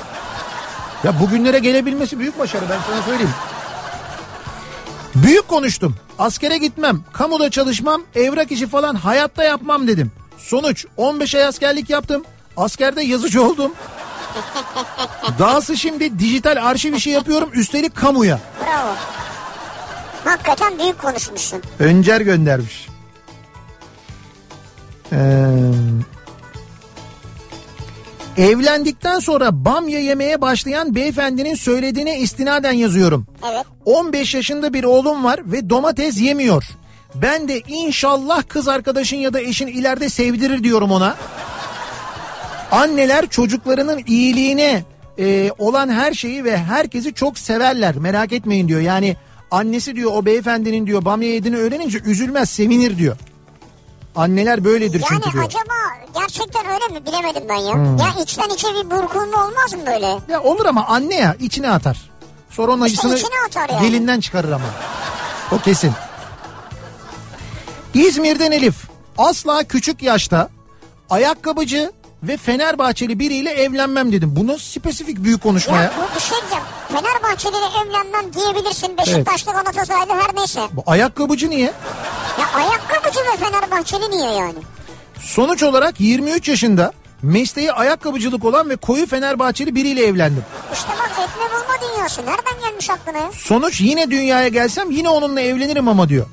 Ya 1.03 1.19
bugünlere 1.19 1.59
gelebilmesi 1.59 2.19
büyük 2.19 2.39
başarı 2.39 2.65
ben 2.69 2.79
sana 2.91 3.01
söyleyeyim. 3.01 3.33
Büyük 5.23 5.47
konuştum. 5.47 5.95
Askere 6.19 6.57
gitmem, 6.57 7.01
kamuda 7.13 7.49
çalışmam, 7.51 8.01
evrak 8.15 8.51
işi 8.51 8.67
falan 8.67 8.95
hayatta 8.95 9.43
yapmam 9.43 9.87
dedim. 9.87 10.11
Sonuç 10.37 10.85
15 10.97 11.35
ay 11.35 11.45
askerlik 11.45 11.89
yaptım. 11.89 12.23
Askerde 12.57 13.01
yazıcı 13.01 13.43
oldum. 13.43 13.71
Dahası 15.39 15.77
şimdi 15.77 16.19
dijital 16.19 16.67
arşiv 16.69 16.93
işi 16.93 17.09
yapıyorum 17.09 17.49
üstelik 17.53 17.95
kamuya. 17.95 18.39
Bravo. 18.61 18.95
Hakikaten 20.23 20.79
büyük 20.79 20.99
konuşmuşsun. 21.01 21.61
Öncer 21.79 22.21
göndermiş. 22.21 22.87
Ee, 25.11 25.17
evlendikten 28.37 29.19
sonra 29.19 29.65
bamya 29.65 29.99
yemeye 29.99 30.41
başlayan 30.41 30.95
beyefendinin 30.95 31.55
söylediğine 31.55 32.19
istinaden 32.19 32.71
yazıyorum. 32.71 33.27
Evet. 33.51 33.65
15 33.85 34.35
yaşında 34.35 34.73
bir 34.73 34.83
oğlum 34.83 35.23
var 35.23 35.39
ve 35.45 35.69
domates 35.69 36.21
yemiyor. 36.21 36.63
Ben 37.15 37.47
de 37.47 37.61
inşallah 37.67 38.43
kız 38.47 38.67
arkadaşın 38.67 39.17
ya 39.17 39.33
da 39.33 39.41
eşin 39.41 39.67
ileride 39.67 40.09
sevdirir 40.09 40.63
diyorum 40.63 40.91
ona. 40.91 41.15
Anneler 42.71 43.27
çocuklarının 43.27 44.03
iyiliğine 44.07 44.83
e, 45.19 45.51
olan 45.57 45.89
her 45.89 46.13
şeyi 46.13 46.43
ve 46.43 46.57
herkesi 46.57 47.13
çok 47.13 47.39
severler. 47.39 47.95
Merak 47.95 48.33
etmeyin 48.33 48.67
diyor. 48.67 48.81
Yani 48.81 49.15
annesi 49.51 49.95
diyor 49.95 50.11
o 50.13 50.25
beyefendinin 50.25 50.87
diyor 50.87 51.05
bamya 51.05 51.33
yediğini 51.33 51.57
öğrenince 51.57 51.99
üzülmez 52.05 52.49
sevinir 52.49 52.97
diyor. 52.97 53.17
Anneler 54.17 54.63
böyledir 54.63 54.99
Yani 54.99 55.07
çünkü 55.09 55.23
diyor. 55.23 55.33
Hmm. 55.33 55.41
acaba 55.41 55.73
gerçekten 56.21 56.65
öyle 56.65 56.99
mi 56.99 57.05
bilemedim 57.05 57.43
ben 57.49 57.55
ya. 57.55 58.05
Ya 58.05 58.23
içten 58.23 58.49
içe 58.49 58.67
bir 58.67 58.91
burkulma 58.91 59.45
olmaz 59.45 59.73
mı 59.73 59.79
böyle? 59.85 60.17
Ya 60.29 60.43
olur 60.43 60.65
ama 60.65 60.85
anne 60.87 61.15
ya 61.15 61.35
içine 61.39 61.71
atar. 61.71 62.09
Sonra 62.49 62.71
onun 62.71 62.85
İşte 62.85 63.07
acısını 63.07 63.31
yani. 63.71 63.81
gelinden 63.81 64.19
çıkarır 64.19 64.51
ama. 64.51 64.65
O 65.51 65.57
kesin. 65.59 65.91
İzmir'den 67.93 68.51
Elif. 68.51 68.75
Asla 69.17 69.63
küçük 69.63 70.01
yaşta 70.03 70.49
ayakkabıcı 71.09 71.91
ve 72.23 72.37
Fenerbahçeli 72.37 73.19
biriyle 73.19 73.49
evlenmem 73.51 74.11
dedim. 74.11 74.33
Bu 74.35 74.47
nasıl 74.47 74.59
spesifik 74.79 75.23
büyük 75.23 75.43
konuşma 75.43 75.75
Ya 75.77 75.83
ya? 75.83 75.91
bu 75.97 76.15
bir 76.15 76.21
şey 76.21 76.37
diyeceğim. 76.41 76.63
Fenerbahçeli'yle 76.87 77.65
evlenmem 77.85 78.33
diyebilirsin. 78.33 78.97
Beşiktaşlı 78.97 79.51
Galatasaraylı 79.51 80.13
her 80.13 80.35
neyse. 80.35 80.61
Bu 80.73 80.83
ayakkabıcı 80.87 81.49
niye? 81.49 81.71
Ya 82.39 82.47
ayakkabıcı 82.55 83.19
ve 83.19 83.45
Fenerbahçeli 83.45 84.11
niye 84.11 84.31
yani? 84.31 84.55
Sonuç 85.19 85.63
olarak 85.63 85.99
23 85.99 86.49
yaşında 86.49 86.91
mesleği 87.21 87.71
ayakkabıcılık 87.73 88.45
olan 88.45 88.69
ve 88.69 88.75
koyu 88.75 89.07
Fenerbahçeli 89.07 89.75
biriyle 89.75 90.05
evlendim. 90.05 90.43
İşte 90.73 90.89
bak 90.89 91.11
etme 91.11 91.43
bulma 91.43 91.89
dünyası. 91.97 92.21
Nereden 92.21 92.69
gelmiş 92.69 92.89
aklına? 92.89 93.31
Sonuç 93.33 93.81
yine 93.81 94.11
dünyaya 94.11 94.47
gelsem 94.47 94.91
yine 94.91 95.09
onunla 95.09 95.41
evlenirim 95.41 95.87
ama 95.87 96.09
diyor. 96.09 96.25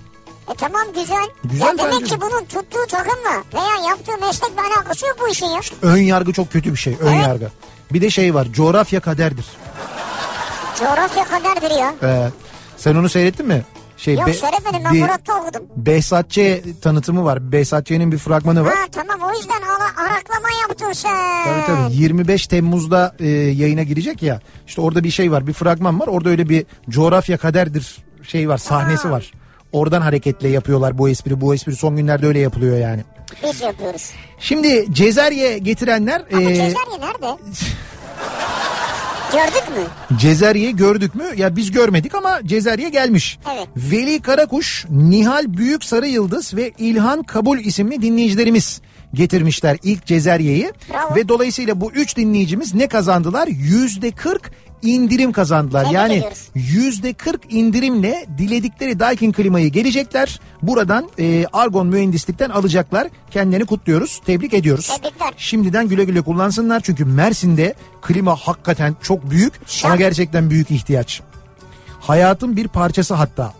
E 0.52 0.54
tamam 0.58 0.82
güzel. 0.94 1.26
Güzel 1.44 1.66
ya 1.66 1.78
demek 1.78 2.06
ki 2.06 2.20
bunun 2.20 2.44
tuttuğu 2.44 2.86
takımla 2.88 3.44
veya 3.54 3.88
yaptığı 3.88 4.26
meslekle 4.26 4.60
alakası 4.62 5.06
yok 5.06 5.16
bu 5.20 5.28
işin 5.28 5.46
ya. 5.46 5.60
Ön 5.82 5.96
yargı 5.96 6.32
çok 6.32 6.52
kötü 6.52 6.72
bir 6.72 6.76
şey. 6.78 6.96
Ön 7.00 7.12
Evet. 7.12 7.26
yargı. 7.26 7.48
Bir 7.92 8.00
de 8.02 8.10
şey 8.10 8.34
var. 8.34 8.46
Coğrafya 8.52 9.00
kaderdir. 9.00 9.46
Coğrafya 10.78 11.24
kaderdir 11.24 11.70
ya. 11.78 11.94
Ee, 12.02 12.28
sen 12.76 12.94
onu 12.94 13.08
seyrettin 13.08 13.46
mi? 13.46 13.62
Şey, 13.96 14.14
Yok 14.14 14.26
Be- 14.26 14.32
söylemedim 14.34 14.80
ben 14.84 14.96
Murat'ta 14.96 15.34
okudum. 15.40 15.62
Behzat 15.76 16.30
Ç. 16.30 16.38
tanıtımı 16.82 17.24
var. 17.24 17.52
Behzat 17.52 17.86
Ç'nin 17.86 18.12
bir 18.12 18.18
fragmanı 18.18 18.64
var. 18.64 18.74
Ha 18.74 18.84
tamam 18.92 19.28
o 19.30 19.34
yüzden 19.36 19.62
ala, 19.62 20.06
araklama 20.08 20.48
yaptın 20.68 20.92
sen. 20.92 21.44
Tabii 21.44 21.66
tabii 21.66 21.94
25 21.96 22.46
Temmuz'da 22.46 23.14
e, 23.18 23.28
yayına 23.28 23.82
girecek 23.82 24.22
ya. 24.22 24.40
İşte 24.66 24.80
orada 24.80 25.04
bir 25.04 25.10
şey 25.10 25.32
var 25.32 25.46
bir 25.46 25.52
fragman 25.52 26.00
var. 26.00 26.06
Orada 26.06 26.28
öyle 26.28 26.48
bir 26.48 26.66
coğrafya 26.90 27.36
kaderdir 27.36 27.96
şey 28.22 28.48
var 28.48 28.58
sahnesi 28.58 29.10
var. 29.10 29.32
Oradan 29.74 30.00
hareketle 30.00 30.48
yapıyorlar 30.48 30.98
bu 30.98 31.08
espri. 31.08 31.40
Bu 31.40 31.54
espri 31.54 31.76
son 31.76 31.96
günlerde 31.96 32.26
öyle 32.26 32.38
yapılıyor 32.38 32.78
yani. 32.78 33.04
Biz 33.42 33.60
yapıyoruz. 33.60 34.10
Şimdi 34.38 34.86
Cezerye 34.92 35.58
getirenler 35.58 36.22
Ama 36.32 36.42
e, 36.42 36.54
Cezerye 36.54 37.00
nerede? 37.00 37.26
Gördük 39.32 39.68
mü? 39.76 40.16
Cezerye 40.18 40.70
gördük 40.70 41.14
mü? 41.14 41.24
Ya 41.36 41.56
biz 41.56 41.70
görmedik 41.70 42.14
ama 42.14 42.40
Cezerye 42.44 42.88
gelmiş. 42.88 43.38
Evet. 43.54 43.68
Veli 43.76 44.22
Karakuş, 44.22 44.86
Nihal 44.90 45.44
Büyük 45.56 45.84
Sarı 45.84 46.06
Yıldız 46.06 46.54
ve 46.54 46.72
İlhan 46.78 47.22
Kabul 47.22 47.58
isimli 47.58 48.02
dinleyicilerimiz 48.02 48.80
getirmişler 49.14 49.78
ilk 49.82 50.06
Cezerye'yi. 50.06 50.72
Bravo. 50.92 51.14
Ve 51.14 51.28
dolayısıyla 51.28 51.80
bu 51.80 51.92
üç 51.92 52.16
dinleyicimiz 52.16 52.74
ne 52.74 52.88
kazandılar? 52.88 53.46
Yüzde 53.48 54.10
40 54.10 54.50
indirim 54.84 55.32
kazandılar. 55.32 55.82
Tebrik 55.82 55.94
yani 55.94 56.24
yüzde 56.54 57.12
40 57.12 57.52
indirimle 57.52 58.26
diledikleri 58.38 59.00
Daikin 59.00 59.32
klimayı 59.32 59.68
gelecekler. 59.72 60.40
Buradan 60.62 61.08
e, 61.18 61.46
Argon 61.52 61.86
Mühendislik'ten 61.86 62.50
alacaklar. 62.50 63.08
Kendilerini 63.30 63.66
kutluyoruz. 63.66 64.20
Tebrik 64.26 64.54
ediyoruz. 64.54 64.86
Tebrikler. 64.86 65.34
Şimdiden 65.36 65.88
güle 65.88 66.04
güle 66.04 66.22
kullansınlar. 66.22 66.80
Çünkü 66.80 67.04
Mersin'de 67.04 67.74
klima 68.02 68.36
hakikaten 68.36 68.96
çok 69.02 69.30
büyük 69.30 69.52
Şak. 69.66 69.84
ama 69.84 69.96
gerçekten 69.96 70.50
büyük 70.50 70.70
ihtiyaç. 70.70 71.20
Hayatın 72.00 72.56
bir 72.56 72.68
parçası 72.68 73.14
hatta. 73.14 73.52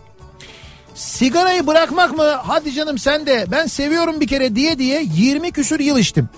Sigarayı 0.95 1.67
bırakmak 1.67 2.17
mı? 2.17 2.23
Hadi 2.23 2.73
canım 2.73 2.97
sen 2.97 3.25
de 3.25 3.45
ben 3.51 3.65
seviyorum 3.65 4.19
bir 4.19 4.27
kere 4.27 4.55
diye 4.55 4.79
diye 4.79 5.03
20 5.15 5.51
küsür 5.51 5.79
yıl 5.79 5.97
içtim. 5.97 6.29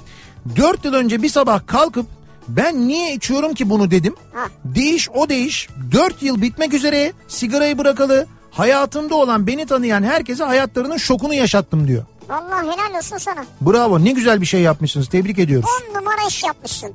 4 0.56 0.86
yıl 0.86 0.94
önce 0.94 1.22
bir 1.22 1.30
sabah 1.30 1.68
kalkıp 1.68 2.06
ben 2.48 2.88
niye 2.88 3.14
içiyorum 3.14 3.54
ki 3.54 3.70
bunu 3.70 3.92
dedim. 3.92 4.16
Değiş 4.66 5.10
o 5.10 5.30
değiş. 5.30 5.68
4 5.92 6.24
yıl 6.24 6.42
bitmek 6.42 6.74
üzere 6.74 7.14
sigarayı 7.28 7.78
bırakalı. 7.78 8.28
Hayatımda 8.52 9.16
olan 9.16 9.48
beni 9.48 9.66
tanıyan 9.66 10.04
herkese 10.04 10.44
hayatlarının 10.44 10.98
şokunu 10.98 11.34
yaşattım 11.34 11.88
diyor. 11.88 12.04
Vallahi 12.30 12.68
helal 12.68 12.98
olsun 12.98 13.18
sana. 13.18 13.46
Bravo 13.62 14.04
ne 14.04 14.12
güzel 14.12 14.42
bir 14.42 14.46
şey 14.46 14.62
yapmışsınız 14.62 15.10
tebrik 15.10 15.40
ediyoruz. 15.40 15.70
10 15.92 16.00
numara 16.00 16.28
iş 16.28 16.44
yapmışsın. 16.44 16.94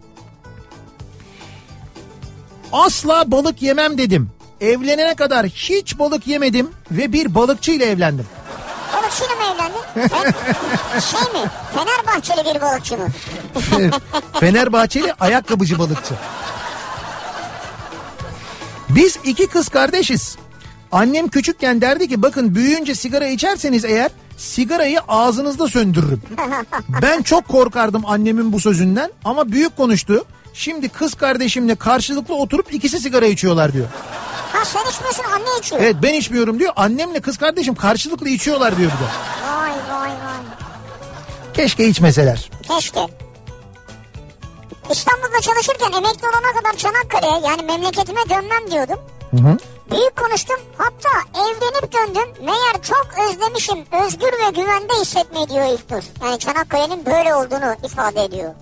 Asla 2.73 3.31
balık 3.31 3.63
yemem 3.63 3.99
dedim. 3.99 4.31
Evlenene 4.61 5.15
kadar 5.15 5.47
hiç 5.47 5.99
balık 5.99 6.27
yemedim 6.27 6.71
ve 6.91 7.13
bir 7.13 7.35
balıkçı 7.35 7.73
ile 7.73 7.85
evlendim. 7.85 8.27
Balıkçıyla 9.13 9.35
mı 9.35 9.55
evlendin? 9.55 10.09
Fe- 10.15 11.01
şey 11.11 11.41
mi? 11.43 11.49
Fenerbahçeli 11.75 12.55
bir 12.55 12.61
balıkçı 12.61 12.97
mı? 12.99 13.09
Fenerbahçeli 14.41 15.15
ayakkabıcı 15.21 15.79
balıkçı. 15.79 16.15
Biz 18.89 19.19
iki 19.25 19.47
kız 19.47 19.69
kardeşiz. 19.69 20.37
Annem 20.93 21.29
küçükken 21.29 21.81
derdi 21.81 22.09
ki 22.09 22.23
bakın 22.23 22.55
büyüyünce 22.55 22.95
sigara 22.95 23.27
içerseniz 23.27 23.85
eğer 23.85 24.11
sigarayı 24.37 25.01
ağzınızda 25.09 25.69
söndürürüm. 25.69 26.23
Ben 27.03 27.23
çok 27.23 27.49
korkardım 27.49 28.07
annemin 28.07 28.53
bu 28.53 28.61
sözünden 28.61 29.11
ama 29.25 29.53
büyük 29.53 29.77
konuştu. 29.77 30.25
Şimdi 30.55 30.89
kız 30.89 31.15
kardeşimle 31.15 31.75
karşılıklı 31.75 32.35
oturup 32.35 32.75
ikisi 32.75 33.01
sigara 33.01 33.27
içiyorlar 33.27 33.73
diyor. 33.73 33.87
Ha 34.53 34.65
sen 34.65 34.91
içmiyorsun 34.91 35.25
anne 35.35 35.59
içiyor. 35.59 35.81
Evet 35.83 35.97
ben 36.03 36.15
içmiyorum 36.15 36.59
diyor. 36.59 36.73
Annemle 36.77 37.21
kız 37.21 37.39
kardeşim 37.39 37.75
karşılıklı 37.75 38.29
içiyorlar 38.29 38.77
diyor 38.77 38.91
bir 38.91 38.97
de. 38.97 39.11
Vay 39.53 39.71
vay 39.71 40.11
vay. 40.11 40.43
Keşke 41.55 41.89
içmeseler. 41.89 42.51
Keşke. 42.63 43.01
İstanbul'da 44.91 45.41
çalışırken 45.41 45.93
emekli 45.93 46.29
olana 46.29 46.61
kadar 46.61 46.77
Çanakkale'ye 46.77 47.51
yani 47.51 47.63
memleketime 47.63 48.21
dönmem 48.31 48.71
diyordum. 48.71 48.99
Büyük 49.91 50.17
konuştum 50.17 50.57
hatta 50.79 51.09
evlenip 51.41 51.93
döndüm. 51.93 52.29
Meğer 52.45 52.83
çok 52.83 53.07
özlemişim 53.31 53.79
özgür 54.05 54.27
ve 54.27 54.51
güvende 54.51 54.93
hissetmeyi 55.01 55.49
diyor 55.49 55.65
İlknur. 55.73 56.03
Yani 56.25 56.39
Çanakkale'nin 56.39 57.07
böyle 57.07 57.35
olduğunu 57.35 57.77
ifade 57.85 58.25
ediyor. 58.25 58.55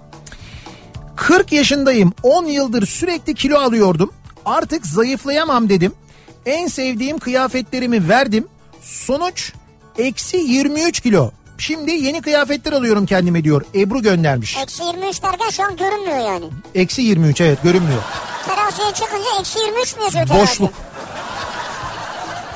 40 1.17 1.53
yaşındayım. 1.53 2.13
10 2.23 2.45
yıldır 2.45 2.87
sürekli 2.87 3.35
kilo 3.35 3.59
alıyordum. 3.59 4.13
Artık 4.51 4.87
zayıflayamam 4.87 5.69
dedim. 5.69 5.93
En 6.47 6.67
sevdiğim 6.67 7.19
kıyafetlerimi 7.19 8.09
verdim. 8.09 8.49
Sonuç 8.83 9.53
eksi 9.99 10.37
23 10.37 11.01
kilo. 11.01 11.31
Şimdi 11.59 11.91
yeni 11.91 12.23
kıyafetler 12.23 12.73
alıyorum 12.73 13.07
kendime 13.07 13.45
diyor. 13.45 13.63
Ebru 13.75 14.03
göndermiş. 14.03 14.57
Eksi 14.57 14.85
23 14.85 15.23
derken 15.23 15.51
şu 15.51 15.63
an 15.65 15.77
görünmüyor 15.77 16.19
yani. 16.19 16.45
Eksi 16.75 17.03
23 17.03 17.41
evet 17.41 17.63
görünmüyor. 17.63 18.03
Teraziye 18.47 18.93
çıkınca 18.95 19.41
eksi 19.41 19.59
23 19.59 19.97
mü 19.97 20.03
yazıyor 20.03 20.27
terazi? 20.27 20.43
Boşluk. 20.43 20.75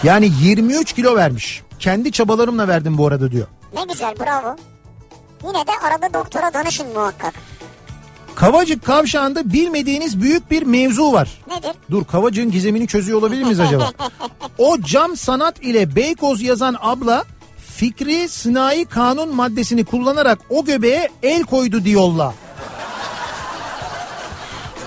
Yani 0.03 0.31
23 0.43 0.93
kilo 0.93 1.17
vermiş. 1.17 1.63
Kendi 1.79 2.13
çabalarımla 2.13 2.69
verdim 2.69 2.99
bu 2.99 3.07
arada 3.07 3.31
diyor. 3.31 3.47
Ne 3.75 3.85
güzel 3.93 4.15
bravo. 4.21 4.57
Yine 5.47 5.67
de 5.67 5.73
arada 5.83 6.15
doktora 6.15 6.55
danışın 6.55 6.87
muhakkak. 6.95 7.35
Kavacık 8.37 8.85
kavşağında 8.85 9.53
bilmediğiniz 9.53 10.21
büyük 10.21 10.51
bir 10.51 10.63
mevzu 10.63 11.13
var. 11.13 11.29
Nedir? 11.49 11.71
Dur 11.91 12.05
Kavacık'ın 12.05 12.51
gizemini 12.51 12.87
çözüyor 12.87 13.19
olabilir 13.19 13.43
miyiz 13.43 13.61
acaba? 13.61 13.91
O 14.59 14.81
cam 14.81 15.17
sanat 15.17 15.63
ile 15.63 15.97
Beykoz 15.97 16.43
yazan 16.43 16.77
abla 16.81 17.25
fikri 17.77 18.29
sınai 18.29 18.85
kanun 18.85 19.35
maddesini 19.35 19.85
kullanarak 19.85 20.39
o 20.51 20.65
göbeğe 20.65 21.09
el 21.23 21.43
koydu 21.43 21.85
diyorlar. 21.85 22.35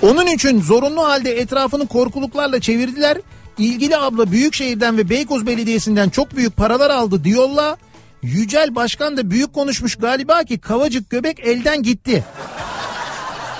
Onun 0.02 0.28
için 0.28 0.62
zorunlu 0.62 1.04
halde 1.04 1.40
etrafını 1.40 1.88
korkuluklarla 1.88 2.62
çevirdiler. 2.62 3.18
İlgili 3.58 3.98
abla 3.98 4.32
Büyükşehir'den 4.32 4.98
ve 4.98 5.10
Beykoz 5.10 5.46
Belediyesi'nden 5.46 6.10
çok 6.10 6.36
büyük 6.36 6.58
paralar 6.58 6.90
aldı 6.90 7.24
diyorlar. 7.24 7.76
Yücel 8.22 8.76
Başkan 8.76 9.18
da 9.18 9.32
büyük 9.32 9.54
konuşmuş 9.54 9.96
galiba 9.96 10.44
ki 10.44 10.60
Kavacık 10.60 11.10
göbek 11.10 11.40
elden 11.40 11.84
gitti. 11.84 12.24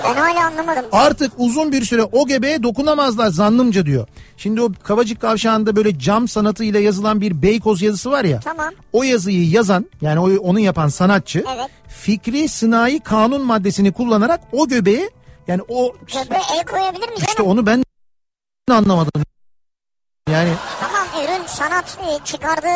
Ben 0.04 0.14
hala 0.14 0.46
anlamadım. 0.46 0.84
Artık 0.92 1.32
uzun 1.36 1.72
bir 1.72 1.84
süre 1.84 2.02
o 2.04 2.26
göbeğe 2.26 2.62
dokunamazlar 2.62 3.28
zannımca 3.30 3.86
diyor. 3.86 4.06
Şimdi 4.36 4.62
o 4.62 4.72
Kavacık 4.84 5.20
Kavşağı'nda 5.20 5.76
böyle 5.76 5.98
cam 5.98 6.28
sanatıyla 6.28 6.80
yazılan 6.80 7.20
bir 7.20 7.42
Beykoz 7.42 7.82
yazısı 7.82 8.10
var 8.10 8.24
ya. 8.24 8.40
Tamam. 8.40 8.68
O 8.92 9.02
yazıyı 9.02 9.48
yazan 9.50 9.86
yani 10.00 10.38
onu 10.38 10.60
yapan 10.60 10.88
sanatçı 10.88 11.44
Evet. 11.56 11.70
fikri 11.88 12.48
sınai 12.48 13.00
kanun 13.00 13.42
maddesini 13.42 13.92
kullanarak 13.92 14.40
o 14.52 14.68
göbeğe 14.68 15.10
yani 15.48 15.62
o 15.68 15.92
Göbeğe 16.06 16.40
el 16.58 16.64
koyabilir 16.66 17.08
mi 17.08 17.16
canım? 17.16 17.26
işte 17.28 17.42
onu 17.42 17.66
ben 17.66 17.84
anlamadım. 18.70 19.22
Yani 20.30 20.50
Tamam 20.80 21.24
ürün 21.24 21.46
sanat 21.46 21.98
e, 22.08 22.24
çıkardığı 22.24 22.66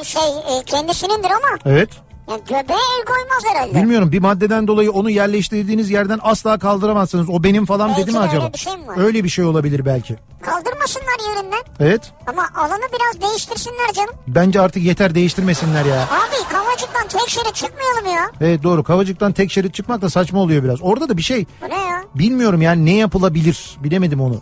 e, 0.00 0.04
şey 0.04 0.22
e, 0.22 0.64
kendisinindir 0.66 1.30
ama 1.30 1.58
evet 1.66 1.90
yani 2.30 2.40
göbeğe 2.48 2.76
el 2.98 3.04
koymaz 3.06 3.44
herhalde. 3.54 3.74
bilmiyorum 3.82 4.12
bir 4.12 4.18
maddeden 4.18 4.66
dolayı 4.66 4.92
onu 4.92 5.10
yerleştirdiğiniz 5.10 5.90
yerden 5.90 6.18
asla 6.22 6.58
kaldıramazsınız. 6.58 7.28
O 7.30 7.42
benim 7.42 7.66
falan 7.66 7.88
Belki 7.88 8.02
dedi 8.02 8.10
mi 8.10 8.14
de 8.14 8.18
öyle 8.18 8.28
acaba? 8.28 8.52
bir 8.52 8.58
şey 8.58 8.76
mi 8.76 8.86
var? 8.88 8.96
Öyle 8.98 9.24
bir 9.24 9.28
şey 9.28 9.44
olabilir 9.44 9.84
belki. 9.86 10.16
Kaldırmasınlar 10.42 11.36
yerinden 11.36 11.62
Evet. 11.80 12.12
ama 12.26 12.48
alanı 12.54 12.82
biraz 12.92 13.30
değiştirsinler 13.30 13.92
canım. 13.94 14.14
Bence 14.28 14.60
artık 14.60 14.82
yeter 14.82 15.14
değiştirmesinler 15.14 15.84
ya. 15.84 16.02
Abi 16.02 16.48
Kavacık'tan 16.52 17.08
tek 17.08 17.28
şerit 17.28 17.54
çıkmayalım 17.54 18.06
ya. 18.16 18.30
Evet 18.40 18.62
doğru 18.62 18.84
Kavacık'tan 18.84 19.32
tek 19.32 19.50
şerit 19.52 19.74
çıkmak 19.74 20.02
da 20.02 20.10
saçma 20.10 20.40
oluyor 20.40 20.64
biraz. 20.64 20.82
Orada 20.82 21.08
da 21.08 21.16
bir 21.16 21.22
şey 21.22 21.46
Bu 21.62 21.68
ne 21.68 21.74
ya? 21.82 22.04
bilmiyorum 22.14 22.62
yani 22.62 22.84
ne 22.86 22.94
yapılabilir 22.96 23.76
bilemedim 23.84 24.20
onu. 24.20 24.40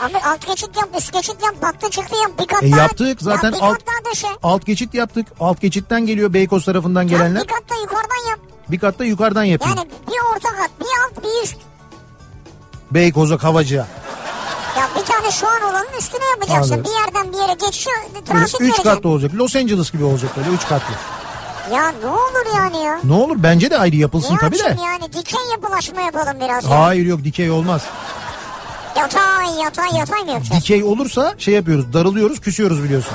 Abi 0.00 0.18
alt 0.18 0.46
geçit 0.46 0.76
yap, 0.76 0.88
üst 0.98 1.12
geçit 1.12 1.36
yap, 1.42 1.54
baktı 1.62 1.90
çıktı 1.90 2.16
yap, 2.22 2.30
bir 2.40 2.46
kat 2.46 2.62
E 2.62 2.70
daha. 2.72 2.80
yaptık 2.80 3.22
zaten 3.22 3.48
ya 3.52 3.54
bir 3.58 3.62
alt, 3.62 3.72
kat 3.78 3.86
daha 3.86 4.12
döşe. 4.12 4.26
alt 4.42 4.66
geçit 4.66 4.94
yaptık. 4.94 5.26
Alt 5.40 5.60
geçitten 5.60 6.06
geliyor 6.06 6.32
Beykoz 6.32 6.64
tarafından 6.64 7.06
gelenler. 7.08 7.38
Ya 7.40 7.44
bir 7.44 7.48
kat 7.48 7.70
da 7.70 7.74
yukarıdan 7.82 8.30
yap. 8.30 8.38
Bir 8.68 8.78
kat 8.78 8.98
da 8.98 9.04
yukarıdan 9.04 9.44
yapıyor. 9.44 9.76
Yani 9.76 9.88
bir 10.08 10.34
orta 10.36 10.48
kat, 10.48 10.70
bir 10.80 10.86
alt, 10.86 11.24
bir 11.24 11.44
üst. 11.44 11.56
Beykoz'a 12.90 13.38
Kavacık'a. 13.38 13.86
Ya 14.80 14.88
bir 15.00 15.04
tane 15.06 15.30
şu 15.30 15.48
an 15.48 15.62
olanın 15.62 15.98
üstüne 15.98 16.24
yapacaksın. 16.30 16.72
Anladım. 16.74 16.92
Bir 16.92 17.00
yerden 17.04 17.32
bir 17.32 17.38
yere 17.38 17.54
geçiş 17.66 17.86
Böyle 18.14 18.24
transit 18.24 18.54
üç 18.54 18.60
vereceksin. 18.60 18.82
katlı 18.90 19.08
olacak. 19.08 19.30
Los 19.34 19.56
Angeles 19.56 19.92
gibi 19.92 20.04
olacak 20.04 20.30
böyle 20.36 20.48
üç 20.48 20.66
katlı. 20.68 20.94
Ya 21.72 21.88
ne 22.02 22.06
olur 22.06 22.56
yani 22.56 22.76
ya. 22.84 23.00
Ne 23.04 23.12
olur 23.12 23.36
bence 23.38 23.70
de 23.70 23.78
ayrı 23.78 23.96
yapılsın 23.96 24.34
Ne 24.34 24.38
tabii 24.38 24.58
de. 24.58 24.62
yapayım 24.62 24.80
yani 24.84 25.12
dikey 25.12 25.40
yapılaşma 25.52 26.00
yapalım 26.00 26.40
biraz 26.40 26.64
ya. 26.64 26.70
Hayır 26.80 27.06
yok 27.06 27.24
dikey 27.24 27.50
olmaz. 27.50 27.82
Yatay 28.96 29.60
yatay 29.64 29.98
yatay 29.98 30.22
mı 30.22 30.30
yapacağız? 30.30 30.62
Dikey 30.62 30.84
olursa 30.84 31.34
şey 31.38 31.54
yapıyoruz 31.54 31.92
darılıyoruz 31.92 32.40
küsüyoruz 32.40 32.84
biliyorsun. 32.84 33.12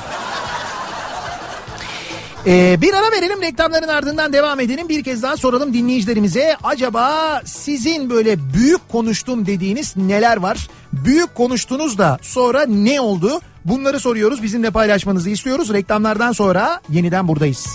Ee, 2.46 2.78
bir 2.80 2.94
ara 2.94 3.12
verelim 3.12 3.42
reklamların 3.42 3.88
ardından 3.88 4.32
devam 4.32 4.60
edelim. 4.60 4.88
Bir 4.88 5.04
kez 5.04 5.22
daha 5.22 5.36
soralım 5.36 5.74
dinleyicilerimize. 5.74 6.56
Acaba 6.64 7.40
sizin 7.44 8.10
böyle 8.10 8.52
büyük 8.54 8.88
konuştum 8.88 9.46
dediğiniz 9.46 9.96
neler 9.96 10.36
var? 10.36 10.68
Büyük 10.92 11.34
konuştunuz 11.34 11.98
da 11.98 12.18
sonra 12.22 12.66
ne 12.66 13.00
oldu? 13.00 13.40
Bunları 13.64 14.00
soruyoruz. 14.00 14.42
Bizimle 14.42 14.70
paylaşmanızı 14.70 15.30
istiyoruz. 15.30 15.72
Reklamlardan 15.72 16.32
sonra 16.32 16.80
yeniden 16.90 17.28
buradayız. 17.28 17.66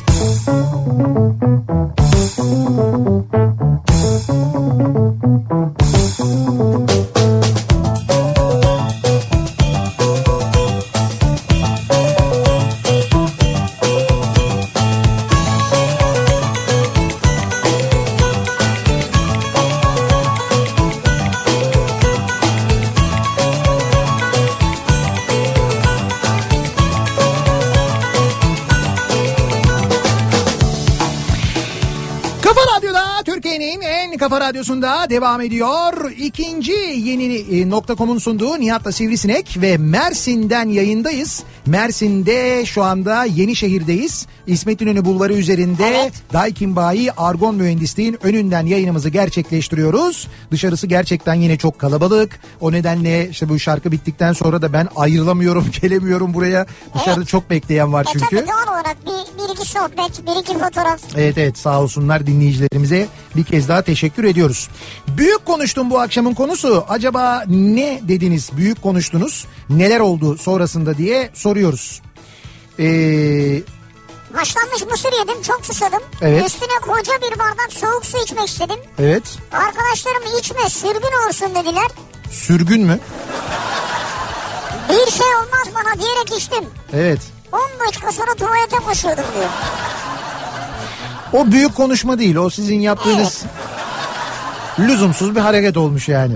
Kafa 6.06 7.35
kafa 34.26 34.42
radyosunda 34.42 35.10
devam 35.10 35.42
ediyor. 35.42 36.12
İkinci 36.18 36.72
yeni 36.96 37.36
e, 37.36 37.70
nokta.com'un 37.70 38.18
sunduğu 38.18 38.60
Nihat'la 38.60 38.92
Sivrisinek 38.92 39.58
ve 39.62 39.78
Mersin'den 39.78 40.70
yayındayız. 40.70 41.44
Mersin'de 41.66 42.66
şu 42.66 42.84
anda 42.84 43.24
Yenişehir'deyiz. 43.26 44.28
İsmet 44.48 44.82
İnönü 44.82 45.06
Bulvarı 45.06 45.34
üzerinde 45.34 45.88
Evet. 45.88 46.14
Daikin 46.34 46.76
Bayi 46.76 47.12
Argon 47.12 47.56
Mühendisliğin 47.56 48.18
önünden 48.24 48.66
yayınımızı 48.66 49.10
gerçekleştiriyoruz. 49.10 50.28
Dışarısı 50.52 50.88
gerçekten 50.88 51.34
yine 51.34 51.58
çok 51.58 51.80
kalabalık. 51.80 52.40
O 52.62 52.72
nedenle 52.72 53.30
işte 53.30 53.50
bu 53.50 53.60
şarkı 53.60 53.92
bittikten 53.92 54.34
sonra 54.34 54.62
da 54.62 54.74
ben 54.74 54.88
ayrılamıyorum, 54.96 55.66
gelemiyorum 55.82 56.34
buraya. 56.34 56.66
Dışarıda 56.96 57.20
Evet. 57.20 57.28
çok 57.28 57.50
bekleyen 57.50 57.94
var 57.94 58.06
E 58.10 58.14
çünkü. 58.14 58.26
tabii 58.36 58.48
doğal 58.48 58.74
olarak 58.74 58.98
bir, 59.06 59.44
bir 59.44 59.54
iki 59.56 59.70
sohbet, 59.70 60.28
bir 60.28 60.42
iki 60.42 60.54
fotoğraf. 60.54 61.00
Evet 61.16 61.38
evet 61.38 61.58
sağ 61.58 61.82
olsunlar 61.82 62.28
dinleyicilerimize 62.28 63.08
bir 63.36 63.44
kez 63.44 63.70
daha 63.70 63.82
teşekkür 63.82 64.15
ediyoruz. 64.24 64.70
Büyük 65.08 65.46
konuştum 65.46 65.90
bu 65.90 66.00
akşamın 66.00 66.34
konusu. 66.34 66.86
Acaba 66.90 67.44
ne 67.48 68.00
dediniz? 68.04 68.50
Büyük 68.58 68.84
konuştunuz. 68.84 69.46
Neler 69.70 70.00
oldu 70.00 70.38
sonrasında 70.38 70.98
diye 70.98 71.30
soruyoruz. 71.34 72.02
Ee, 72.80 73.62
Haşlanmış 74.34 74.82
mısır 74.92 75.12
yedim, 75.20 75.42
çok 75.42 75.66
susadım. 75.66 76.00
Evet. 76.22 76.46
Üstüne 76.48 76.80
koca 76.82 77.14
bir 77.22 77.40
bardak 77.40 77.74
soğuk 77.74 78.06
su 78.06 78.18
içmek 78.24 78.48
istedim. 78.48 78.76
evet 79.00 79.24
Arkadaşlarım 79.52 80.24
içme, 80.40 80.70
sürgün 80.70 81.28
olsun 81.30 81.56
dediler. 81.56 81.88
sürgün 82.32 82.82
mü? 82.82 83.00
Bir 84.90 85.12
şey 85.12 85.28
olmaz 85.36 85.68
bana 85.76 86.02
diyerek 86.02 86.38
içtim. 86.38 86.64
Evet. 86.94 87.20
10 87.52 87.60
dakika 87.88 88.12
sonra 88.12 88.34
tuvalete 88.36 88.76
koşuyordum 88.76 89.24
diyor. 89.36 89.50
O 91.34 91.52
büyük 91.52 91.76
konuşma 91.76 92.20
değil. 92.20 92.36
O 92.36 92.50
sizin 92.50 92.80
yaptığınız 92.80 93.44
lüzumsuz 94.80 95.36
bir 95.36 95.40
hareket 95.40 95.78
olmuş 95.78 96.10
yani. 96.10 96.34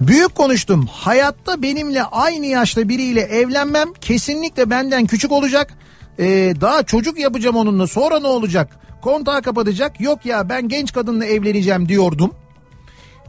Büyük 0.00 0.34
konuştum. 0.34 0.86
Hayatta 0.92 1.62
benimle 1.62 2.02
aynı 2.02 2.46
yaşta 2.46 2.88
biriyle 2.88 3.20
evlenmem. 3.20 3.92
Kesinlikle 4.00 4.70
benden 4.70 5.06
küçük 5.06 5.32
olacak. 5.32 5.72
Ee, 6.18 6.24
daha 6.60 6.82
çocuk 6.82 7.18
yapacağım 7.18 7.56
onunla. 7.56 7.86
Sonra 7.86 8.20
ne 8.20 8.26
olacak? 8.26 8.68
Kontağı 9.02 9.42
kapatacak. 9.42 10.00
Yok 10.00 10.26
ya 10.26 10.48
ben 10.48 10.68
genç 10.68 10.92
kadınla 10.92 11.24
evleneceğim 11.24 11.88
diyordum. 11.88 12.34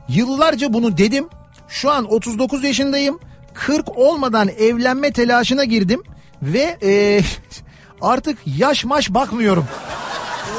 Yıllarca 0.09 0.73
bunu 0.73 0.97
dedim. 0.97 1.27
Şu 1.67 1.91
an 1.91 2.13
39 2.13 2.63
yaşındayım. 2.63 3.19
40 3.53 3.97
olmadan 3.97 4.47
evlenme 4.47 5.11
telaşına 5.11 5.63
girdim. 5.63 6.03
Ve 6.41 6.77
ee, 6.83 7.21
artık 8.01 8.37
yaş 8.45 8.85
maş 8.85 9.13
bakmıyorum. 9.13 9.65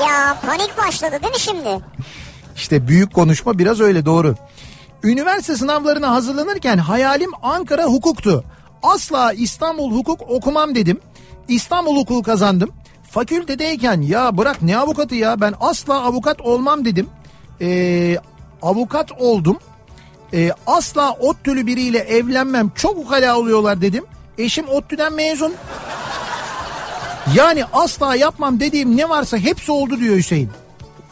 Ya 0.01 0.39
panik 0.47 0.78
başladı 0.78 1.18
değil 1.23 1.32
mi 1.32 1.40
şimdi? 1.40 1.85
İşte 2.57 2.89
büyük 2.89 3.15
konuşma 3.15 3.59
biraz 3.59 3.81
öyle 3.81 4.07
doğru. 4.07 4.35
Üniversite 5.03 5.57
sınavlarına 5.57 6.11
hazırlanırken 6.11 6.78
hayalim 6.78 7.31
Ankara 7.43 7.85
hukuktu. 7.85 8.45
Asla 8.83 9.33
İstanbul 9.33 9.93
hukuk 9.93 10.31
okumam 10.31 10.74
dedim. 10.74 11.01
İstanbul 11.49 11.97
hukuku 11.97 12.23
kazandım. 12.23 12.70
Fakültedeyken 13.11 14.01
ya 14.01 14.39
bırak 14.39 14.62
ne 14.62 14.78
avukatı 14.78 15.15
ya 15.15 15.41
ben 15.41 15.55
asla 15.61 16.03
avukat 16.03 16.41
olmam 16.41 16.85
dedim. 16.85 17.09
Ee, 17.61 18.19
avukat 18.62 19.12
oldum. 19.12 19.59
Ee, 20.35 20.51
asla 20.66 21.12
ODTÜ'lü 21.12 21.66
biriyle 21.66 21.99
evlenmem 21.99 22.70
çok 22.74 22.99
ukala 22.99 23.39
oluyorlar 23.39 23.81
dedim. 23.81 24.05
Eşim 24.39 24.69
ODTÜ'den 24.69 25.12
mezun. 25.12 25.55
Yani 27.35 27.65
asla 27.73 28.16
yapmam 28.16 28.61
dediğim 28.61 28.97
ne 28.97 29.09
varsa 29.09 29.37
hepsi 29.37 29.73
oldu 29.73 30.01
diyor 30.01 30.16
Hüseyin. 30.16 30.51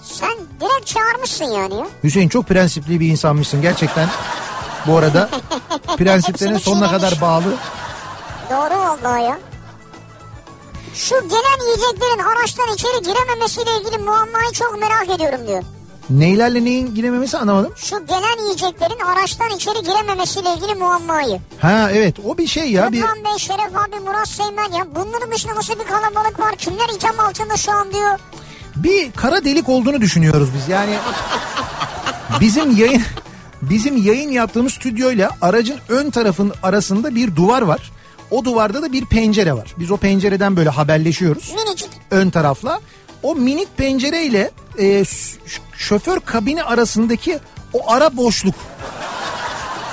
Sen 0.04 0.32
direkt 0.60 0.86
çağırmışsın 0.86 1.44
yani 1.44 1.74
ya. 1.74 1.86
Hüseyin 2.04 2.28
çok 2.28 2.46
prensipli 2.46 3.00
bir 3.00 3.08
insanmışsın 3.08 3.62
gerçekten. 3.62 4.08
Bu 4.86 4.96
arada 4.98 5.28
prensiplerine 5.96 6.58
sonuna 6.58 6.90
kadar 6.90 7.20
bağlı. 7.20 7.44
Doğru 8.50 8.78
vallahi 8.78 9.22
ya. 9.22 9.38
Şu 10.94 11.14
gelen 11.28 11.64
yiyeceklerin 11.64 12.18
araçtan 12.18 12.74
içeri 12.74 13.02
girememesiyle 13.02 13.70
ilgili 13.80 13.98
muammayı 13.98 14.52
çok 14.52 14.80
merak 14.80 15.10
ediyorum 15.10 15.46
diyor. 15.46 15.62
Neylerle 16.10 16.64
neyin 16.64 16.94
girememesi 16.94 17.38
anlamadım. 17.38 17.72
Şu 17.76 18.06
gelen 18.06 18.42
yiyeceklerin 18.44 18.98
araçtan 19.00 19.50
içeri 19.50 19.82
girememesiyle 19.82 20.54
ilgili 20.54 20.74
muammayı. 20.74 21.40
Ha 21.60 21.90
evet 21.92 22.16
o 22.26 22.38
bir 22.38 22.46
şey 22.46 22.70
ya 22.72 22.92
bir 22.92 23.02
Rıdvan 23.02 23.24
Bey, 23.24 23.38
Şeref 23.38 23.76
abi, 23.76 24.00
Murat 24.00 24.28
Seymen 24.28 24.72
ya 24.72 24.86
bunların 24.94 25.32
dışında 25.32 25.54
nasıl 25.54 25.78
bir 25.78 25.84
kalabalık 25.84 26.40
var? 26.40 26.56
Kimler 26.56 26.88
itham 26.88 27.20
altında 27.20 27.56
şu 27.56 27.72
an 27.72 27.92
diyor. 27.92 28.18
Bir 28.76 29.12
kara 29.12 29.44
delik 29.44 29.68
olduğunu 29.68 30.00
düşünüyoruz 30.00 30.48
biz. 30.56 30.68
Yani 30.68 30.96
bizim 32.40 32.76
yayın 32.76 33.02
bizim 33.62 33.96
yayın 33.96 34.30
yaptığımız 34.30 34.72
stüdyoyla 34.72 35.30
aracın 35.40 35.76
ön 35.88 36.10
tarafın 36.10 36.52
arasında 36.62 37.14
bir 37.14 37.36
duvar 37.36 37.62
var. 37.62 37.92
O 38.30 38.44
duvarda 38.44 38.82
da 38.82 38.92
bir 38.92 39.04
pencere 39.06 39.52
var. 39.52 39.74
Biz 39.78 39.90
o 39.90 39.96
pencereden 39.96 40.56
böyle 40.56 40.68
haberleşiyoruz. 40.70 41.52
Minicik. 41.52 41.90
ön 42.10 42.30
tarafla. 42.30 42.80
O 43.22 43.34
minik 43.34 43.76
pencereyle 43.76 44.50
e, 44.78 45.04
şoför 45.76 46.20
kabini 46.20 46.64
arasındaki 46.64 47.38
o 47.72 47.90
ara 47.90 48.16
boşluk. 48.16 48.54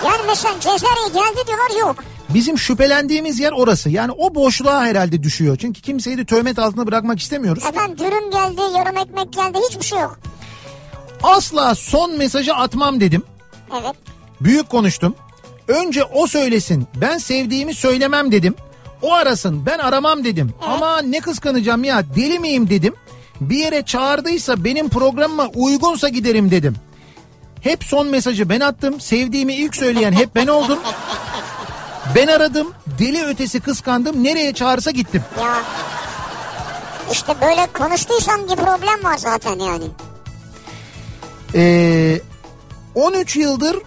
Yani 0.06 0.22
mesela 0.28 0.54
Cezayir'e 0.60 1.08
geldi 1.14 1.48
diyorlar 1.48 1.80
yok. 1.80 1.96
Bizim 2.34 2.58
şüphelendiğimiz 2.58 3.40
yer 3.40 3.52
orası. 3.52 3.90
Yani 3.90 4.12
o 4.12 4.36
boşluğa 4.36 4.86
herhalde 4.86 5.24
düşüyor. 5.24 5.58
Çünkü 5.62 5.82
kimseyi 5.82 6.18
de 6.18 6.26
töhmet 6.26 6.60
altında 6.60 6.88
bırakmak 6.88 7.20
istemiyoruz. 7.20 7.64
Efendim 7.66 7.98
dürüm 7.98 8.32
geldi, 8.32 8.62
yarım 8.78 8.98
ekmek 8.98 9.34
geldi 9.34 9.58
hiçbir 9.70 9.86
şey 9.86 10.00
yok. 10.00 10.20
Asla 11.24 11.76
son 11.76 12.18
mesajı 12.18 12.54
atmam 12.56 13.00
dedim. 13.00 13.24
Evet. 13.82 13.96
Büyük 14.42 14.70
konuştum. 14.70 15.16
Önce 15.68 16.04
o 16.04 16.28
söylesin. 16.28 16.88
Ben 16.96 17.18
sevdiğimi 17.18 17.74
söylemem 17.74 18.32
dedim. 18.32 18.56
O 19.02 19.14
arasın 19.14 19.66
ben 19.66 19.80
aramam 19.80 20.24
dedim. 20.24 20.54
Ama 20.62 21.02
ne 21.02 21.20
kıskanacağım 21.20 21.84
ya 21.84 22.04
deli 22.16 22.40
miyim 22.40 22.70
dedim. 22.70 22.96
Bir 23.42 23.58
yere 23.58 23.82
çağırdıysa 23.86 24.64
benim 24.64 24.90
programıma 24.90 25.48
uygunsa 25.48 26.10
giderim 26.10 26.52
dedim. 26.52 26.76
Hep 27.62 27.84
son 27.84 28.08
mesajı 28.08 28.50
ben 28.50 28.60
attım. 28.60 29.02
Sevdiğimi 29.02 29.54
ilk 29.54 29.76
söyleyen 29.76 30.12
hep 30.12 30.36
ben 30.36 30.48
oldum. 30.48 30.80
Ben 32.16 32.28
aradım. 32.28 32.74
Deli 33.00 33.26
ötesi 33.26 33.60
kıskandım. 33.60 34.24
Nereye 34.24 34.54
çağırsa 34.54 34.92
gittim. 34.92 35.24
Ya 35.42 35.54
işte 37.12 37.34
böyle 37.42 37.68
konuştuysan 37.74 38.44
bir 38.50 38.56
problem 38.56 39.04
var 39.04 39.18
zaten 39.18 39.60
yani. 39.60 39.84
Ee, 41.56 42.22
13 42.96 43.36
yıldır 43.36 43.78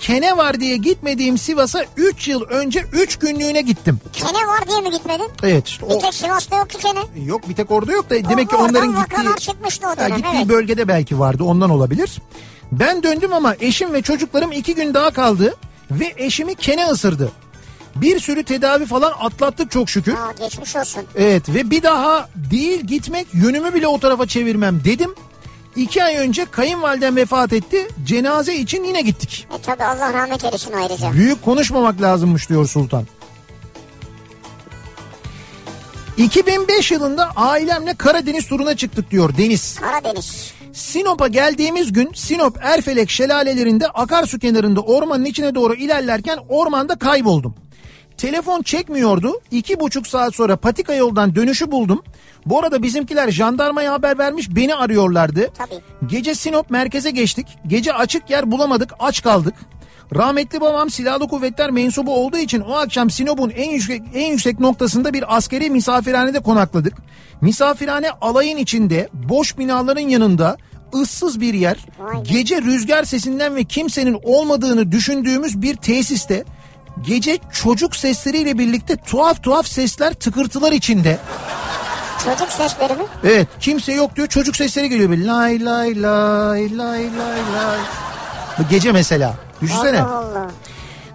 kene 0.00 0.36
var 0.36 0.60
diye 0.60 0.76
gitmediğim 0.76 1.38
Sivas'a 1.38 1.84
3 1.96 2.28
yıl 2.28 2.42
önce 2.42 2.84
3 2.92 3.16
günlüğüne 3.18 3.60
gittim. 3.60 4.00
Kene 4.12 4.46
var 4.46 4.68
diye 4.68 4.80
mi 4.80 4.90
gitmedin? 4.90 5.28
Evet 5.42 5.68
işte 5.68 5.88
Bir 5.88 5.94
o 5.94 5.98
tek 5.98 6.14
Sivas'ta 6.14 6.56
yok 6.56 6.70
ki 6.70 6.78
kene. 6.78 7.24
yok 7.26 7.48
bir 7.48 7.54
tek 7.54 7.70
orada 7.70 7.92
yok 7.92 8.10
da 8.10 8.14
demek 8.14 8.50
ki 8.50 8.56
onların 8.56 8.94
gittiği 8.96 9.36
çıkmıştı 9.46 9.86
o 9.86 9.90
Ha, 9.90 9.96
dönem, 9.96 10.16
gittiği 10.16 10.36
evet. 10.36 10.48
bölgede 10.48 10.88
belki 10.88 11.18
vardı 11.18 11.44
ondan 11.44 11.70
olabilir. 11.70 12.18
Ben 12.72 13.02
döndüm 13.02 13.32
ama 13.32 13.54
eşim 13.60 13.92
ve 13.92 14.02
çocuklarım 14.02 14.52
2 14.52 14.74
gün 14.74 14.94
daha 14.94 15.10
kaldı 15.10 15.54
ve 15.90 16.14
eşimi 16.16 16.54
kene 16.54 16.86
ısırdı. 16.86 17.32
Bir 17.96 18.20
sürü 18.20 18.44
tedavi 18.44 18.86
falan 18.86 19.12
atlattık 19.20 19.70
çok 19.70 19.90
şükür. 19.90 20.14
Aa, 20.14 20.32
geçmiş 20.38 20.76
olsun. 20.76 21.02
Evet 21.16 21.48
ve 21.48 21.70
bir 21.70 21.82
daha 21.82 22.28
değil 22.50 22.80
gitmek 22.80 23.26
yönümü 23.34 23.74
bile 23.74 23.86
o 23.86 23.98
tarafa 24.00 24.26
çevirmem 24.26 24.84
dedim. 24.84 25.14
İki 25.76 26.04
ay 26.04 26.16
önce 26.16 26.44
kayınvalidem 26.44 27.16
vefat 27.16 27.52
etti. 27.52 27.88
Cenaze 28.04 28.54
için 28.54 28.84
yine 28.84 29.00
gittik. 29.02 29.46
E 29.58 29.62
tabi 29.62 29.84
Allah 29.84 30.12
rahmet 30.12 30.44
eylesin 30.44 30.72
ayrıca. 30.72 31.12
Büyük 31.12 31.44
konuşmamak 31.44 32.00
lazımmış 32.02 32.48
diyor 32.48 32.66
Sultan. 32.68 33.04
2005 36.16 36.90
yılında 36.92 37.30
ailemle 37.36 37.94
Karadeniz 37.94 38.46
turuna 38.46 38.76
çıktık 38.76 39.10
diyor 39.10 39.36
Deniz. 39.36 39.78
Karadeniz. 39.80 40.52
Sinop'a 40.72 41.28
geldiğimiz 41.28 41.92
gün 41.92 42.10
Sinop 42.14 42.58
Erfelek 42.62 43.10
şelalelerinde 43.10 43.88
akarsu 43.88 44.38
kenarında 44.38 44.80
ormanın 44.80 45.24
içine 45.24 45.54
doğru 45.54 45.74
ilerlerken 45.74 46.38
ormanda 46.48 46.98
kayboldum. 46.98 47.54
Telefon 48.22 48.62
çekmiyordu. 48.62 49.40
İki 49.50 49.80
buçuk 49.80 50.06
saat 50.06 50.34
sonra 50.34 50.56
patika 50.56 50.94
yoldan 50.94 51.34
dönüşü 51.34 51.70
buldum. 51.70 52.02
Bu 52.46 52.58
arada 52.58 52.82
bizimkiler 52.82 53.30
jandarmaya 53.30 53.92
haber 53.92 54.18
vermiş 54.18 54.56
beni 54.56 54.74
arıyorlardı. 54.74 55.50
Tabii. 55.58 55.80
Gece 56.06 56.34
Sinop 56.34 56.70
merkeze 56.70 57.10
geçtik. 57.10 57.46
Gece 57.66 57.92
açık 57.92 58.30
yer 58.30 58.50
bulamadık 58.50 58.92
aç 58.98 59.22
kaldık. 59.22 59.54
Rahmetli 60.14 60.60
babam 60.60 60.90
silahlı 60.90 61.28
kuvvetler 61.28 61.70
mensubu 61.70 62.14
olduğu 62.14 62.38
için 62.38 62.60
o 62.60 62.72
akşam 62.72 63.10
Sinop'un 63.10 63.50
en 63.50 63.70
yüksek, 63.70 64.02
en 64.14 64.30
yüksek 64.30 64.60
noktasında 64.60 65.12
bir 65.12 65.36
askeri 65.36 65.70
misafirhanede 65.70 66.40
konakladık. 66.40 66.94
Misafirhane 67.40 68.10
alayın 68.10 68.56
içinde 68.56 69.08
boş 69.12 69.58
binaların 69.58 70.08
yanında 70.08 70.56
ıssız 70.94 71.40
bir 71.40 71.54
yer. 71.54 71.76
Gece 72.22 72.62
rüzgar 72.62 73.04
sesinden 73.04 73.56
ve 73.56 73.64
kimsenin 73.64 74.18
olmadığını 74.22 74.92
düşündüğümüz 74.92 75.62
bir 75.62 75.76
tesiste 75.76 76.44
gece 77.00 77.38
çocuk 77.52 77.96
sesleriyle 77.96 78.58
birlikte 78.58 78.96
tuhaf 78.96 79.42
tuhaf 79.42 79.66
sesler 79.66 80.14
tıkırtılar 80.14 80.72
içinde. 80.72 81.18
Çocuk 82.24 82.48
sesleri 82.48 82.92
mi? 82.92 83.04
Evet 83.24 83.48
kimse 83.60 83.92
yok 83.92 84.16
diyor 84.16 84.28
çocuk 84.28 84.56
sesleri 84.56 84.88
geliyor 84.88 85.10
böyle 85.10 85.26
lay 85.26 85.64
lay 85.64 86.02
lay 86.02 86.78
lay 86.78 87.18
lay 87.18 87.38
lay. 87.56 87.78
Bu 88.58 88.68
gece 88.70 88.92
mesela. 88.92 89.34
Düşünsene. 89.60 90.02
Allah 90.02 90.16
Allah. 90.16 90.50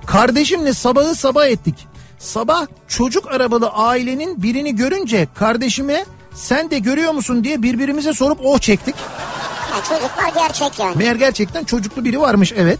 Kardeşimle 0.05 0.73
sabahı 0.73 1.15
sabah 1.15 1.45
ettik. 1.47 1.87
Sabah 2.19 2.67
çocuk 2.87 3.31
arabalı 3.31 3.69
ailenin 3.69 4.43
birini 4.43 4.75
görünce 4.75 5.27
kardeşime 5.35 6.05
sen 6.33 6.71
de 6.71 6.79
görüyor 6.79 7.11
musun 7.11 7.43
diye 7.43 7.61
birbirimize 7.63 8.13
sorup 8.13 8.39
oh 8.43 8.59
çektik. 8.59 8.95
Ya 9.71 9.83
çocuklar 9.83 10.33
gerçek 10.43 10.79
yani. 10.79 10.97
Meğer 10.97 11.15
gerçekten 11.15 11.63
çocuklu 11.63 12.05
biri 12.05 12.19
varmış 12.19 12.53
evet. 12.57 12.79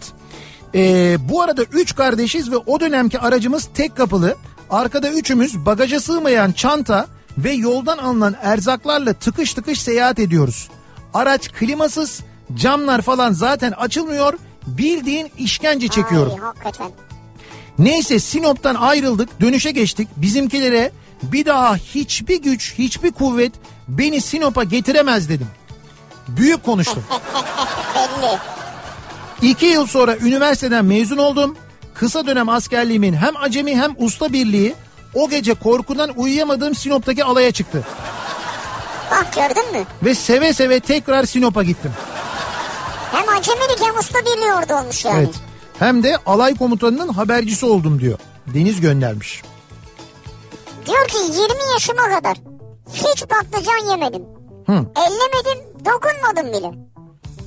Ee, 0.76 1.18
bu 1.30 1.41
arada 1.41 1.64
üç 1.64 1.95
kardeşiz 1.95 2.52
ve 2.52 2.57
o 2.57 2.80
dönemki 2.80 3.19
aracımız 3.19 3.69
tek 3.73 3.98
kapılı. 3.98 4.35
Arkada 4.69 5.11
üçümüz 5.11 5.65
bagaja 5.65 5.99
sığmayan 5.99 6.52
çanta 6.52 7.07
ve 7.38 7.52
yoldan 7.52 7.98
alınan 7.98 8.35
erzaklarla 8.41 9.14
tıkış 9.14 9.53
tıkış 9.53 9.81
seyahat 9.81 10.19
ediyoruz. 10.19 10.69
Araç 11.14 11.52
klimasız, 11.52 12.19
camlar 12.56 13.02
falan 13.02 13.31
zaten 13.34 13.72
açılmıyor. 13.72 14.34
Bildiğin 14.68 15.31
işkence 15.38 15.88
çekiyorum. 15.88 16.31
Ay, 16.34 16.39
hakikaten. 16.39 16.91
Neyse 17.80 18.19
Sinop'tan 18.19 18.76
ayrıldık 18.76 19.41
dönüşe 19.41 19.72
geçtik. 19.72 20.07
Bizimkilere 20.18 20.91
bir 21.23 21.45
daha 21.45 21.76
hiçbir 21.76 22.41
güç 22.41 22.73
hiçbir 22.77 23.11
kuvvet 23.11 23.52
beni 23.88 24.22
Sinop'a 24.22 24.64
getiremez 24.64 25.30
dedim. 25.30 25.48
Büyük 26.27 26.64
konuştum. 26.64 27.03
Belli. 27.95 28.39
İki 29.41 29.65
yıl 29.65 29.85
sonra 29.88 30.18
üniversiteden 30.18 30.85
mezun 30.85 31.18
oldum. 31.18 31.55
Kısa 31.93 32.27
dönem 32.27 32.49
askerliğimin 32.49 33.14
hem 33.14 33.38
acemi 33.38 33.76
hem 33.77 33.95
usta 33.97 34.34
birliği 34.34 34.76
o 35.14 35.30
gece 35.30 35.53
korkudan 35.53 36.11
uyuyamadığım 36.15 36.76
Sinop'taki 36.76 37.23
alaya 37.23 37.51
çıktı. 37.51 37.84
Bak 39.11 39.34
gördün 39.35 39.72
mü? 39.72 39.85
Ve 40.03 40.15
seve 40.15 40.53
seve 40.53 40.80
tekrar 40.80 41.23
Sinop'a 41.26 41.64
gittim. 41.64 41.91
Hem 43.11 43.30
acemilik 43.30 43.81
hem 43.81 43.97
usta 43.97 44.19
birliği 44.19 44.53
orada 44.53 44.81
olmuş 44.81 45.05
yani. 45.05 45.18
Evet. 45.18 45.35
Hem 45.80 46.03
de 46.03 46.18
alay 46.26 46.55
komutanının 46.55 47.07
habercisi 47.07 47.65
oldum 47.65 47.99
diyor. 47.99 48.19
Deniz 48.47 48.81
göndermiş. 48.81 49.41
Diyor 50.85 51.07
ki 51.07 51.18
20 51.18 51.39
yaşıma 51.73 52.03
kadar 52.03 52.38
hiç 52.93 53.23
patlıcan 53.27 53.89
yemedim. 53.89 54.22
Hı. 54.65 54.73
Ellemedim, 54.73 55.64
dokunmadım 55.85 56.53
bile. 56.53 56.97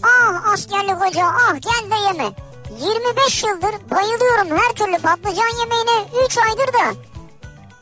Ah 0.02 0.52
askerlik 0.52 1.00
hoca 1.00 1.24
ah 1.26 1.54
gel 1.54 1.90
de 1.90 1.94
yeme. 2.06 2.32
25 2.80 3.42
yıldır 3.44 3.90
bayılıyorum 3.90 4.58
her 4.58 4.72
türlü 4.74 4.98
patlıcan 4.98 5.58
yemeğine 5.60 6.08
3 6.26 6.38
aydır 6.38 6.72
da. 6.72 6.94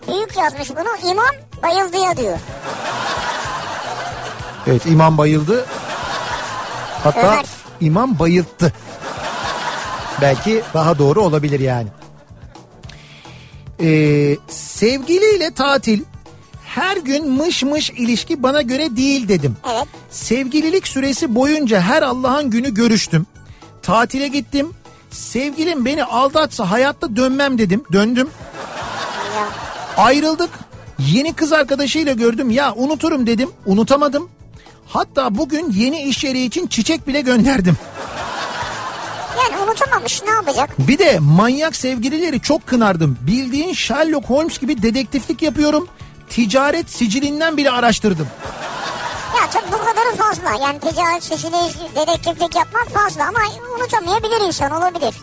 Büyük 0.09 0.36
yazmış 0.36 0.70
bunu 0.70 1.11
imam 1.11 1.35
bayıldıya 1.62 2.16
diyor. 2.16 2.39
Evet 4.66 4.86
imam 4.86 5.19
bayıldı. 5.19 5.66
Hatta 7.05 7.20
Ömer. 7.32 7.45
imam 7.81 8.19
bayılttı. 8.19 8.73
Belki 10.20 10.62
daha 10.74 10.99
doğru 10.99 11.23
olabilir 11.23 11.61
yani. 11.61 11.89
Ee, 13.81 14.36
sevgiliyle 14.49 15.55
tatil 15.55 16.03
her 16.69 16.97
gün 16.97 17.31
mış 17.31 17.62
mış 17.62 17.90
ilişki 17.90 18.43
bana 18.43 18.62
göre 18.62 18.97
değil 18.97 19.28
dedim. 19.28 19.57
Evet. 19.73 19.86
Sevgililik 20.11 20.89
süresi 20.89 21.35
boyunca 21.35 21.81
her 21.81 22.03
Allah'ın 22.03 22.51
günü 22.51 22.74
görüştüm. 22.74 23.27
Tatile 23.82 24.28
gittim. 24.28 24.73
Sevgilim 25.11 25.85
beni 25.85 26.05
aldatsa 26.05 26.70
hayatta 26.70 27.16
dönmem 27.16 27.59
dedim. 27.59 27.82
Döndüm. 27.93 28.28
Ya. 29.36 29.49
Ayrıldık. 30.05 30.51
Yeni 30.99 31.32
kız 31.32 31.53
arkadaşıyla 31.53 32.12
gördüm. 32.12 32.51
Ya 32.51 32.74
unuturum 32.74 33.27
dedim. 33.27 33.51
Unutamadım. 33.66 34.28
Hatta 34.86 35.39
bugün 35.39 35.70
yeni 35.70 36.03
iş 36.03 36.24
yeri 36.24 36.45
için 36.45 36.66
çiçek 36.66 37.09
bile 37.09 37.20
gönderdim. 37.20 37.77
Yani 39.39 39.62
unutamamış 39.62 40.23
ne 40.23 40.31
yapacak? 40.31 40.70
Bir 40.78 40.99
de 40.99 41.19
manyak 41.19 41.77
sevgilileri 41.77 42.40
çok 42.40 42.66
kınardım. 42.66 43.19
Bildiğin 43.27 43.73
Sherlock 43.73 44.31
Holmes 44.31 44.59
gibi 44.59 44.82
dedektiflik 44.82 45.43
yapıyorum. 45.43 45.89
Ticaret 46.29 46.91
sicilinden 46.91 47.57
bile 47.57 47.71
araştırdım. 47.71 48.29
Ya 49.37 49.51
tabii 49.51 49.73
bu 49.73 49.79
kadarı 49.79 50.17
fazla. 50.17 50.67
Yani 50.67 50.81
ticaret 50.81 51.23
sesini 51.25 51.53
dedektiflik 51.97 52.57
yapmak 52.57 52.89
fazla 52.89 53.27
ama 53.29 53.39
unutamayabilir 53.79 54.47
insan 54.47 54.71
olabilir. 54.71 55.15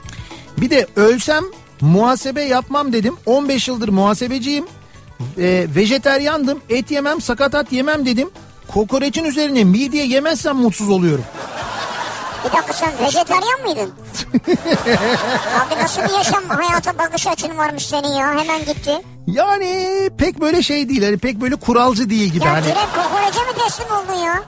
Bir 0.57 0.69
de 0.69 0.87
ölsem 0.95 1.43
muhasebe 1.81 2.41
yapmam 2.43 2.93
dedim. 2.93 3.17
15 3.25 3.67
yıldır 3.67 3.89
muhasebeciyim. 3.89 4.65
Ee, 5.37 5.67
vejeteryandım. 5.75 6.61
Et 6.69 6.91
yemem, 6.91 7.21
sakatat 7.21 7.71
yemem 7.71 8.05
dedim. 8.05 8.29
Kokoreçin 8.67 9.23
üzerine 9.23 9.63
midye 9.63 10.05
yemezsem 10.05 10.55
mutsuz 10.55 10.89
oluyorum. 10.89 11.25
Bir 12.45 12.51
dakika 12.57 12.73
sen 12.73 12.91
vejetaryen 12.99 13.61
mıydın? 13.65 13.93
Abi 15.59 15.83
nasıl 15.83 16.01
bir 16.01 16.13
yaşam 16.13 16.43
hayata 16.49 16.97
bakış 16.97 17.27
açın 17.27 17.57
varmış 17.57 17.85
senin 17.85 18.07
ya 18.07 18.39
hemen 18.39 18.59
gitti. 18.65 19.01
Yani 19.27 20.09
pek 20.17 20.41
böyle 20.41 20.63
şey 20.63 20.89
değil. 20.89 21.03
Hani 21.03 21.17
pek 21.17 21.41
böyle 21.41 21.55
kuralcı 21.55 22.09
değil 22.09 22.33
gibi. 22.33 22.45
Ya 22.45 22.53
hani. 22.53 22.65
direkt 22.65 22.95
kokorece 22.95 23.39
mi 23.39 23.63
teslim 23.63 23.87
oldun 23.87 24.25
ya? 24.25 24.43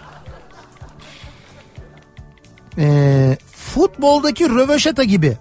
Ee, 2.78 3.38
futboldaki 3.56 4.49
röveşata 4.49 5.03
gibi. 5.03 5.38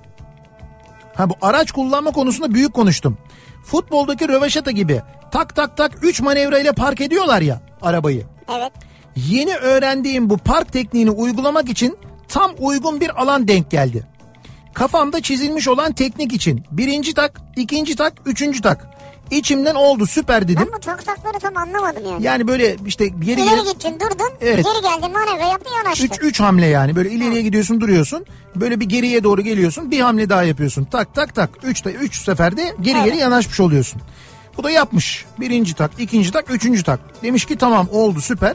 Ha 1.15 1.31
bu 1.31 1.35
araç 1.43 1.73
kullanma 1.73 2.11
konusunda 2.11 2.55
büyük 2.55 2.75
konuştum. 2.75 3.19
Futboldaki 3.65 4.29
röveşata 4.29 4.71
gibi 4.71 5.03
tak 5.33 5.57
tak 5.57 5.77
tak 5.77 5.93
3 6.03 6.21
manevra 6.21 6.59
ile 6.59 6.73
park 6.73 7.01
ediyorlar 7.01 7.41
ya 7.41 7.61
arabayı. 7.83 8.27
Evet. 8.59 8.73
Yeni 9.17 9.57
öğrendiğim 9.57 10.31
bu 10.31 10.39
park 10.39 10.73
tekniğini 10.73 11.11
uygulamak 11.11 11.69
için 11.69 11.99
tam 12.29 12.53
uygun 12.59 13.01
bir 13.01 13.23
alan 13.23 13.49
denk 13.49 13.71
geldi. 13.71 14.07
Kafamda 14.75 15.23
çizilmiş 15.23 15.69
olan 15.69 15.93
teknik 15.93 16.33
için 16.33 16.65
birinci 16.71 17.15
tak, 17.15 17.41
ikinci 17.57 17.97
tak, 17.97 18.13
üçüncü 18.27 18.61
tak. 18.63 18.97
İçimden 19.31 19.75
oldu 19.75 20.07
süper 20.07 20.49
dedim. 20.49 20.63
Ben 20.67 20.73
bu 20.73 20.81
taktakları 20.81 21.39
tam 21.39 21.57
anlamadım 21.57 22.03
yani. 22.13 22.25
Yani 22.25 22.49
böyle 22.49 22.77
işte 22.87 23.07
geri 23.09 23.41
İleri 23.41 23.55
geri 23.55 23.73
gittin 23.73 23.95
durdun 24.01 24.31
Evet. 24.41 24.65
geri 24.65 24.83
geldin 24.83 25.13
manevra 25.13 25.47
yaptın 25.47 25.73
yanaştın. 25.77 26.07
3 26.07 26.13
3 26.23 26.41
hamle 26.41 26.67
yani 26.67 26.97
böyle 26.97 27.11
ileriye 27.11 27.43
gidiyorsun 27.43 27.81
duruyorsun. 27.81 28.27
Böyle 28.57 28.81
bir 28.81 28.85
geriye 28.85 29.25
doğru 29.25 29.43
geliyorsun. 29.43 29.91
Bir 29.91 30.01
hamle 30.01 30.29
daha 30.29 30.43
yapıyorsun. 30.43 30.85
Tak 30.85 31.15
tak 31.15 31.35
tak. 31.35 31.51
3 31.63 31.85
de 31.85 31.93
3 31.93 32.25
seferde 32.25 32.63
geri 32.81 32.95
geri 32.99 33.09
Evet. 33.09 33.21
yanaşmış 33.21 33.61
oluyorsun. 33.61 34.03
Bu 34.57 34.65
da 34.65 34.71
yapmış. 34.71 35.25
Birinci 35.41 35.75
tak, 35.75 35.91
ikinci 35.99 36.33
tak, 36.33 36.51
üçüncü 36.51 36.83
tak. 36.83 37.01
Demiş 37.23 37.45
ki 37.45 37.57
tamam 37.57 37.89
oldu 37.93 38.21
süper. 38.21 38.55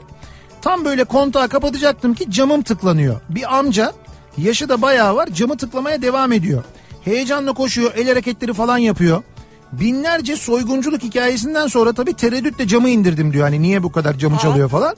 Tam 0.61 0.85
böyle 0.85 1.03
kontağı 1.03 1.49
kapatacaktım 1.49 2.13
ki 2.13 2.31
camım 2.31 2.61
tıklanıyor. 2.61 3.21
Bir 3.29 3.57
amca 3.57 3.93
yaşı 4.37 4.69
da 4.69 4.81
bayağı 4.81 5.15
var 5.15 5.27
camı 5.27 5.57
tıklamaya 5.57 6.01
devam 6.01 6.31
ediyor. 6.31 6.63
Heyecanla 7.01 7.53
koşuyor 7.53 7.91
el 7.95 8.07
hareketleri 8.07 8.53
falan 8.53 8.77
yapıyor. 8.77 9.23
Binlerce 9.71 10.35
soygunculuk 10.35 11.03
hikayesinden 11.03 11.67
sonra 11.67 11.93
tabii 11.93 12.13
tereddütle 12.13 12.67
camı 12.67 12.89
indirdim 12.89 13.33
diyor. 13.33 13.43
Hani 13.43 13.61
niye 13.61 13.83
bu 13.83 13.91
kadar 13.91 14.17
camı 14.17 14.37
çalıyor 14.37 14.69
falan. 14.69 14.95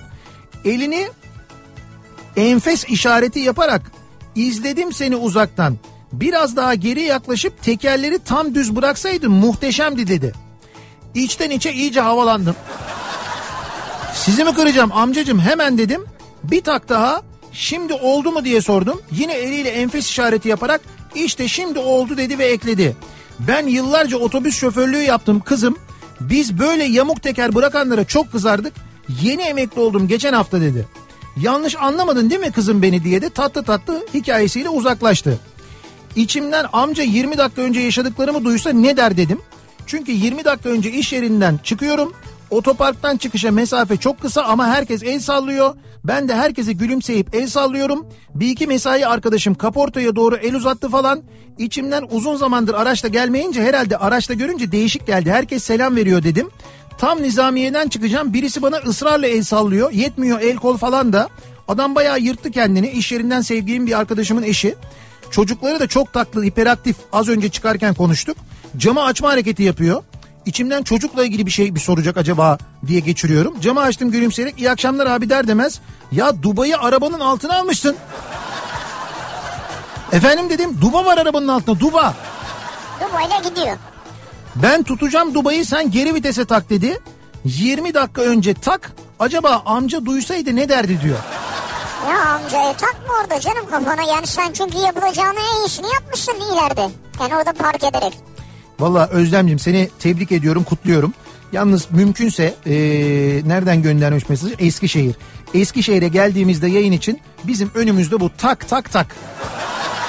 Elini 0.65 1.07
enfes 2.37 2.85
işareti 2.85 3.39
yaparak 3.39 3.91
izledim 4.35 4.93
seni 4.93 5.15
uzaktan. 5.15 5.77
Biraz 6.13 6.55
daha 6.55 6.75
geri 6.75 7.01
yaklaşıp 7.01 7.63
tekerleri 7.63 8.19
tam 8.19 8.55
düz 8.55 8.75
bıraksaydın 8.75 9.31
muhteşemdi 9.31 10.07
dedi. 10.07 10.33
İçten 11.15 11.49
içe 11.49 11.73
iyice 11.73 12.01
havalandım. 12.01 12.55
Sizi 14.13 14.43
mi 14.43 14.53
kıracağım 14.53 14.91
amcacım 14.91 15.39
hemen 15.39 15.77
dedim. 15.77 16.05
Bir 16.43 16.61
tak 16.61 16.89
daha 16.89 17.21
şimdi 17.51 17.93
oldu 17.93 18.31
mu 18.31 18.45
diye 18.45 18.61
sordum. 18.61 19.01
Yine 19.11 19.33
eliyle 19.33 19.69
enfes 19.69 20.09
işareti 20.09 20.49
yaparak 20.49 20.81
işte 21.15 21.47
şimdi 21.47 21.79
oldu 21.79 22.17
dedi 22.17 22.37
ve 22.37 22.45
ekledi. 22.45 22.95
Ben 23.39 23.67
yıllarca 23.67 24.17
otobüs 24.17 24.55
şoförlüğü 24.57 25.01
yaptım 25.01 25.39
kızım. 25.39 25.77
Biz 26.19 26.59
böyle 26.59 26.83
yamuk 26.83 27.23
teker 27.23 27.55
bırakanlara 27.55 28.05
çok 28.05 28.31
kızardık. 28.31 28.73
Yeni 29.21 29.41
emekli 29.41 29.81
oldum 29.81 30.07
geçen 30.07 30.33
hafta 30.33 30.61
dedi. 30.61 30.87
Yanlış 31.37 31.75
anlamadın 31.75 32.29
değil 32.29 32.41
mi 32.41 32.51
kızım 32.51 32.81
beni 32.81 33.03
diye 33.03 33.21
de 33.21 33.29
tatlı 33.29 33.63
tatlı 33.63 34.05
hikayesiyle 34.13 34.69
uzaklaştı. 34.69 35.39
İçimden 36.15 36.65
amca 36.73 37.03
20 37.03 37.37
dakika 37.37 37.61
önce 37.61 37.79
yaşadıklarımı 37.79 38.45
duysa 38.45 38.69
ne 38.69 38.97
der 38.97 39.17
dedim. 39.17 39.39
Çünkü 39.87 40.11
20 40.11 40.45
dakika 40.45 40.69
önce 40.69 40.91
iş 40.91 41.13
yerinden 41.13 41.59
çıkıyorum. 41.63 42.13
Otoparktan 42.53 43.17
çıkışa 43.17 43.51
mesafe 43.51 43.97
çok 43.97 44.21
kısa 44.21 44.41
ama 44.43 44.67
herkes 44.67 45.03
el 45.03 45.19
sallıyor. 45.19 45.75
Ben 46.03 46.27
de 46.27 46.35
herkese 46.35 46.73
gülümseyip 46.73 47.35
el 47.35 47.47
sallıyorum. 47.47 48.05
Bir 48.35 48.47
iki 48.47 48.67
mesai 48.67 49.05
arkadaşım 49.05 49.55
kaportaya 49.55 50.15
doğru 50.15 50.35
el 50.35 50.55
uzattı 50.55 50.89
falan. 50.89 51.23
İçimden 51.57 52.05
uzun 52.11 52.35
zamandır 52.35 52.73
araçla 52.73 53.07
gelmeyince 53.07 53.63
herhalde 53.63 53.97
araçla 53.97 54.33
görünce 54.33 54.71
değişik 54.71 55.07
geldi. 55.07 55.31
Herkes 55.31 55.63
selam 55.63 55.95
veriyor 55.95 56.23
dedim. 56.23 56.49
Tam 56.97 57.21
nizamiyeden 57.21 57.87
çıkacağım 57.87 58.33
birisi 58.33 58.61
bana 58.61 58.77
ısrarla 58.77 59.27
el 59.27 59.43
sallıyor. 59.43 59.91
Yetmiyor 59.91 60.41
el 60.41 60.55
kol 60.55 60.77
falan 60.77 61.13
da. 61.13 61.29
Adam 61.67 61.95
bayağı 61.95 62.19
yırttı 62.19 62.51
kendini. 62.51 62.89
İş 62.89 63.11
yerinden 63.11 63.41
sevdiğim 63.41 63.87
bir 63.87 63.99
arkadaşımın 63.99 64.43
eşi. 64.43 64.75
Çocukları 65.31 65.79
da 65.79 65.87
çok 65.87 66.13
tatlı, 66.13 66.43
hiperaktif. 66.43 66.95
Az 67.13 67.29
önce 67.29 67.49
çıkarken 67.49 67.93
konuştuk. 67.93 68.37
Camı 68.77 69.03
açma 69.03 69.29
hareketi 69.29 69.63
yapıyor. 69.63 70.03
İçimden 70.45 70.83
çocukla 70.83 71.25
ilgili 71.25 71.45
bir 71.45 71.51
şey 71.51 71.75
bir 71.75 71.79
soracak 71.79 72.17
acaba 72.17 72.57
diye 72.87 72.99
geçiriyorum. 72.99 73.61
Camı 73.61 73.81
açtım 73.81 74.11
gülümseyerek 74.11 74.59
iyi 74.59 74.71
akşamlar 74.71 75.07
abi 75.07 75.29
der 75.29 75.47
demez. 75.47 75.79
Ya 76.11 76.43
Dubai'yi 76.43 76.77
arabanın 76.77 77.19
altına 77.19 77.59
almıştın. 77.59 77.95
Efendim 80.11 80.49
dedim 80.49 80.77
duba 80.81 81.05
var 81.05 81.17
arabanın 81.17 81.47
altında 81.47 81.79
duba. 81.79 82.13
Dubai'yle 82.99 83.49
gidiyor. 83.49 83.77
Ben 84.55 84.83
tutacağım 84.83 85.33
Dubai'yi 85.33 85.65
sen 85.65 85.91
geri 85.91 86.15
vitese 86.15 86.45
tak 86.45 86.69
dedi. 86.69 86.99
20 87.45 87.93
dakika 87.93 88.21
önce 88.21 88.53
tak 88.53 88.91
acaba 89.19 89.61
amca 89.65 90.05
duysaydı 90.05 90.55
ne 90.55 90.69
derdi 90.69 91.01
diyor. 91.01 91.17
Ya 92.09 92.19
amcaya 92.25 92.73
takma 92.73 93.13
orada 93.21 93.39
canım 93.39 93.65
kafana. 93.69 94.03
Yani 94.03 94.27
sen 94.27 94.51
çünkü 94.53 94.77
yapılacağını 94.77 95.39
en 95.39 95.61
iyisini 95.61 95.93
yapmışsın 95.93 96.35
ileride. 96.53 96.89
Yani 97.21 97.35
orada 97.35 97.53
park 97.53 97.83
ederek. 97.83 98.13
Valla 98.79 99.07
Özlemciğim 99.07 99.59
seni 99.59 99.89
tebrik 99.99 100.31
ediyorum 100.31 100.63
kutluyorum. 100.63 101.13
Yalnız 101.51 101.91
mümkünse 101.91 102.53
eee, 102.65 102.73
nereden 103.47 103.81
göndermiş 103.81 104.29
mesajı? 104.29 104.55
Eskişehir. 104.59 105.15
Eskişehir'e 105.53 106.07
geldiğimizde 106.07 106.67
yayın 106.67 106.91
için 106.91 107.21
bizim 107.43 107.71
önümüzde 107.75 108.19
bu 108.19 108.31
tak 108.37 108.69
tak 108.69 108.91
tak 108.91 109.15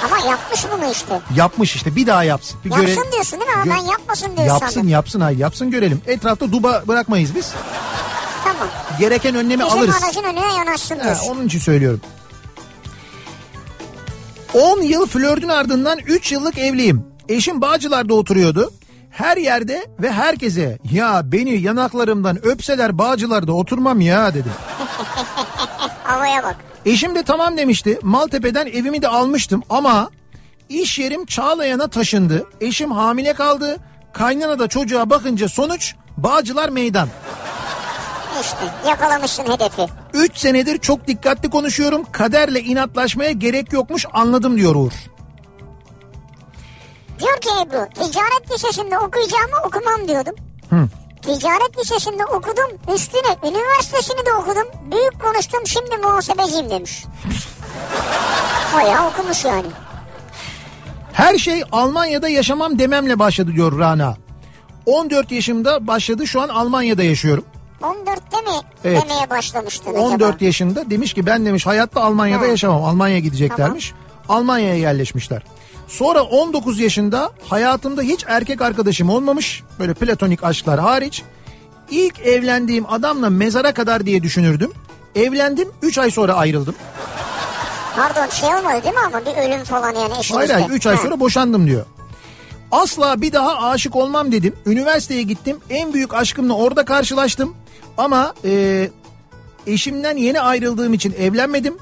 Ama 0.05 0.29
yapmış 0.31 0.65
bunu 0.77 0.91
işte. 0.91 1.19
yapmış 1.35 1.75
işte 1.75 1.95
bir 1.95 2.07
daha 2.07 2.23
yapsın. 2.23 2.59
Bir 2.65 2.69
Yapsın 2.69 2.85
göre- 2.87 3.11
diyorsun 3.11 3.39
değil 3.39 3.51
mi? 3.51 3.57
Ama 3.63 3.71
ben 3.75 3.91
yapmasın 3.91 4.25
diyorsun 4.27 4.43
Yapsın 4.53 4.67
sandım. 4.67 4.89
yapsın 4.89 5.19
ay 5.19 5.37
yapsın 5.37 5.71
görelim. 5.71 6.01
Etrafta 6.07 6.51
duba 6.51 6.83
bırakmayız 6.87 7.35
biz. 7.35 7.51
Tamam. 8.43 8.67
Gereken 8.99 9.35
önlemi 9.35 9.63
Bizim 9.65 9.77
alırız. 9.79 9.95
aracın 10.03 10.23
önüne 10.23 10.53
yanaşsın 10.57 10.97
Ha, 10.97 11.03
diyorsun. 11.03 11.27
onun 11.31 11.45
için 11.47 11.59
söylüyorum. 11.59 12.01
10 14.53 14.81
yıl 14.81 15.05
flörtün 15.07 15.47
ardından 15.49 15.99
3 15.99 16.31
yıllık 16.31 16.57
evliyim. 16.57 17.05
Eşim 17.29 17.61
Bağcılar'da 17.61 18.13
oturuyordu. 18.13 18.73
Her 19.11 19.37
yerde 19.37 19.85
ve 19.99 20.11
herkese 20.11 20.77
ya 20.91 21.21
beni 21.31 21.61
yanaklarımdan 21.61 22.45
öpseler 22.45 22.97
Bağcılar'da 22.97 23.53
oturmam 23.53 24.01
ya 24.01 24.33
dedim. 24.33 24.51
Havaya 26.03 26.43
bak. 26.43 26.55
Eşim 26.85 27.15
de 27.15 27.23
tamam 27.23 27.57
demişti. 27.57 27.99
Maltepe'den 28.01 28.65
evimi 28.65 29.01
de 29.01 29.07
almıştım 29.07 29.63
ama 29.69 30.09
iş 30.69 30.99
yerim 30.99 31.25
Çağlayan'a 31.25 31.87
taşındı. 31.87 32.45
Eşim 32.61 32.91
hamile 32.91 33.33
kaldı. 33.33 33.77
Kaynana 34.13 34.59
da 34.59 34.67
çocuğa 34.67 35.09
bakınca 35.09 35.49
sonuç 35.49 35.95
Bağcılar 36.17 36.69
meydan. 36.69 37.09
İşte 38.41 38.89
yakalamışsın 38.89 39.43
hedefi. 39.43 39.85
3 40.13 40.37
senedir 40.37 40.77
çok 40.77 41.07
dikkatli 41.07 41.49
konuşuyorum. 41.49 42.05
Kaderle 42.11 42.61
inatlaşmaya 42.61 43.31
gerek 43.31 43.73
yokmuş 43.73 44.05
anladım 44.13 44.57
diyor 44.57 44.75
Uğur. 44.75 44.91
Diyor 47.19 47.37
ki 47.41 47.49
Ebru 47.61 47.89
ticaret 47.93 48.51
lisesinde 48.51 48.97
okuyacağımı 48.99 49.55
okumam 49.67 50.07
diyordum. 50.07 50.35
Ticaret 51.21 51.77
lisesinde 51.79 52.25
okudum 52.25 52.95
üstüne 52.95 53.35
üniversitesini 53.49 54.25
de 54.25 54.33
okudum. 54.33 54.67
Büyük 54.91 55.21
konuştum 55.21 55.59
şimdi 55.67 55.97
muhasebeciyim 55.97 56.69
demiş. 56.69 57.05
Bayağı 58.75 59.07
okumuş 59.09 59.45
yani. 59.45 59.67
Her 61.13 61.37
şey 61.37 61.63
Almanya'da 61.71 62.29
yaşamam 62.29 62.79
dememle 62.79 63.19
başladı 63.19 63.51
diyor 63.55 63.79
Rana. 63.79 64.15
14 64.85 65.31
yaşımda 65.31 65.87
başladı 65.87 66.27
şu 66.27 66.41
an 66.41 66.49
Almanya'da 66.49 67.03
yaşıyorum. 67.03 67.45
14'te 67.81 68.41
mi 68.41 68.57
Evet. 68.85 69.03
demeye 69.03 69.29
başlamıştın 69.29 69.93
14 69.93 70.21
acaba? 70.35 70.45
yaşında 70.45 70.89
demiş 70.89 71.13
ki 71.13 71.25
ben 71.25 71.45
demiş 71.45 71.65
hayatta 71.65 72.01
Almanya'da 72.03 72.41
Ha. 72.41 72.45
yaşamam. 72.47 72.83
Almanya'ya 72.83 73.19
gideceklermiş. 73.19 73.93
Almanya'ya 74.29 74.75
yerleşmişler. 74.75 75.43
Sonra 75.87 76.23
19 76.23 76.79
yaşında 76.79 77.31
hayatımda 77.49 78.01
hiç 78.01 78.23
erkek 78.27 78.61
arkadaşım 78.61 79.09
olmamış. 79.09 79.63
Böyle 79.79 79.93
platonik 79.93 80.43
aşklar 80.43 80.79
hariç. 80.79 81.23
İlk 81.91 82.19
evlendiğim 82.19 82.85
adamla 82.93 83.29
mezara 83.29 83.73
kadar 83.73 84.05
diye 84.05 84.23
düşünürdüm. 84.23 84.71
Evlendim 85.15 85.69
3 85.81 85.97
ay 85.97 86.11
sonra 86.11 86.33
ayrıldım. 86.33 86.75
Pardon 87.95 88.29
şey 88.29 88.49
olmadı 88.49 88.83
değil 88.83 88.95
mi 88.95 89.01
ama 89.05 89.21
bir 89.25 89.49
ölüm 89.49 89.63
falan 89.63 89.95
yani 89.95 90.11
eşinizde. 90.19 90.33
Hayır 90.35 90.49
hayır 90.49 90.69
3 90.69 90.87
ay 90.87 90.97
sonra 90.97 91.19
boşandım 91.19 91.67
diyor. 91.67 91.85
Asla 92.71 93.21
bir 93.21 93.33
daha 93.33 93.69
aşık 93.69 93.95
olmam 93.95 94.31
dedim. 94.31 94.55
Üniversiteye 94.65 95.21
gittim. 95.21 95.57
En 95.69 95.93
büyük 95.93 96.13
aşkımla 96.13 96.53
orada 96.53 96.85
karşılaştım. 96.85 97.55
Ama 97.97 98.33
e, 98.45 98.89
eşimden 99.67 100.17
yeni 100.17 100.41
ayrıldığım 100.41 100.93
için 100.93 101.15
evlenmedim. 101.19 101.77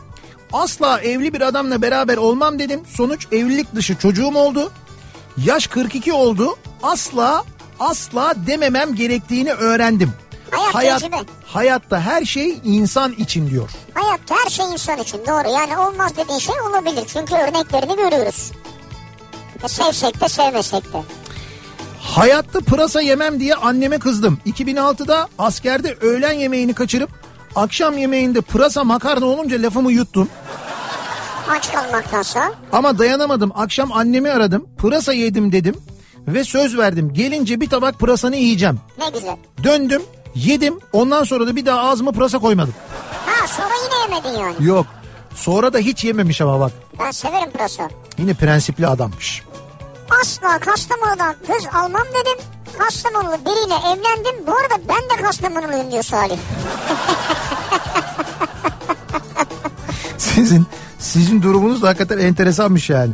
Asla 0.53 1.01
evli 1.01 1.33
bir 1.33 1.41
adamla 1.41 1.81
beraber 1.81 2.17
olmam 2.17 2.59
dedim. 2.59 2.81
Sonuç 2.87 3.27
evlilik 3.31 3.75
dışı 3.75 3.95
çocuğum 3.95 4.35
oldu. 4.35 4.71
Yaş 5.37 5.67
42 5.67 6.13
oldu. 6.13 6.55
Asla 6.83 7.43
asla 7.79 8.33
dememem 8.47 8.95
gerektiğini 8.95 9.53
öğrendim. 9.53 10.13
Hayat 10.51 11.01
tecrübe. 11.01 11.17
hayatta 11.45 12.01
her 12.01 12.25
şey 12.25 12.57
insan 12.63 13.11
için 13.11 13.49
diyor. 13.49 13.69
Hayatta 13.93 14.35
her 14.45 14.49
şey 14.49 14.65
insan 14.65 14.97
için 14.97 15.17
doğru. 15.17 15.49
Yani 15.49 15.77
olmaz 15.77 16.17
dediğin 16.17 16.39
şey 16.39 16.55
olabilir. 16.69 17.03
Çünkü 17.13 17.35
örneklerini 17.35 17.95
görüyoruz. 17.95 18.51
E, 19.63 19.67
sevsek 19.67 20.21
de 20.21 20.29
sevmesek 20.29 20.93
de. 20.93 20.97
Hayatta 22.01 22.59
pırasa 22.59 23.01
yemem 23.01 23.39
diye 23.39 23.55
anneme 23.55 23.99
kızdım. 23.99 24.39
2006'da 24.45 25.27
askerde 25.39 25.95
öğlen 26.01 26.33
yemeğini 26.33 26.73
kaçırıp 26.73 27.09
akşam 27.55 27.97
yemeğinde 27.97 28.41
pırasa 28.41 28.83
makarna 28.83 29.25
olunca 29.25 29.61
lafımı 29.61 29.91
yuttum. 29.91 30.29
Aç 31.49 31.71
kalmaktansa. 31.71 32.51
Ama 32.71 32.97
dayanamadım. 32.99 33.51
Akşam 33.55 33.91
annemi 33.91 34.29
aradım. 34.29 34.67
Pırasa 34.77 35.13
yedim 35.13 35.51
dedim 35.51 35.75
ve 36.27 36.43
söz 36.43 36.77
verdim. 36.77 37.13
Gelince 37.13 37.61
bir 37.61 37.69
tabak 37.69 37.99
pırasanı 37.99 38.35
yiyeceğim. 38.35 38.79
Ne 38.97 39.09
güzel. 39.09 39.35
Döndüm, 39.63 40.01
yedim. 40.35 40.79
Ondan 40.93 41.23
sonra 41.23 41.47
da 41.47 41.55
bir 41.55 41.65
daha 41.65 41.79
ağzıma 41.79 42.11
pırasa 42.11 42.39
koymadım. 42.39 42.73
Ha 43.25 43.47
sonra 43.47 43.73
yine 43.85 44.15
yemedin 44.15 44.39
yani. 44.39 44.67
Yok. 44.67 44.85
Sonra 45.35 45.73
da 45.73 45.77
hiç 45.77 46.03
yememiş 46.03 46.41
ama 46.41 46.59
bak. 46.59 46.71
Ben 46.99 47.11
severim 47.11 47.51
pırasa. 47.51 47.89
Yine 48.17 48.33
prensipli 48.33 48.87
adammış. 48.87 49.43
Asla 50.21 50.59
Kastamonu'dan 50.59 51.35
kız 51.47 51.65
almam 51.73 52.03
dedim. 52.21 52.45
Kastamonulu 52.77 53.37
biriyle 53.45 53.73
evlendim. 53.75 54.47
Bu 54.47 54.51
arada 54.51 54.75
ben 54.89 55.17
de 55.17 55.21
Kastamonuluyum 55.21 55.91
diyor 55.91 56.03
Salih. 56.03 56.37
Sizin 60.17 60.65
sizin 60.99 61.41
durumunuz 61.41 61.81
da 61.81 61.87
hakikaten 61.87 62.17
enteresanmış 62.17 62.89
yani. 62.89 63.11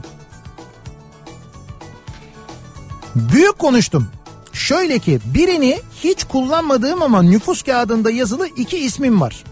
Büyük 3.15 3.60
konuştum. 3.60 4.07
Şöyle 4.53 4.99
ki 4.99 5.19
birini 5.26 5.80
hiç 6.03 6.23
kullanmadığım 6.23 7.02
ama 7.02 7.22
nüfus 7.22 7.64
kağıdında 7.64 8.11
yazılı 8.11 8.48
iki 8.48 8.77
ismim 8.77 9.22
var. 9.22 9.44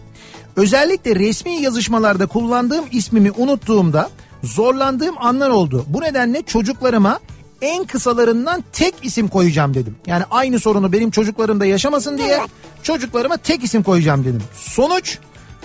Özellikle 0.56 1.16
resmi 1.16 1.62
yazışmalarda 1.62 2.26
kullandığım 2.26 2.86
ismimi 2.92 3.32
unuttuğumda 3.32 4.10
zorlandığım 4.44 5.16
anlar 5.20 5.50
oldu. 5.50 5.86
Bu 5.88 6.02
nedenle 6.02 6.42
çocuklarıma 6.42 7.20
en 7.62 7.86
kısalarından 7.86 8.64
tek 8.74 8.94
isim 9.02 9.28
koyacağım 9.28 9.74
dedim. 9.74 9.96
Yani 10.08 10.24
aynı 10.32 10.60
sorunu 10.60 10.94
benim 10.94 11.12
çocuklarım 11.12 11.60
da 11.60 11.66
yaşamasın 11.66 12.18
diye 12.18 12.42
çocuklarıma 12.84 13.38
tek 13.38 13.64
isim 13.64 13.84
koyacağım 13.84 14.22
dedim. 14.26 14.44
Sonuç 14.56 15.18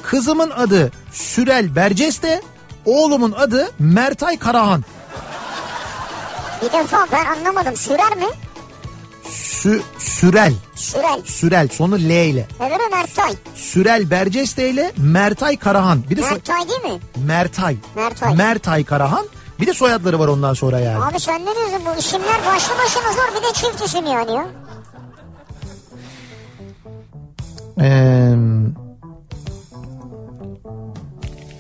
kızımın 0.03 0.51
adı 0.51 0.93
Sürel 1.13 1.77
Berceste, 1.77 2.43
oğlumun 2.85 3.33
adı 3.33 3.71
Mertay 3.79 4.39
Karahan. 4.39 4.85
Bir 6.63 6.73
defa 6.73 7.07
ben 7.13 7.25
anlamadım. 7.25 7.77
Sürer 7.77 8.17
mi? 8.17 8.27
Sü, 9.31 9.83
Sürel, 9.99 10.53
Sürel. 10.75 11.23
Sürel 11.25 11.69
sonu 11.69 11.99
L 11.99 12.11
ile. 12.27 12.47
Öbürü 12.61 12.89
Mertay. 12.97 13.33
Sürel 13.55 14.11
Berceste 14.11 14.71
ile 14.71 14.93
Mertay 14.97 15.57
Karahan. 15.57 16.03
Bir 16.11 16.17
de 16.17 16.21
Mertay 16.21 16.69
değil 16.69 16.95
mi? 16.95 17.01
Mertay. 17.27 17.77
Mertay. 17.97 18.35
Mertay 18.37 18.85
Karahan. 18.85 19.27
Bir 19.61 19.67
de 19.67 19.75
soyadları 19.75 20.19
var 20.19 20.29
ondan 20.29 20.55
sonra 20.55 20.81
yani. 20.81 21.05
Abi 21.05 21.21
sen 21.21 21.41
ne 21.43 21.55
diyorsun 21.55 21.81
bu 21.87 21.99
isimler 21.99 22.47
başlı 22.47 22.75
başına 22.79 23.13
zor 23.13 23.37
bir 23.37 23.49
de 23.49 23.53
çift 23.53 23.85
isim 23.85 24.07
yani 24.07 24.33
ya. 24.33 24.47
Ee, 27.81 28.35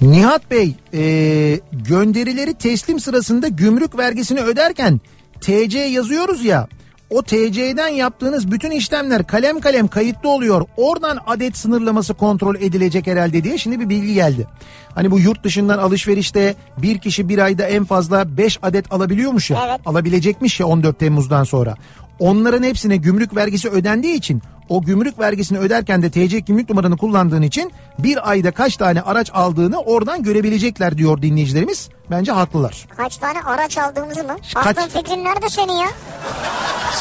Nihat 0.02 0.50
Bey 0.50 0.74
ee, 0.94 1.60
gönderileri 1.72 2.54
teslim 2.54 3.00
sırasında 3.00 3.48
gümrük 3.48 3.98
vergisini 3.98 4.40
öderken 4.40 5.00
TC 5.40 5.78
yazıyoruz 5.78 6.44
ya 6.44 6.68
o 7.12 7.22
TC'den 7.22 7.88
yaptığınız 7.88 8.50
bütün 8.50 8.70
işlemler 8.70 9.26
kalem 9.26 9.60
kalem 9.60 9.88
kayıtlı 9.88 10.28
oluyor. 10.28 10.66
Oradan 10.76 11.18
adet 11.26 11.56
sınırlaması 11.56 12.14
kontrol 12.14 12.54
edilecek 12.54 13.06
herhalde 13.06 13.44
diye 13.44 13.58
şimdi 13.58 13.80
bir 13.80 13.88
bilgi 13.88 14.14
geldi. 14.14 14.46
Hani 14.94 15.10
bu 15.10 15.18
yurt 15.18 15.44
dışından 15.44 15.78
alışverişte 15.78 16.54
bir 16.78 16.98
kişi 16.98 17.28
bir 17.28 17.38
ayda 17.38 17.66
en 17.66 17.84
fazla 17.84 18.36
5 18.36 18.58
adet 18.62 18.92
alabiliyormuş 18.92 19.50
ya. 19.50 19.64
Evet. 19.68 19.80
Alabilecekmiş 19.86 20.60
ya 20.60 20.66
14 20.66 20.98
Temmuz'dan 20.98 21.44
sonra. 21.44 21.74
Onların 22.18 22.62
hepsine 22.62 22.96
gümrük 22.96 23.36
vergisi 23.36 23.68
ödendiği 23.68 24.14
için 24.14 24.42
o 24.68 24.82
gümrük 24.82 25.18
vergisini 25.18 25.58
öderken 25.58 26.02
de 26.02 26.10
TC 26.10 26.42
kimlik 26.42 26.68
numaranı 26.68 26.96
kullandığın 26.96 27.42
için 27.42 27.72
bir 27.98 28.30
ayda 28.30 28.50
kaç 28.50 28.76
tane 28.76 29.00
araç 29.02 29.30
aldığını 29.34 29.80
oradan 29.80 30.22
görebilecekler 30.22 30.98
diyor 30.98 31.22
dinleyicilerimiz. 31.22 31.88
Bence 32.10 32.32
haklılar. 32.32 32.86
Kaç 32.96 33.16
tane 33.16 33.40
araç 33.42 33.78
aldığımızı 33.78 34.24
mı? 34.24 34.36
Kaç- 34.54 34.78
Aklın 34.78 34.88
fikrin 35.00 35.24
nerede 35.24 35.48
senin 35.48 35.72
ya? 35.72 35.88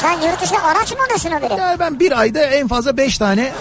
Sen 0.00 0.12
yurt 0.12 0.42
dışında 0.42 0.62
araç 0.64 0.92
mı 0.92 0.98
alıyorsun 1.06 1.30
haberi? 1.30 1.60
Yani 1.60 1.78
ben 1.78 2.00
bir 2.00 2.18
ayda 2.20 2.40
en 2.42 2.68
fazla 2.68 2.96
beş 2.96 3.18
tane 3.18 3.52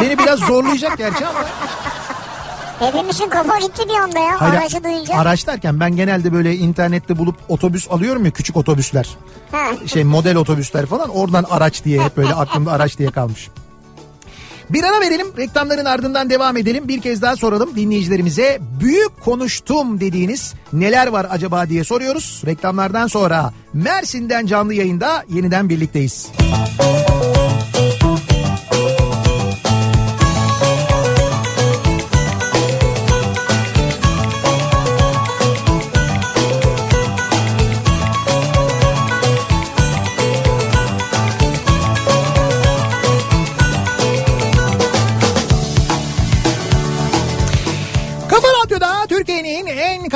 beni 0.00 0.18
biraz 0.18 0.38
zorlayacak 0.38 0.98
gerçi 0.98 1.26
ama. 1.26 1.38
Hepimizin 2.82 3.28
kafa 3.28 3.58
gitti 3.58 3.82
bir 3.88 3.94
anda 3.94 4.18
ya 4.18 4.40
Hayır, 4.40 4.54
aracı 4.54 4.84
duyunca. 4.84 5.14
Araç 5.14 5.46
derken 5.46 5.80
ben 5.80 5.96
genelde 5.96 6.32
böyle 6.32 6.56
internette 6.56 7.18
bulup 7.18 7.36
otobüs 7.48 7.90
alıyorum 7.90 8.24
ya 8.24 8.30
küçük 8.30 8.56
otobüsler. 8.56 9.08
Ha. 9.52 9.70
Şey 9.86 10.04
model 10.04 10.36
otobüsler 10.36 10.86
falan 10.86 11.08
oradan 11.08 11.44
araç 11.50 11.84
diye 11.84 12.02
hep 12.02 12.16
böyle 12.16 12.34
aklımda 12.34 12.72
araç 12.72 12.98
diye 12.98 13.10
kalmış. 13.10 13.48
Bir 14.70 14.84
ara 14.84 15.00
verelim 15.00 15.26
reklamların 15.38 15.84
ardından 15.84 16.30
devam 16.30 16.56
edelim. 16.56 16.88
Bir 16.88 17.00
kez 17.00 17.22
daha 17.22 17.36
soralım 17.36 17.76
dinleyicilerimize 17.76 18.58
büyük 18.80 19.24
konuştum 19.24 20.00
dediğiniz 20.00 20.54
neler 20.72 21.06
var 21.06 21.26
acaba 21.30 21.68
diye 21.68 21.84
soruyoruz. 21.84 22.42
Reklamlardan 22.46 23.06
sonra 23.06 23.52
Mersin'den 23.72 24.46
canlı 24.46 24.74
yayında 24.74 25.24
yeniden 25.28 25.68
birlikteyiz. 25.68 26.28
Kafa 26.78 27.21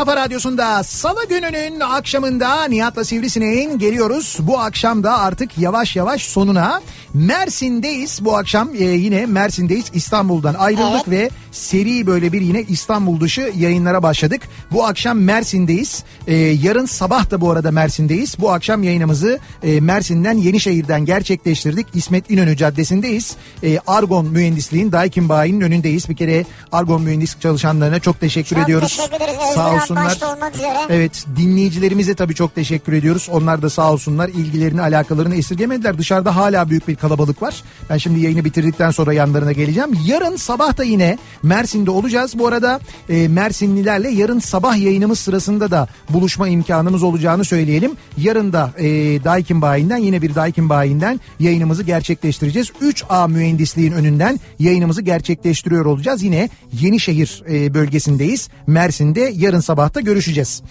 kafa 0.07 0.21
radyosunda 0.21 0.83
salı 0.83 1.29
gününün 1.29 1.81
akşamında 1.81 2.65
Nihat'la 2.65 3.05
Sivrisineğin 3.05 3.79
geliyoruz. 3.79 4.39
Bu 4.41 4.59
akşam 4.59 5.03
da 5.03 5.19
artık 5.19 5.59
yavaş 5.59 5.97
yavaş 5.97 6.23
sonuna 6.23 6.83
Mersin'deyiz. 7.15 8.25
Bu 8.25 8.37
akşam 8.37 8.69
e, 8.79 8.85
yine 8.85 9.27
Mersin'deyiz. 9.27 9.85
İstanbul'dan 9.95 10.55
ayrıldık 10.55 11.11
ve 11.11 11.31
seri 11.53 12.07
böyle 12.07 12.33
bir 12.33 12.41
yine 12.41 12.63
İstanbul 12.63 13.21
dışı 13.21 13.53
yayınlara 13.57 14.03
başladık. 14.03 14.43
Bu 14.73 14.85
akşam 14.85 15.19
Mersin'deyiz. 15.19 16.05
E, 16.27 16.35
yarın 16.35 16.87
sabah 16.87 17.31
da 17.31 17.41
bu 17.41 17.51
arada 17.51 17.71
Mersin'deyiz. 17.71 18.35
Bu 18.39 18.53
akşam 18.53 18.83
yayınımızı 18.83 19.39
e, 19.63 19.81
Mersin'den 19.81 20.37
Yenişehir'den 20.37 21.05
gerçekleştirdik. 21.05 21.87
İsmet 21.95 22.31
İnönü 22.31 22.57
Caddesi'ndeyiz. 22.57 23.37
E, 23.63 23.79
Argon 23.87 24.27
Mühendisliğin 24.27 24.93
Daikin 24.93 25.29
Bayi'nin 25.29 25.61
önündeyiz. 25.61 26.09
Bir 26.09 26.17
kere 26.17 26.45
Argon 26.73 27.03
Mühendislik 27.03 27.43
çalışanlarına 27.43 28.01
çok 28.01 28.21
teşekkür 28.21 28.57
Çok 28.57 28.65
ediyoruz. 28.65 28.97
teşekkür 28.97 29.17
ederiz. 29.17 29.37
Sağ 29.55 29.75
Özgür 29.75 29.96
olsunlar. 29.97 30.11
başta 30.11 30.35
olmak 30.35 30.55
üzere. 30.55 30.79
Evet 30.89 31.25
dinleyicilerimize 31.37 32.15
tabii 32.15 32.35
çok 32.35 32.55
teşekkür 32.55 32.93
ediyoruz. 32.93 33.29
Onlar 33.33 33.63
da 33.63 33.71
sağ 33.71 33.93
olsunlar 33.93 34.29
ilgilerini 34.29 34.81
alakalarını 34.81 35.37
esirgemediler. 35.37 35.99
Dışarıda 35.99 36.37
hala 36.37 36.71
büyük 36.71 36.89
bir 36.89 36.97
kalabalık 36.97 37.43
var. 37.43 37.63
Ben 37.91 37.97
şimdi 37.97 38.21
yayını 38.21 38.45
bitirdikten 38.45 38.91
sonra 38.91 39.13
yanlarına 39.13 39.53
geleceğim. 39.53 39.99
Yarın 40.07 40.37
sabah 40.37 40.77
da 40.77 40.85
yine 40.85 41.19
Mersin'de 41.43 41.91
olacağız. 41.91 42.39
Bu 42.39 42.47
arada 42.47 42.81
e, 43.09 43.29
Mersinlilerle 43.29 44.09
yarın 44.11 44.39
sabah 44.39 44.77
yayınımız 44.77 45.19
sırasında 45.19 45.71
da 45.71 45.89
buluşma 46.11 46.49
imkanımız 46.49 47.03
olacağını 47.03 47.45
söyleyelim. 47.45 47.93
Yarın 48.17 48.53
da 48.53 48.71
e, 48.79 48.85
Daikin 49.25 49.63
Bayi'nden 49.63 49.97
yine 49.97 50.23
bir 50.23 50.35
Daikin 50.35 50.69
Bayi'nden 50.69 51.21
yayınımızı 51.41 51.83
gerçekleştireceğiz. 51.83 52.69
3A 52.83 53.31
mühendisliğin 53.31 53.93
önünden 53.93 54.41
yayınımızı 54.59 55.03
gerçekleştiriyor 55.03 55.85
olacağız. 55.87 56.23
Yine 56.23 56.49
Yenişehir 56.73 57.43
e, 57.51 57.75
bölgesindeyiz. 57.75 58.49
Mersin'de 58.67 59.33
yarın 59.35 59.61
sabahta 59.87 60.01
görüşeceğiz. 60.01 60.63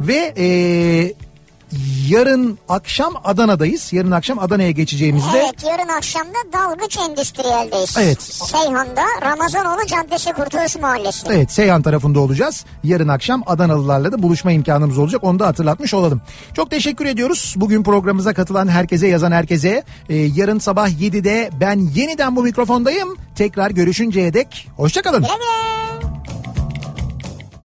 Ve 0.00 0.34
e, 0.38 0.46
yarın 2.08 2.58
akşam 2.68 3.14
Adana'dayız. 3.24 3.92
Yarın 3.92 4.10
akşam 4.10 4.38
Adana'ya 4.38 4.70
geçeceğimizde 4.70 5.38
Evet 5.38 5.64
yarın 5.64 5.88
akşam 5.88 6.26
da 6.26 6.52
Dalgıç 6.52 6.98
Endüstriyel'deyiz. 6.98 7.96
Evet. 7.98 8.22
Seyhan'da 8.22 9.04
Ramazanoğlu 9.22 9.86
Caddesi 9.86 10.32
Kurtuluş 10.32 10.76
Mahallesi. 10.76 11.26
Evet 11.30 11.52
Seyhan 11.52 11.82
tarafında 11.82 12.20
olacağız. 12.20 12.64
Yarın 12.84 13.08
akşam 13.08 13.42
Adanalılarla 13.46 14.12
da 14.12 14.22
buluşma 14.22 14.52
imkanımız 14.52 14.98
olacak. 14.98 15.24
Onu 15.24 15.38
da 15.38 15.46
hatırlatmış 15.46 15.94
olalım. 15.94 16.20
Çok 16.54 16.70
teşekkür 16.70 17.06
ediyoruz. 17.06 17.54
Bugün 17.56 17.82
programımıza 17.82 18.34
katılan 18.34 18.68
herkese 18.68 19.06
yazan 19.06 19.32
herkese. 19.32 19.82
Ee, 20.08 20.16
yarın 20.16 20.58
sabah 20.58 20.88
7'de 20.88 21.50
ben 21.60 21.78
yeniden 21.94 22.36
bu 22.36 22.42
mikrofondayım. 22.42 23.16
Tekrar 23.34 23.70
görüşünceye 23.70 24.34
dek 24.34 24.68
hoşçakalın. 24.76 25.22
Güle 25.22 25.32
güle. 25.34 26.13